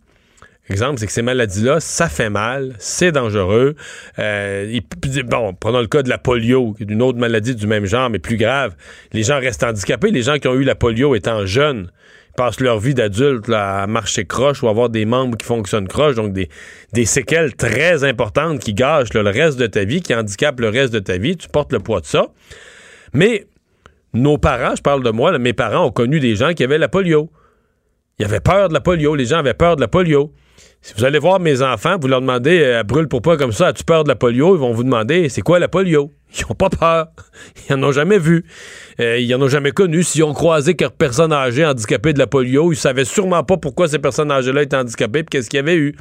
Exemple, 0.70 1.00
c'est 1.00 1.08
que 1.08 1.12
ces 1.12 1.22
maladies-là, 1.22 1.80
ça 1.80 2.08
fait 2.08 2.30
mal, 2.30 2.76
c'est 2.80 3.12
dangereux. 3.12 3.76
Euh, 4.20 4.80
bon, 5.26 5.54
prenons 5.54 5.82
le 5.82 5.88
cas 5.88 6.02
de 6.02 6.10
la 6.10 6.18
polio, 6.18 6.74
qui 6.74 6.84
est 6.84 6.92
une 6.92 7.02
autre 7.02 7.18
maladie 7.18 7.56
du 7.56 7.68
même 7.68 7.86
genre, 7.86 8.10
mais 8.10 8.20
plus 8.20 8.38
grave. 8.38 8.76
Les 9.12 9.24
gens 9.24 9.40
restent 9.40 9.64
handicapés. 9.64 10.12
Les 10.12 10.22
gens 10.22 10.38
qui 10.38 10.48
ont 10.48 10.54
eu 10.54 10.64
la 10.64 10.76
polio 10.76 11.16
étant 11.16 11.46
jeunes 11.46 11.92
passent 12.38 12.62
leur 12.62 12.80
vie 12.80 12.94
d'adulte 12.94 13.50
à 13.50 13.86
marcher 13.88 14.26
croche 14.26 14.64
ou 14.64 14.70
avoir 14.70 14.90
des 14.90 15.04
membres 15.04 15.38
qui 15.38 15.46
fonctionnent 15.46 15.88
croche, 15.88 16.16
donc 16.16 16.32
des, 16.32 16.48
des 16.94 17.06
séquelles 17.06 17.56
très 17.56 18.06
importantes 18.06 18.60
qui 18.60 18.74
gâchent 18.74 19.14
le 19.14 19.22
reste 19.22 19.60
de 19.60 19.68
ta 19.68 19.84
vie, 19.84 20.02
qui 20.02 20.16
handicapent 20.16 20.62
le 20.62 20.70
reste 20.70 20.94
de 20.94 21.00
ta 21.00 21.18
vie. 21.18 21.36
Tu 21.36 21.50
portes 21.50 21.74
le 21.74 21.80
poids 21.80 22.00
de 22.00 22.06
ça. 22.06 22.28
Mais 23.14 23.48
nos 24.14 24.38
parents, 24.38 24.76
je 24.76 24.82
parle 24.82 25.04
de 25.04 25.10
moi, 25.10 25.38
mes 25.38 25.54
parents 25.54 25.88
ont 25.88 25.92
connu 25.92 26.20
des 26.20 26.36
gens 26.36 26.54
qui 26.54 26.64
avaient 26.64 26.78
la 26.78 26.88
polio. 26.88 27.30
Ils 28.20 28.26
avaient 28.26 28.40
peur 28.40 28.70
de 28.70 28.74
la 28.74 28.82
polio. 28.82 29.16
Les 29.16 29.26
gens 29.26 29.40
avaient 29.40 29.54
peur 29.54 29.76
de 29.76 29.82
la 29.82 29.88
polio. 29.88 30.32
Si 30.84 30.96
vous 30.98 31.06
allez 31.06 31.20
voir 31.20 31.40
mes 31.40 31.62
enfants, 31.62 31.98
vous 32.02 32.08
leur 32.08 32.22
demandez, 32.22 32.60
euh, 32.60 32.84
brûle 32.84 33.08
pour 33.08 33.22
pas 33.22 33.38
comme 33.38 33.52
ça, 33.52 33.68
as-tu 33.68 33.84
peur 33.84 34.04
de 34.04 34.10
la 34.10 34.16
polio? 34.16 34.56
Ils 34.56 34.60
vont 34.60 34.74
vous 34.74 34.84
demander, 34.84 35.30
c'est 35.30 35.42
quoi 35.42 35.60
la 35.60 35.68
polio? 35.68 36.12
Ils 36.36 36.42
n'ont 36.50 36.56
pas 36.56 36.70
peur. 36.70 37.08
Ils 37.70 37.76
n'en 37.76 37.90
ont 37.90 37.92
jamais 37.92 38.18
vu. 38.18 38.46
Euh, 39.00 39.20
ils 39.20 39.30
n'en 39.30 39.42
ont 39.42 39.48
jamais 39.48 39.72
connu. 39.72 40.02
S'ils 40.02 40.24
ont 40.24 40.34
croisé 40.34 40.76
quelques 40.76 40.94
personnes 40.94 41.34
âgées 41.34 41.66
handicapées 41.66 42.14
de 42.14 42.20
la 42.20 42.26
polio, 42.26 42.72
ils 42.72 42.78
savaient 42.78 43.06
sûrement 43.06 43.44
pas 43.44 43.58
pourquoi 43.58 43.90
ces 43.90 44.00
personnes 44.00 44.32
âgées-là 44.32 44.64
étaient 44.64 44.78
handicapées 44.78 45.20
et 45.20 45.24
qu'est-ce 45.24 45.50
qu'il 45.50 45.58
y 45.58 45.60
avait 45.60 45.76
eu. 45.76 45.96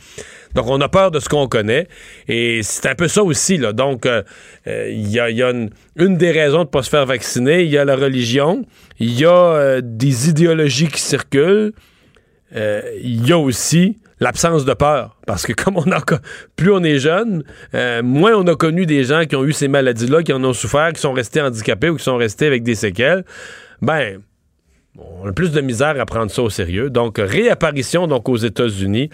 Donc, 0.55 0.67
on 0.69 0.81
a 0.81 0.89
peur 0.89 1.11
de 1.11 1.21
ce 1.21 1.29
qu'on 1.29 1.47
connaît. 1.47 1.89
Et 2.29 2.61
c'est 2.63 2.89
un 2.89 2.95
peu 2.95 3.09
ça 3.09 3.23
aussi. 3.23 3.59
Là. 3.59 3.73
Donc, 3.73 4.07
euh, 4.07 4.23
il 4.67 5.09
y 5.09 5.19
a, 5.19 5.29
une, 5.29 5.71
une, 5.97 6.17
des 6.17 6.31
raisons 6.31 6.59
de 6.59 6.65
ne 6.65 6.71
pas 6.71 6.83
se 6.83 6.91
faire 6.91 7.07
vacciner. 7.07 7.65
Il 7.65 7.71
y 7.71 7.77
a 7.77 7.85
la 7.85 7.97
religion. 7.97 8.65
Il 8.99 9.19
y 9.19 9.27
a 9.27 9.81
des 9.83 10.29
idéologies 10.29 10.89
qui 10.89 11.01
circulent. 11.01 11.73
Il 12.55 13.27
y 13.27 13.33
a 13.33 13.39
aussi 13.39 13.99
l'absence 14.21 14.65
de 14.65 14.75
peur. 14.75 15.17
Parce 15.27 15.47
que 15.47 15.53
comme 15.65 15.77
on 15.77 15.91
a 15.91 16.01
plus 16.57 16.73
on 16.73 16.83
est 16.85 16.99
jeune, 16.99 17.43
euh, 17.75 18.03
moins 18.03 18.35
on 18.35 18.47
a 18.47 18.55
connu 18.55 18.87
des 18.87 19.05
gens 19.05 19.25
qui 19.25 19.37
ont 19.37 19.45
eu 19.45 19.53
ces 19.53 19.69
maladies-là, 19.69 20.23
qui 20.23 20.33
en 20.33 20.45
ont 20.45 20.53
souffert, 20.53 20.93
qui 20.93 21.01
sont 21.01 21.13
restés 21.13 21.41
handicapés 21.41 21.89
ou 21.89 21.97
qui 21.97 22.05
sont 22.05 22.17
restés 22.17 22.47
avec 22.47 22.63
des 22.63 22.75
séquelles, 22.75 23.25
ben 23.83 24.21
on 24.99 25.29
a 25.29 25.33
plus 25.33 25.53
de 25.53 25.61
misère 25.61 25.99
à 26.01 26.05
prendre 26.05 26.31
ça 26.31 26.43
au 26.43 26.51
sérieux. 26.51 26.91
Donc, 26.91 27.19
réapparition 27.19 28.07
donc 28.07 28.29
aux 28.29 28.37
États-Unis. 28.37 29.09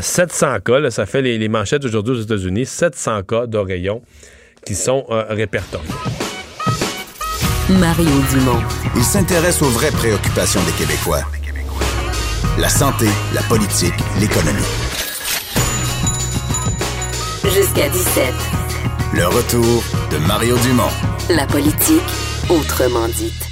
700 0.00 0.46
euh, 0.46 0.58
cas, 0.58 0.90
ça 0.90 1.06
fait 1.06 1.22
les, 1.22 1.48
manchettes 1.48 1.84
aujourd'hui 1.84 2.14
aux 2.14 2.22
États-Unis. 2.22 2.66
700 2.66 3.22
cas 3.24 3.46
d'oreillons 3.46 4.02
qui 4.64 4.74
sont 4.74 5.04
euh, 5.10 5.24
répertoriés. 5.28 5.86
Mario 7.68 8.10
Dumont. 8.30 8.60
Il 8.96 9.04
s'intéresse 9.04 9.62
aux 9.62 9.68
vraies 9.68 9.92
préoccupations 9.92 10.60
des 10.64 10.72
Québécois 10.72 11.22
la 12.60 12.68
santé, 12.68 13.06
la 13.32 13.42
politique, 13.42 13.94
l'économie. 14.18 14.60
Jusqu'à 17.44 17.88
17. 17.88 18.34
Le 19.14 19.26
retour 19.26 19.82
de 20.10 20.18
Mario 20.18 20.58
Dumont. 20.58 20.90
La 21.30 21.46
politique, 21.46 22.02
autrement 22.50 23.08
dite. 23.08 23.49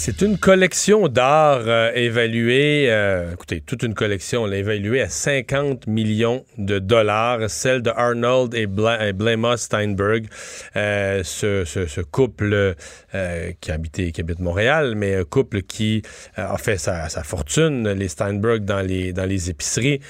C'est 0.00 0.22
une 0.22 0.38
collection 0.38 1.08
d'art 1.08 1.64
euh, 1.66 1.90
évaluée, 1.92 2.86
euh, 2.88 3.32
écoutez, 3.32 3.60
toute 3.60 3.82
une 3.82 3.94
collection, 3.94 4.44
on 4.44 4.46
l'a 4.46 4.58
évaluée 4.58 5.02
à 5.02 5.08
50 5.08 5.88
millions 5.88 6.44
de 6.56 6.78
dollars, 6.78 7.50
celle 7.50 7.82
de 7.82 7.90
Arnold 7.90 8.54
et, 8.54 8.68
Bla 8.68 9.56
Steinberg, 9.56 10.28
euh, 10.76 11.24
ce, 11.24 12.00
couple 12.00 12.76
qui 13.60 13.72
habite 13.72 14.38
Montréal, 14.38 14.94
mais 14.96 15.16
un 15.16 15.24
couple 15.24 15.62
qui 15.62 16.02
a 16.36 16.56
fait 16.58 16.78
sa, 16.78 17.08
sa, 17.08 17.24
fortune, 17.24 17.88
les 17.90 18.08
Steinberg, 18.08 18.64
dans 18.64 18.80
les, 18.80 19.12
dans 19.12 19.26
les 19.26 19.50
épiceries. 19.50 20.00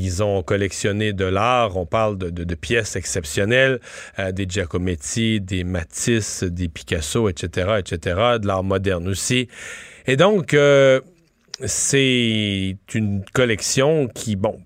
Ils 0.00 0.22
ont 0.22 0.42
collectionné 0.42 1.12
de 1.12 1.24
l'art. 1.24 1.76
On 1.76 1.86
parle 1.86 2.18
de, 2.18 2.54
pièces 2.54 2.96
exceptionnelles, 2.96 3.80
euh, 4.18 4.32
des 4.32 4.46
Giacometti, 4.48 5.40
des 5.40 5.64
Matisse, 5.64 6.44
des 6.44 6.68
Picasso, 6.68 7.28
etc., 7.28 7.78
etc., 7.78 7.98
de 8.40 8.46
l'art 8.46 8.62
moderne 8.62 9.08
aussi. 9.08 9.48
Et 10.06 10.16
donc, 10.16 10.54
euh, 10.54 11.00
c'est 11.64 12.76
une 12.94 13.24
collection 13.32 14.08
qui, 14.08 14.36
bon, 14.36 14.60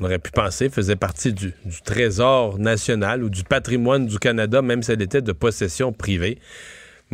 on 0.00 0.04
aurait 0.04 0.18
pu 0.18 0.30
penser, 0.30 0.68
faisait 0.68 0.96
partie 0.96 1.32
du, 1.32 1.54
du, 1.64 1.82
trésor 1.84 2.58
national 2.58 3.22
ou 3.22 3.30
du 3.30 3.44
patrimoine 3.44 4.06
du 4.06 4.18
Canada, 4.18 4.60
même 4.62 4.82
si 4.82 4.90
elle 4.92 5.02
était 5.02 5.22
de 5.22 5.32
possession 5.32 5.92
privée 5.92 6.38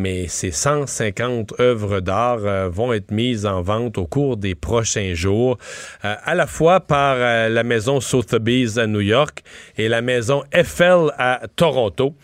mais 0.00 0.28
ces 0.28 0.50
150 0.50 1.60
œuvres 1.60 2.00
d'art 2.00 2.38
euh, 2.44 2.68
vont 2.70 2.92
être 2.92 3.10
mises 3.10 3.44
en 3.44 3.60
vente 3.60 3.98
au 3.98 4.06
cours 4.06 4.38
des 4.38 4.54
prochains 4.54 5.12
jours, 5.14 5.58
euh, 6.04 6.14
à 6.24 6.34
la 6.34 6.46
fois 6.46 6.80
par 6.80 7.16
euh, 7.18 7.48
la 7.48 7.62
maison 7.62 8.00
Sotheby's 8.00 8.78
à 8.78 8.86
New 8.86 9.00
York 9.00 9.42
et 9.76 9.88
la 9.88 10.00
maison 10.00 10.42
Eiffel 10.52 11.10
à 11.18 11.42
Toronto. 11.54 12.14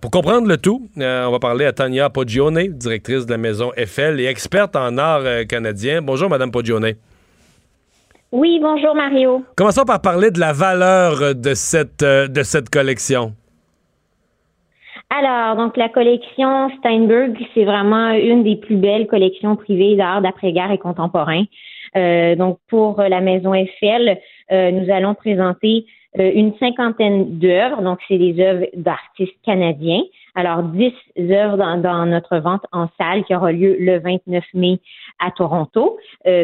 pour 0.00 0.10
comprendre 0.10 0.46
le 0.46 0.56
tout, 0.56 0.88
on 0.96 1.30
va 1.30 1.38
parler 1.38 1.64
à 1.64 1.72
Tania 1.72 2.10
Poggione, 2.10 2.68
directrice 2.68 3.26
de 3.26 3.32
la 3.32 3.38
maison 3.38 3.72
Eiffel 3.76 4.20
et 4.20 4.26
experte 4.26 4.76
en 4.76 4.98
art 4.98 5.46
canadien. 5.48 6.02
Bonjour, 6.02 6.28
Madame 6.28 6.50
Poggione. 6.50 6.94
Oui, 8.32 8.58
bonjour 8.60 8.94
Mario. 8.94 9.44
Commençons 9.56 9.84
par 9.84 10.00
parler 10.00 10.30
de 10.30 10.40
la 10.40 10.52
valeur 10.52 11.34
de 11.34 11.54
cette, 11.54 12.04
de 12.04 12.42
cette 12.42 12.70
collection. 12.70 13.34
Alors, 15.08 15.56
donc 15.56 15.76
la 15.76 15.88
collection 15.88 16.68
Steinberg, 16.78 17.38
c'est 17.54 17.64
vraiment 17.64 18.10
une 18.10 18.42
des 18.42 18.56
plus 18.56 18.76
belles 18.76 19.06
collections 19.06 19.54
privées 19.54 19.94
d'art 19.94 20.20
d'après-guerre 20.20 20.72
et 20.72 20.78
contemporain. 20.78 21.44
Euh, 21.96 22.34
donc, 22.34 22.58
pour 22.68 23.00
la 23.00 23.20
Maison 23.20 23.54
Eiffel, 23.54 24.18
euh, 24.50 24.70
nous 24.72 24.92
allons 24.92 25.14
présenter 25.14 25.86
euh, 26.18 26.32
une 26.34 26.54
cinquantaine 26.58 27.38
d'œuvres. 27.38 27.82
Donc, 27.82 28.00
c'est 28.08 28.18
des 28.18 28.42
œuvres 28.42 28.66
d'artistes 28.74 29.38
canadiens. 29.44 30.02
Alors, 30.34 30.64
dix 30.64 30.92
œuvres 31.18 31.56
dans, 31.56 32.04
notre 32.04 32.38
vente 32.38 32.66
en 32.72 32.88
salle 32.98 33.24
qui 33.24 33.34
aura 33.34 33.52
lieu 33.52 33.76
le 33.78 33.98
29 34.00 34.44
mai 34.54 34.80
à 35.18 35.30
Toronto, 35.30 35.98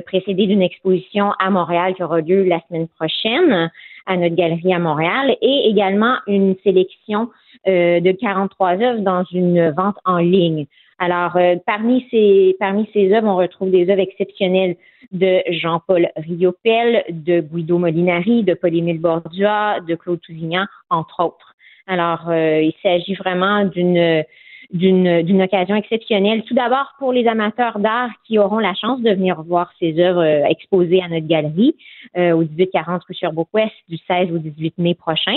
précédée 0.06 0.46
d'une 0.46 0.62
exposition 0.62 1.32
à 1.38 1.50
Montréal 1.50 1.94
qui 1.94 2.02
aura 2.02 2.22
lieu 2.22 2.44
la 2.44 2.60
semaine 2.68 2.88
prochaine 2.88 3.70
à 4.06 4.16
notre 4.16 4.34
galerie 4.34 4.74
à 4.74 4.78
Montréal 4.78 5.36
et 5.40 5.68
également 5.68 6.16
une 6.26 6.56
sélection 6.62 7.30
euh, 7.68 8.00
de 8.00 8.12
43 8.12 8.82
œuvres 8.82 9.00
dans 9.00 9.24
une 9.32 9.70
vente 9.70 9.96
en 10.04 10.18
ligne. 10.18 10.66
Alors, 10.98 11.36
euh, 11.36 11.56
parmi 11.66 12.06
ces 12.10 12.56
parmi 12.60 12.88
ces 12.92 13.12
œuvres, 13.12 13.26
on 13.26 13.36
retrouve 13.36 13.70
des 13.70 13.90
œuvres 13.90 14.00
exceptionnelles 14.00 14.76
de 15.10 15.42
Jean-Paul 15.50 16.08
Riopel, 16.16 17.04
de 17.10 17.40
Guido 17.40 17.78
Molinari, 17.78 18.44
de 18.44 18.54
Paul-Émile 18.54 19.00
Bordua, 19.00 19.80
de 19.80 19.94
Claude 19.94 20.20
Tousignan, 20.20 20.66
entre 20.90 21.24
autres. 21.24 21.54
Alors, 21.86 22.28
euh, 22.28 22.62
il 22.62 22.74
s'agit 22.82 23.14
vraiment 23.14 23.64
d'une 23.64 24.24
d'une 24.72 25.42
occasion 25.42 25.74
exceptionnelle. 25.76 26.42
Tout 26.44 26.54
d'abord 26.54 26.94
pour 26.98 27.12
les 27.12 27.26
amateurs 27.26 27.78
d'art 27.78 28.10
qui 28.26 28.38
auront 28.38 28.58
la 28.58 28.74
chance 28.74 29.00
de 29.02 29.10
venir 29.10 29.42
voir 29.42 29.70
ces 29.78 29.98
œuvres 30.00 30.24
euh, 30.24 30.46
exposées 30.46 31.02
à 31.02 31.08
notre 31.08 31.26
galerie 31.26 31.76
euh, 32.16 32.32
au 32.32 32.40
1840 32.40 33.02
rue 33.04 33.14
Sherbrooke-Ouest 33.14 33.72
du 33.88 33.98
16 34.08 34.32
au 34.32 34.38
18 34.38 34.78
mai 34.78 34.94
prochain. 34.94 35.36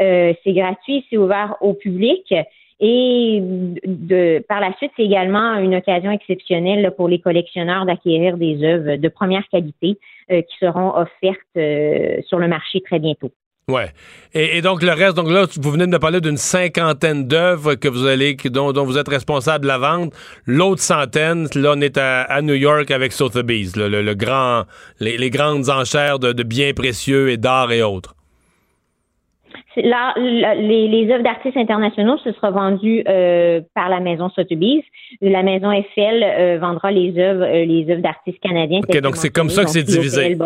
Euh, 0.00 0.32
c'est 0.42 0.52
gratuit, 0.52 1.06
c'est 1.08 1.16
ouvert 1.16 1.56
au 1.60 1.74
public. 1.74 2.34
Et 2.84 3.38
de, 3.40 4.44
par 4.48 4.58
la 4.58 4.72
suite, 4.78 4.90
c'est 4.96 5.04
également 5.04 5.54
une 5.58 5.76
occasion 5.76 6.10
exceptionnelle 6.10 6.92
pour 6.96 7.06
les 7.08 7.20
collectionneurs 7.20 7.86
d'acquérir 7.86 8.36
des 8.36 8.64
œuvres 8.64 8.96
de 8.96 9.08
première 9.08 9.48
qualité 9.50 9.98
qui 10.28 10.56
seront 10.58 10.92
offertes 10.96 12.26
sur 12.26 12.40
le 12.40 12.48
marché 12.48 12.80
très 12.80 12.98
bientôt. 12.98 13.30
Ouais. 13.68 13.90
Et, 14.34 14.60
donc 14.60 14.82
le 14.82 14.90
reste, 14.90 15.16
donc 15.16 15.30
là, 15.30 15.44
vous 15.60 15.70
venez 15.70 15.86
de 15.86 15.90
me 15.90 15.98
parler 15.98 16.20
d'une 16.20 16.36
cinquantaine 16.36 17.28
d'œuvres 17.28 17.74
que 17.74 17.86
vous 17.86 18.06
allez, 18.06 18.34
dont, 18.46 18.72
dont, 18.72 18.84
vous 18.84 18.98
êtes 18.98 19.08
responsable 19.08 19.62
de 19.62 19.68
la 19.68 19.78
vente. 19.78 20.12
L'autre 20.46 20.80
centaine, 20.80 21.46
là, 21.54 21.74
on 21.76 21.80
est 21.80 21.96
à, 21.96 22.42
New 22.42 22.54
York 22.54 22.90
avec 22.90 23.12
Sotheby's, 23.12 23.76
le, 23.76 23.88
le, 23.88 24.14
grand, 24.14 24.64
les, 24.98 25.30
grandes 25.30 25.70
enchères 25.70 26.18
de, 26.18 26.42
biens 26.42 26.72
précieux 26.74 27.30
et 27.30 27.36
d'art 27.36 27.70
et 27.70 27.82
autres. 27.82 28.16
Là, 29.76 30.12
les, 30.18 30.88
les 30.88 31.10
œuvres 31.12 31.22
d'artistes 31.22 31.56
internationaux, 31.56 32.18
ce 32.24 32.32
sera 32.32 32.50
vendu 32.50 33.04
euh, 33.08 33.60
par 33.74 33.88
la 33.88 34.00
maison 34.00 34.28
Sotheby's. 34.30 34.84
La 35.22 35.42
maison 35.42 35.70
Eiffel 35.70 36.22
euh, 36.22 36.58
vendra 36.58 36.90
les 36.90 37.18
œuvres, 37.18 37.44
euh, 37.44 37.64
les 37.64 37.86
œuvres 37.90 38.02
d'artistes 38.02 38.40
canadiens. 38.40 38.80
Ok, 38.80 39.00
donc 39.00 39.16
c'est 39.16 39.30
comme 39.30 39.48
ça 39.48 39.64
que 39.64 39.70
c'est 39.70 39.84
divisé. 39.84 40.36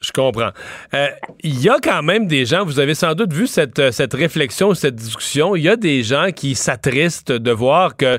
Je 0.00 0.12
comprends. 0.12 0.50
Euh, 0.92 1.08
il 1.42 1.58
y 1.60 1.70
a 1.70 1.78
quand 1.82 2.02
même 2.02 2.26
des 2.26 2.44
gens, 2.44 2.64
vous 2.64 2.78
avez 2.78 2.94
sans 2.94 3.14
doute 3.14 3.32
vu 3.32 3.46
cette, 3.46 3.78
euh, 3.78 3.90
cette 3.90 4.12
réflexion, 4.12 4.74
cette 4.74 4.94
discussion, 4.94 5.56
il 5.56 5.62
y 5.62 5.68
a 5.70 5.76
des 5.76 6.02
gens 6.02 6.32
qui 6.34 6.54
s'attristent 6.54 7.32
de 7.32 7.50
voir 7.50 7.96
que 7.96 8.18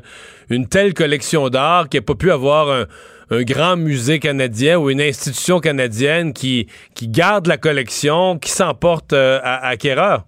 une 0.50 0.68
telle 0.68 0.96
collection 0.96 1.50
d'art 1.50 1.88
qui 1.88 1.98
n'a 1.98 2.02
pas 2.02 2.16
pu 2.16 2.32
avoir 2.32 2.86
un, 3.30 3.44
grand 3.44 3.76
musée 3.76 4.20
canadien 4.20 4.80
ou 4.80 4.90
une 4.90 5.02
institution 5.02 5.60
canadienne 5.60 6.34
qui, 6.34 6.68
garde 7.04 7.46
la 7.46 7.58
collection, 7.58 8.40
qui 8.40 8.52
s'emporte 8.52 9.14
euh, 9.14 9.40
à, 9.44 9.68
acquéreur. 9.68 10.26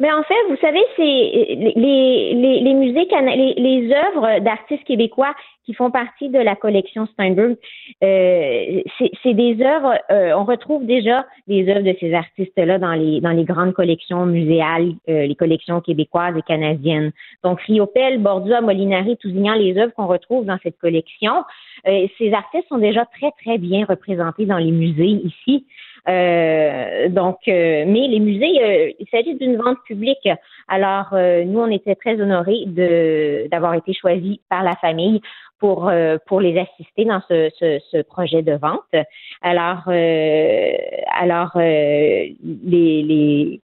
Mais 0.00 0.12
en 0.12 0.22
fait, 0.22 0.34
vous 0.48 0.56
savez, 0.60 0.80
c'est 0.96 1.02
les, 1.02 2.34
les, 2.34 2.60
les 2.60 2.74
musées, 2.74 3.06
les, 3.10 3.54
les 3.54 3.92
œuvres 3.92 4.40
d'artistes 4.40 4.84
québécois 4.84 5.34
qui 5.68 5.74
font 5.74 5.90
partie 5.90 6.30
de 6.30 6.38
la 6.38 6.56
collection 6.56 7.06
Steinberg. 7.06 7.56
Euh, 8.02 8.80
c'est 9.22 9.34
des 9.34 9.60
œuvres, 9.62 9.98
euh, 10.10 10.32
on 10.34 10.44
retrouve 10.44 10.86
déjà 10.86 11.26
des 11.46 11.68
œuvres 11.68 11.82
de 11.82 11.94
ces 12.00 12.14
artistes-là 12.14 12.78
dans 12.78 12.94
les 12.94 13.20
dans 13.20 13.32
les 13.32 13.44
grandes 13.44 13.74
collections 13.74 14.24
muséales, 14.24 14.92
euh, 15.10 15.26
les 15.26 15.34
collections 15.34 15.80
québécoises 15.82 16.36
et 16.38 16.42
canadiennes. 16.42 17.12
Donc 17.44 17.60
Riopel, 17.62 18.18
Bordua, 18.18 18.60
Molinari, 18.62 19.18
Tousignan, 19.18 19.54
les 19.54 19.76
œuvres 19.76 19.92
qu'on 19.94 20.06
retrouve 20.06 20.46
dans 20.46 20.58
cette 20.62 20.78
collection, 20.78 21.44
euh, 21.86 22.06
ces 22.16 22.32
artistes 22.32 22.68
sont 22.68 22.78
déjà 22.78 23.04
très 23.04 23.32
très 23.42 23.58
bien 23.58 23.84
représentés 23.84 24.46
dans 24.46 24.58
les 24.58 24.72
musées 24.72 25.20
ici. 25.24 25.66
Euh, 26.08 27.08
donc, 27.08 27.38
euh, 27.48 27.84
mais 27.86 28.06
les 28.08 28.20
musées, 28.20 28.62
euh, 28.62 28.92
il 28.98 29.06
s'agit 29.10 29.34
d'une 29.34 29.56
vente 29.56 29.78
publique. 29.84 30.28
Alors, 30.68 31.08
nous, 31.12 31.60
on 31.60 31.70
était 31.70 31.94
très 31.94 32.20
honorés 32.20 32.64
de 32.66 33.48
d'avoir 33.50 33.74
été 33.74 33.92
choisis 33.94 34.36
par 34.48 34.62
la 34.62 34.76
famille 34.76 35.20
pour 35.58 35.90
pour 36.26 36.40
les 36.40 36.58
assister 36.58 37.04
dans 37.04 37.20
ce, 37.28 37.50
ce, 37.58 37.80
ce 37.90 38.02
projet 38.02 38.42
de 38.42 38.52
vente. 38.52 38.82
Alors, 39.42 39.88
alors 39.88 41.52
les, 41.56 42.36
les 42.42 43.60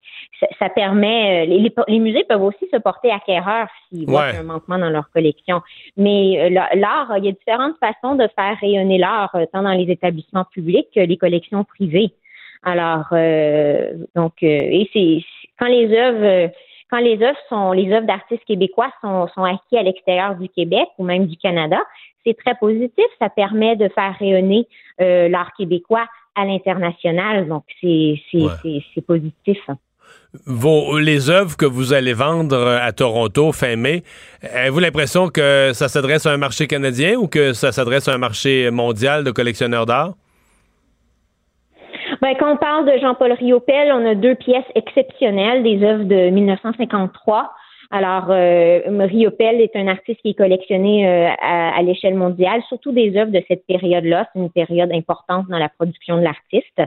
ça, 0.58 0.68
permet 0.70 1.46
les, 1.46 1.72
les, 1.88 1.98
musées 1.98 2.24
peuvent 2.24 2.42
aussi 2.42 2.66
se 2.72 2.78
porter 2.78 3.10
acquéreurs 3.10 3.68
s'ils 3.88 4.06
voient 4.06 4.24
un 4.24 4.42
manquement 4.42 4.78
dans 4.78 4.90
leur 4.90 5.10
collection. 5.10 5.60
Mais 5.96 6.50
l'art, 6.50 7.12
il 7.18 7.26
y 7.26 7.28
a 7.28 7.32
différentes 7.32 7.76
façons 7.78 8.14
de 8.14 8.26
faire 8.34 8.56
rayonner 8.60 8.98
l'art, 8.98 9.36
tant 9.52 9.62
dans 9.62 9.72
les 9.72 9.90
établissements 9.92 10.44
publics 10.44 10.88
que 10.94 11.00
les 11.00 11.16
collections 11.18 11.64
privées. 11.64 12.12
Alors, 12.64 13.06
euh, 13.12 13.92
donc, 14.16 14.32
euh, 14.42 14.46
et 14.46 14.88
c'est 14.92 15.22
quand 15.58 15.66
les 15.66 15.94
œuvres, 15.96 16.50
quand 16.90 16.98
les 16.98 17.22
œuvres 17.22 17.38
sont, 17.48 17.72
les 17.72 17.92
œuvres 17.92 18.06
d'artistes 18.06 18.44
québécois 18.46 18.90
sont, 19.02 19.28
sont 19.34 19.44
acquis 19.44 19.76
à 19.76 19.82
l'extérieur 19.82 20.34
du 20.36 20.48
Québec 20.48 20.88
ou 20.98 21.04
même 21.04 21.26
du 21.26 21.36
Canada, 21.36 21.78
c'est 22.24 22.36
très 22.36 22.54
positif. 22.54 23.04
Ça 23.18 23.28
permet 23.28 23.76
de 23.76 23.88
faire 23.88 24.16
rayonner 24.18 24.66
euh, 25.00 25.28
l'art 25.28 25.52
québécois 25.58 26.06
à 26.34 26.46
l'international. 26.46 27.46
Donc, 27.48 27.64
c'est 27.80 28.20
c'est 28.32 29.06
positif. 29.06 29.58
Vos, 30.46 30.98
les 30.98 31.30
œuvres 31.30 31.56
que 31.56 31.66
vous 31.66 31.92
allez 31.92 32.12
vendre 32.12 32.56
à 32.56 32.92
Toronto 32.92 33.52
fin 33.52 33.76
mai, 33.76 34.02
avez-vous 34.42 34.80
l'impression 34.80 35.28
que 35.28 35.70
ça 35.74 35.88
s'adresse 35.88 36.26
à 36.26 36.32
un 36.32 36.38
marché 36.38 36.66
canadien 36.66 37.14
ou 37.16 37.28
que 37.28 37.52
ça 37.52 37.72
s'adresse 37.72 38.08
à 38.08 38.14
un 38.14 38.18
marché 38.18 38.70
mondial 38.70 39.22
de 39.22 39.30
collectionneurs 39.30 39.86
d'art? 39.86 40.14
Ben, 42.20 42.34
quand 42.38 42.52
on 42.52 42.56
parle 42.56 42.86
de 42.86 42.98
Jean-Paul 42.98 43.32
Riopel, 43.32 43.92
on 43.92 44.04
a 44.06 44.14
deux 44.14 44.34
pièces 44.34 44.64
exceptionnelles, 44.74 45.62
des 45.62 45.82
œuvres 45.82 46.04
de 46.04 46.30
1953. 46.30 47.52
Alors, 47.90 48.26
euh, 48.30 48.80
Riopel 49.06 49.60
est 49.60 49.76
un 49.76 49.86
artiste 49.88 50.20
qui 50.22 50.30
est 50.30 50.34
collectionné 50.34 51.08
euh, 51.08 51.28
à, 51.40 51.80
l'échelle 51.82 52.14
mondiale, 52.14 52.62
surtout 52.68 52.92
des 52.92 53.16
œuvres 53.16 53.30
de 53.30 53.42
cette 53.46 53.66
période-là. 53.66 54.28
C'est 54.32 54.40
une 54.40 54.50
période 54.50 54.90
importante 54.92 55.46
dans 55.48 55.58
la 55.58 55.68
production 55.68 56.16
de 56.16 56.22
l'artiste. 56.22 56.82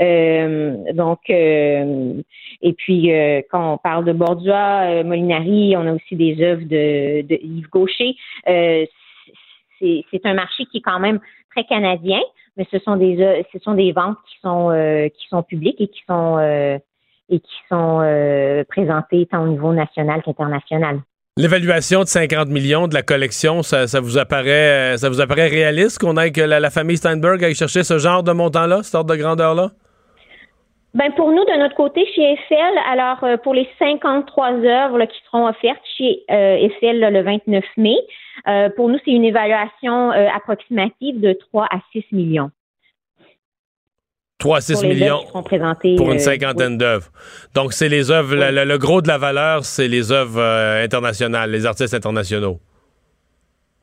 Euh, 0.00 0.92
donc, 0.92 1.20
euh, 1.30 2.14
et 2.62 2.72
puis 2.72 3.10
quand 3.50 3.74
on 3.74 3.78
parle 3.78 4.04
de 4.04 4.12
Bordua, 4.12 5.02
Molinari, 5.04 5.76
on 5.76 5.86
a 5.86 5.92
aussi 5.92 6.16
des 6.16 6.42
œuvres 6.42 6.64
de, 6.64 7.22
de 7.22 7.38
Yves 7.42 7.68
Gaucher. 7.68 8.16
c'est 8.46 10.24
un 10.24 10.34
marché 10.34 10.64
qui 10.66 10.78
est 10.78 10.82
quand 10.82 11.00
même 11.00 11.20
très 11.50 11.64
canadien 11.64 12.20
mais 12.56 12.66
ce 12.70 12.78
sont 12.78 12.96
des 12.96 13.20
euh, 13.20 13.42
ce 13.52 13.58
sont 13.60 13.74
des 13.74 13.92
ventes 13.92 14.16
qui 14.28 14.36
sont 14.42 14.70
euh, 14.70 15.08
qui 15.08 15.28
sont 15.28 15.42
publiques 15.42 15.80
et 15.80 15.88
qui 15.88 16.00
sont 16.08 16.36
euh, 16.38 16.78
et 17.28 17.40
qui 17.40 17.56
sont 17.68 18.64
présentées 18.68 19.26
tant 19.30 19.42
au 19.42 19.48
niveau 19.48 19.72
national 19.72 20.22
qu'international. 20.22 21.00
L'évaluation 21.36 22.02
de 22.02 22.06
50 22.06 22.48
millions 22.48 22.86
de 22.86 22.94
la 22.94 23.02
collection, 23.02 23.62
ça, 23.62 23.84
vous 24.00 24.16
apparaît 24.16 24.96
ça 24.96 25.08
vous 25.08 25.20
apparaît 25.20 25.48
réaliste 25.48 25.98
qu'on 25.98 26.16
aille 26.16 26.30
que 26.30 26.40
la, 26.40 26.70
famille 26.70 26.96
Steinberg 26.96 27.42
aille 27.42 27.56
chercher 27.56 27.82
ce 27.82 27.98
genre 27.98 28.22
de 28.22 28.30
montant-là, 28.30 28.84
cette 28.84 28.94
ordre 28.94 29.12
de 29.12 29.18
grandeur-là? 29.18 29.72
Ben 30.96 31.12
pour 31.14 31.30
nous, 31.30 31.44
de 31.44 31.58
notre 31.58 31.76
côté, 31.76 32.04
chez 32.14 32.32
Eiffel, 32.32 32.74
alors 32.90 33.38
pour 33.42 33.54
les 33.54 33.68
53 33.78 34.52
œuvres 34.64 35.04
qui 35.04 35.18
seront 35.26 35.46
offertes 35.46 35.84
chez 35.96 36.24
Eiffel 36.28 37.00
le 37.00 37.22
29 37.22 37.64
mai, 37.76 37.96
euh, 38.48 38.68
pour 38.70 38.88
nous, 38.88 38.98
c'est 39.04 39.10
une 39.10 39.24
évaluation 39.24 40.12
euh, 40.12 40.28
approximative 40.34 41.20
de 41.20 41.32
3 41.50 41.64
à 41.64 41.78
6 41.92 42.04
millions. 42.12 42.50
3 44.38 44.58
à 44.58 44.60
6 44.60 44.84
millions 44.84 45.24
pour 45.32 46.10
une 46.10 46.16
euh, 46.16 46.18
cinquantaine 46.18 46.76
d'œuvres. 46.78 47.10
Donc, 47.54 47.72
c'est 47.72 47.88
les 47.88 48.10
œuvres, 48.10 48.36
le, 48.36 48.76
gros 48.76 49.00
de 49.00 49.08
la 49.08 49.18
valeur, 49.18 49.64
c'est 49.64 49.88
les 49.88 50.12
œuvres 50.12 50.42
internationales, 50.82 51.50
les 51.50 51.66
artistes 51.66 51.94
internationaux. 51.94 52.60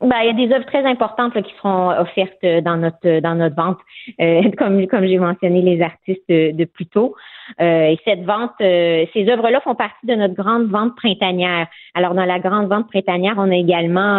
Ben, 0.00 0.16
il 0.22 0.26
y 0.26 0.30
a 0.30 0.46
des 0.46 0.52
œuvres 0.52 0.66
très 0.66 0.84
importantes 0.84 1.40
qui 1.40 1.54
seront 1.56 1.90
offertes 1.90 2.44
dans 2.62 2.76
notre 2.76 3.20
dans 3.20 3.34
notre 3.34 3.56
vente, 3.56 3.78
comme 4.58 4.86
comme 4.86 5.06
j'ai 5.06 5.18
mentionné 5.18 5.62
les 5.62 5.80
artistes 5.82 6.28
de 6.28 6.64
plus 6.64 6.86
tôt. 6.86 7.14
Euh, 7.60 7.88
et 7.88 7.98
cette 8.04 8.24
vente, 8.24 8.52
euh, 8.60 9.04
ces 9.12 9.28
œuvres-là 9.28 9.60
font 9.60 9.74
partie 9.74 10.06
de 10.06 10.14
notre 10.14 10.34
grande 10.34 10.68
vente 10.68 10.96
printanière. 10.96 11.66
Alors, 11.94 12.14
dans 12.14 12.24
la 12.24 12.38
grande 12.38 12.68
vente 12.68 12.88
printanière, 12.88 13.34
on 13.36 13.50
a 13.50 13.56
également 13.56 14.18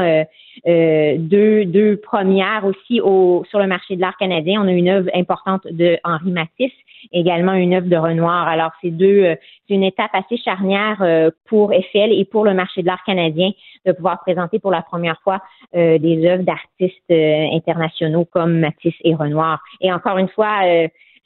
euh, 0.67 1.15
deux, 1.17 1.65
deux 1.65 1.97
premières 1.97 2.65
aussi 2.65 3.01
au, 3.01 3.43
sur 3.49 3.59
le 3.59 3.67
marché 3.67 3.95
de 3.95 4.01
l'art 4.01 4.17
canadien. 4.17 4.61
On 4.63 4.67
a 4.67 4.71
une 4.71 4.89
œuvre 4.89 5.09
importante 5.13 5.65
de 5.67 5.97
Henri 6.03 6.31
Matisse, 6.31 6.73
également 7.11 7.53
une 7.53 7.73
œuvre 7.73 7.87
de 7.87 7.97
Renoir. 7.97 8.47
Alors, 8.47 8.71
c'est 8.81 8.91
deux, 8.91 9.35
c'est 9.67 9.73
une 9.73 9.83
étape 9.83 10.11
assez 10.13 10.37
charnière 10.37 11.03
pour 11.45 11.73
Eiffel 11.73 12.11
et 12.11 12.25
pour 12.25 12.45
le 12.45 12.53
marché 12.53 12.81
de 12.81 12.87
l'art 12.87 13.03
canadien 13.03 13.51
de 13.85 13.91
pouvoir 13.91 14.19
présenter 14.21 14.59
pour 14.59 14.71
la 14.71 14.81
première 14.81 15.19
fois 15.21 15.41
des 15.73 16.27
œuvres 16.27 16.43
d'artistes 16.43 17.11
internationaux 17.11 18.25
comme 18.25 18.59
Matisse 18.59 18.95
et 19.03 19.15
Renoir. 19.15 19.61
Et 19.81 19.91
encore 19.91 20.17
une 20.17 20.29
fois, 20.29 20.61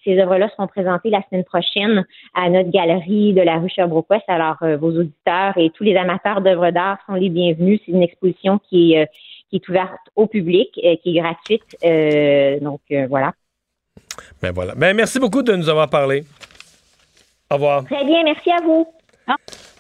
ces 0.03 0.17
œuvres-là 0.17 0.49
seront 0.49 0.67
présentées 0.67 1.09
la 1.09 1.21
semaine 1.29 1.43
prochaine 1.43 2.05
à 2.33 2.49
notre 2.49 2.69
galerie 2.69 3.33
de 3.33 3.41
la 3.41 3.57
rue 3.57 3.69
Sherbrooke-Ouest. 3.69 4.23
Alors, 4.27 4.55
euh, 4.61 4.77
vos 4.77 4.91
auditeurs 4.97 5.57
et 5.57 5.69
tous 5.71 5.83
les 5.83 5.95
amateurs 5.95 6.41
d'œuvres 6.41 6.71
d'art 6.71 6.97
sont 7.05 7.13
les 7.13 7.29
bienvenus. 7.29 7.81
C'est 7.85 7.91
une 7.91 8.03
exposition 8.03 8.59
qui 8.69 8.93
est, 8.93 9.03
euh, 9.03 9.05
qui 9.49 9.57
est 9.57 9.69
ouverte 9.69 9.99
au 10.15 10.27
public, 10.27 10.69
euh, 10.83 10.95
qui 11.03 11.17
est 11.17 11.21
gratuite. 11.21 12.61
donc, 12.61 12.81
voilà. 13.09 13.33
Ben 14.41 14.51
voilà. 14.51 14.73
Ben 14.75 14.95
merci 14.95 15.19
beaucoup 15.19 15.41
de 15.41 15.55
nous 15.55 15.69
avoir 15.69 15.89
parlé. 15.89 16.23
Au 17.51 17.55
revoir. 17.55 17.83
Très 17.85 18.05
bien, 18.05 18.23
merci 18.23 18.51
à 18.51 18.61
vous. 18.63 18.87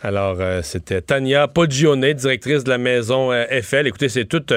Alors, 0.01 0.37
c'était 0.63 1.01
Tania 1.01 1.47
Poggione, 1.47 2.13
directrice 2.13 2.63
de 2.63 2.69
la 2.69 2.77
maison 2.77 3.33
Eiffel. 3.33 3.87
Écoutez, 3.87 4.09
c'est 4.09 4.25
toute 4.25 4.53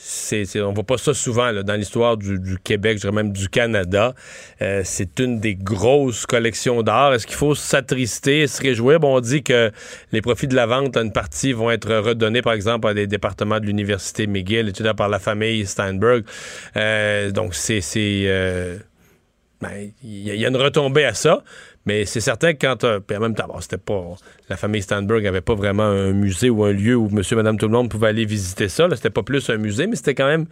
c'est, 0.00 0.44
c'est- 0.44 0.60
on 0.60 0.72
voit 0.72 0.84
pas 0.84 0.96
ça 0.96 1.12
souvent 1.12 1.52
dans 1.52 1.74
l'histoire 1.74 2.16
du, 2.16 2.38
Québec, 2.62 2.98
je 2.98 3.00
dirais 3.00 3.12
même 3.12 3.32
du 3.32 3.48
Canada. 3.48 4.14
Euh, 4.62 4.82
c'est 4.84 5.18
une 5.18 5.40
des 5.40 5.56
grosses 5.56 6.24
collections 6.24 6.84
d'art. 6.84 7.14
Est-ce 7.14 7.26
qu'il 7.26 7.34
faut 7.34 7.56
s'attrister, 7.56 8.46
se 8.46 8.62
réjouir? 8.62 9.00
Bon, 9.00 9.16
on 9.16 9.20
dit 9.20 9.42
que 9.42 9.72
les 10.12 10.22
profits 10.22 10.46
de 10.46 10.54
la 10.54 10.66
vente, 10.66 10.96
une 10.96 11.10
partie 11.12 11.52
vont 11.52 11.72
être 11.72 11.92
redonnés, 11.92 12.42
par 12.42 12.52
exemple, 12.52 12.86
à 12.86 12.94
des 12.94 13.08
départements 13.08 13.58
de 13.58 13.66
l'Université 13.66 14.28
McGill, 14.28 14.68
etc., 14.68 14.90
par 14.96 15.08
la 15.08 15.18
famille 15.18 15.66
Steinberg. 15.66 16.22
Euh, 16.76 17.32
donc, 17.32 17.56
c'est... 17.56 17.82
euh, 17.96 18.78
ben, 19.60 19.90
il 20.04 20.28
y, 20.34 20.44
a- 20.44 20.48
une 20.48 20.56
retombée 20.56 21.04
à 21.04 21.14
ça, 21.14 21.42
mais 21.86 22.04
c'est 22.04 22.20
certain 22.20 22.52
que 22.54 22.58
quand. 22.66 22.84
euh, 22.84 23.00
puis 23.00 23.16
en 23.16 23.20
même 23.20 23.34
temps, 23.34 23.48
c'était 23.60 23.76
pas. 23.78 24.04
La 24.48 24.56
famille 24.56 24.82
Steinberg 24.82 25.22
n'avait 25.24 25.40
pas 25.40 25.54
vraiment 25.54 25.82
un 25.84 26.12
musée 26.12 26.48
ou 26.50 26.64
un 26.64 26.72
lieu 26.72 26.94
où 26.96 27.08
monsieur, 27.10 27.36
madame, 27.36 27.58
tout 27.58 27.66
le 27.66 27.72
monde 27.72 27.90
pouvait 27.90 28.08
aller 28.08 28.24
visiter 28.24 28.68
ça. 28.68 28.86
C'était 28.94 29.10
pas 29.10 29.22
plus 29.22 29.48
un 29.50 29.56
musée, 29.56 29.86
mais 29.86 29.96
c'était 29.96 30.14
quand 30.14 30.26
même. 30.28 30.46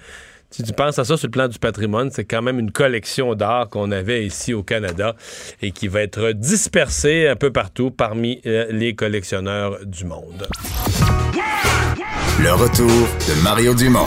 Si 0.48 0.62
tu 0.62 0.72
penses 0.72 0.96
à 1.00 1.04
ça 1.04 1.16
sur 1.16 1.26
le 1.26 1.32
plan 1.32 1.48
du 1.48 1.58
patrimoine, 1.58 2.10
c'est 2.12 2.24
quand 2.24 2.40
même 2.40 2.60
une 2.60 2.70
collection 2.70 3.34
d'art 3.34 3.68
qu'on 3.68 3.90
avait 3.90 4.24
ici 4.24 4.54
au 4.54 4.62
Canada 4.62 5.16
et 5.60 5.72
qui 5.72 5.88
va 5.88 6.02
être 6.02 6.30
dispersée 6.30 7.26
un 7.26 7.34
peu 7.34 7.50
partout 7.52 7.90
parmi 7.90 8.40
euh, 8.46 8.66
les 8.70 8.94
collectionneurs 8.94 9.78
du 9.84 10.04
monde. 10.04 10.46
Le 12.40 12.52
retour 12.52 12.86
de 12.88 13.42
Mario 13.42 13.74
Dumont. 13.74 14.06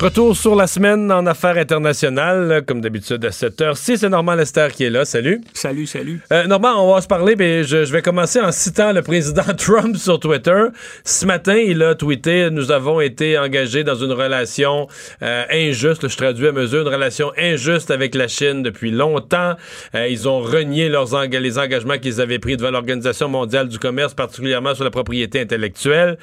Retour 0.00 0.36
sur 0.36 0.56
la 0.56 0.66
semaine 0.66 1.10
en 1.12 1.24
affaires 1.24 1.56
internationales, 1.56 2.64
comme 2.66 2.80
d'habitude 2.80 3.24
à 3.24 3.30
7h. 3.30 3.76
c'est 3.76 4.08
Normand 4.08 4.34
Lester 4.34 4.66
qui 4.74 4.82
est 4.82 4.90
là. 4.90 5.04
Salut. 5.04 5.40
Salut, 5.52 5.86
salut. 5.86 6.20
Euh, 6.32 6.48
Normand, 6.48 6.84
on 6.84 6.92
va 6.92 7.00
se 7.00 7.06
parler, 7.06 7.36
mais 7.36 7.62
je, 7.62 7.84
je 7.84 7.92
vais 7.92 8.02
commencer 8.02 8.40
en 8.40 8.50
citant 8.50 8.92
le 8.92 9.02
président 9.02 9.44
Trump 9.56 9.96
sur 9.96 10.18
Twitter. 10.18 10.64
Ce 11.04 11.24
matin, 11.24 11.54
il 11.54 11.80
a 11.84 11.94
tweeté 11.94 12.50
Nous 12.50 12.72
avons 12.72 13.00
été 13.00 13.38
engagés 13.38 13.84
dans 13.84 13.94
une 13.94 14.10
relation 14.10 14.88
euh, 15.22 15.44
injuste, 15.48 16.08
je 16.08 16.16
traduis 16.16 16.48
à 16.48 16.52
mesure, 16.52 16.82
une 16.82 16.92
relation 16.92 17.30
injuste 17.38 17.92
avec 17.92 18.16
la 18.16 18.26
Chine 18.26 18.64
depuis 18.64 18.90
longtemps. 18.90 19.54
Euh, 19.94 20.08
ils 20.08 20.28
ont 20.28 20.40
renié 20.40 20.88
leurs 20.88 21.14
les 21.30 21.58
engagements 21.58 21.98
qu'ils 21.98 22.20
avaient 22.20 22.40
pris 22.40 22.56
devant 22.56 22.72
l'Organisation 22.72 23.28
mondiale 23.28 23.68
du 23.68 23.78
commerce, 23.78 24.12
particulièrement 24.12 24.74
sur 24.74 24.82
la 24.82 24.90
propriété 24.90 25.40
intellectuelle. 25.40 26.18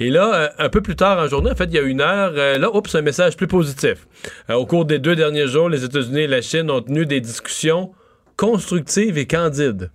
Et 0.00 0.10
là, 0.10 0.34
euh, 0.34 0.48
un 0.58 0.68
peu 0.68 0.80
plus 0.80 0.96
tard 0.96 1.20
en 1.20 1.28
journée, 1.28 1.52
en 1.52 1.54
fait, 1.54 1.66
il 1.66 1.74
y 1.74 1.78
a 1.78 1.82
une 1.82 2.00
heure, 2.00 2.32
là, 2.32 2.74
oups, 2.74 2.92
un 2.96 3.11
message 3.12 3.36
plus 3.36 3.46
positif. 3.46 4.06
Euh, 4.48 4.54
au 4.54 4.64
cours 4.64 4.86
des 4.86 4.98
deux 4.98 5.14
derniers 5.14 5.46
jours, 5.46 5.68
les 5.68 5.84
États-Unis 5.84 6.20
et 6.20 6.26
la 6.26 6.40
Chine 6.40 6.70
ont 6.70 6.80
tenu 6.80 7.04
des 7.04 7.20
discussions 7.20 7.90
constructive 8.36 9.18
et 9.18 9.26
candide. 9.26 9.90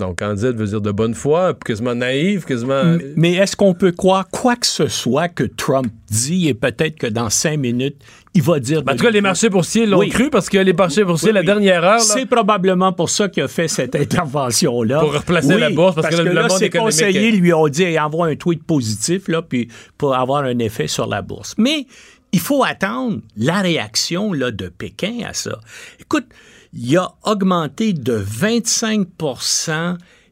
Donc, 0.00 0.18
candide 0.18 0.56
veut 0.56 0.66
dire 0.66 0.80
de 0.80 0.90
bonne 0.90 1.14
foi, 1.14 1.54
quasiment 1.64 1.94
naïve, 1.94 2.44
quasiment... 2.44 2.80
M- 2.80 3.12
Mais 3.14 3.34
est-ce 3.34 3.54
qu'on 3.54 3.72
peut 3.72 3.92
croire 3.92 4.28
quoi 4.28 4.56
que 4.56 4.66
ce 4.66 4.88
soit 4.88 5.28
que 5.28 5.44
Trump 5.44 5.86
dit 6.10 6.48
et 6.48 6.54
peut-être 6.54 6.96
que 6.96 7.06
dans 7.06 7.30
cinq 7.30 7.58
minutes, 7.58 7.96
il 8.34 8.42
va 8.42 8.58
dire... 8.58 8.82
Ben, 8.82 8.94
en 8.94 8.96
tout 8.96 9.04
cas, 9.04 9.10
les 9.10 9.20
marchés 9.20 9.48
boursiers 9.48 9.86
l'ont 9.86 9.98
Oui. 10.00 10.08
cru 10.08 10.28
parce 10.28 10.48
que 10.48 10.58
les 10.58 10.72
marchés 10.72 11.04
boursiers, 11.04 11.28
Oui, 11.28 11.34
la 11.34 11.40
oui. 11.40 11.46
dernière 11.46 11.84
heure, 11.84 12.00
C'est 12.00 12.26
probablement 12.26 12.92
pour 12.92 13.10
ça 13.10 13.28
qu'il 13.28 13.44
a 13.44 13.48
fait 13.48 13.68
cette 13.68 13.94
intervention-là. 13.94 14.98
Pour 14.98 15.14
replacer 15.14 15.56
la 15.56 15.70
bourse, 15.70 15.94
parce 15.94 16.08
que 16.08 16.16
le- 16.20 16.30
le 16.30 16.34
là, 16.34 16.42
monde 16.48 16.58
ses 16.58 16.64
économique 16.64 16.94
conseillers 16.96 17.30
lui 17.30 17.52
ont 17.52 17.68
dit 17.68 17.96
envoie 17.96 18.26
un 18.26 18.34
tweet 18.34 18.64
positif 18.64 19.28
là, 19.28 19.40
puis 19.42 19.68
pour 19.98 20.16
avoir 20.16 20.42
un 20.42 20.58
effet 20.58 20.88
sur 20.88 21.06
la 21.06 21.22
bourse. 21.22 21.54
Mais 21.58 21.86
il 22.32 22.40
faut 22.40 22.64
attendre 22.64 23.20
la 23.36 23.60
réaction 23.60 24.32
là, 24.32 24.50
de 24.50 24.68
Pékin 24.68 25.20
à 25.26 25.34
ça. 25.34 25.60
Écoute, 26.00 26.26
il 26.72 26.96
a 26.96 27.14
augmenté 27.24 27.92
de 27.92 28.14
25 28.14 29.06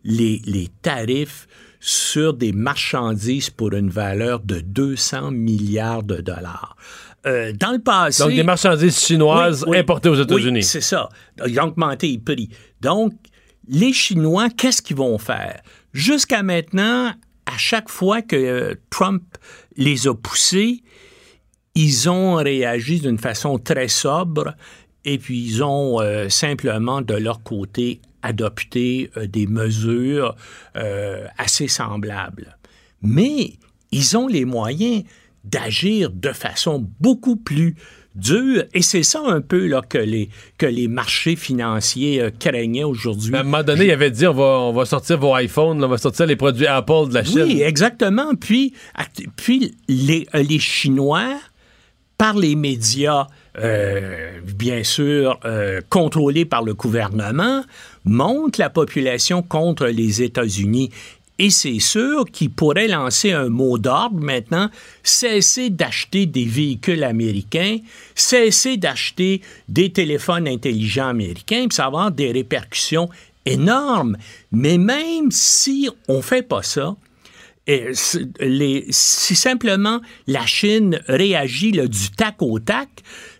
les, 0.04 0.40
les 0.46 0.68
tarifs 0.82 1.46
sur 1.78 2.34
des 2.34 2.52
marchandises 2.52 3.50
pour 3.50 3.72
une 3.72 3.90
valeur 3.90 4.40
de 4.40 4.60
200 4.60 5.30
milliards 5.30 6.02
de 6.02 6.16
dollars. 6.16 6.76
Euh, 7.26 7.52
dans 7.52 7.72
le 7.72 7.78
passé... 7.78 8.22
donc 8.22 8.32
des 8.34 8.42
marchandises 8.42 8.98
chinoises 8.98 9.64
Oui, 9.64 9.72
oui. 9.72 9.78
importées 9.78 10.08
aux 10.08 10.14
États-Unis. 10.14 10.60
Oui, 10.60 10.62
c'est 10.62 10.80
ça. 10.80 11.08
Ils 11.46 11.58
ont 11.60 11.64
augmenté 11.64 12.08
les 12.08 12.18
prix. 12.18 12.48
Donc, 12.80 13.12
les 13.68 13.92
Chinois, 13.92 14.48
qu'est-ce 14.48 14.80
qu'ils 14.80 14.96
vont 14.96 15.18
faire? 15.18 15.60
Jusqu'à 15.92 16.42
maintenant, 16.42 17.12
à 17.46 17.58
chaque 17.58 17.90
fois 17.90 18.22
que 18.22 18.36
euh, 18.36 18.74
Trump 18.88 19.22
les 19.76 20.06
a 20.08 20.14
poussés, 20.14 20.82
ils 21.74 22.10
ont 22.10 22.34
réagi 22.34 23.00
d'une 23.00 23.18
façon 23.18 23.58
très 23.58 23.88
sobre 23.88 24.54
et 25.04 25.18
puis 25.18 25.42
ils 25.42 25.62
ont 25.62 26.00
euh, 26.00 26.28
simplement 26.28 27.00
de 27.00 27.14
leur 27.14 27.42
côté 27.42 28.00
adopté 28.22 29.10
euh, 29.16 29.26
des 29.26 29.46
mesures 29.46 30.36
euh, 30.76 31.26
assez 31.38 31.68
semblables. 31.68 32.56
Mais 33.02 33.54
ils 33.92 34.16
ont 34.16 34.26
les 34.26 34.44
moyens 34.44 35.04
d'agir 35.44 36.10
de 36.10 36.32
façon 36.32 36.86
beaucoup 37.00 37.36
plus 37.36 37.76
dure 38.14 38.64
et 38.74 38.82
c'est 38.82 39.04
ça 39.04 39.22
un 39.24 39.40
peu 39.40 39.66
là, 39.68 39.82
que, 39.88 39.96
les, 39.96 40.28
que 40.58 40.66
les 40.66 40.88
marchés 40.88 41.36
financiers 41.36 42.20
euh, 42.20 42.30
craignaient 42.38 42.84
aujourd'hui. 42.84 43.34
À 43.34 43.40
un 43.40 43.42
moment 43.44 43.62
donné, 43.62 43.86
il 43.86 43.90
avait 43.90 44.10
dit 44.10 44.26
on 44.26 44.34
va, 44.34 44.60
on 44.60 44.72
va 44.72 44.84
sortir 44.84 45.18
vos 45.18 45.36
iPhones, 45.36 45.82
on 45.82 45.88
va 45.88 45.96
sortir 45.96 46.26
les 46.26 46.36
produits 46.36 46.66
Apple 46.66 47.08
de 47.08 47.14
la 47.14 47.24
Chine. 47.24 47.42
Oui, 47.42 47.62
exactement. 47.62 48.34
Puis, 48.34 48.74
puis 49.36 49.74
les, 49.88 50.26
les 50.34 50.58
Chinois, 50.58 51.38
par 52.20 52.34
les 52.36 52.54
médias, 52.54 53.28
euh, 53.58 54.40
bien 54.42 54.84
sûr, 54.84 55.40
euh, 55.46 55.80
contrôlés 55.88 56.44
par 56.44 56.62
le 56.62 56.74
gouvernement, 56.74 57.64
montent 58.04 58.58
la 58.58 58.68
population 58.68 59.42
contre 59.42 59.86
les 59.86 60.20
États-Unis. 60.20 60.90
Et 61.38 61.48
c'est 61.48 61.78
sûr 61.78 62.26
qu'ils 62.30 62.50
pourraient 62.50 62.88
lancer 62.88 63.32
un 63.32 63.48
mot 63.48 63.78
d'ordre 63.78 64.20
maintenant, 64.20 64.68
cesser 65.02 65.70
d'acheter 65.70 66.26
des 66.26 66.44
véhicules 66.44 67.04
américains, 67.04 67.78
cesser 68.14 68.76
d'acheter 68.76 69.40
des 69.70 69.90
téléphones 69.90 70.46
intelligents 70.46 71.08
américains, 71.08 71.68
puis 71.70 71.76
ça 71.76 71.84
va 71.84 71.88
avoir 71.88 72.10
des 72.10 72.32
répercussions 72.32 73.08
énormes. 73.46 74.18
Mais 74.52 74.76
même 74.76 75.30
si 75.30 75.88
on 76.06 76.18
ne 76.18 76.22
fait 76.22 76.46
pas 76.46 76.62
ça, 76.62 76.96
si 77.66 79.36
simplement 79.36 80.00
la 80.26 80.46
Chine 80.46 81.00
réagit 81.06 81.72
du 81.72 82.10
tac 82.16 82.36
au 82.40 82.58
tac, 82.58 82.88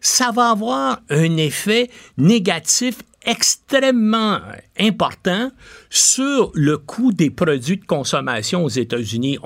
ça 0.01 0.31
va 0.31 0.51
avoir 0.51 1.01
un 1.11 1.37
effet 1.37 1.91
négatif 2.17 2.99
extrêmement 3.25 4.39
important 4.79 5.51
sur 5.91 6.51
le 6.55 6.79
coût 6.79 7.13
des 7.13 7.31
produits 7.31 7.77
de 7.77 7.85
consommation 7.85 8.65
aux 8.65 8.71
États-Unis. 8.71 9.39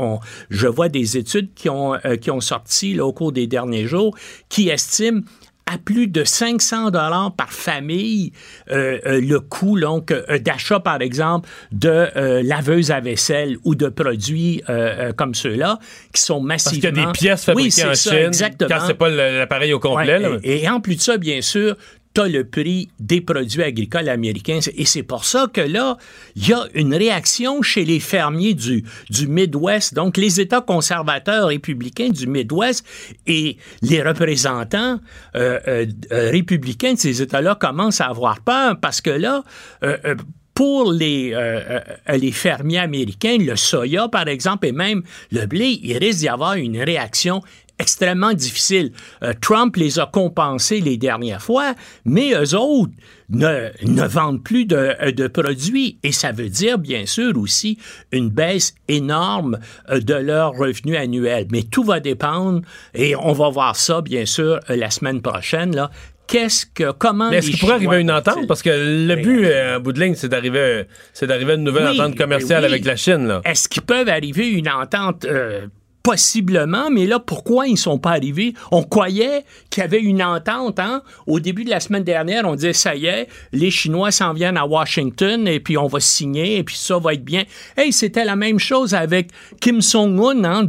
Je 0.51 0.69
vois 0.69 0.89
des 0.89 1.17
études 1.17 1.53
qui 1.55 1.69
ont, 1.69 1.95
euh, 1.95 2.41
sorti 2.41 3.01
au 3.01 3.13
cours 3.13 3.33
des 3.33 3.47
derniers 3.47 3.87
jours 3.87 4.17
qui 4.49 4.69
estiment 4.69 5.23
à 5.67 5.79
plus 5.79 6.09
de 6.09 6.25
500 6.25 6.91
dollars 6.91 7.35
par 7.37 7.53
famille 7.53 8.33
euh, 8.71 8.99
euh, 9.07 9.21
le 9.21 9.41
coût 9.41 9.79
donc 9.81 10.11
euh, 10.11 10.39
d'achat 10.39 10.81
par 10.81 11.01
exemple 11.01 11.49
de 11.73 12.41
laveuses 12.43 12.91
à 12.91 13.01
vaisselle 13.01 13.57
ou 13.65 13.75
de 13.75 13.89
produits 13.89 14.63
comme 15.17 15.35
ceux-là 15.35 15.79
qui 16.13 16.23
sont 16.23 16.35
Parce 16.35 16.65
massivement 16.65 16.91
qu'il 16.91 16.99
y 16.99 17.03
a 17.03 17.07
des 17.07 17.13
pièces 17.13 17.47
Oui, 17.49 17.71
fabriquées 17.71 17.71
c'est 17.71 17.89
en 17.89 17.95
ça, 17.95 18.11
Chine, 18.11 18.27
exactement. 18.27 18.69
quand 18.69 18.87
c'est 18.87 18.95
pas 18.95 19.09
l'appareil 19.09 19.73
au 19.73 19.81
complet. 19.81 20.15
Ouais, 20.15 20.19
là. 20.19 20.39
et, 20.43 20.65
et 20.65 20.69
en 20.69 20.81
plus 20.81 20.97
de 20.97 21.01
ça, 21.01 21.17
bien 21.19 21.41
sûr, 21.41 21.77
tu 22.15 22.21
as 22.21 22.29
le 22.29 22.45
prix 22.45 22.89
des 23.01 23.21
produits 23.21 23.63
agricoles 23.63 24.09
américains. 24.09 24.61
Et 24.77 24.85
c'est 24.85 25.03
pour 25.03 25.25
ça 25.25 25.49
que 25.53 25.61
là, 25.61 25.99
il 26.37 26.49
y 26.49 26.53
a 26.53 26.65
une 26.75 26.95
réaction 26.95 27.61
chez 27.61 27.85
les 27.85 28.01
fermiers 28.01 28.55
du, 28.55 28.85
du 29.11 29.27
Midwest, 29.27 29.95
donc 29.95 30.17
les 30.17 30.41
États 30.41 30.61
conservateurs 30.61 31.49
républicains 31.49 32.11
du 32.11 32.27
Midwest 32.27 32.87
et 33.27 33.57
les 33.83 34.03
représentants 34.03 35.01
euh, 35.35 35.59
euh, 35.67 35.87
euh, 36.13 36.31
républicains 36.31 36.95
de 36.95 36.99
ces 36.99 37.21
États-là 37.21 37.57
commencent 37.57 38.01
à 38.01 38.07
avoir 38.07 38.41
peur 38.41 38.79
parce 38.81 39.01
que 39.01 39.11
là, 39.11 39.43
pour 40.55 40.93
les, 40.93 41.35
les 42.15 42.33
fermiers 42.33 42.79
américains, 42.79 43.39
le 43.39 43.57
soya, 43.57 44.09
par 44.09 44.29
exemple, 44.29 44.67
et 44.67 44.73
même 44.73 45.03
le 45.33 45.47
blé, 45.47 45.81
il 45.83 45.97
risque 45.99 46.21
d'y 46.21 46.29
avoir 46.29 46.55
une 46.55 46.81
réaction 46.81 47.43
extrêmement 47.79 48.33
difficile. 48.33 48.93
Euh, 49.23 49.33
Trump 49.41 49.77
les 49.77 49.99
a 49.99 50.07
compensés 50.07 50.81
les 50.81 50.97
dernières 50.97 51.43
fois, 51.43 51.75
mais 52.05 52.33
eux 52.33 52.55
autres 52.55 52.93
ne, 53.31 53.71
ne 53.85 54.07
vendent 54.07 54.43
plus 54.43 54.65
de, 54.67 54.77
euh, 55.01 55.13
de 55.13 55.27
produits. 55.27 55.99
Et 56.03 56.13
ça 56.13 56.33
veut 56.33 56.49
dire, 56.49 56.79
bien 56.79 57.07
sûr, 57.07 57.37
aussi 57.37 57.79
une 58.13 58.31
baisse 58.31 58.75
énorme 58.89 59.59
euh, 59.91 60.01
de 60.01 60.15
leurs 60.15 60.53
revenus 60.53 60.97
annuels. 60.97 61.47
Mais 61.51 61.63
tout 61.63 61.85
va 61.85 62.01
dépendre, 62.01 62.63
et 62.95 63.17
on 63.17 63.33
va 63.33 63.49
voir 63.51 63.77
ça, 63.77 64.01
bien 64.03 64.27
sûr, 64.27 64.61
la 64.69 64.91
semaine 64.91 65.21
prochaine, 65.23 65.75
là. 65.75 65.91
Qu'est-ce 66.27 66.65
que, 66.65 66.91
comment 66.93 67.29
Mais 67.29 67.37
est-ce 67.37 67.51
qu'il 67.51 67.59
pourrait 67.59 67.75
arriver 67.75 67.97
à 67.97 67.99
une 67.99 68.11
entente? 68.11 68.47
Parce 68.47 68.63
que 68.63 68.71
le 68.71 69.15
but, 69.17 69.45
euh, 69.45 69.77
en 69.77 69.81
bout 69.81 69.93
de 69.93 70.01
ligne, 70.01 70.15
c'est 70.15 70.31
d'arriver, 70.31 70.85
c'est 71.13 71.27
d'arriver 71.27 71.53
à 71.53 71.55
une 71.57 71.65
nouvelle 71.65 71.85
Oui, 71.91 72.01
entente 72.01 72.17
commerciale 72.17 72.61
oui. 72.63 72.71
avec 72.71 72.87
la 72.87 72.97
Chine. 72.97 73.27
Là. 73.27 73.43
Est-ce 73.45 73.69
qu'ils 73.69 73.83
peuvent 73.83 74.09
arriver 74.09 74.45
à 74.45 74.49
une 74.59 74.69
entente? 74.71 75.27
euh, 75.27 75.67
Possiblement, 76.05 76.91
mais 76.91 77.07
là, 77.07 77.19
pourquoi 77.19 77.67
ils 77.67 77.79
sont 77.79 77.99
pas 77.99 78.11
arrivés? 78.11 78.53
On 78.71 78.83
croyait 78.83 79.47
qu'il 79.71 79.81
y 79.81 79.85
avait 79.85 80.03
une 80.03 80.23
entente. 80.23 80.79
Hein? 80.79 81.03
Au 81.27 81.41
début 81.41 81.65
de 81.65 81.71
la 81.71 81.81
semaine 81.81 82.05
dernière, 82.05 82.45
on 82.45 82.57
disait, 82.57 82.75
ça 82.75 82.95
y 82.95 83.07
est, 83.07 83.27
les 83.53 83.71
Chinois 83.71 84.11
s'en 84.11 84.35
viennent 84.35 84.59
à 84.59 84.67
Washington 84.67 85.49
et 85.49 85.61
puis 85.61 85.79
on 85.79 85.87
va 85.87 86.01
signer 86.01 86.59
et 86.59 86.63
puis 86.63 86.77
ça 86.77 86.99
va 86.99 87.15
être 87.15 87.25
bien. 87.25 87.45
Hey, 87.79 87.91
c'était 87.91 88.27
la 88.27 88.37
même 88.37 88.59
chose 88.59 88.93
avec 88.93 89.31
Kim 89.63 89.81
Jong-un, 89.81 90.45
hein? 90.45 90.69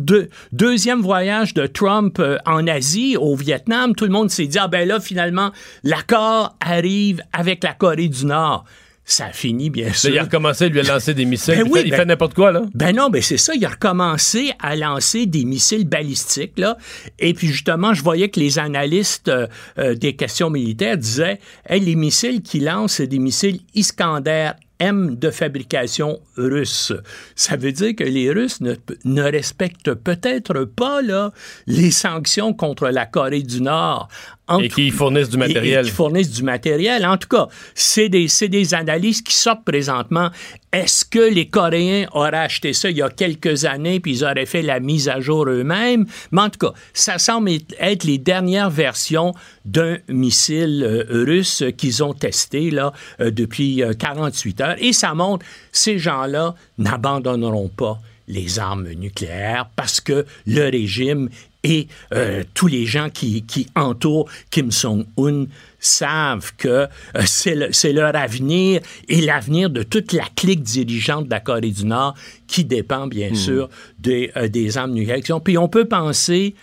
deuxième 0.53 1.02
voyage 1.02 1.53
de 1.53 1.68
Trump 1.68 2.18
euh, 2.20 2.38
en 2.45 2.66
Asie, 2.66 3.18
au 3.18 3.36
Vietnam. 3.36 3.94
Tout 3.94 4.06
le 4.06 4.12
monde 4.12 4.30
s'est 4.30 4.48
dit, 4.48 4.57
ah 4.57 4.70
ben 4.70 4.88
là, 4.88 5.02
finalement, 5.02 5.52
l'accord 5.84 6.56
arrive 6.62 7.22
avec 7.34 7.62
la 7.62 7.74
Corée 7.74 8.07
du 8.07 8.26
Nord 8.26 8.64
ça 9.07 9.27
a 9.27 9.32
fini, 9.32 9.69
bien 9.69 9.94
sûr. 9.94 10.10
il 10.10 10.18
a 10.18 10.23
recommencé 10.23 10.65
à 10.65 10.68
lui 10.69 10.82
lancer 10.82 11.14
des 11.14 11.26
missiles. 11.26 11.56
Ben 11.57 11.69
oui, 11.69 11.82
il 11.86 11.91
ben- 11.91 11.98
fait 11.98 12.06
n'importe 12.06 12.34
quoi, 12.34 12.52
là. 12.52 12.64
Ben 12.73 12.95
non, 12.95 13.10
ben 13.10 13.22
c'est 13.22 13.38
ça. 13.38 13.53
Il 13.53 13.64
a 13.64 13.69
recommencé 13.69 14.52
à 14.60 14.76
lancer 14.76 15.27
des 15.27 15.45
missiles 15.45 15.88
balistiques, 15.88 16.57
là. 16.57 16.76
Et 17.19 17.36
puis, 17.36 17.48
justement, 17.48 17.94
je 17.94 18.02
voyais 18.02 18.30
que 18.30 18.40
les 18.40 18.57
analystes 18.57 19.27
euh, 19.27 19.45
euh, 19.77 19.94
des 19.94 20.15
questions 20.15 20.49
militaires 20.49 20.98
disaient 20.98 21.40
hey, 21.69 21.80
les 21.80 21.95
missiles 21.95 22.41
qu'il 22.41 22.65
lance, 22.65 22.94
c'est 22.94 23.07
des 23.07 23.19
missiles 23.19 23.60
Iskander 23.76 24.52
M 24.80 25.15
de 25.15 25.30
fabrication 25.30 26.19
russe. 26.36 26.91
Ça 27.36 27.56
veut 27.56 27.72
dire 27.72 27.95
que 27.95 28.03
les 28.03 28.32
Russes 28.32 28.60
ne, 28.60 28.76
ne 29.06 29.22
respectent 29.22 29.94
peut-être 29.94 30.65
pas 30.65 31.02
là, 31.02 31.32
les 31.68 31.91
sanctions 31.91 32.53
contre 32.53 32.90
la 32.90 33.06
Corée 33.06 33.44
du 33.44 33.61
Nord. 33.61 34.10
En 34.48 34.60
et 34.60 34.70
qui 34.70 34.92
fournissent 34.92 35.30
du 35.30 35.38
matériel. 35.38 35.86
Et, 35.86 35.90
qui 35.90 35.96
fournissent 35.96 36.32
du 36.32 36.44
matériel. 36.44 37.06
En 37.06 37.18
tout 37.18 37.28
cas, 37.28 37.48
c'est 37.74 38.10
des, 38.10 38.28
des 38.48 38.74
analyses 38.74 39.22
qui 39.22 39.34
sortent 39.34 39.64
présentement. 39.66 40.30
Est-ce 40.72 41.06
que 41.06 41.20
les 41.20 41.48
Coréens 41.48 42.06
auraient 42.12 42.38
acheté 42.38 42.74
ça 42.74 42.90
il 42.90 42.98
y 42.98 43.02
a 43.02 43.10
quelques 43.10 43.66
années 43.66 44.00
puis 44.00 44.18
ils 44.18 44.24
auraient 44.24 44.46
fait 44.46 44.62
la 44.62 44.80
mise 44.80 45.10
à 45.10 45.20
jour 45.20 45.48
eux-mêmes? 45.48 46.06
Mais 46.32 46.42
en 46.42 46.50
tout 46.50 46.60
cas, 46.60 46.74
ça 46.94 47.18
semble 47.18 47.50
être 47.80 48.04
les 48.04 48.18
dernières 48.18 48.70
versions 48.70 49.34
d'un 49.64 49.98
missile 50.10 50.84
euh, 50.84 51.24
russe 51.26 51.64
qu'ils 51.78 52.04
ont 52.04 52.14
testé 52.14 52.70
là, 52.72 52.94
euh, 53.22 53.32
depuis 53.32 53.82
48 53.98 54.62
euh, 54.62 54.64
heures. 54.64 54.76
Et 54.80 54.94
ça 54.94 55.14
montre, 55.14 55.46
ces 55.72 55.98
gens-là 55.98 56.56
n'abandonneront 56.78 57.70
pas 57.70 58.00
les 58.28 58.60
armes 58.60 58.90
nucléaires 58.92 59.70
parce 59.76 60.02
que 60.02 60.26
le 60.46 60.70
régime 60.70 61.30
et 61.66 61.88
euh, 62.14 62.44
tous 62.54 62.68
les 62.68 62.86
gens 62.86 63.10
qui, 63.10 63.42
qui 63.42 63.68
entourent 63.76 64.30
Kim 64.52 64.72
Jong-un 64.72 65.48
savent 65.80 66.54
que 66.58 66.88
euh, 67.16 67.22
c'est 67.26 67.92
leur 67.92 68.16
avenir 68.16 68.82
et 69.10 69.22
l'avenir 69.22 69.72
de 69.72 69.82
toute 69.82 70.14
la 70.14 70.26
clique 70.36 70.62
dirigeante 70.62 71.26
de 71.26 71.32
la 71.32 71.40
Corée 71.40 71.72
du 71.72 71.86
Nord 71.86 72.14
qui 72.46 72.66
dépend 72.66 73.08
bien 73.08 73.32
hmm. 73.32 73.36
sûr 73.36 73.70
des, 73.98 74.32
euh, 74.38 74.48
des 74.48 74.78
armes 74.78 74.94
nucléaires. 74.94 75.42
Puis 75.42 75.58
on 75.58 75.68
peut 75.68 75.86
penser 75.86 76.54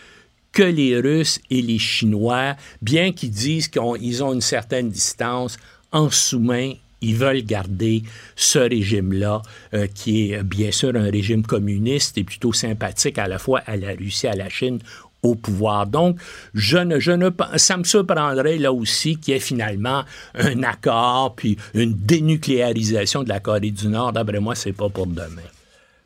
que 0.52 0.62
les 0.62 0.96
Russes 0.96 1.40
et 1.50 1.62
les 1.62 1.78
Chinois, 1.80 2.54
bien 2.80 3.10
qu'ils 3.12 3.30
disent 3.30 3.68
qu'ils 3.68 4.22
ont 4.22 4.32
une 4.32 4.40
certaine 4.40 4.88
distance, 4.88 5.56
en 5.90 6.10
sous-main, 6.10 6.74
ils 7.02 7.16
veulent 7.16 7.44
garder 7.44 8.02
ce 8.36 8.58
régime-là, 8.58 9.42
euh, 9.74 9.86
qui 9.92 10.32
est 10.32 10.42
bien 10.42 10.70
sûr 10.70 10.94
un 10.94 11.10
régime 11.10 11.42
communiste 11.42 12.16
et 12.18 12.24
plutôt 12.24 12.52
sympathique 12.52 13.18
à 13.18 13.28
la 13.28 13.38
fois 13.38 13.60
à 13.66 13.76
la 13.76 13.90
Russie, 13.90 14.26
à 14.26 14.34
la 14.34 14.48
Chine, 14.48 14.78
au 15.22 15.34
pouvoir. 15.34 15.86
Donc, 15.86 16.18
je 16.54 16.78
ne, 16.78 16.98
je 16.98 17.12
ne, 17.12 17.30
ça 17.56 17.76
me 17.76 17.84
surprendrait 17.84 18.58
là 18.58 18.72
aussi 18.72 19.16
qu'il 19.16 19.34
y 19.34 19.36
ait 19.36 19.40
finalement 19.40 20.04
un 20.34 20.62
accord 20.62 21.34
puis 21.36 21.56
une 21.74 21.94
dénucléarisation 21.94 23.22
de 23.22 23.28
la 23.28 23.40
Corée 23.40 23.70
du 23.70 23.88
Nord. 23.88 24.12
D'après 24.12 24.40
moi, 24.40 24.54
c'est 24.54 24.72
pas 24.72 24.88
pour 24.88 25.06
demain. 25.06 25.42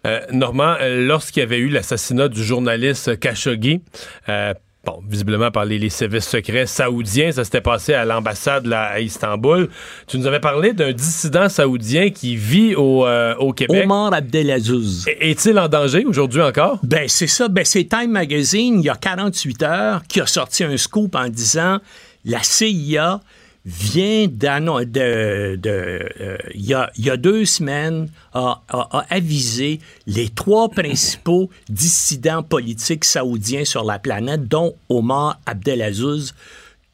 Euh, 0.06 0.20
Normand, 0.30 0.76
euh, 0.80 1.04
lorsqu'il 1.04 1.40
y 1.40 1.42
avait 1.42 1.58
eu 1.58 1.68
l'assassinat 1.68 2.28
du 2.28 2.44
journaliste 2.44 3.18
Khashoggi, 3.18 3.80
euh, 4.28 4.54
bon, 4.86 5.02
visiblement 5.08 5.50
par 5.50 5.64
les, 5.64 5.90
services 5.90 6.26
secrets 6.28 6.66
saoudiens. 6.66 7.32
Ça 7.32 7.44
s'était 7.44 7.60
passé 7.60 7.92
à 7.94 8.04
l'ambassade 8.04 8.72
à 8.72 9.00
Istanbul. 9.00 9.68
Tu 10.06 10.18
nous 10.18 10.26
avais 10.26 10.40
parlé 10.40 10.72
d'un 10.72 10.92
dissident 10.92 11.48
saoudien 11.48 12.10
qui 12.10 12.36
vit 12.36 12.74
au, 12.74 13.06
euh, 13.06 13.34
au 13.36 13.52
Québec. 13.52 13.84
Omar 13.84 14.14
Abdelaziz. 14.14 15.06
Est-il 15.20 15.58
en 15.58 15.68
danger 15.68 16.04
aujourd'hui 16.04 16.42
encore? 16.42 16.78
Ben, 16.82 17.08
c'est 17.08 17.26
ça. 17.26 17.48
Ben, 17.48 17.64
c'est 17.64 17.84
Time 17.84 18.10
Magazine, 18.10 18.80
il 18.80 18.86
y 18.86 18.90
a 18.90 18.94
48 18.96 19.62
heures, 19.62 20.02
qui 20.08 20.20
a 20.20 20.26
sorti 20.26 20.64
un 20.64 20.76
scoop 20.76 21.14
en 21.14 21.28
disant 21.28 21.78
la 22.24 22.42
CIA 22.42 23.20
vient 23.66 24.28
d'annoncer, 24.30 24.86
de, 24.86 25.56
de, 25.56 26.08
euh, 26.20 26.38
il, 26.54 26.64
y 26.64 26.72
a, 26.72 26.90
y 26.96 27.10
a, 27.10 27.16
deux 27.16 27.44
semaines, 27.44 28.08
a, 28.32 28.62
a, 28.68 29.04
avisé 29.10 29.80
les 30.06 30.28
trois 30.28 30.68
principaux 30.68 31.50
dissidents 31.68 32.44
politiques 32.44 33.04
saoudiens 33.04 33.64
sur 33.64 33.82
la 33.84 33.98
planète, 33.98 34.46
dont 34.46 34.76
Omar 34.88 35.40
Abdelaziz, 35.46 36.32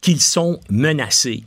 qu'ils 0.01 0.23
sont 0.23 0.59
menacés 0.70 1.44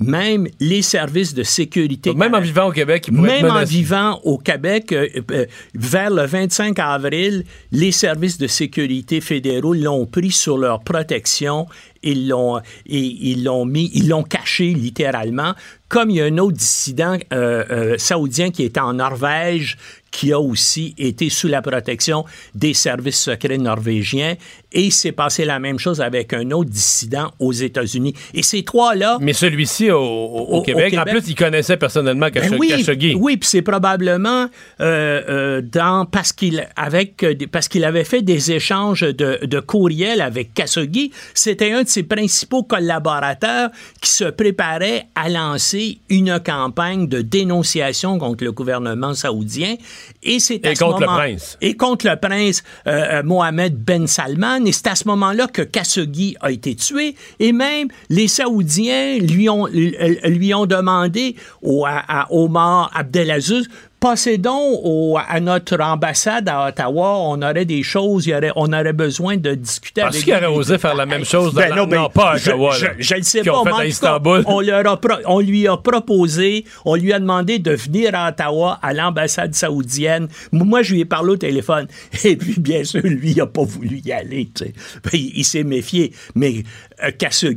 même 0.00 0.46
les 0.60 0.82
services 0.82 1.34
de 1.34 1.42
sécurité. 1.42 2.14
même 2.14 2.34
en 2.34 2.40
vivant 2.40 2.68
au 2.68 2.72
Québec, 2.72 3.10
Même 3.10 3.50
en 3.50 3.64
vivant 3.64 4.20
au 4.22 4.38
Québec, 4.38 4.92
euh, 4.92 5.08
euh, 5.30 5.46
vers 5.74 6.10
le 6.10 6.24
25 6.24 6.78
avril, 6.78 7.44
les 7.72 7.90
services 7.90 8.38
de 8.38 8.46
sécurité 8.46 9.20
fédéraux 9.20 9.74
l'ont 9.74 10.06
pris 10.06 10.30
sur 10.30 10.56
leur 10.56 10.80
protection 10.80 11.66
ils 12.02 12.28
l'ont 12.28 12.60
ils 12.86 13.44
l'ont 13.44 13.64
mis, 13.64 13.90
ils 13.94 14.08
l'ont 14.08 14.22
caché 14.22 14.72
littéralement. 14.72 15.54
Comme 15.88 16.10
il 16.10 16.16
y 16.16 16.20
a 16.20 16.26
un 16.26 16.36
autre 16.36 16.56
dissident 16.56 17.16
euh, 17.32 17.94
saoudien 17.96 18.50
qui 18.50 18.62
est 18.62 18.76
en 18.76 18.94
Norvège, 18.94 19.78
qui 20.10 20.32
a 20.32 20.40
aussi 20.40 20.94
été 20.98 21.28
sous 21.28 21.48
la 21.48 21.62
protection 21.62 22.24
des 22.54 22.74
services 22.74 23.20
secrets 23.20 23.58
norvégiens. 23.58 24.36
Et 24.72 24.82
il 24.84 24.92
s'est 24.92 25.12
passé 25.12 25.44
la 25.44 25.58
même 25.58 25.78
chose 25.78 26.00
avec 26.00 26.32
un 26.32 26.50
autre 26.50 26.70
dissident 26.70 27.32
aux 27.38 27.52
États-Unis. 27.52 28.14
Et 28.34 28.42
ces 28.42 28.64
trois-là... 28.64 29.18
Mais 29.20 29.32
celui-ci 29.32 29.90
au, 29.90 30.62
Québec, 30.62 30.94
en 30.98 31.04
plus, 31.04 31.22
il 31.28 31.34
connaissait 31.34 31.76
personnellement 31.76 32.28
ben 32.32 32.42
Khashoggi. 32.42 33.14
oui, 33.14 33.36
puis 33.36 33.48
c'est 33.48 33.62
probablement 33.62 34.48
euh, 34.80 35.22
euh, 35.28 35.62
dans, 35.62 36.04
parce 36.04 36.32
qu'il 36.32 36.68
avec, 36.76 37.24
parce 37.50 37.68
qu'il 37.68 37.84
avait 37.84 38.04
fait 38.04 38.22
des 38.22 38.52
échanges 38.52 39.00
de, 39.02 39.38
de 39.44 39.60
courriels 39.60 40.20
avec 40.20 40.52
Khashoggi. 40.52 41.12
C'était 41.32 41.72
un 41.72 41.84
de 41.88 41.92
ses 41.92 42.02
principaux 42.02 42.62
collaborateurs 42.62 43.70
qui 44.00 44.10
se 44.10 44.24
préparait 44.24 45.06
à 45.14 45.28
lancer 45.28 45.98
une 46.08 46.38
campagne 46.38 47.08
de 47.08 47.22
dénonciation 47.22 48.18
contre 48.18 48.44
le 48.44 48.52
gouvernement 48.52 49.14
saoudien. 49.14 49.76
Et 50.22 50.38
c'est 50.38 50.64
et 50.64 50.74
contre 50.74 51.00
le 51.00 51.06
prince. 51.06 51.58
Et 51.60 51.76
contre 51.76 52.06
le 52.06 52.16
prince 52.16 52.62
euh, 52.86 53.22
Mohamed 53.22 53.76
Ben 53.76 54.06
Salman. 54.06 54.64
Et 54.66 54.72
c'est 54.72 54.88
à 54.88 54.94
ce 54.94 55.08
moment-là 55.08 55.46
que 55.46 55.62
Khashoggi 55.62 56.36
a 56.40 56.50
été 56.50 56.74
tué. 56.74 57.14
Et 57.40 57.52
même 57.52 57.88
les 58.10 58.28
Saoudiens 58.28 59.18
lui 59.18 59.48
ont, 59.48 59.66
lui 59.66 60.54
ont 60.54 60.66
demandé 60.66 61.36
au, 61.62 61.86
à, 61.86 62.04
à 62.06 62.32
Omar 62.32 62.90
Abdelaziz 62.94 63.68
passez 64.00 64.38
donc 64.38 64.80
à 65.28 65.40
notre 65.40 65.80
ambassade 65.80 66.48
à 66.48 66.68
Ottawa, 66.68 67.18
on 67.18 67.42
aurait 67.42 67.64
des 67.64 67.82
choses, 67.82 68.26
y 68.26 68.34
aurait, 68.34 68.52
on 68.56 68.72
aurait 68.72 68.92
besoin 68.92 69.36
de 69.36 69.54
discuter 69.54 70.02
Parce 70.02 70.16
avec 70.16 70.24
qu'il 70.24 70.34
aurait 70.34 70.46
osé 70.46 70.78
faire 70.78 70.94
la 70.94 71.06
même 71.06 71.24
chose 71.24 71.54
ben 71.54 71.74
non, 71.74 71.86
non, 71.86 72.08
pas 72.08 72.32
à 72.32 72.36
Ottawa. 72.36 72.74
Je, 72.98 73.14
ne 73.14 73.22
sais 73.22 73.42
pas, 73.42 73.62
fait 73.64 73.82
à 73.82 73.86
Istanbul. 73.86 74.44
on, 74.46 74.60
leur 74.60 75.00
on 75.26 75.40
lui 75.40 75.66
a 75.66 75.76
proposé, 75.76 76.64
on 76.84 76.94
lui 76.94 77.12
a 77.12 77.18
demandé 77.18 77.58
de 77.58 77.72
venir 77.72 78.14
à 78.14 78.28
Ottawa 78.28 78.78
à 78.82 78.92
l'ambassade 78.92 79.54
saoudienne. 79.54 80.28
Moi, 80.52 80.82
je 80.82 80.94
lui 80.94 81.00
ai 81.00 81.04
parlé 81.04 81.32
au 81.32 81.36
téléphone. 81.36 81.86
Et 82.24 82.36
puis, 82.36 82.54
bien 82.58 82.84
sûr, 82.84 83.02
lui, 83.02 83.32
il 83.32 83.36
n'a 83.36 83.46
pas 83.46 83.64
voulu 83.64 84.00
y 84.04 84.12
aller. 84.12 84.48
Ben, 84.60 84.70
il, 85.12 85.44
s'est 85.44 85.64
méfié. 85.64 86.12
Mais 86.34 86.62
euh, 87.02 87.10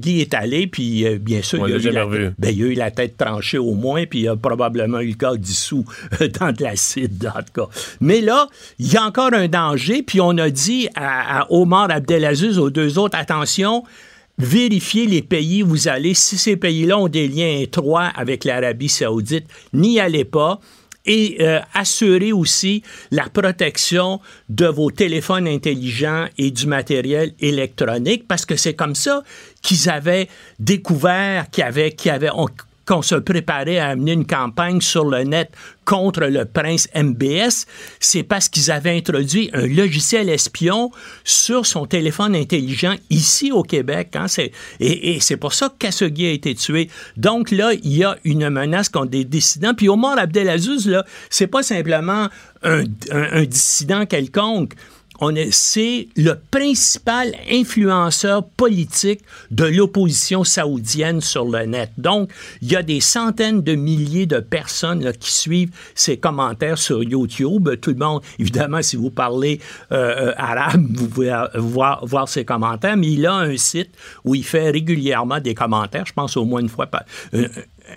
est 0.05 0.33
allé, 0.33 0.67
puis 0.67 1.05
euh, 1.05 1.17
bien 1.17 1.41
sûr, 1.41 1.67
il 1.67 1.73
a, 1.73 1.77
eu 1.77 1.91
la, 1.91 2.05
ben, 2.05 2.33
il 2.41 2.63
a, 2.63 2.67
eu 2.67 2.73
la, 2.73 2.91
tête 2.91 3.17
tranchée 3.17 3.57
au 3.57 3.73
moins, 3.73 4.05
puis 4.05 4.21
il 4.21 4.27
a 4.27 4.35
probablement 4.35 4.99
eu 4.99 5.07
le 5.09 5.13
cas 5.15 5.35
dissous 5.35 5.85
euh, 6.21 6.27
dans 6.39 6.51
de 6.51 6.63
l'acide, 6.63 7.31
en 7.35 7.41
tout 7.41 7.67
cas. 7.67 7.69
Mais 7.99 8.21
là, 8.21 8.47
il 8.79 8.91
y 8.91 8.97
a 8.97 9.03
encore 9.03 9.33
un 9.33 9.47
danger, 9.47 10.03
puis 10.03 10.21
on 10.21 10.37
a 10.37 10.49
dit 10.49 10.89
à, 10.95 11.47
Omar 11.51 11.89
Abdelaziz, 11.89 12.59
aux 12.59 12.69
deux 12.69 12.99
autres, 12.99 13.17
attention, 13.17 13.83
vérifiez 14.37 15.05
les 15.05 15.21
pays 15.21 15.63
où 15.63 15.67
vous 15.67 15.87
allez. 15.87 16.13
Si 16.13 16.37
ces 16.37 16.57
pays-là 16.57 16.97
ont 16.97 17.07
des 17.07 17.27
liens 17.27 17.59
étroits 17.59 18.11
avec 18.15 18.45
l'Arabie 18.45 18.89
saoudite, 18.89 19.45
n'y 19.73 19.99
allez 19.99 20.25
pas 20.25 20.59
et 21.05 21.37
euh, 21.39 21.59
assurez 21.73 22.31
aussi 22.31 22.83
la 23.11 23.29
protection 23.29 24.19
de 24.49 24.65
vos 24.67 24.91
téléphones 24.91 25.47
intelligents 25.47 26.27
et 26.37 26.51
du 26.51 26.67
matériel 26.67 27.33
électronique 27.39 28.27
parce 28.27 28.45
que 28.45 28.55
c'est 28.55 28.75
comme 28.75 28.95
ça 28.95 29.23
qu'ils 29.61 29.89
avaient 29.89 30.27
découvert 30.59 31.49
qu'il 31.49 31.63
y 31.63 32.09
avait 32.09 32.29
qu'on 32.85 33.01
se 33.01 33.15
préparait 33.15 33.77
à 33.77 33.89
amener 33.89 34.13
une 34.13 34.25
campagne 34.25 34.81
sur 34.81 35.05
le 35.05 35.23
net 35.23 35.51
contre 35.85 36.21
le 36.25 36.45
prince 36.45 36.87
MBS, 36.95 37.65
c'est 37.99 38.23
parce 38.23 38.49
qu'ils 38.49 38.71
avaient 38.71 38.95
introduit 38.95 39.49
un 39.53 39.67
logiciel 39.67 40.29
espion 40.29 40.91
sur 41.23 41.65
son 41.65 41.85
téléphone 41.85 42.35
intelligent 42.35 42.95
ici 43.09 43.51
au 43.51 43.63
Québec. 43.63 44.15
Hein, 44.15 44.27
et, 44.79 45.19
c'est 45.21 45.37
pour 45.37 45.53
ça 45.53 45.69
que 45.69 45.75
Khashoggi 45.79 46.27
a 46.27 46.31
été 46.31 46.55
tué. 46.55 46.89
Donc 47.17 47.51
là, 47.51 47.73
il 47.73 47.97
y 47.97 48.03
a 48.03 48.15
une 48.23 48.49
menace 48.49 48.89
contre 48.89 49.11
des 49.11 49.25
dissidents. 49.25 49.73
Puis 49.73 49.89
Omar 49.89 50.17
Abdelaziz, 50.17 50.87
là, 50.87 51.05
c'est 51.29 51.47
pas 51.47 51.63
simplement 51.63 52.27
un 52.63 53.43
dissident 53.45 54.05
quelconque. 54.05 54.73
On 55.21 55.35
est, 55.35 55.51
c'est 55.51 56.07
le 56.17 56.33
principal 56.49 57.33
influenceur 57.49 58.43
politique 58.43 59.21
de 59.51 59.65
l'opposition 59.65 60.43
saoudienne 60.43 61.21
sur 61.21 61.45
le 61.45 61.65
net. 61.65 61.91
Donc, 61.97 62.31
il 62.63 62.71
y 62.71 62.75
a 62.75 62.81
des 62.81 62.99
centaines 62.99 63.61
de 63.61 63.75
milliers 63.75 64.25
de 64.25 64.39
personnes 64.39 65.03
là, 65.03 65.13
qui 65.13 65.31
suivent 65.31 65.71
ses 65.93 66.17
commentaires 66.17 66.79
sur 66.79 67.03
YouTube. 67.03 67.69
Tout 67.79 67.91
le 67.91 67.97
monde, 67.97 68.21
évidemment, 68.39 68.81
si 68.81 68.95
vous 68.95 69.11
parlez 69.11 69.61
euh, 69.91 70.29
euh, 70.29 70.33
arabe, 70.37 70.87
vous 70.89 71.07
pouvez 71.07 71.45
voir, 71.53 72.03
voir 72.05 72.27
ses 72.27 72.43
commentaires, 72.43 72.97
mais 72.97 73.11
il 73.11 73.25
a 73.27 73.35
un 73.35 73.57
site 73.57 73.91
où 74.25 74.33
il 74.33 74.43
fait 74.43 74.71
régulièrement 74.71 75.39
des 75.39 75.53
commentaires, 75.53 76.05
je 76.07 76.13
pense 76.13 76.35
au 76.35 76.45
moins 76.45 76.61
une 76.61 76.69
fois 76.69 76.87
par, 76.87 77.03
euh, 77.35 77.47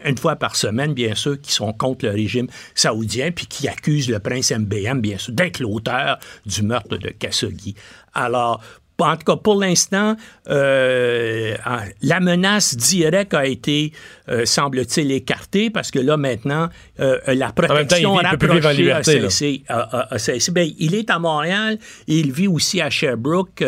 une 0.04 0.18
fois 0.18 0.36
par 0.36 0.56
semaine, 0.56 0.94
bien 0.94 1.14
sûr, 1.14 1.40
qui 1.40 1.52
sont 1.52 1.72
contre 1.72 2.04
le 2.06 2.12
régime 2.12 2.46
saoudien, 2.74 3.30
puis 3.30 3.46
qui 3.46 3.68
accusent 3.68 4.08
le 4.10 4.18
prince 4.18 4.50
MBM, 4.52 5.00
bien 5.00 5.18
sûr, 5.18 5.32
d'être 5.32 5.60
l'auteur 5.60 6.18
du 6.46 6.62
meurtre 6.62 6.96
de 6.96 7.08
Khashoggi. 7.10 7.74
Alors, 8.14 8.62
en 9.00 9.16
tout 9.16 9.24
cas, 9.24 9.36
pour 9.36 9.58
l'instant, 9.60 10.14
euh, 10.48 11.56
la 12.00 12.20
menace 12.20 12.76
directe 12.76 13.34
a 13.34 13.44
été, 13.46 13.92
euh, 14.28 14.44
semble-t-il, 14.44 15.10
écartée 15.10 15.68
parce 15.70 15.90
que 15.90 15.98
là, 15.98 16.16
maintenant, 16.16 16.68
euh, 17.00 17.18
la 17.26 17.52
protection 17.52 18.16
vit- 18.18 18.24
rapprochée 18.24 18.66
a 18.68 18.72
liberté, 18.72 19.18
là. 19.18 19.30
cessé. 19.30 19.62
a- 19.68 19.80
a- 19.80 20.14
a 20.14 20.18
cessé. 20.18 20.52
Ben, 20.52 20.70
il 20.78 20.94
est 20.94 21.10
à 21.10 21.18
Montréal 21.18 21.78
et 22.06 22.18
il 22.18 22.30
vit 22.32 22.46
aussi 22.46 22.80
à 22.80 22.88
Sherbrooke. 22.88 23.64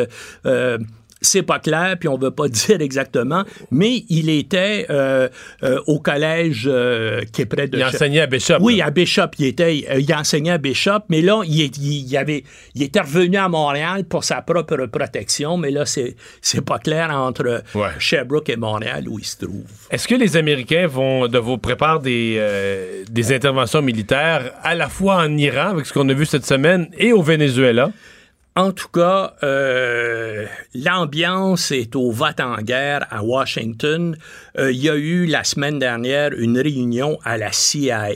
C'est 1.27 1.43
pas 1.43 1.59
clair, 1.59 1.97
puis 1.99 2.09
on 2.09 2.17
veut 2.17 2.31
pas 2.31 2.49
dire 2.49 2.81
exactement, 2.81 3.45
mais 3.71 4.05
il 4.09 4.31
était 4.31 4.87
euh, 4.91 5.29
euh, 5.63 5.81
au 5.87 5.99
collège 5.99 6.65
euh, 6.71 7.23
qui 7.33 7.43
est 7.43 7.47
près 7.47 7.67
de... 7.67 7.77
Il 7.79 7.85
enseignait 7.85 8.21
à 8.21 8.27
Bishop. 8.27 8.59
Oui, 8.61 8.77
là. 8.77 8.87
à 8.87 8.91
Bishop. 8.91 9.29
Il, 9.39 9.47
était, 9.47 9.77
il 9.77 10.15
enseignait 10.15 10.53
à 10.53 10.59
Bishop, 10.59 11.01
mais 11.09 11.21
là, 11.23 11.43
il, 11.47 11.61
est- 11.63 11.77
il, 11.79 12.07
il 12.09 12.17
avait, 12.17 12.45
il 12.75 12.83
était 12.83 13.01
revenu 13.01 13.37
à 13.37 13.49
Montréal 13.49 14.05
pour 14.05 14.25
sa 14.25 14.41
propre 14.43 14.87
protection, 14.87 15.57
mais 15.57 15.71
là, 15.71 15.85
c'est, 15.85 16.15
c'est 16.41 16.65
pas 16.65 16.79
clair 16.79 17.11
entre 17.11 17.63
Ouais. 17.75 17.89
Sherbrooke 17.99 18.49
et 18.51 18.57
Montréal 18.57 19.09
où 19.09 19.19
il 19.19 19.25
se 19.25 19.37
trouve. 19.39 19.65
Est-ce 19.91 20.07
que 20.09 20.15
les 20.15 20.37
Américains 20.37 20.87
vont 20.87 21.27
de 21.29 21.39
vous 21.39 21.59
préparer 21.59 22.01
des, 22.01 23.05
des 23.11 23.33
interventions 23.33 23.83
militaires 23.83 24.53
à 24.63 24.75
la 24.75 24.89
fois 24.89 25.17
en 25.17 25.37
Iran, 25.37 25.71
avec 25.71 25.87
ce 25.87 25.93
qu'on 25.93 26.09
a 26.09 26.15
vu 26.15 26.25
cette 26.27 26.47
semaine, 26.47 26.89
et 26.99 27.13
au 27.13 27.23
Venezuela? 27.23 27.91
En 28.59 28.73
tout 28.73 28.89
cas, 28.89 29.35
euh, 29.43 30.47
l'ambiance 30.75 31.73
est 31.73 31.95
au 31.95 32.11
vote 32.11 32.41
en 32.41 32.57
guerre 32.63 33.07
à 33.11 33.23
Washington. 33.23 34.17
Euh, 34.59 34.73
il 34.73 34.79
y 34.79 34.89
a 34.89 34.97
eu 34.97 35.27
la 35.27 35.45
semaine 35.45 35.79
dernière 35.79 36.33
une 36.33 36.59
réunion 36.59 37.19
à 37.23 37.37
la 37.37 37.53
CIA 37.53 38.15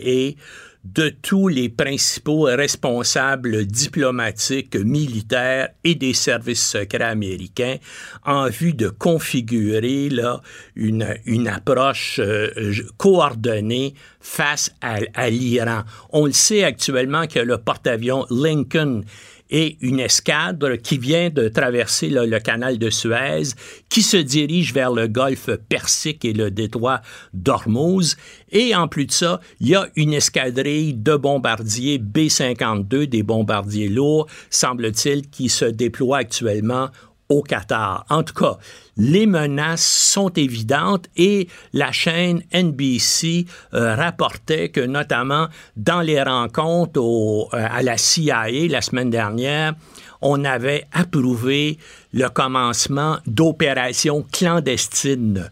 de 0.84 1.10
tous 1.10 1.48
les 1.48 1.68
principaux 1.68 2.44
responsables 2.44 3.66
diplomatiques, 3.66 4.76
militaires 4.76 5.68
et 5.84 5.94
des 5.94 6.14
services 6.14 6.66
secrets 6.70 7.04
américains 7.04 7.76
en 8.24 8.48
vue 8.48 8.72
de 8.72 8.88
configurer 8.88 10.08
là, 10.08 10.40
une, 10.74 11.16
une 11.26 11.48
approche 11.48 12.18
euh, 12.18 12.72
coordonnée 12.96 13.92
face 14.20 14.74
à, 14.80 15.00
à 15.12 15.28
l'Iran. 15.28 15.82
On 16.12 16.24
le 16.24 16.32
sait 16.32 16.64
actuellement 16.64 17.26
que 17.26 17.40
le 17.40 17.58
porte-avions 17.58 18.24
Lincoln 18.30 19.02
et 19.51 19.77
une 19.81 20.01
escadre 20.01 20.77
qui 20.77 20.98
vient 20.98 21.31
de 21.31 21.48
traverser 21.48 22.09
le 22.09 22.39
canal 22.39 22.78
de 22.78 22.90
Suez, 22.90 23.55
qui 23.89 24.02
se 24.02 24.16
dirige 24.16 24.72
vers 24.72 24.93
le 24.93 25.09
golfe 25.09 25.51
Persique 25.68 26.24
et 26.24 26.32
le 26.32 26.51
détroit 26.51 27.02
d'Ormuz. 27.35 28.16
Et 28.52 28.74
en 28.74 28.89
plus 28.89 29.06
de 29.06 29.12
ça, 29.12 29.40
il 29.60 29.68
y 29.68 29.74
a 29.74 29.89
une 29.97 30.14
escadrille 30.14 30.94
de 30.94 31.16
bombardiers 31.16 31.98
B-52, 31.98 33.06
des 33.06 33.22
bombardiers 33.22 33.89
lourds, 33.89 34.27
semble-t-il, 34.51 35.28
qui 35.28 35.48
se 35.48 35.64
déploient 35.64 36.18
actuellement 36.18 36.90
au 37.31 37.43
Qatar. 37.43 38.05
En 38.11 38.23
tout 38.23 38.35
cas, 38.35 38.59
les 38.98 39.24
menaces 39.24 39.86
sont 39.86 40.28
évidentes 40.31 41.07
et 41.16 41.48
la 41.73 41.93
chaîne 41.93 42.43
NBC 42.52 43.47
euh, 43.73 43.94
rapportait 43.94 44.69
que 44.69 44.81
notamment 44.81 45.48
dans 45.77 46.02
les 46.02 46.23
rencontres 46.23 47.01
euh, 47.01 47.47
à 47.52 47.82
la 47.82 47.97
CIA 47.97 48.69
la 48.69 48.82
semaine 48.82 49.09
dernière, 49.09 49.74
on 50.20 50.44
avait 50.44 50.85
approuvé 50.93 51.78
le 52.12 52.28
commencement 52.28 53.19
d'opérations 53.27 54.27
clandestines 54.31 55.48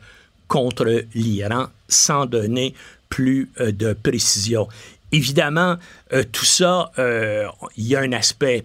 contre 0.47 1.05
l'Iran 1.15 1.67
sans 1.89 2.27
donner 2.27 2.75
plus 3.09 3.51
euh, 3.61 3.73
de 3.73 3.93
précision. 3.95 4.69
Évidemment, 5.11 5.77
euh, 6.13 6.23
tout 6.31 6.45
ça, 6.45 6.91
euh, 6.99 7.47
il 7.77 7.87
y 7.87 7.97
a 7.97 8.01
un 8.01 8.13
aspect 8.13 8.65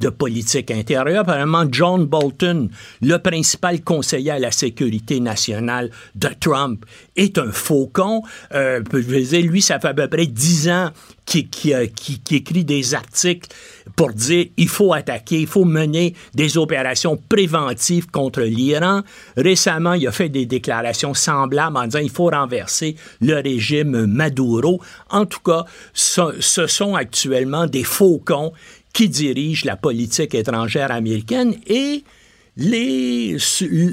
de 0.00 0.08
politique 0.08 0.70
intérieure. 0.72 1.20
Apparemment, 1.20 1.64
John 1.70 2.04
Bolton, 2.06 2.68
le 3.00 3.16
principal 3.18 3.80
conseiller 3.82 4.32
à 4.32 4.38
la 4.40 4.50
sécurité 4.50 5.20
nationale 5.20 5.90
de 6.16 6.28
Trump, 6.40 6.84
est 7.14 7.38
un 7.38 7.52
faucon. 7.52 8.22
Euh, 8.52 8.82
je 8.92 8.98
veux 8.98 9.40
lui, 9.40 9.62
ça 9.62 9.78
fait 9.78 9.88
à 9.88 9.94
peu 9.94 10.08
près 10.08 10.26
dix 10.26 10.68
ans 10.68 10.90
qu'il 11.24 11.48
qu'il, 11.48 11.72
euh, 11.74 11.86
qu'il- 11.86 12.22
qu'il 12.22 12.36
écrit 12.38 12.64
des 12.64 12.94
articles 12.94 13.48
pour 13.96 14.12
dire 14.12 14.46
il 14.56 14.68
faut 14.68 14.92
attaquer, 14.92 15.40
il 15.40 15.46
faut 15.46 15.64
mener 15.64 16.14
des 16.34 16.56
opérations 16.58 17.16
préventives 17.28 18.06
contre 18.10 18.42
l'Iran. 18.42 19.02
Récemment, 19.36 19.94
il 19.94 20.06
a 20.06 20.12
fait 20.12 20.28
des 20.28 20.46
déclarations 20.46 21.14
semblables 21.14 21.76
en 21.76 21.84
disant 21.86 21.98
il 22.00 22.10
faut 22.10 22.26
renverser 22.28 22.96
le 23.20 23.34
régime 23.40 24.06
Maduro. 24.06 24.80
En 25.10 25.24
tout 25.26 25.40
cas, 25.40 25.64
ce, 25.92 26.40
ce 26.40 26.66
sont 26.66 26.94
actuellement 26.94 27.66
des 27.66 27.84
faucons 27.84 28.52
qui 28.92 29.08
dirigent 29.08 29.64
la 29.66 29.76
politique 29.76 30.34
étrangère 30.34 30.90
américaine 30.92 31.54
et 31.66 32.04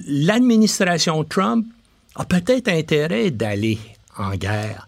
l'administration 0.07 1.23
Trump 1.23 1.65
a 2.15 2.25
peut-être 2.25 2.67
intérêt 2.67 3.31
d'aller 3.31 3.77
en 4.17 4.35
guerre 4.35 4.87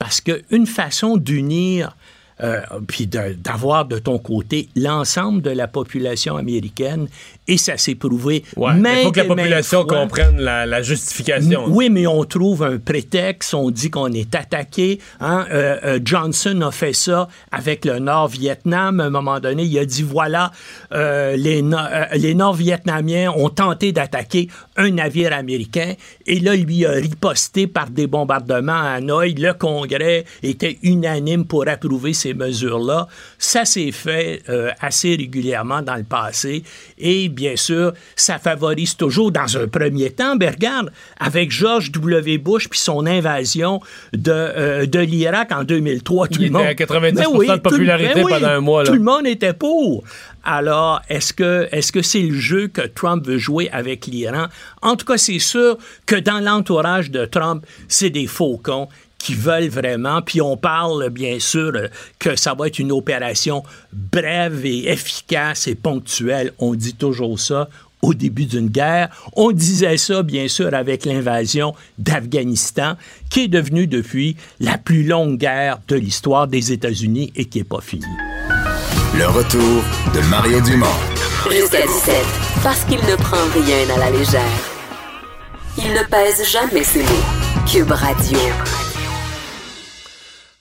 parce 0.00 0.22
qu'une 0.22 0.66
façon 0.66 1.18
d'unir 1.18 1.94
euh, 2.42 2.60
puis 2.86 3.06
d'avoir 3.06 3.84
de 3.84 3.98
ton 3.98 4.18
côté 4.18 4.68
l'ensemble 4.76 5.42
de 5.42 5.50
la 5.50 5.68
population 5.68 6.36
américaine, 6.36 7.08
et 7.48 7.56
ça 7.56 7.76
s'est 7.76 7.94
prouvé. 7.96 8.44
Ouais, 8.56 8.74
mais 8.74 9.02
il 9.02 9.04
faut 9.06 9.12
que 9.12 9.20
la 9.20 9.26
population 9.26 9.82
fois. 9.86 10.00
comprenne 10.02 10.38
la, 10.38 10.66
la 10.66 10.82
justification. 10.82 11.64
Oui, 11.68 11.90
mais 11.90 12.06
on 12.06 12.24
trouve 12.24 12.62
un 12.62 12.78
prétexte, 12.78 13.54
on 13.54 13.70
dit 13.70 13.90
qu'on 13.90 14.12
est 14.12 14.34
attaqué. 14.34 15.00
hein. 15.20 15.46
Euh, 15.50 15.76
euh, 15.84 15.98
Johnson 16.04 16.60
a 16.62 16.70
fait 16.70 16.92
ça 16.92 17.28
avec 17.50 17.84
le 17.84 17.98
Nord-Vietnam. 17.98 19.00
À 19.00 19.04
un 19.04 19.10
moment 19.10 19.40
donné, 19.40 19.64
il 19.64 19.78
a 19.78 19.84
dit, 19.84 20.02
voilà, 20.02 20.52
les, 20.92 21.62
No- 21.62 21.76
les 22.14 22.34
Nord-Vietnamiens 22.34 23.32
ont 23.36 23.48
tenté 23.50 23.92
d'attaquer 23.92 24.48
un 24.76 24.90
navire 24.90 25.32
américain 25.32 25.94
et 26.26 26.38
là, 26.40 26.54
lui 26.54 26.86
a 26.86 26.92
riposté 26.92 27.66
par 27.66 27.90
des 27.90 28.06
bombardements 28.06 28.72
à 28.72 28.90
Hanoï. 28.98 29.34
Le 29.34 29.52
Congrès 29.54 30.24
était 30.42 30.78
unanime 30.82 31.44
pour 31.44 31.66
approuver 31.68 32.12
ces 32.12 32.29
mesures-là. 32.34 33.08
Ça 33.38 33.64
s'est 33.64 33.92
fait 33.92 34.42
euh, 34.48 34.70
assez 34.80 35.14
régulièrement 35.16 35.82
dans 35.82 35.96
le 35.96 36.04
passé 36.04 36.62
et 36.98 37.28
bien 37.28 37.56
sûr, 37.56 37.92
ça 38.16 38.38
favorise 38.38 38.96
toujours 38.96 39.32
dans 39.32 39.56
un 39.56 39.66
premier 39.68 40.10
temps. 40.10 40.36
Ben 40.36 40.50
regarde, 40.50 40.90
avec 41.18 41.50
George 41.50 41.90
W. 41.92 42.38
Bush 42.38 42.68
puis 42.68 42.78
son 42.78 43.06
invasion 43.06 43.80
de, 44.12 44.30
euh, 44.32 44.86
de 44.86 44.98
l'Irak 45.00 45.52
en 45.52 45.64
2003, 45.64 46.28
tout 46.28 46.38
Il 46.40 46.46
le 46.46 46.50
monde... 46.52 46.66
était 46.68 46.82
à 46.84 46.86
90% 46.86 47.12
Ben 47.14 47.24
oui, 47.32 47.46
de 47.48 47.52
tout- 47.54 47.60
popularité 47.60 48.14
ben 48.14 48.24
oui, 48.24 48.32
pendant 48.32 48.48
un 48.48 48.60
mois, 48.60 48.82
là. 48.84 48.88
Tout 48.90 48.94
le 48.96 49.02
monde 49.02 49.26
était 49.26 49.52
pour. 49.54 50.04
Alors, 50.42 51.02
est-ce 51.08 51.32
que 51.34 51.68
est-ce 51.70 51.92
que 51.92 52.00
c'est 52.02 52.22
le 52.22 52.34
jeu 52.38 52.68
que 52.68 52.80
Trump 52.86 53.26
veut 53.26 53.36
jouer 53.38 53.68
avec 53.72 54.06
l'Iran? 54.06 54.46
En 54.80 54.96
tout 54.96 55.04
cas, 55.04 55.18
c'est 55.18 55.38
sûr 55.38 55.76
que 56.06 56.16
dans 56.16 56.40
l'entourage 56.40 57.10
de 57.10 57.26
Trump, 57.26 57.64
c'est 57.88 58.08
des 58.10 58.26
faucons 58.26 58.88
qui 59.20 59.34
veulent 59.34 59.68
vraiment, 59.68 60.22
puis 60.22 60.40
on 60.40 60.56
parle 60.56 61.10
bien 61.10 61.38
sûr 61.38 61.72
que 62.18 62.36
ça 62.36 62.54
va 62.54 62.66
être 62.66 62.78
une 62.78 62.90
opération 62.90 63.62
brève 63.92 64.64
et 64.64 64.90
efficace 64.90 65.68
et 65.68 65.74
ponctuelle. 65.74 66.52
On 66.58 66.74
dit 66.74 66.94
toujours 66.94 67.38
ça 67.38 67.68
au 68.02 68.14
début 68.14 68.46
d'une 68.46 68.68
guerre. 68.68 69.10
On 69.36 69.52
disait 69.52 69.98
ça, 69.98 70.22
bien 70.22 70.48
sûr, 70.48 70.72
avec 70.72 71.04
l'invasion 71.04 71.74
d'Afghanistan, 71.98 72.94
qui 73.28 73.44
est 73.44 73.48
devenue 73.48 73.86
depuis 73.86 74.36
la 74.58 74.78
plus 74.78 75.04
longue 75.04 75.36
guerre 75.36 75.80
de 75.86 75.96
l'histoire 75.96 76.48
des 76.48 76.72
États-Unis 76.72 77.30
et 77.36 77.44
qui 77.44 77.58
n'est 77.58 77.64
pas 77.64 77.82
finie. 77.82 78.06
Le 79.18 79.26
retour 79.26 79.82
de 80.14 80.20
Mario 80.30 80.60
Dumont. 80.62 80.86
Jusqu'à 81.50 81.82
17, 81.86 82.14
parce 82.62 82.84
qu'il 82.84 83.00
ne 83.00 83.16
prend 83.16 83.36
rien 83.52 83.94
à 83.94 83.98
la 83.98 84.10
légère. 84.10 84.40
Il 85.76 85.92
ne 85.92 86.04
pèse 86.04 86.48
jamais 86.50 86.84
ses 86.84 87.02
mots. 87.02 87.66
Cube 87.70 87.90
Radio. 87.90 88.38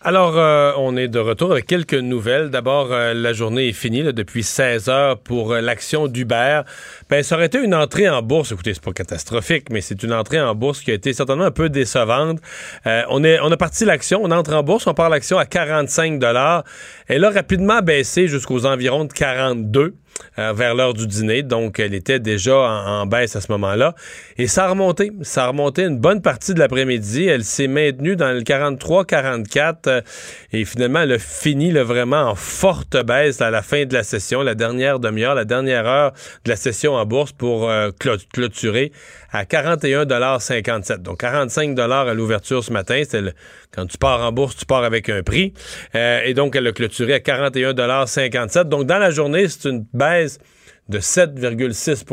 Alors, 0.01 0.37
euh, 0.37 0.71
on 0.77 0.95
est 0.95 1.09
de 1.09 1.19
retour 1.19 1.51
avec 1.51 1.65
quelques 1.65 1.93
nouvelles. 1.93 2.49
D'abord, 2.51 2.93
euh, 2.93 3.13
la 3.13 3.33
journée 3.33 3.67
est 3.67 3.73
finie 3.73 4.01
depuis 4.13 4.43
16 4.43 4.87
heures 4.87 5.19
pour 5.19 5.51
euh, 5.51 5.59
l'action 5.59 6.07
d'Uber. 6.07 6.61
Ben, 7.09 7.21
ça 7.21 7.35
aurait 7.35 7.47
été 7.47 7.61
une 7.61 7.75
entrée 7.75 8.07
en 8.07 8.21
bourse. 8.21 8.53
Écoutez, 8.53 8.73
c'est 8.73 8.81
pas 8.81 8.93
catastrophique, 8.93 9.65
mais 9.69 9.81
c'est 9.81 10.01
une 10.01 10.13
entrée 10.13 10.39
en 10.39 10.55
bourse 10.55 10.79
qui 10.79 10.91
a 10.91 10.93
été 10.93 11.11
certainement 11.11 11.43
un 11.43 11.51
peu 11.51 11.67
décevante. 11.67 12.39
On, 12.85 13.25
est, 13.25 13.41
on 13.41 13.51
a 13.51 13.57
parti 13.57 13.83
l'action, 13.83 14.21
on 14.23 14.31
entre 14.31 14.53
en 14.53 14.63
bourse, 14.63 14.87
on 14.87 14.93
part 14.93 15.09
l'action 15.09 15.37
à 15.37 15.45
45 15.45 16.23
Elle 17.09 17.25
a 17.25 17.29
rapidement 17.29 17.81
baissé 17.81 18.29
jusqu'aux 18.29 18.65
environs 18.65 19.03
de 19.03 19.11
42 19.11 19.81
euh, 19.81 19.93
vers 20.37 20.75
l'heure 20.75 20.93
du 20.93 21.07
dîner. 21.07 21.43
Donc, 21.43 21.79
elle 21.79 21.93
était 21.93 22.19
déjà 22.19 22.55
en, 22.57 23.05
baisse 23.05 23.35
à 23.35 23.41
ce 23.41 23.51
moment-là. 23.51 23.95
Et 24.37 24.47
ça 24.47 24.65
a 24.65 24.69
remonté. 24.69 25.11
Ça 25.21 25.45
a 25.45 25.47
remonté 25.47 25.83
une 25.83 25.97
bonne 25.97 26.21
partie 26.21 26.53
de 26.53 26.59
l'après-midi. 26.59 27.25
Elle 27.25 27.43
s'est 27.43 27.67
maintenue 27.67 28.15
dans 28.15 28.31
le 28.31 28.41
43-44 28.41 29.75
euh, 29.87 30.01
et 30.51 30.65
finalement, 30.65 31.01
elle 31.01 31.13
a 31.13 31.19
fini 31.19 31.71
vraiment 31.71 32.21
en 32.21 32.35
forte 32.35 32.97
baisse 33.05 33.41
à 33.41 33.51
la 33.51 33.61
fin 33.61 33.85
de 33.85 33.93
la 33.93 34.03
session, 34.03 34.41
la 34.41 34.55
dernière 34.55 34.99
demi-heure, 34.99 35.35
la 35.35 35.45
dernière 35.45 35.85
heure 35.87 36.13
de 36.45 36.49
la 36.49 36.55
session 36.55 36.93
en 36.93 37.05
bourse 37.05 37.31
pour 37.31 37.69
euh, 37.69 37.91
clôturer 38.33 38.91
à 39.31 39.43
41,57 39.43 40.97
Donc 40.97 41.19
45 41.19 41.77
à 41.79 42.13
l'ouverture 42.13 42.63
ce 42.63 42.71
matin. 42.71 43.01
C'est 43.07 43.21
quand 43.71 43.85
tu 43.85 43.97
pars 43.97 44.21
en 44.21 44.31
bourse, 44.31 44.55
tu 44.55 44.65
pars 44.65 44.83
avec 44.83 45.09
un 45.09 45.21
prix. 45.21 45.53
Euh, 45.95 46.21
et 46.25 46.33
donc, 46.33 46.55
elle 46.55 46.67
a 46.67 46.71
clôturé 46.71 47.13
à 47.13 47.19
41,57 47.19 48.63
Donc 48.63 48.85
dans 48.85 48.97
la 48.97 49.11
journée, 49.11 49.47
c'est 49.47 49.69
une 49.69 49.85
baisse 49.93 50.08
de 50.87 50.99
7,6 50.99 52.05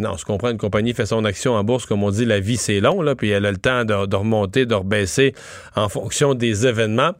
non, 0.00 0.12
on 0.12 0.16
se 0.16 0.24
comprend, 0.24 0.50
une 0.50 0.58
compagnie 0.58 0.94
fait 0.94 1.06
son 1.06 1.24
action 1.24 1.52
en 1.54 1.62
bourse, 1.62 1.86
comme 1.86 2.02
on 2.02 2.10
dit, 2.10 2.24
la 2.24 2.40
vie 2.40 2.56
c'est 2.56 2.80
long, 2.80 3.02
là, 3.02 3.14
puis 3.14 3.30
elle 3.30 3.46
a 3.46 3.50
le 3.50 3.58
temps 3.58 3.84
de, 3.84 4.16
remonter, 4.16 4.66
de 4.66 4.74
rebaisser 4.74 5.34
en 5.76 5.88
fonction 5.88 6.34
des 6.34 6.66
événements. 6.66 7.12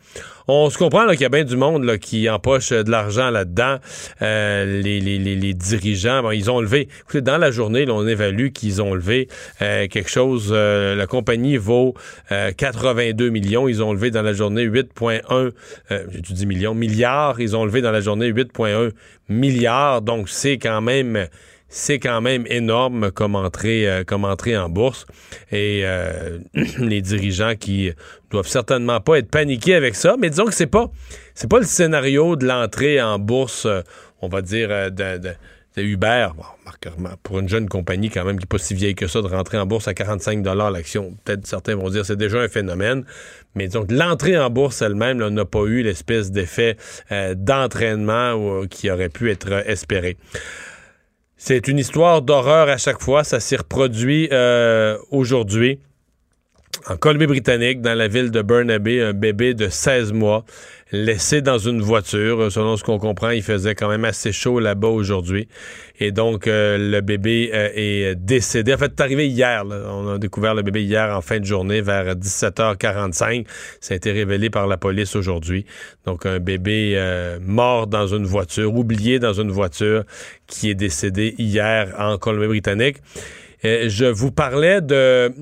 On 0.49 0.69
se 0.69 0.79
comprend 0.79 1.07
qu'il 1.11 1.21
y 1.21 1.25
a 1.25 1.29
bien 1.29 1.45
du 1.45 1.57
monde 1.57 1.99
qui 1.99 2.29
empoche 2.29 2.71
de 2.71 2.91
l'argent 2.91 3.31
là-dedans. 3.31 3.77
Euh, 4.21 4.81
les, 4.83 5.55
dirigeants, 5.55 6.29
ils 6.31 6.51
ont 6.51 6.61
levé. 6.61 6.89
Écoutez, 7.03 7.21
dans 7.21 7.39
la 7.39 7.53
journée, 7.53 7.89
on 7.89 8.05
évalue 8.09 8.49
qu'ils 8.49 8.83
ont 8.83 8.95
levé 8.95 9.29
euh, 9.63 9.87
quelque 9.87 10.11
chose. 10.11 10.49
Euh, 10.51 10.97
la 10.97 11.07
compagnie 11.07 11.57
vaut 11.57 11.95
82 12.31 13.29
millions. 13.29 13.69
Ils 13.69 13.81
ont 13.81 13.93
levé 13.93 14.11
dans 14.11 14.23
la 14.23 14.33
journée 14.33 14.65
8,1. 14.65 15.51
J'ai 15.91 16.35
dit 16.35 16.47
millions, 16.47 16.75
milliards. 16.75 17.41
Ils 17.41 17.55
ont 17.55 17.65
levé 17.65 17.81
dans 17.81 17.93
la 17.93 18.01
journée 18.01 18.33
8,1 18.33 18.91
milliards. 19.29 20.03
Donc 20.03 20.29
c'est 20.29 20.59
quand 20.59 20.81
même 20.81 21.29
c'est 21.71 22.01
quand 22.01 22.21
même 22.21 22.45
énorme 22.49 23.13
comme 23.13 23.37
entrée, 23.37 23.89
euh, 23.89 24.05
comme 24.05 24.25
entrée 24.25 24.59
en 24.59 24.69
bourse. 24.69 25.07
Et 25.53 25.83
euh, 25.85 26.39
les 26.79 27.01
dirigeants 27.01 27.55
qui 27.55 27.93
doivent 28.31 28.49
certainement 28.49 29.01
pas 29.01 29.19
être 29.19 29.31
paniqués 29.31 29.75
avec 29.75 29.95
ça, 29.95 30.17
mais 30.19 30.29
disons 30.29 30.45
que 30.47 30.55
c'est 30.55 30.67
pas 30.67 30.91
c'est 31.35 31.49
pas 31.49 31.61
le 31.61 31.65
scénario 31.65 32.37
de 32.37 32.45
l'entrée 32.45 33.01
en 33.01 33.19
bourse, 33.19 33.65
euh, 33.67 33.83
on 34.21 34.29
va 34.29 34.43
dire, 34.43 34.69
de, 34.91 35.19
de, 35.19 35.31
pour 37.23 37.39
une 37.39 37.49
jeune 37.49 37.69
compagnie 37.69 38.11
quand 38.11 38.25
même 38.25 38.37
qui 38.37 38.43
n'est 38.43 38.49
pas 38.49 38.59
si 38.59 38.75
vieille 38.75 38.97
que 38.97 39.07
ça, 39.07 39.23
de 39.23 39.29
rentrer 39.29 39.57
en 39.57 39.67
bourse 39.67 39.87
à 39.87 39.95
45 39.95 40.45
l'action, 40.73 41.17
peut-être 41.25 41.47
certains 41.47 41.77
vont 41.77 41.89
dire 41.89 42.05
c'est 42.05 42.17
déjà 42.17 42.41
un 42.41 42.49
phénomène. 42.49 43.05
Mais 43.55 43.69
donc 43.69 43.91
l'entrée 43.91 44.37
en 44.37 44.51
bourse 44.51 44.83
elle-même 44.83 45.27
n'a 45.29 45.45
pas 45.45 45.63
eu 45.63 45.83
l'espèce 45.83 46.33
d'effet 46.33 46.77
d'entraînement 47.37 48.67
qui 48.69 48.91
aurait 48.91 49.09
pu 49.09 49.31
être 49.31 49.53
espéré. 49.67 50.19
C'est 51.43 51.69
une 51.69 51.79
histoire 51.79 52.21
d'horreur 52.21 52.69
à 52.69 52.77
chaque 52.77 53.01
fois. 53.01 53.25
Ça 53.25 53.41
s'est 53.41 53.57
reproduit 53.57 54.29
euh, 54.31 54.99
aujourd'hui. 55.11 55.81
En 56.87 56.99
Colombie-Britannique, 56.99 57.81
dans 57.81 57.95
la 57.95 58.09
ville 58.09 58.31
de 58.31 58.43
Burnaby, 58.43 59.01
un 59.01 59.15
bébé 59.15 59.55
de 59.55 59.71
16 59.71 60.13
mois 60.13 60.45
laissé 60.93 61.43
dans 61.43 61.59
une 61.59 61.81
voiture. 61.81 62.51
Selon 62.51 62.77
ce 62.77 62.85
qu'on 62.85 62.99
comprend, 62.99 63.31
il 63.31 63.43
faisait 63.43 63.75
quand 63.75 63.89
même 63.89 64.05
assez 64.05 64.33
chaud 64.33 64.61
là-bas 64.61 64.89
aujourd'hui. 64.89 65.49
Et 65.99 66.13
donc, 66.13 66.47
euh, 66.47 66.79
le 66.79 67.01
bébé 67.01 67.51
euh, 67.53 67.69
est 67.75 68.15
décédé. 68.15 68.75
En 68.75 68.79
fait, 68.79 68.93
c'est 68.97 69.03
arrivé 69.03 69.29
hier. 69.29 69.65
On 69.67 70.15
a 70.15 70.19
découvert 70.19 70.55
le 70.55 70.63
bébé 70.63 70.83
hier 70.83 71.15
en 71.17 71.21
fin 71.21 71.39
de 71.39 71.45
journée 71.45 71.81
vers 71.81 72.15
17h45. 72.15 73.47
Ça 73.81 73.95
a 73.95 73.97
été 73.97 74.13
révélé 74.13 74.51
par 74.51 74.67
la 74.67 74.77
police 74.77 75.15
aujourd'hui. 75.17 75.67
Donc, 76.07 76.27
un 76.27 76.39
bébé 76.41 76.95
euh, 76.97 77.39
mort 77.41 77.87
dans 77.87 78.07
une 78.07 78.25
voiture, 78.25 78.75
oublié 78.75 79.19
dans 79.19 79.35
une 79.35 79.51
voiture, 79.51 80.05
qui 80.47 80.71
est 80.71 80.75
décédé 80.75 81.35
hier 81.39 81.95
en 81.99 82.19
Colombie-Britannique. 82.19 82.97
Je 83.63 84.07
vous 84.07 84.33
parlais 84.33 84.81
de 84.81 85.33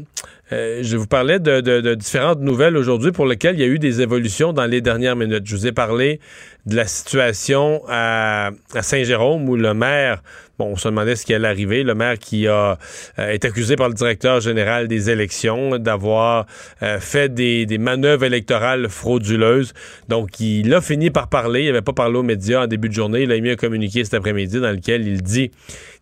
euh, 0.53 0.81
je 0.83 0.97
vous 0.97 1.07
parlais 1.07 1.39
de, 1.39 1.95
différentes 1.95 2.41
nouvelles 2.41 2.77
aujourd'hui 2.77 3.13
pour 3.13 3.27
lesquelles 3.27 3.57
il 3.57 3.61
y 3.61 3.65
a 3.65 3.67
eu 3.67 3.79
des 3.79 4.01
évolutions 4.01 4.53
dans 4.53 4.65
les 4.65 4.81
dernières 4.81 5.17
minutes. 5.17 5.43
Je 5.45 5.55
vous 5.55 5.67
ai 5.67 5.73
parlé 5.73 6.21
de 6.65 6.77
la 6.77 6.87
situation 6.87 7.83
à, 7.89 8.51
Saint-Jérôme 8.81 9.49
où 9.49 9.57
le 9.57 9.75
maire, 9.75 10.23
bon, 10.59 10.67
on 10.73 10.77
se 10.77 10.89
demandait 10.89 11.17
ce 11.17 11.27
qui 11.27 11.35
allait 11.35 11.49
arriver, 11.49 11.83
le 11.83 11.95
maire 11.95 12.19
qui 12.19 12.47
a 12.47 12.79
euh, 13.19 13.31
est 13.31 13.45
accusé 13.45 13.77
par 13.77 13.89
le 13.89 13.95
directeur 13.95 14.41
général 14.41 14.89
des 14.89 15.11
élections 15.11 15.79
d'avoir 15.79 16.47
euh, 16.83 16.99
fait 16.99 17.33
des, 17.33 17.67
des, 17.67 17.79
manœuvres 17.79 18.25
électorales 18.25 18.89
frauduleuses. 18.89 19.75
Donc, 20.09 20.41
il 20.41 20.73
a 20.73 20.81
fini 20.81 21.11
par 21.11 21.29
parler. 21.29 21.65
Il 21.65 21.67
n'avait 21.67 21.83
pas 21.83 21.93
parlé 21.93 22.17
aux 22.19 22.23
médias 22.23 22.65
en 22.65 22.67
début 22.67 22.89
de 22.89 22.95
journée. 22.95 23.23
Il 23.23 23.33
a 23.33 23.41
mis 23.41 23.51
un 23.51 23.57
communiqué 23.57 24.03
cet 24.03 24.15
après-midi 24.15 24.61
dans 24.61 24.73
lequel 24.73 25.07
il 25.07 25.23
dit 25.23 25.51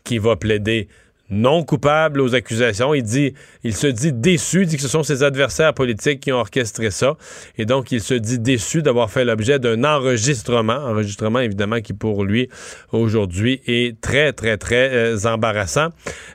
qu'il 0.05 0.21
va 0.21 0.37
plaider 0.37 0.89
non 1.31 1.65
coupable 1.65 2.21
aux 2.21 2.35
accusations. 2.35 2.95
Il 2.95 3.03
dit, 3.03 3.35
il 3.65 3.75
se 3.75 3.87
dit 3.87 4.13
déçu, 4.13 4.67
dit 4.67 4.77
que 4.77 4.83
ce 4.83 4.89
sont 4.89 5.03
ses 5.03 5.23
adversaires 5.23 5.75
politiques 5.75 6.21
qui 6.21 6.33
ont 6.33 6.39
orchestré 6.39 6.91
ça. 6.91 7.17
Et 7.59 7.65
donc, 7.65 7.93
il 7.93 8.01
se 8.01 8.15
dit 8.15 8.39
déçu 8.39 8.83
d'avoir 8.83 9.11
fait 9.11 9.25
l'objet 9.25 9.59
d'un 9.59 9.85
enregistrement. 9.85 10.75
Enregistrement, 10.75 11.41
évidemment, 11.41 11.81
qui 11.81 11.93
pour 11.93 12.25
lui, 12.25 12.49
aujourd'hui, 12.93 13.61
est 13.67 14.01
très, 14.01 14.33
très, 14.33 14.57
très 14.57 14.91
euh, 14.93 15.19
embarrassant. 15.25 15.89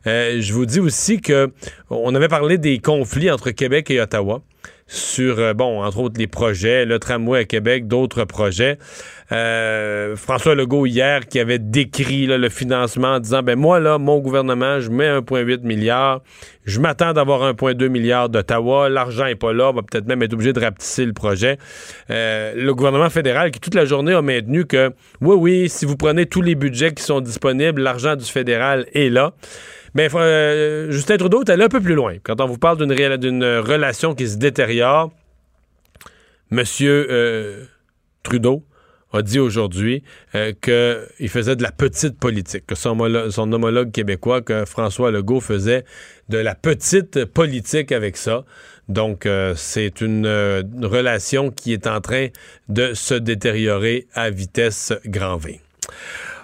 Euh, 0.07 0.41
je 0.41 0.53
vous 0.53 0.65
dis 0.65 0.80
aussi 0.80 1.22
que 1.22 1.51
on 1.89 2.13
avait 2.15 2.27
parlé 2.27 2.57
des 2.57 2.80
conflits 2.80 3.31
entre 3.31 3.51
Québec 3.51 3.91
et 3.91 4.01
Ottawa 4.01 4.41
sur, 4.91 5.39
euh, 5.39 5.53
bon, 5.53 5.81
entre 5.84 5.99
autres 5.99 6.19
les 6.19 6.27
projets, 6.27 6.85
le 6.85 6.99
tramway 6.99 7.39
à 7.39 7.45
Québec, 7.45 7.88
d'autres 7.88 8.26
projets. 8.26 8.77
Euh, 9.31 10.18
François 10.18 10.53
Legault 10.53 10.85
hier 10.85 11.26
qui 11.27 11.39
avait 11.39 11.59
décrit 11.59 12.27
le 12.27 12.49
financement 12.49 13.13
en 13.13 13.19
disant, 13.22 13.41
ben 13.41 13.57
moi, 13.57 13.80
là, 13.80 13.97
mon 13.97 14.19
gouvernement, 14.19 14.81
je 14.81 14.89
mets 14.89 15.07
1,8 15.07 15.61
milliard, 15.61 16.22
je 16.65 16.81
m'attends 16.81 17.13
d'avoir 17.13 17.53
1,2 17.53 17.88
milliard 17.88 18.27
d'Ottawa, 18.27 18.89
l'argent 18.89 19.27
est 19.27 19.35
pas 19.35 19.53
là, 19.53 19.69
on 19.69 19.73
va 19.73 19.81
peut-être 19.81 20.07
même 20.07 20.22
être 20.23 20.34
obligé 20.34 20.51
de 20.51 20.59
rapetisser 20.59 21.05
le 21.05 21.13
projet. 21.13 21.57
Euh, 22.09 22.53
le 22.57 22.76
gouvernement 22.76 23.09
fédéral 23.09 23.51
qui 23.51 23.61
toute 23.61 23.76
la 23.76 23.85
journée 23.85 24.13
a 24.13 24.22
maintenu 24.22 24.65
que, 24.65 24.91
oui, 25.22 25.35
oui, 25.38 25.69
si 25.69 25.85
vous 25.85 25.95
prenez 25.95 26.26
tous 26.26 26.41
les 26.41 26.55
budgets 26.55 26.93
qui 26.93 27.03
sont 27.03 27.22
disponibles, 27.22 27.81
l'argent 27.81 28.18
du 28.18 28.26
fédéral 28.26 28.85
est 28.93 29.09
là. 29.09 29.31
Mais 29.93 30.09
euh, 30.13 30.91
Justin 30.91 31.18
Trudeau 31.18 31.43
est 31.43 31.49
allé 31.49 31.63
un 31.63 31.69
peu 31.69 31.81
plus 31.81 31.95
loin. 31.95 32.15
Quand 32.23 32.39
on 32.41 32.45
vous 32.45 32.57
parle 32.57 32.77
d'une 32.77 33.43
relation 33.43 34.15
qui 34.15 34.27
se 34.27 34.38
détériore, 34.38 35.11
Monsieur 36.49 37.07
euh, 37.09 37.65
Trudeau 38.23 38.63
a 39.13 39.22
dit 39.22 39.39
aujourd'hui 39.39 40.03
euh, 40.35 40.53
qu'il 40.61 41.30
faisait 41.30 41.55
de 41.55 41.63
la 41.63 41.72
petite 41.72 42.18
politique, 42.18 42.65
que 42.65 42.76
son 42.76 42.99
homologue, 43.53 43.91
québécois, 43.91 44.41
que 44.41 44.65
François 44.65 45.11
Legault 45.11 45.41
faisait 45.41 45.84
de 46.30 46.38
la 46.38 46.55
petite 46.55 47.26
politique 47.26 47.91
avec 47.91 48.15
ça. 48.15 48.45
Donc, 48.88 49.27
c'est 49.55 50.01
une, 50.01 50.27
relation 50.81 51.51
qui 51.51 51.72
est 51.72 51.88
en 51.88 52.01
train 52.01 52.27
de 52.68 52.93
se 52.93 53.13
détériorer 53.13 54.07
à 54.13 54.30
vitesse 54.30 54.91
grand 55.05 55.38
V. 55.38 55.61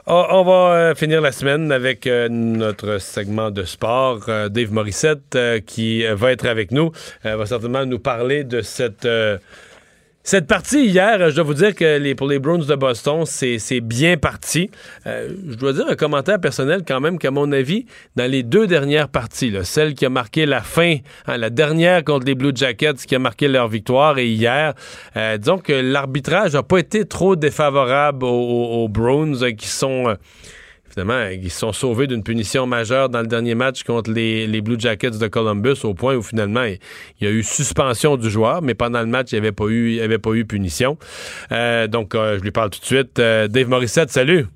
Ah, 0.09 0.29
on 0.31 0.43
va 0.45 0.71
euh, 0.71 0.95
finir 0.95 1.19
la 1.19 1.33
semaine 1.33 1.69
avec 1.69 2.07
euh, 2.07 2.29
notre 2.29 2.97
segment 2.97 3.51
de 3.51 3.63
sport. 3.63 4.21
Euh, 4.29 4.47
Dave 4.47 4.71
Morissette, 4.71 5.37
qui 5.65 6.05
va 6.05 6.31
être 6.31 6.45
avec 6.45 6.71
nous, 6.71 6.93
va 7.25 7.45
certainement 7.45 7.85
nous 7.85 7.99
parler 7.99 8.45
de 8.45 8.61
cette 8.61 9.05
cette 10.27 10.45
partie 10.45 10.87
hier, 10.87 11.29
je 11.29 11.35
dois 11.35 11.45
vous 11.45 11.53
dire 11.53 11.73
que 11.73 11.99
les, 11.99 12.13
pour 12.13 12.27
les 12.27 12.37
Bruins 12.37 12.57
de 12.57 12.75
Boston, 12.75 13.23
c'est 13.25 13.79
bien 13.79 14.17
parti. 14.17 14.69
Euh, 15.05 15.29
je 15.49 15.55
dois 15.55 15.71
dire 15.71 15.85
un 15.87 15.95
commentaire 15.95 16.37
personnel 16.37 16.81
quand 16.85 16.99
même 16.99 17.17
qu'à 17.17 17.31
mon 17.31 17.49
avis, 17.53 17.85
dans 18.17 18.29
les 18.29 18.43
deux 18.43 18.67
dernières 18.67 19.07
parties, 19.07 19.53
celle 19.63 19.93
qui 19.93 20.05
a 20.05 20.09
marqué 20.09 20.45
la 20.45 20.59
fin, 20.59 20.97
hein, 21.27 21.37
la 21.37 21.49
dernière 21.49 22.03
contre 22.03 22.25
les 22.25 22.35
Blue 22.35 22.51
Jackets 22.53 23.05
qui 23.07 23.15
a 23.15 23.19
marqué 23.19 23.47
leur 23.47 23.69
victoire 23.69 24.17
et 24.17 24.27
hier, 24.27 24.73
euh, 25.15 25.37
disons 25.37 25.59
que 25.59 25.71
l'arbitrage 25.71 26.55
n'a 26.55 26.63
pas 26.63 26.79
été 26.79 27.05
trop 27.05 27.37
défavorable 27.37 28.25
aux, 28.25 28.83
aux 28.83 28.89
Browns 28.89 29.43
euh, 29.43 29.51
qui 29.51 29.69
sont 29.69 30.13
ils 31.31 31.51
se 31.51 31.59
sont 31.59 31.73
sauvés 31.73 32.07
d'une 32.07 32.23
punition 32.23 32.65
majeure 32.65 33.09
dans 33.09 33.21
le 33.21 33.27
dernier 33.27 33.55
match 33.55 33.83
contre 33.83 34.11
les, 34.11 34.61
Blue 34.61 34.79
Jackets 34.79 35.11
de 35.11 35.27
Columbus, 35.27 35.83
au 35.83 35.93
point 35.93 36.15
où 36.15 36.23
finalement 36.23 36.63
il, 36.63 36.79
y 37.21 37.27
a 37.27 37.31
eu 37.31 37.43
suspension 37.43 38.17
du 38.17 38.29
joueur, 38.29 38.61
mais 38.61 38.73
pendant 38.73 38.99
le 39.01 39.07
match, 39.07 39.31
il 39.31 39.35
n'y 39.35 39.39
avait, 39.39 39.51
pas 39.51 39.67
eu, 39.67 39.99
avait 39.99 40.17
pas 40.17 40.31
eu 40.31 40.45
punition. 40.45 40.97
Euh, 41.51 41.87
donc, 41.87 42.15
euh, 42.15 42.37
je 42.37 42.43
lui 42.43 42.51
parle 42.51 42.69
tout 42.69 42.79
de 42.79 42.85
suite. 42.85 43.19
Euh, 43.19 43.47
Dave 43.47 43.69
Morissette, 43.69 44.09
salut. 44.09 44.47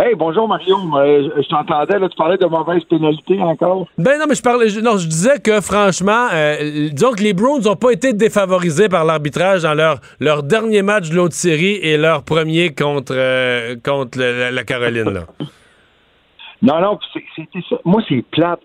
Hey, 0.00 0.14
bonjour 0.14 0.46
Mario. 0.46 0.76
Euh, 0.94 1.28
je 1.36 1.48
t'entendais, 1.48 1.98
là, 1.98 2.08
tu 2.08 2.14
parlais 2.14 2.36
de 2.36 2.46
mauvaises 2.46 2.84
pénalités 2.84 3.40
encore. 3.42 3.88
Ben 3.98 4.16
non, 4.16 4.26
mais 4.28 4.36
je 4.36 4.42
parlais. 4.42 4.66
non, 4.80 4.96
je 4.96 5.08
disais 5.08 5.40
que 5.40 5.60
franchement, 5.60 6.28
euh, 6.32 6.88
disons 6.92 7.10
que 7.10 7.22
les 7.24 7.32
Browns 7.32 7.62
n'ont 7.64 7.74
pas 7.74 7.90
été 7.90 8.12
défavorisés 8.12 8.88
par 8.88 9.04
l'arbitrage 9.04 9.64
dans 9.64 9.74
leur, 9.74 9.98
leur 10.20 10.44
dernier 10.44 10.82
match 10.82 11.10
de 11.10 11.16
l'autre 11.16 11.34
série 11.34 11.80
et 11.82 11.96
leur 11.96 12.22
premier 12.22 12.72
contre, 12.72 13.12
euh, 13.16 13.74
contre 13.84 14.20
la, 14.20 14.62
Caroline. 14.62 15.10
Là. 15.10 15.20
non, 16.62 16.80
non, 16.80 16.98
c'était 17.34 17.48
ça. 17.68 17.78
Moi, 17.84 18.00
c'est 18.08 18.24
plate. 18.30 18.60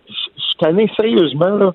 Cette 0.51 0.67
année, 0.67 0.87
sérieusement, 0.95 1.57
là, 1.57 1.73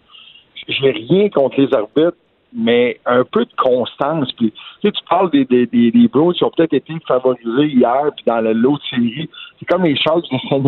j'ai 0.69 0.93
rien 0.93 1.31
contre 1.31 1.61
les 1.61 1.75
arbitres. 1.75 2.17
mais 2.53 3.01
un 3.07 3.25
peu 3.25 3.45
de 3.45 3.55
constance. 3.57 4.31
Puis, 4.35 4.53
tu, 4.53 4.87
sais, 4.87 4.93
tu 4.93 5.05
parles 5.11 5.33
des, 5.33 5.45
des, 5.47 5.67
des, 5.67 5.91
des 5.91 6.07
Browns 6.07 6.35
qui 6.35 6.45
ont 6.45 6.53
peut-être 6.57 6.75
été 6.75 6.95
favorisés 7.09 7.75
hier, 7.75 8.05
puis 8.15 8.25
dans 8.25 8.41
l'autre 8.41 8.85
série. 8.89 9.29
C'est 9.59 9.67
comme 9.67 9.85
les 9.85 9.97
Sharks 9.97 10.25
de 10.31 10.39
San 10.49 10.63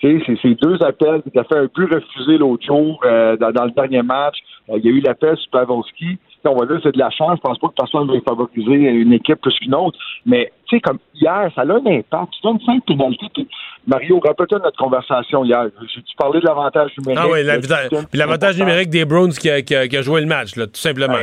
sais, 0.00 0.22
c'est 0.26 0.40
ces 0.40 0.54
deux 0.54 0.82
appels 0.82 1.22
qui 1.22 1.38
ont 1.38 1.44
fait 1.44 1.58
un 1.58 1.68
but 1.74 1.92
refusé 1.92 2.38
l'autre 2.38 2.64
jour 2.64 3.00
euh, 3.04 3.36
dans, 3.36 3.52
dans, 3.52 3.64
le 3.64 3.70
dernier 3.72 4.02
match. 4.02 4.36
Euh, 4.70 4.78
il 4.78 4.84
y 4.84 4.88
a 4.88 4.92
eu 4.92 5.00
l'appel 5.00 5.36
sur 5.36 5.50
Pavelski 5.50 6.18
on 6.48 6.56
va 6.56 6.66
dire 6.66 6.80
c'est 6.82 6.92
de 6.92 6.98
la 6.98 7.10
chance. 7.10 7.36
Je 7.36 7.40
pense 7.42 7.58
pas 7.58 7.68
que 7.68 7.74
personne 7.74 8.06
va 8.08 8.20
favoriser 8.20 8.72
une 8.72 9.12
équipe 9.12 9.40
plus 9.40 9.54
qu'une 9.58 9.74
autre. 9.74 9.98
Mais, 10.24 10.52
tu 10.66 10.76
sais, 10.76 10.80
comme 10.80 10.98
hier, 11.14 11.50
ça 11.54 11.62
a 11.62 11.64
un 11.64 11.86
impact. 11.86 12.32
Tu 12.32 12.42
donnes 12.42 12.60
cinq 12.64 12.84
pénalités. 12.86 13.46
Mario, 13.86 14.20
rappelle-toi 14.20 14.58
notre 14.60 14.78
conversation 14.78 15.44
hier. 15.44 15.66
Tu 15.88 16.16
parlais 16.16 16.40
de 16.40 16.46
l'avantage 16.46 16.92
numérique. 16.98 17.22
Ah 17.22 17.28
oui, 17.30 17.42
l'avantage 18.14 18.58
numérique 18.58 18.90
des 18.90 19.04
Browns 19.04 19.32
qui 19.32 19.50
a, 19.50 19.62
qui, 19.62 19.74
a, 19.74 20.02
joué 20.02 20.20
le 20.20 20.26
match, 20.26 20.56
là, 20.56 20.66
tout 20.66 20.80
simplement. 20.80 21.18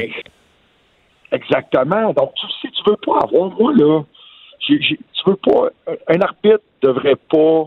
exactement. 1.31 2.14
Donc, 2.14 2.31
si 2.61 2.69
tu 2.72 2.89
veux 2.89 2.98
pas 2.98 3.19
avoir, 3.23 3.52
moi, 3.60 3.73
là, 3.76 4.02
tu 4.60 4.98
veux 5.26 5.36
pas. 5.36 5.70
Un 6.08 6.22
arbitre 6.22 6.64
devrait 6.82 7.18
pas 7.30 7.66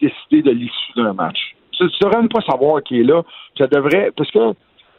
décider 0.00 0.42
de 0.42 0.50
l'issue 0.50 0.92
d'un 0.96 1.12
match. 1.12 1.54
Tu 1.72 1.84
devrais 2.00 2.18
même 2.18 2.28
pas 2.28 2.40
savoir 2.42 2.82
qui 2.82 3.00
est 3.00 3.04
là. 3.04 3.22
Ça 3.58 3.66
devrait. 3.66 4.10
Parce 4.16 4.30
que 4.30 4.54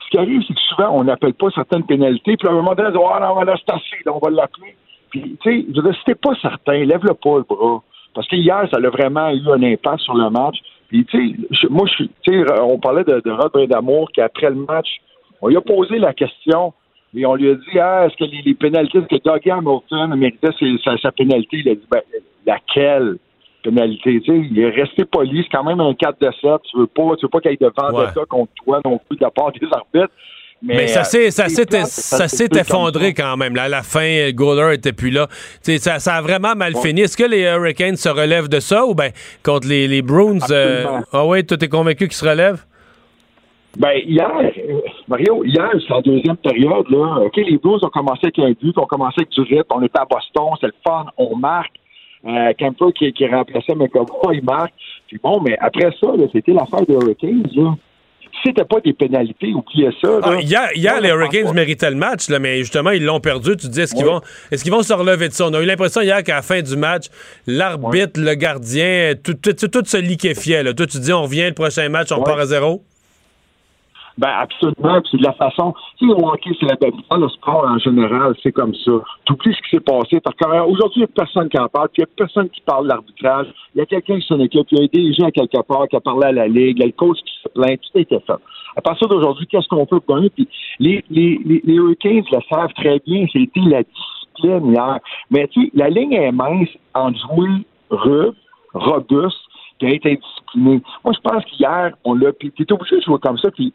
ce 0.06 0.10
qui 0.10 0.18
arrive, 0.18 0.41
c'est 0.48 0.53
que 0.53 0.60
souvent, 0.70 0.90
on 0.91 1.03
n'appelle 1.03 1.34
pas 1.34 1.49
certaines 1.52 1.86
pénalités, 1.86 2.38
puis 2.38 2.48
à 2.48 2.52
un 2.52 2.56
moment 2.56 2.76
donné, 2.76 2.90
on 2.90 2.91
dit, 2.91 3.06
ah 3.12 3.20
non, 3.22 3.41
là, 3.41 3.56
c'est 3.57 3.74
assez, 3.74 4.07
on 4.07 4.20
va 4.20 4.30
l'appeler. 4.30 4.76
Puis, 5.10 5.38
tu 5.41 5.66
sais, 5.74 5.94
si 6.06 6.16
pas 6.16 6.36
certain, 6.41 6.84
lève-le 6.84 7.14
pas 7.14 7.38
le 7.38 7.44
bras. 7.44 7.82
Parce 8.14 8.28
que 8.28 8.36
hier, 8.36 8.68
ça 8.72 8.78
a 8.78 8.90
vraiment 8.90 9.30
eu 9.30 9.49
un 9.49 9.64
impact 9.64 10.02
sur 10.02 10.16
le 10.16 10.30
match. 10.30 10.57
Puis, 10.90 11.06
tu 11.06 11.36
sais, 11.52 11.68
moi, 11.70 11.88
je 11.88 12.62
on 12.62 12.80
parlait 12.80 13.03
de, 13.03 13.22
de 13.24 13.32
Rod 13.32 13.52
Brindamour 13.52 14.12
qui, 14.12 14.22
après 14.22 14.49
le 14.49 14.56
match, 14.56 14.88
on 15.41 15.48
lui 15.48 15.57
a 15.57 15.62
posé 15.62 15.98
la 15.98 16.14
question, 16.14 16.74
et 17.16 17.26
on 17.26 17.36
lui 17.36 17.50
a 17.50 17.56
dit, 17.56 17.80
ah, 17.80 18.08
est-ce 18.08 18.16
que 18.18 18.30
les, 18.30 18.54
pénalités, 18.54 19.00
est-ce 19.00 19.08
que 19.08 19.24
Doug 19.24 19.50
Hamilton 19.50 20.16
méritait 20.16 20.50
sa, 20.84 20.98
sa 20.98 21.12
pénalité? 21.12 21.58
Il 21.66 21.70
a 21.70 21.76
dit, 21.76 21.88
ben, 21.90 22.02
laquelle? 22.46 23.18
pénalité? 23.66 24.22
Tu 24.22 24.32
sais, 24.32 24.48
il 24.52 24.60
est 24.60 24.70
resté 24.70 25.06
poli. 25.06 25.44
C'est 25.44 25.58
quand 25.58 25.64
même 25.64 25.80
un 25.80 25.94
4 25.94 26.20
de 26.22 26.32
7. 26.42 26.52
Tu 26.72 26.78
veux 26.78 26.88
pas, 26.88 27.16
tu 27.18 27.26
veux 27.26 27.30
pas 27.30 27.40
qu'il 27.40 27.52
y 27.52 27.54
ait 27.56 27.58
de 27.60 27.72
vendetta 27.76 28.22
contre 28.30 28.52
toi 28.64 28.80
non 28.86 29.00
plus 29.08 29.18
de 29.18 29.24
la 29.24 29.32
part 29.32 29.52
des 29.52 29.68
arbitres. 29.72 30.14
Mais, 30.62 30.88
ça 30.88 31.04
s'est 31.04 31.32
ça 31.32 31.48
s'est 32.28 32.48
effondré 32.56 33.14
quand 33.14 33.38
même. 33.38 33.56
Là, 33.56 33.64
à 33.64 33.68
la 33.68 33.84
fin, 33.84 34.32
Goller 34.32 34.76
était 34.76 34.94
plus 34.94 35.12
là. 35.12 35.28
Ça, 35.62 36.00
ça 36.00 36.16
a 36.16 36.22
vraiment 36.22 36.56
mal 36.56 36.76
fini. 36.76 37.02
Est-ce 37.02 37.18
que 37.18 37.26
les 37.26 37.42
Hurricanes 37.42 37.98
se 37.98 38.10
relèvent 38.10 38.48
de 38.48 38.60
ça 38.60 38.86
ou 38.86 38.96
bien 38.96 39.10
contre 39.44 39.68
les, 39.68 39.88
les 39.88 40.02
Bruins? 40.02 40.40
Euh, 40.50 40.86
ah 41.12 41.26
oui, 41.26 41.46
tu 41.46 41.54
es 41.54 41.68
convaincu 41.68 42.08
qu'ils 42.08 42.14
se 42.14 42.28
relèvent? 42.28 42.64
Ben, 43.78 44.00
hier, 44.06 44.32
Mario, 45.07 45.44
hier, 45.44 45.69
c'est 45.88 45.94
en 45.94 46.02
deuxième 46.02 46.38
période, 46.38 46.90
là. 46.90 47.26
OK, 47.26 47.36
les 47.38 47.57
Bruins 47.57 47.77
ont 47.84 47.90
commencé 47.90 48.22
avec 48.23 48.40
un 48.40 48.52
but, 48.52 48.77
ont 48.77 48.88
commencé 48.88 49.15
avec 49.18 49.30
du 49.30 49.41
rythme, 49.41 49.68
on 49.69 49.82
était 49.84 49.99
à 49.99 50.06
Boston, 50.06 50.56
c'est 50.60 50.68
le 50.68 50.73
fun, 50.86 51.06
on 51.18 51.36
marque. 51.36 51.73
Euh, 52.26 52.53
Camper 52.57 52.91
qui, 52.98 53.14
qui 53.14 53.27
remplaçait 53.27 53.76
McCoy, 53.76 54.38
il 54.38 54.44
marque. 54.44 54.73
Puis 55.07 55.19
bon, 55.22 55.40
mais 55.41 55.56
après 55.60 55.91
ça, 56.02 56.07
c'était 56.34 56.53
l'affaire 56.53 56.84
des 56.88 56.95
Hurricanes. 56.95 57.48
Là. 57.56 57.76
C'était 58.44 58.65
pas 58.65 58.80
des 58.80 58.94
pénalités, 58.94 59.53
oubliez 59.53 59.91
ça. 60.02 60.19
Ah, 60.23 60.41
hier, 60.41 60.69
hier 60.73 60.99
les 61.02 61.10
Hurricanes 61.10 61.53
méritaient 61.53 61.91
le 61.91 61.95
match, 61.95 62.27
là, 62.30 62.40
mais 62.40 62.57
justement, 62.57 62.90
ils 62.90 63.03
l'ont 63.03 63.19
perdu. 63.19 63.52
Tu 63.52 63.68
te 63.68 63.72
dis, 63.72 63.82
est-ce 63.82 63.94
qu'ils 63.94 64.06
vont, 64.06 64.22
est 64.52 64.61
qu'ils 64.61 64.72
vont 64.72 64.82
se 64.82 64.94
relever 64.94 65.27
de 65.27 65.34
ça? 65.34 65.45
On 65.48 65.53
a 65.53 65.61
eu 65.61 65.65
l'impression 65.65 66.02
hier 66.02 66.23
qu'à 66.23 66.38
la 66.38 66.41
fin 66.41 66.61
du 66.61 66.76
match, 66.76 67.06
l'arbitre, 67.45 68.19
le 68.19 68.34
gardien, 68.34 69.14
tout, 69.23 69.36
tout, 69.36 69.53
tout, 69.53 69.86
se 69.86 69.98
liquéfiait. 69.98 70.64
Là. 70.64 70.73
Toi, 70.73 70.88
tu 70.88 70.99
dis, 70.99 71.14
on 71.14 71.23
revient 71.23 71.45
le 71.45 71.53
prochain 71.53 71.88
match, 71.90 72.11
on 72.11 72.23
part 72.23 72.40
à 72.40 72.48
zéro? 72.48 72.82
Ben 74.18 74.30
absolument, 74.30 75.02
c'est 75.12 75.18
de 75.18 75.24
la 75.24 75.34
façon. 75.34 75.74
Tu 75.98 76.08
sais, 76.08 76.14
le 76.14 76.26
hockey, 76.26 76.52
c'est 76.60 76.66
la 76.66 77.18
le 77.18 77.30
sport 77.30 77.66
en 77.68 77.78
général, 77.80 78.34
c'est 78.42 78.54
comme 78.54 78.74
ça. 78.74 78.92
Tout 79.26 79.36
plus 79.36 79.54
ce 79.54 79.62
qui 79.62 79.70
s'est 79.72 79.82
passé. 79.82 80.22
Parce 80.22 80.38
qu'aujourd'hui, 80.38 80.94
il 80.96 81.00
n'y 81.00 81.04
a 81.04 81.08
personne 81.08 81.50
qui 81.50 81.60
en 81.60 81.68
parle, 81.68 81.90
puis 81.90 82.02
il 82.02 82.06
n'y 82.06 82.12
a 82.12 82.16
personne 82.16 82.50
qui 82.50 82.62
parle 82.62 82.86
de 82.86 82.90
l'arbitrage. 82.90 83.48
Il 83.74 83.80
y 83.80 83.82
a 83.82 83.86
quelqu'un 83.86 84.20
qui 84.20 84.26
s'en 84.26 84.40
occupe, 84.40 84.68
il 84.72 84.80
y 84.80 84.84
a 84.84 84.88
des 84.88 85.14
gens 85.14 85.30
quelque 85.32 85.62
part 85.68 85.88
qui 85.90 85.98
a 85.98 86.00
parlé 86.00 86.28
à 86.28 86.32
la 86.32 86.48
Ligue, 86.48 86.78
il 86.78 86.80
y 86.80 86.84
a 86.84 86.86
le 86.86 86.94
coach 86.94 87.18
qui 87.18 87.34
se 87.44 87.50
plaint, 87.50 87.80
tout 87.82 87.98
a 87.98 88.02
été 88.02 88.20
fait. 88.20 88.40
À 88.78 88.82
partir 88.82 89.08
d'aujourd'hui, 89.10 89.48
qu'est-ce 89.48 89.68
qu'on 89.68 89.86
peut 89.86 90.00
gagner? 90.08 90.30
Puis 90.30 90.48
les, 90.80 91.04
les, 91.10 91.40
les, 91.46 91.62
les 91.66 91.74
Hurricanes 91.74 92.24
le 92.32 92.40
savent 92.50 92.74
très 92.74 93.00
bien, 93.06 93.26
c'était 93.32 93.60
la 93.62 93.84
discipline 93.84 94.72
hier. 94.72 95.00
Mais 95.30 95.48
tu 95.50 95.66
sais, 95.66 95.72
la 95.74 95.90
ligne 95.90 96.14
est 96.14 96.32
mince 96.32 96.70
en 96.94 97.14
jouer 97.14 97.66
rude, 97.90 98.34
robuste, 98.74 99.38
et 99.82 99.96
être 99.96 100.06
indiscipliné. 100.06 100.82
Moi, 101.04 101.14
je 101.14 101.30
pense 101.30 101.46
qu'hier, 101.46 101.92
on 102.04 102.14
l'a. 102.14 102.32
Puis, 102.34 102.52
t'es 102.52 102.72
obligé 102.72 102.98
de 102.98 103.02
jouer 103.02 103.20
comme 103.22 103.38
ça. 103.38 103.52
Puis, 103.52 103.74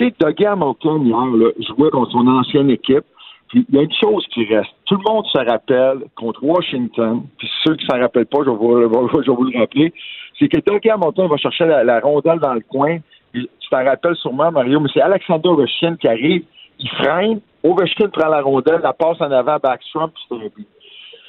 tu 0.00 0.06
sais, 0.06 0.14
Doug 0.18 0.44
Hamilton, 0.44 1.06
hier, 1.06 1.52
jouait 1.68 1.90
contre 1.90 2.12
son 2.12 2.26
ancienne 2.26 2.70
équipe. 2.70 3.04
Puis 3.48 3.66
il 3.68 3.74
y 3.74 3.78
a 3.78 3.82
une 3.82 3.92
chose 3.92 4.24
qui 4.32 4.46
reste. 4.46 4.70
Tout 4.86 4.94
le 4.94 5.12
monde 5.12 5.26
se 5.26 5.38
rappelle 5.38 6.04
contre 6.16 6.42
Washington, 6.42 7.22
puis 7.36 7.50
ceux 7.64 7.74
qui 7.74 7.84
s'en 7.86 7.98
rappellent 7.98 8.26
pas, 8.26 8.38
je 8.44 8.50
vais, 8.50 8.56
vous, 8.56 9.44
le 9.44 9.58
rappeler, 9.58 9.92
c'est 10.38 10.48
que 10.48 10.58
Doug 10.64 10.88
Hamilton 10.88 11.26
va 11.28 11.36
chercher 11.36 11.66
la, 11.66 12.00
rondelle 12.00 12.38
dans 12.38 12.54
le 12.54 12.60
coin. 12.60 12.98
tu 13.34 13.46
t'en 13.70 13.84
rappelles 13.84 14.16
sûrement, 14.16 14.50
Mario, 14.52 14.80
mais 14.80 14.88
c'est 14.94 15.00
Alexander 15.00 15.48
Ovechkin 15.48 15.96
qui 15.96 16.08
arrive, 16.08 16.44
il 16.78 16.88
freine, 16.90 17.40
Ovechkin 17.64 18.08
prend 18.08 18.28
la 18.28 18.40
rondelle, 18.40 18.80
la 18.82 18.92
passe 18.92 19.20
en 19.20 19.30
avant, 19.32 19.58
backstrom, 19.60 20.10
puis 20.10 20.22
c'est 20.28 20.34
un 20.36 20.48
but. 20.56 20.68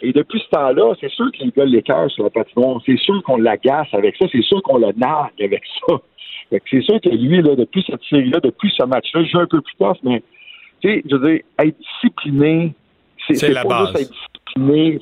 Et 0.04 0.14
depuis 0.14 0.40
ce 0.40 0.50
temps-là, 0.50 0.94
c'est 1.00 1.12
sûr 1.12 1.32
que 1.32 1.44
les 1.44 1.52
gars 1.52 1.66
l'écœurent 1.66 2.10
sur 2.10 2.24
la 2.24 2.30
patinoire. 2.32 2.80
C'est 2.86 2.98
sûr 2.98 3.22
qu'on 3.24 3.38
l'agace 3.38 3.88
avec 3.94 4.16
ça. 4.18 4.26
C'est 4.32 4.42
sûr 4.42 4.60
qu'on 4.64 4.78
le 4.78 4.92
nargue 4.98 5.44
avec 5.44 5.62
ça 5.88 5.96
c'est 6.52 6.82
sûr 6.82 7.00
que 7.02 7.10
lui, 7.10 7.42
là, 7.42 7.56
depuis 7.56 7.84
cette 7.88 8.04
série-là, 8.04 8.40
depuis 8.42 8.74
ce 8.78 8.84
match-là, 8.84 9.24
je 9.24 9.30
joue 9.30 9.40
un 9.40 9.48
peu 9.48 9.62
plus 9.62 9.76
tough, 9.76 9.98
mais 10.04 10.22
tu 10.82 10.90
sais, 10.90 11.04
je 11.10 11.16
veux 11.16 11.32
dire, 11.32 11.42
être 11.60 11.78
discipliné, 11.78 12.74
c'est 13.30 13.50
la 13.50 13.64
pas 13.64 13.70
base. 13.70 13.88
Juste 13.88 14.02
être 14.02 14.12
discipliné, 14.12 15.00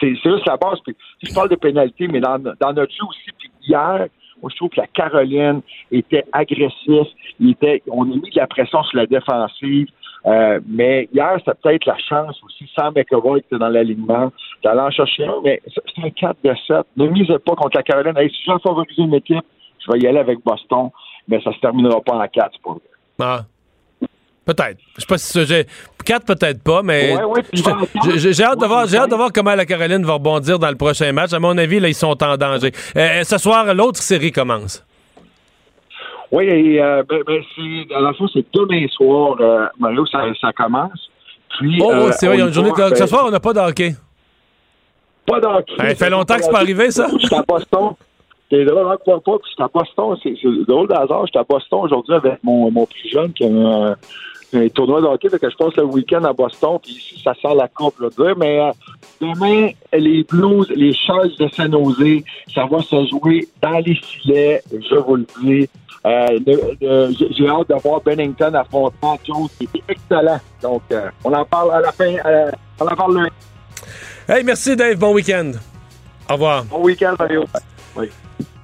c'est 0.00 0.14
juste 0.14 0.46
la 0.46 0.56
base. 0.56 0.78
Puis, 0.84 0.96
je 1.22 1.34
parle 1.34 1.48
de 1.48 1.56
pénalité, 1.56 2.08
mais 2.08 2.20
dans, 2.20 2.38
dans 2.38 2.72
notre 2.72 2.92
jeu 2.92 3.04
aussi, 3.08 3.30
puis 3.38 3.50
hier, 3.66 4.06
moi, 4.42 4.50
je 4.50 4.56
trouve 4.56 4.70
que 4.70 4.80
la 4.80 4.86
Caroline 4.86 5.60
était 5.92 6.24
agressive. 6.32 7.04
Il 7.38 7.50
était, 7.50 7.82
on 7.90 8.04
a 8.04 8.14
mis 8.14 8.30
de 8.30 8.36
la 8.36 8.46
pression 8.46 8.82
sur 8.84 8.96
la 8.96 9.06
défensive. 9.06 9.88
Euh, 10.26 10.60
mais 10.68 11.08
hier, 11.14 11.36
c'était 11.38 11.56
peut-être 11.62 11.86
la 11.86 11.96
chance 11.96 12.38
aussi, 12.44 12.70
sans 12.78 12.90
McAvoy 12.90 13.40
qui 13.40 13.46
était 13.46 13.58
dans 13.58 13.68
l'alignement, 13.68 14.30
d'aller 14.62 14.80
en 14.80 14.90
chercher 14.90 15.24
un, 15.24 15.36
mais 15.42 15.62
c'est 15.66 16.04
un 16.04 16.10
4 16.10 16.36
de 16.44 16.54
7. 16.66 16.76
Ne 16.96 17.06
misez 17.06 17.38
pas 17.38 17.54
contre 17.54 17.76
la 17.76 17.82
Caroline. 17.82 18.16
Hey, 18.16 18.30
si 18.30 18.42
je 18.46 18.58
favoriser 18.58 19.02
une 19.02 19.14
équipe, 19.14 19.44
je 19.84 19.92
vais 19.92 19.98
y 20.00 20.06
aller 20.06 20.18
avec 20.18 20.38
Boston, 20.44 20.90
mais 21.28 21.40
ça 21.42 21.52
se 21.52 21.60
terminera 21.60 22.00
pas 22.00 22.14
en 22.14 22.26
4, 22.26 22.50
c'est 22.52 22.62
pas 22.62 22.70
vrai. 22.70 22.80
Ah. 23.20 23.44
Peut-être. 24.44 24.78
Je 24.96 25.00
sais 25.02 25.06
pas 25.06 25.18
si 25.18 25.44
j'ai. 25.46 25.66
4 26.04 26.26
peut-être 26.26 26.62
pas, 26.62 26.82
mais 26.82 27.14
j'ai 27.52 28.42
hâte, 28.42 28.58
de 28.58 28.66
voir, 28.66 28.86
j'ai 28.86 28.96
hâte 28.96 29.10
de 29.10 29.14
voir 29.14 29.30
comment 29.32 29.54
la 29.54 29.66
Caroline 29.66 30.04
va 30.04 30.14
rebondir 30.14 30.58
dans 30.58 30.70
le 30.70 30.76
prochain 30.76 31.12
match. 31.12 31.32
À 31.32 31.38
mon 31.38 31.56
avis, 31.56 31.78
là, 31.78 31.88
ils 31.88 31.94
sont 31.94 32.20
en 32.22 32.36
danger. 32.36 32.72
Euh, 32.96 33.20
euh, 33.20 33.24
ce 33.24 33.38
soir, 33.38 33.72
l'autre 33.74 33.98
série 33.98 34.32
commence. 34.32 34.84
Oui, 36.32 36.78
euh, 36.80 37.02
ben, 37.08 37.22
ben, 37.26 37.42
c'est, 37.54 37.94
à 37.94 38.00
la 38.00 38.12
fois, 38.14 38.28
c'est 38.32 38.44
demain 38.52 38.86
soir, 38.88 39.36
Mario, 39.78 40.06
ça, 40.06 40.22
ça, 40.40 40.52
commence. 40.52 41.10
Puis, 41.58 41.78
oh, 41.82 41.92
oh 41.92 42.08
c'est 42.12 42.26
vrai, 42.26 42.36
il 42.36 42.40
y 42.40 42.42
a 42.42 42.46
une 42.46 42.52
journée. 42.52 42.70
De... 42.70 42.94
Ce 42.94 43.06
soir, 43.06 43.26
on 43.26 43.30
n'a 43.30 43.40
pas 43.40 43.52
de 43.52 43.60
hockey. 43.60 43.94
Pas 45.26 45.38
de 45.38 45.46
hockey. 45.46 45.74
Ça 45.76 45.94
fait 45.94 46.10
longtemps 46.10 46.36
que 46.36 46.42
c'est 46.42 46.50
pas 46.50 46.60
arrivé, 46.60 46.90
ça? 46.90 47.08
Je 47.12 47.26
suis 47.26 47.36
à 47.36 47.42
Boston. 47.42 47.90
C'est 48.50 48.64
drôle, 48.64 48.86
hein, 48.90 48.96
pas, 49.06 49.20
pas, 49.20 49.38
j'étais 49.48 49.62
à 49.62 49.68
Boston, 49.72 50.16
c'est 50.22 50.66
drôle 50.66 50.88
d'hasard, 50.88 51.24
j'étais 51.26 51.38
à 51.38 51.44
Boston 51.44 51.80
aujourd'hui 51.82 52.14
avec 52.14 52.42
mon, 52.42 52.68
mon 52.70 52.84
plus 52.84 53.08
jeune 53.08 53.32
qui 53.32 53.44
a 53.44 53.46
un, 53.46 53.96
un 54.52 54.68
tournoi 54.70 55.00
de 55.00 55.06
hockey, 55.06 55.28
que 55.28 55.48
je 55.48 55.56
passe 55.56 55.76
le 55.76 55.84
week-end 55.84 56.24
à 56.24 56.32
Boston, 56.32 56.78
puis 56.82 56.92
ici, 56.92 57.20
ça 57.22 57.32
sent 57.40 57.54
la 57.54 57.68
coupe, 57.68 58.00
là, 58.00 58.08
dire, 58.08 58.34
mais 58.36 58.58
euh, 58.58 58.72
demain, 59.20 59.70
les 59.92 60.24
Blues, 60.24 60.68
les 60.74 60.92
Charles 60.92 61.30
de 61.38 61.48
saint 61.48 61.70
Jose, 61.70 62.22
ça 62.52 62.66
va 62.66 62.80
se 62.80 63.06
jouer 63.06 63.46
dans 63.62 63.78
les 63.78 63.94
filets, 63.94 64.62
je 64.72 64.96
vous 64.96 65.16
le 65.16 65.26
dis. 65.42 65.68
Euh, 66.06 66.38
J'ai 67.30 67.46
hâte 67.46 67.68
de 67.68 67.74
voir 67.82 68.00
Bennington 68.00 68.54
affrontant 68.54 69.18
Jones, 69.22 69.48
qui 69.58 69.68
est 69.74 69.82
excellent. 69.92 70.40
Donc, 70.62 70.82
euh, 70.90 71.08
on 71.24 71.32
en 71.32 71.44
parle 71.44 71.72
à 71.72 71.80
la 71.82 71.92
fin, 71.92 72.16
on 72.80 72.86
en 72.86 72.96
parle 72.96 73.16
lundi. 73.16 73.30
Hey, 74.26 74.42
merci 74.42 74.74
Dave, 74.74 74.96
bon 74.96 75.12
week-end. 75.12 75.52
Au 76.28 76.32
revoir. 76.32 76.64
Bon 76.64 76.82
week-end, 76.82 77.14
Mario. 77.18 77.44
Oui. 77.96 78.10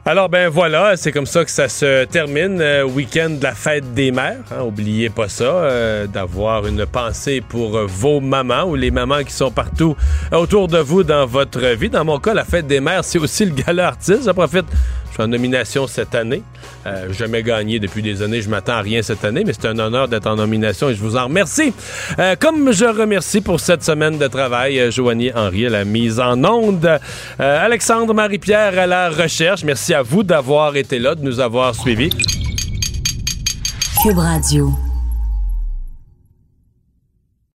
Alors 0.09 0.29
ben 0.29 0.49
voilà, 0.49 0.97
c'est 0.97 1.11
comme 1.11 1.27
ça 1.27 1.45
que 1.45 1.51
ça 1.51 1.69
se 1.69 2.05
termine, 2.05 2.61
euh, 2.61 2.85
week-end 2.85 3.29
de 3.29 3.43
la 3.43 3.57
fête 3.57 3.93
des 3.93 4.13
mères. 4.13 4.39
Hein, 4.53 4.63
oubliez 4.63 5.11
pas 5.11 5.29
ça, 5.29 5.43
euh, 5.43 6.07
d'avoir 6.07 6.65
une 6.69 6.87
pensée 6.87 7.41
pour 7.41 7.77
euh, 7.77 7.87
vos 7.89 8.21
mamans 8.21 8.67
ou 8.67 8.77
les 8.77 8.93
mamans 8.93 9.25
qui 9.25 9.33
sont 9.33 9.51
partout 9.51 9.97
autour 10.31 10.69
de 10.69 10.79
vous 10.79 11.03
dans 11.03 11.27
votre 11.27 11.59
vie. 11.75 11.91
Dans 11.91 12.05
mon 12.05 12.21
cas, 12.21 12.35
la 12.35 12.45
fête 12.45 12.69
des 12.69 12.79
mères, 12.79 13.03
c'est 13.03 13.19
aussi 13.19 13.47
le 13.47 13.51
gala 13.51 13.89
artiste. 13.89 14.23
Je 14.27 14.31
profite 14.31 14.67
suis 15.17 15.23
en 15.23 15.29
nomination 15.29 15.87
cette 15.87 16.15
année. 16.15 16.43
Euh, 16.87 17.13
jamais 17.13 17.43
gagné 17.43 17.79
depuis 17.79 18.03
des 18.03 18.23
années. 18.23 18.43
Je 18.43 18.51
m'attends 18.51 18.75
à 18.75 18.83
rien 18.83 19.01
cette 19.03 19.25
année, 19.25 19.45
mais 19.47 19.55
c'est 19.55 19.67
un 19.67 19.79
honneur 19.79 20.09
d'être 20.09 20.27
en 20.27 20.37
nomination 20.37 20.91
et 20.91 20.95
je 20.95 21.01
vous 21.01 21.17
en 21.17 21.25
remercie. 21.25 21.73
Euh, 22.19 22.37
comme 22.39 22.73
je 22.73 22.85
remercie 22.85 23.41
pour 23.41 23.59
cette 23.59 23.83
semaine 23.83 24.19
de 24.19 24.27
travail 24.27 24.79
euh, 24.79 24.91
Joanie 24.91 25.31
Henry 25.35 25.67
à 25.67 25.71
la 25.71 25.85
mise 25.85 26.21
en 26.21 26.45
onde, 26.45 26.85
euh, 26.85 27.65
Alexandre 27.65 28.13
Marie-Pierre 28.13 28.79
à 28.79 28.87
la 28.87 29.09
recherche. 29.09 29.65
Merci 29.65 29.95
à 29.97 30.03
vous 30.03 30.23
d'avoir 30.23 30.77
été 30.77 30.99
là, 30.99 31.15
de 31.15 31.23
nous 31.23 31.41
avoir 31.41 31.75
suivis. 31.75 32.11
Cube. 34.03 34.21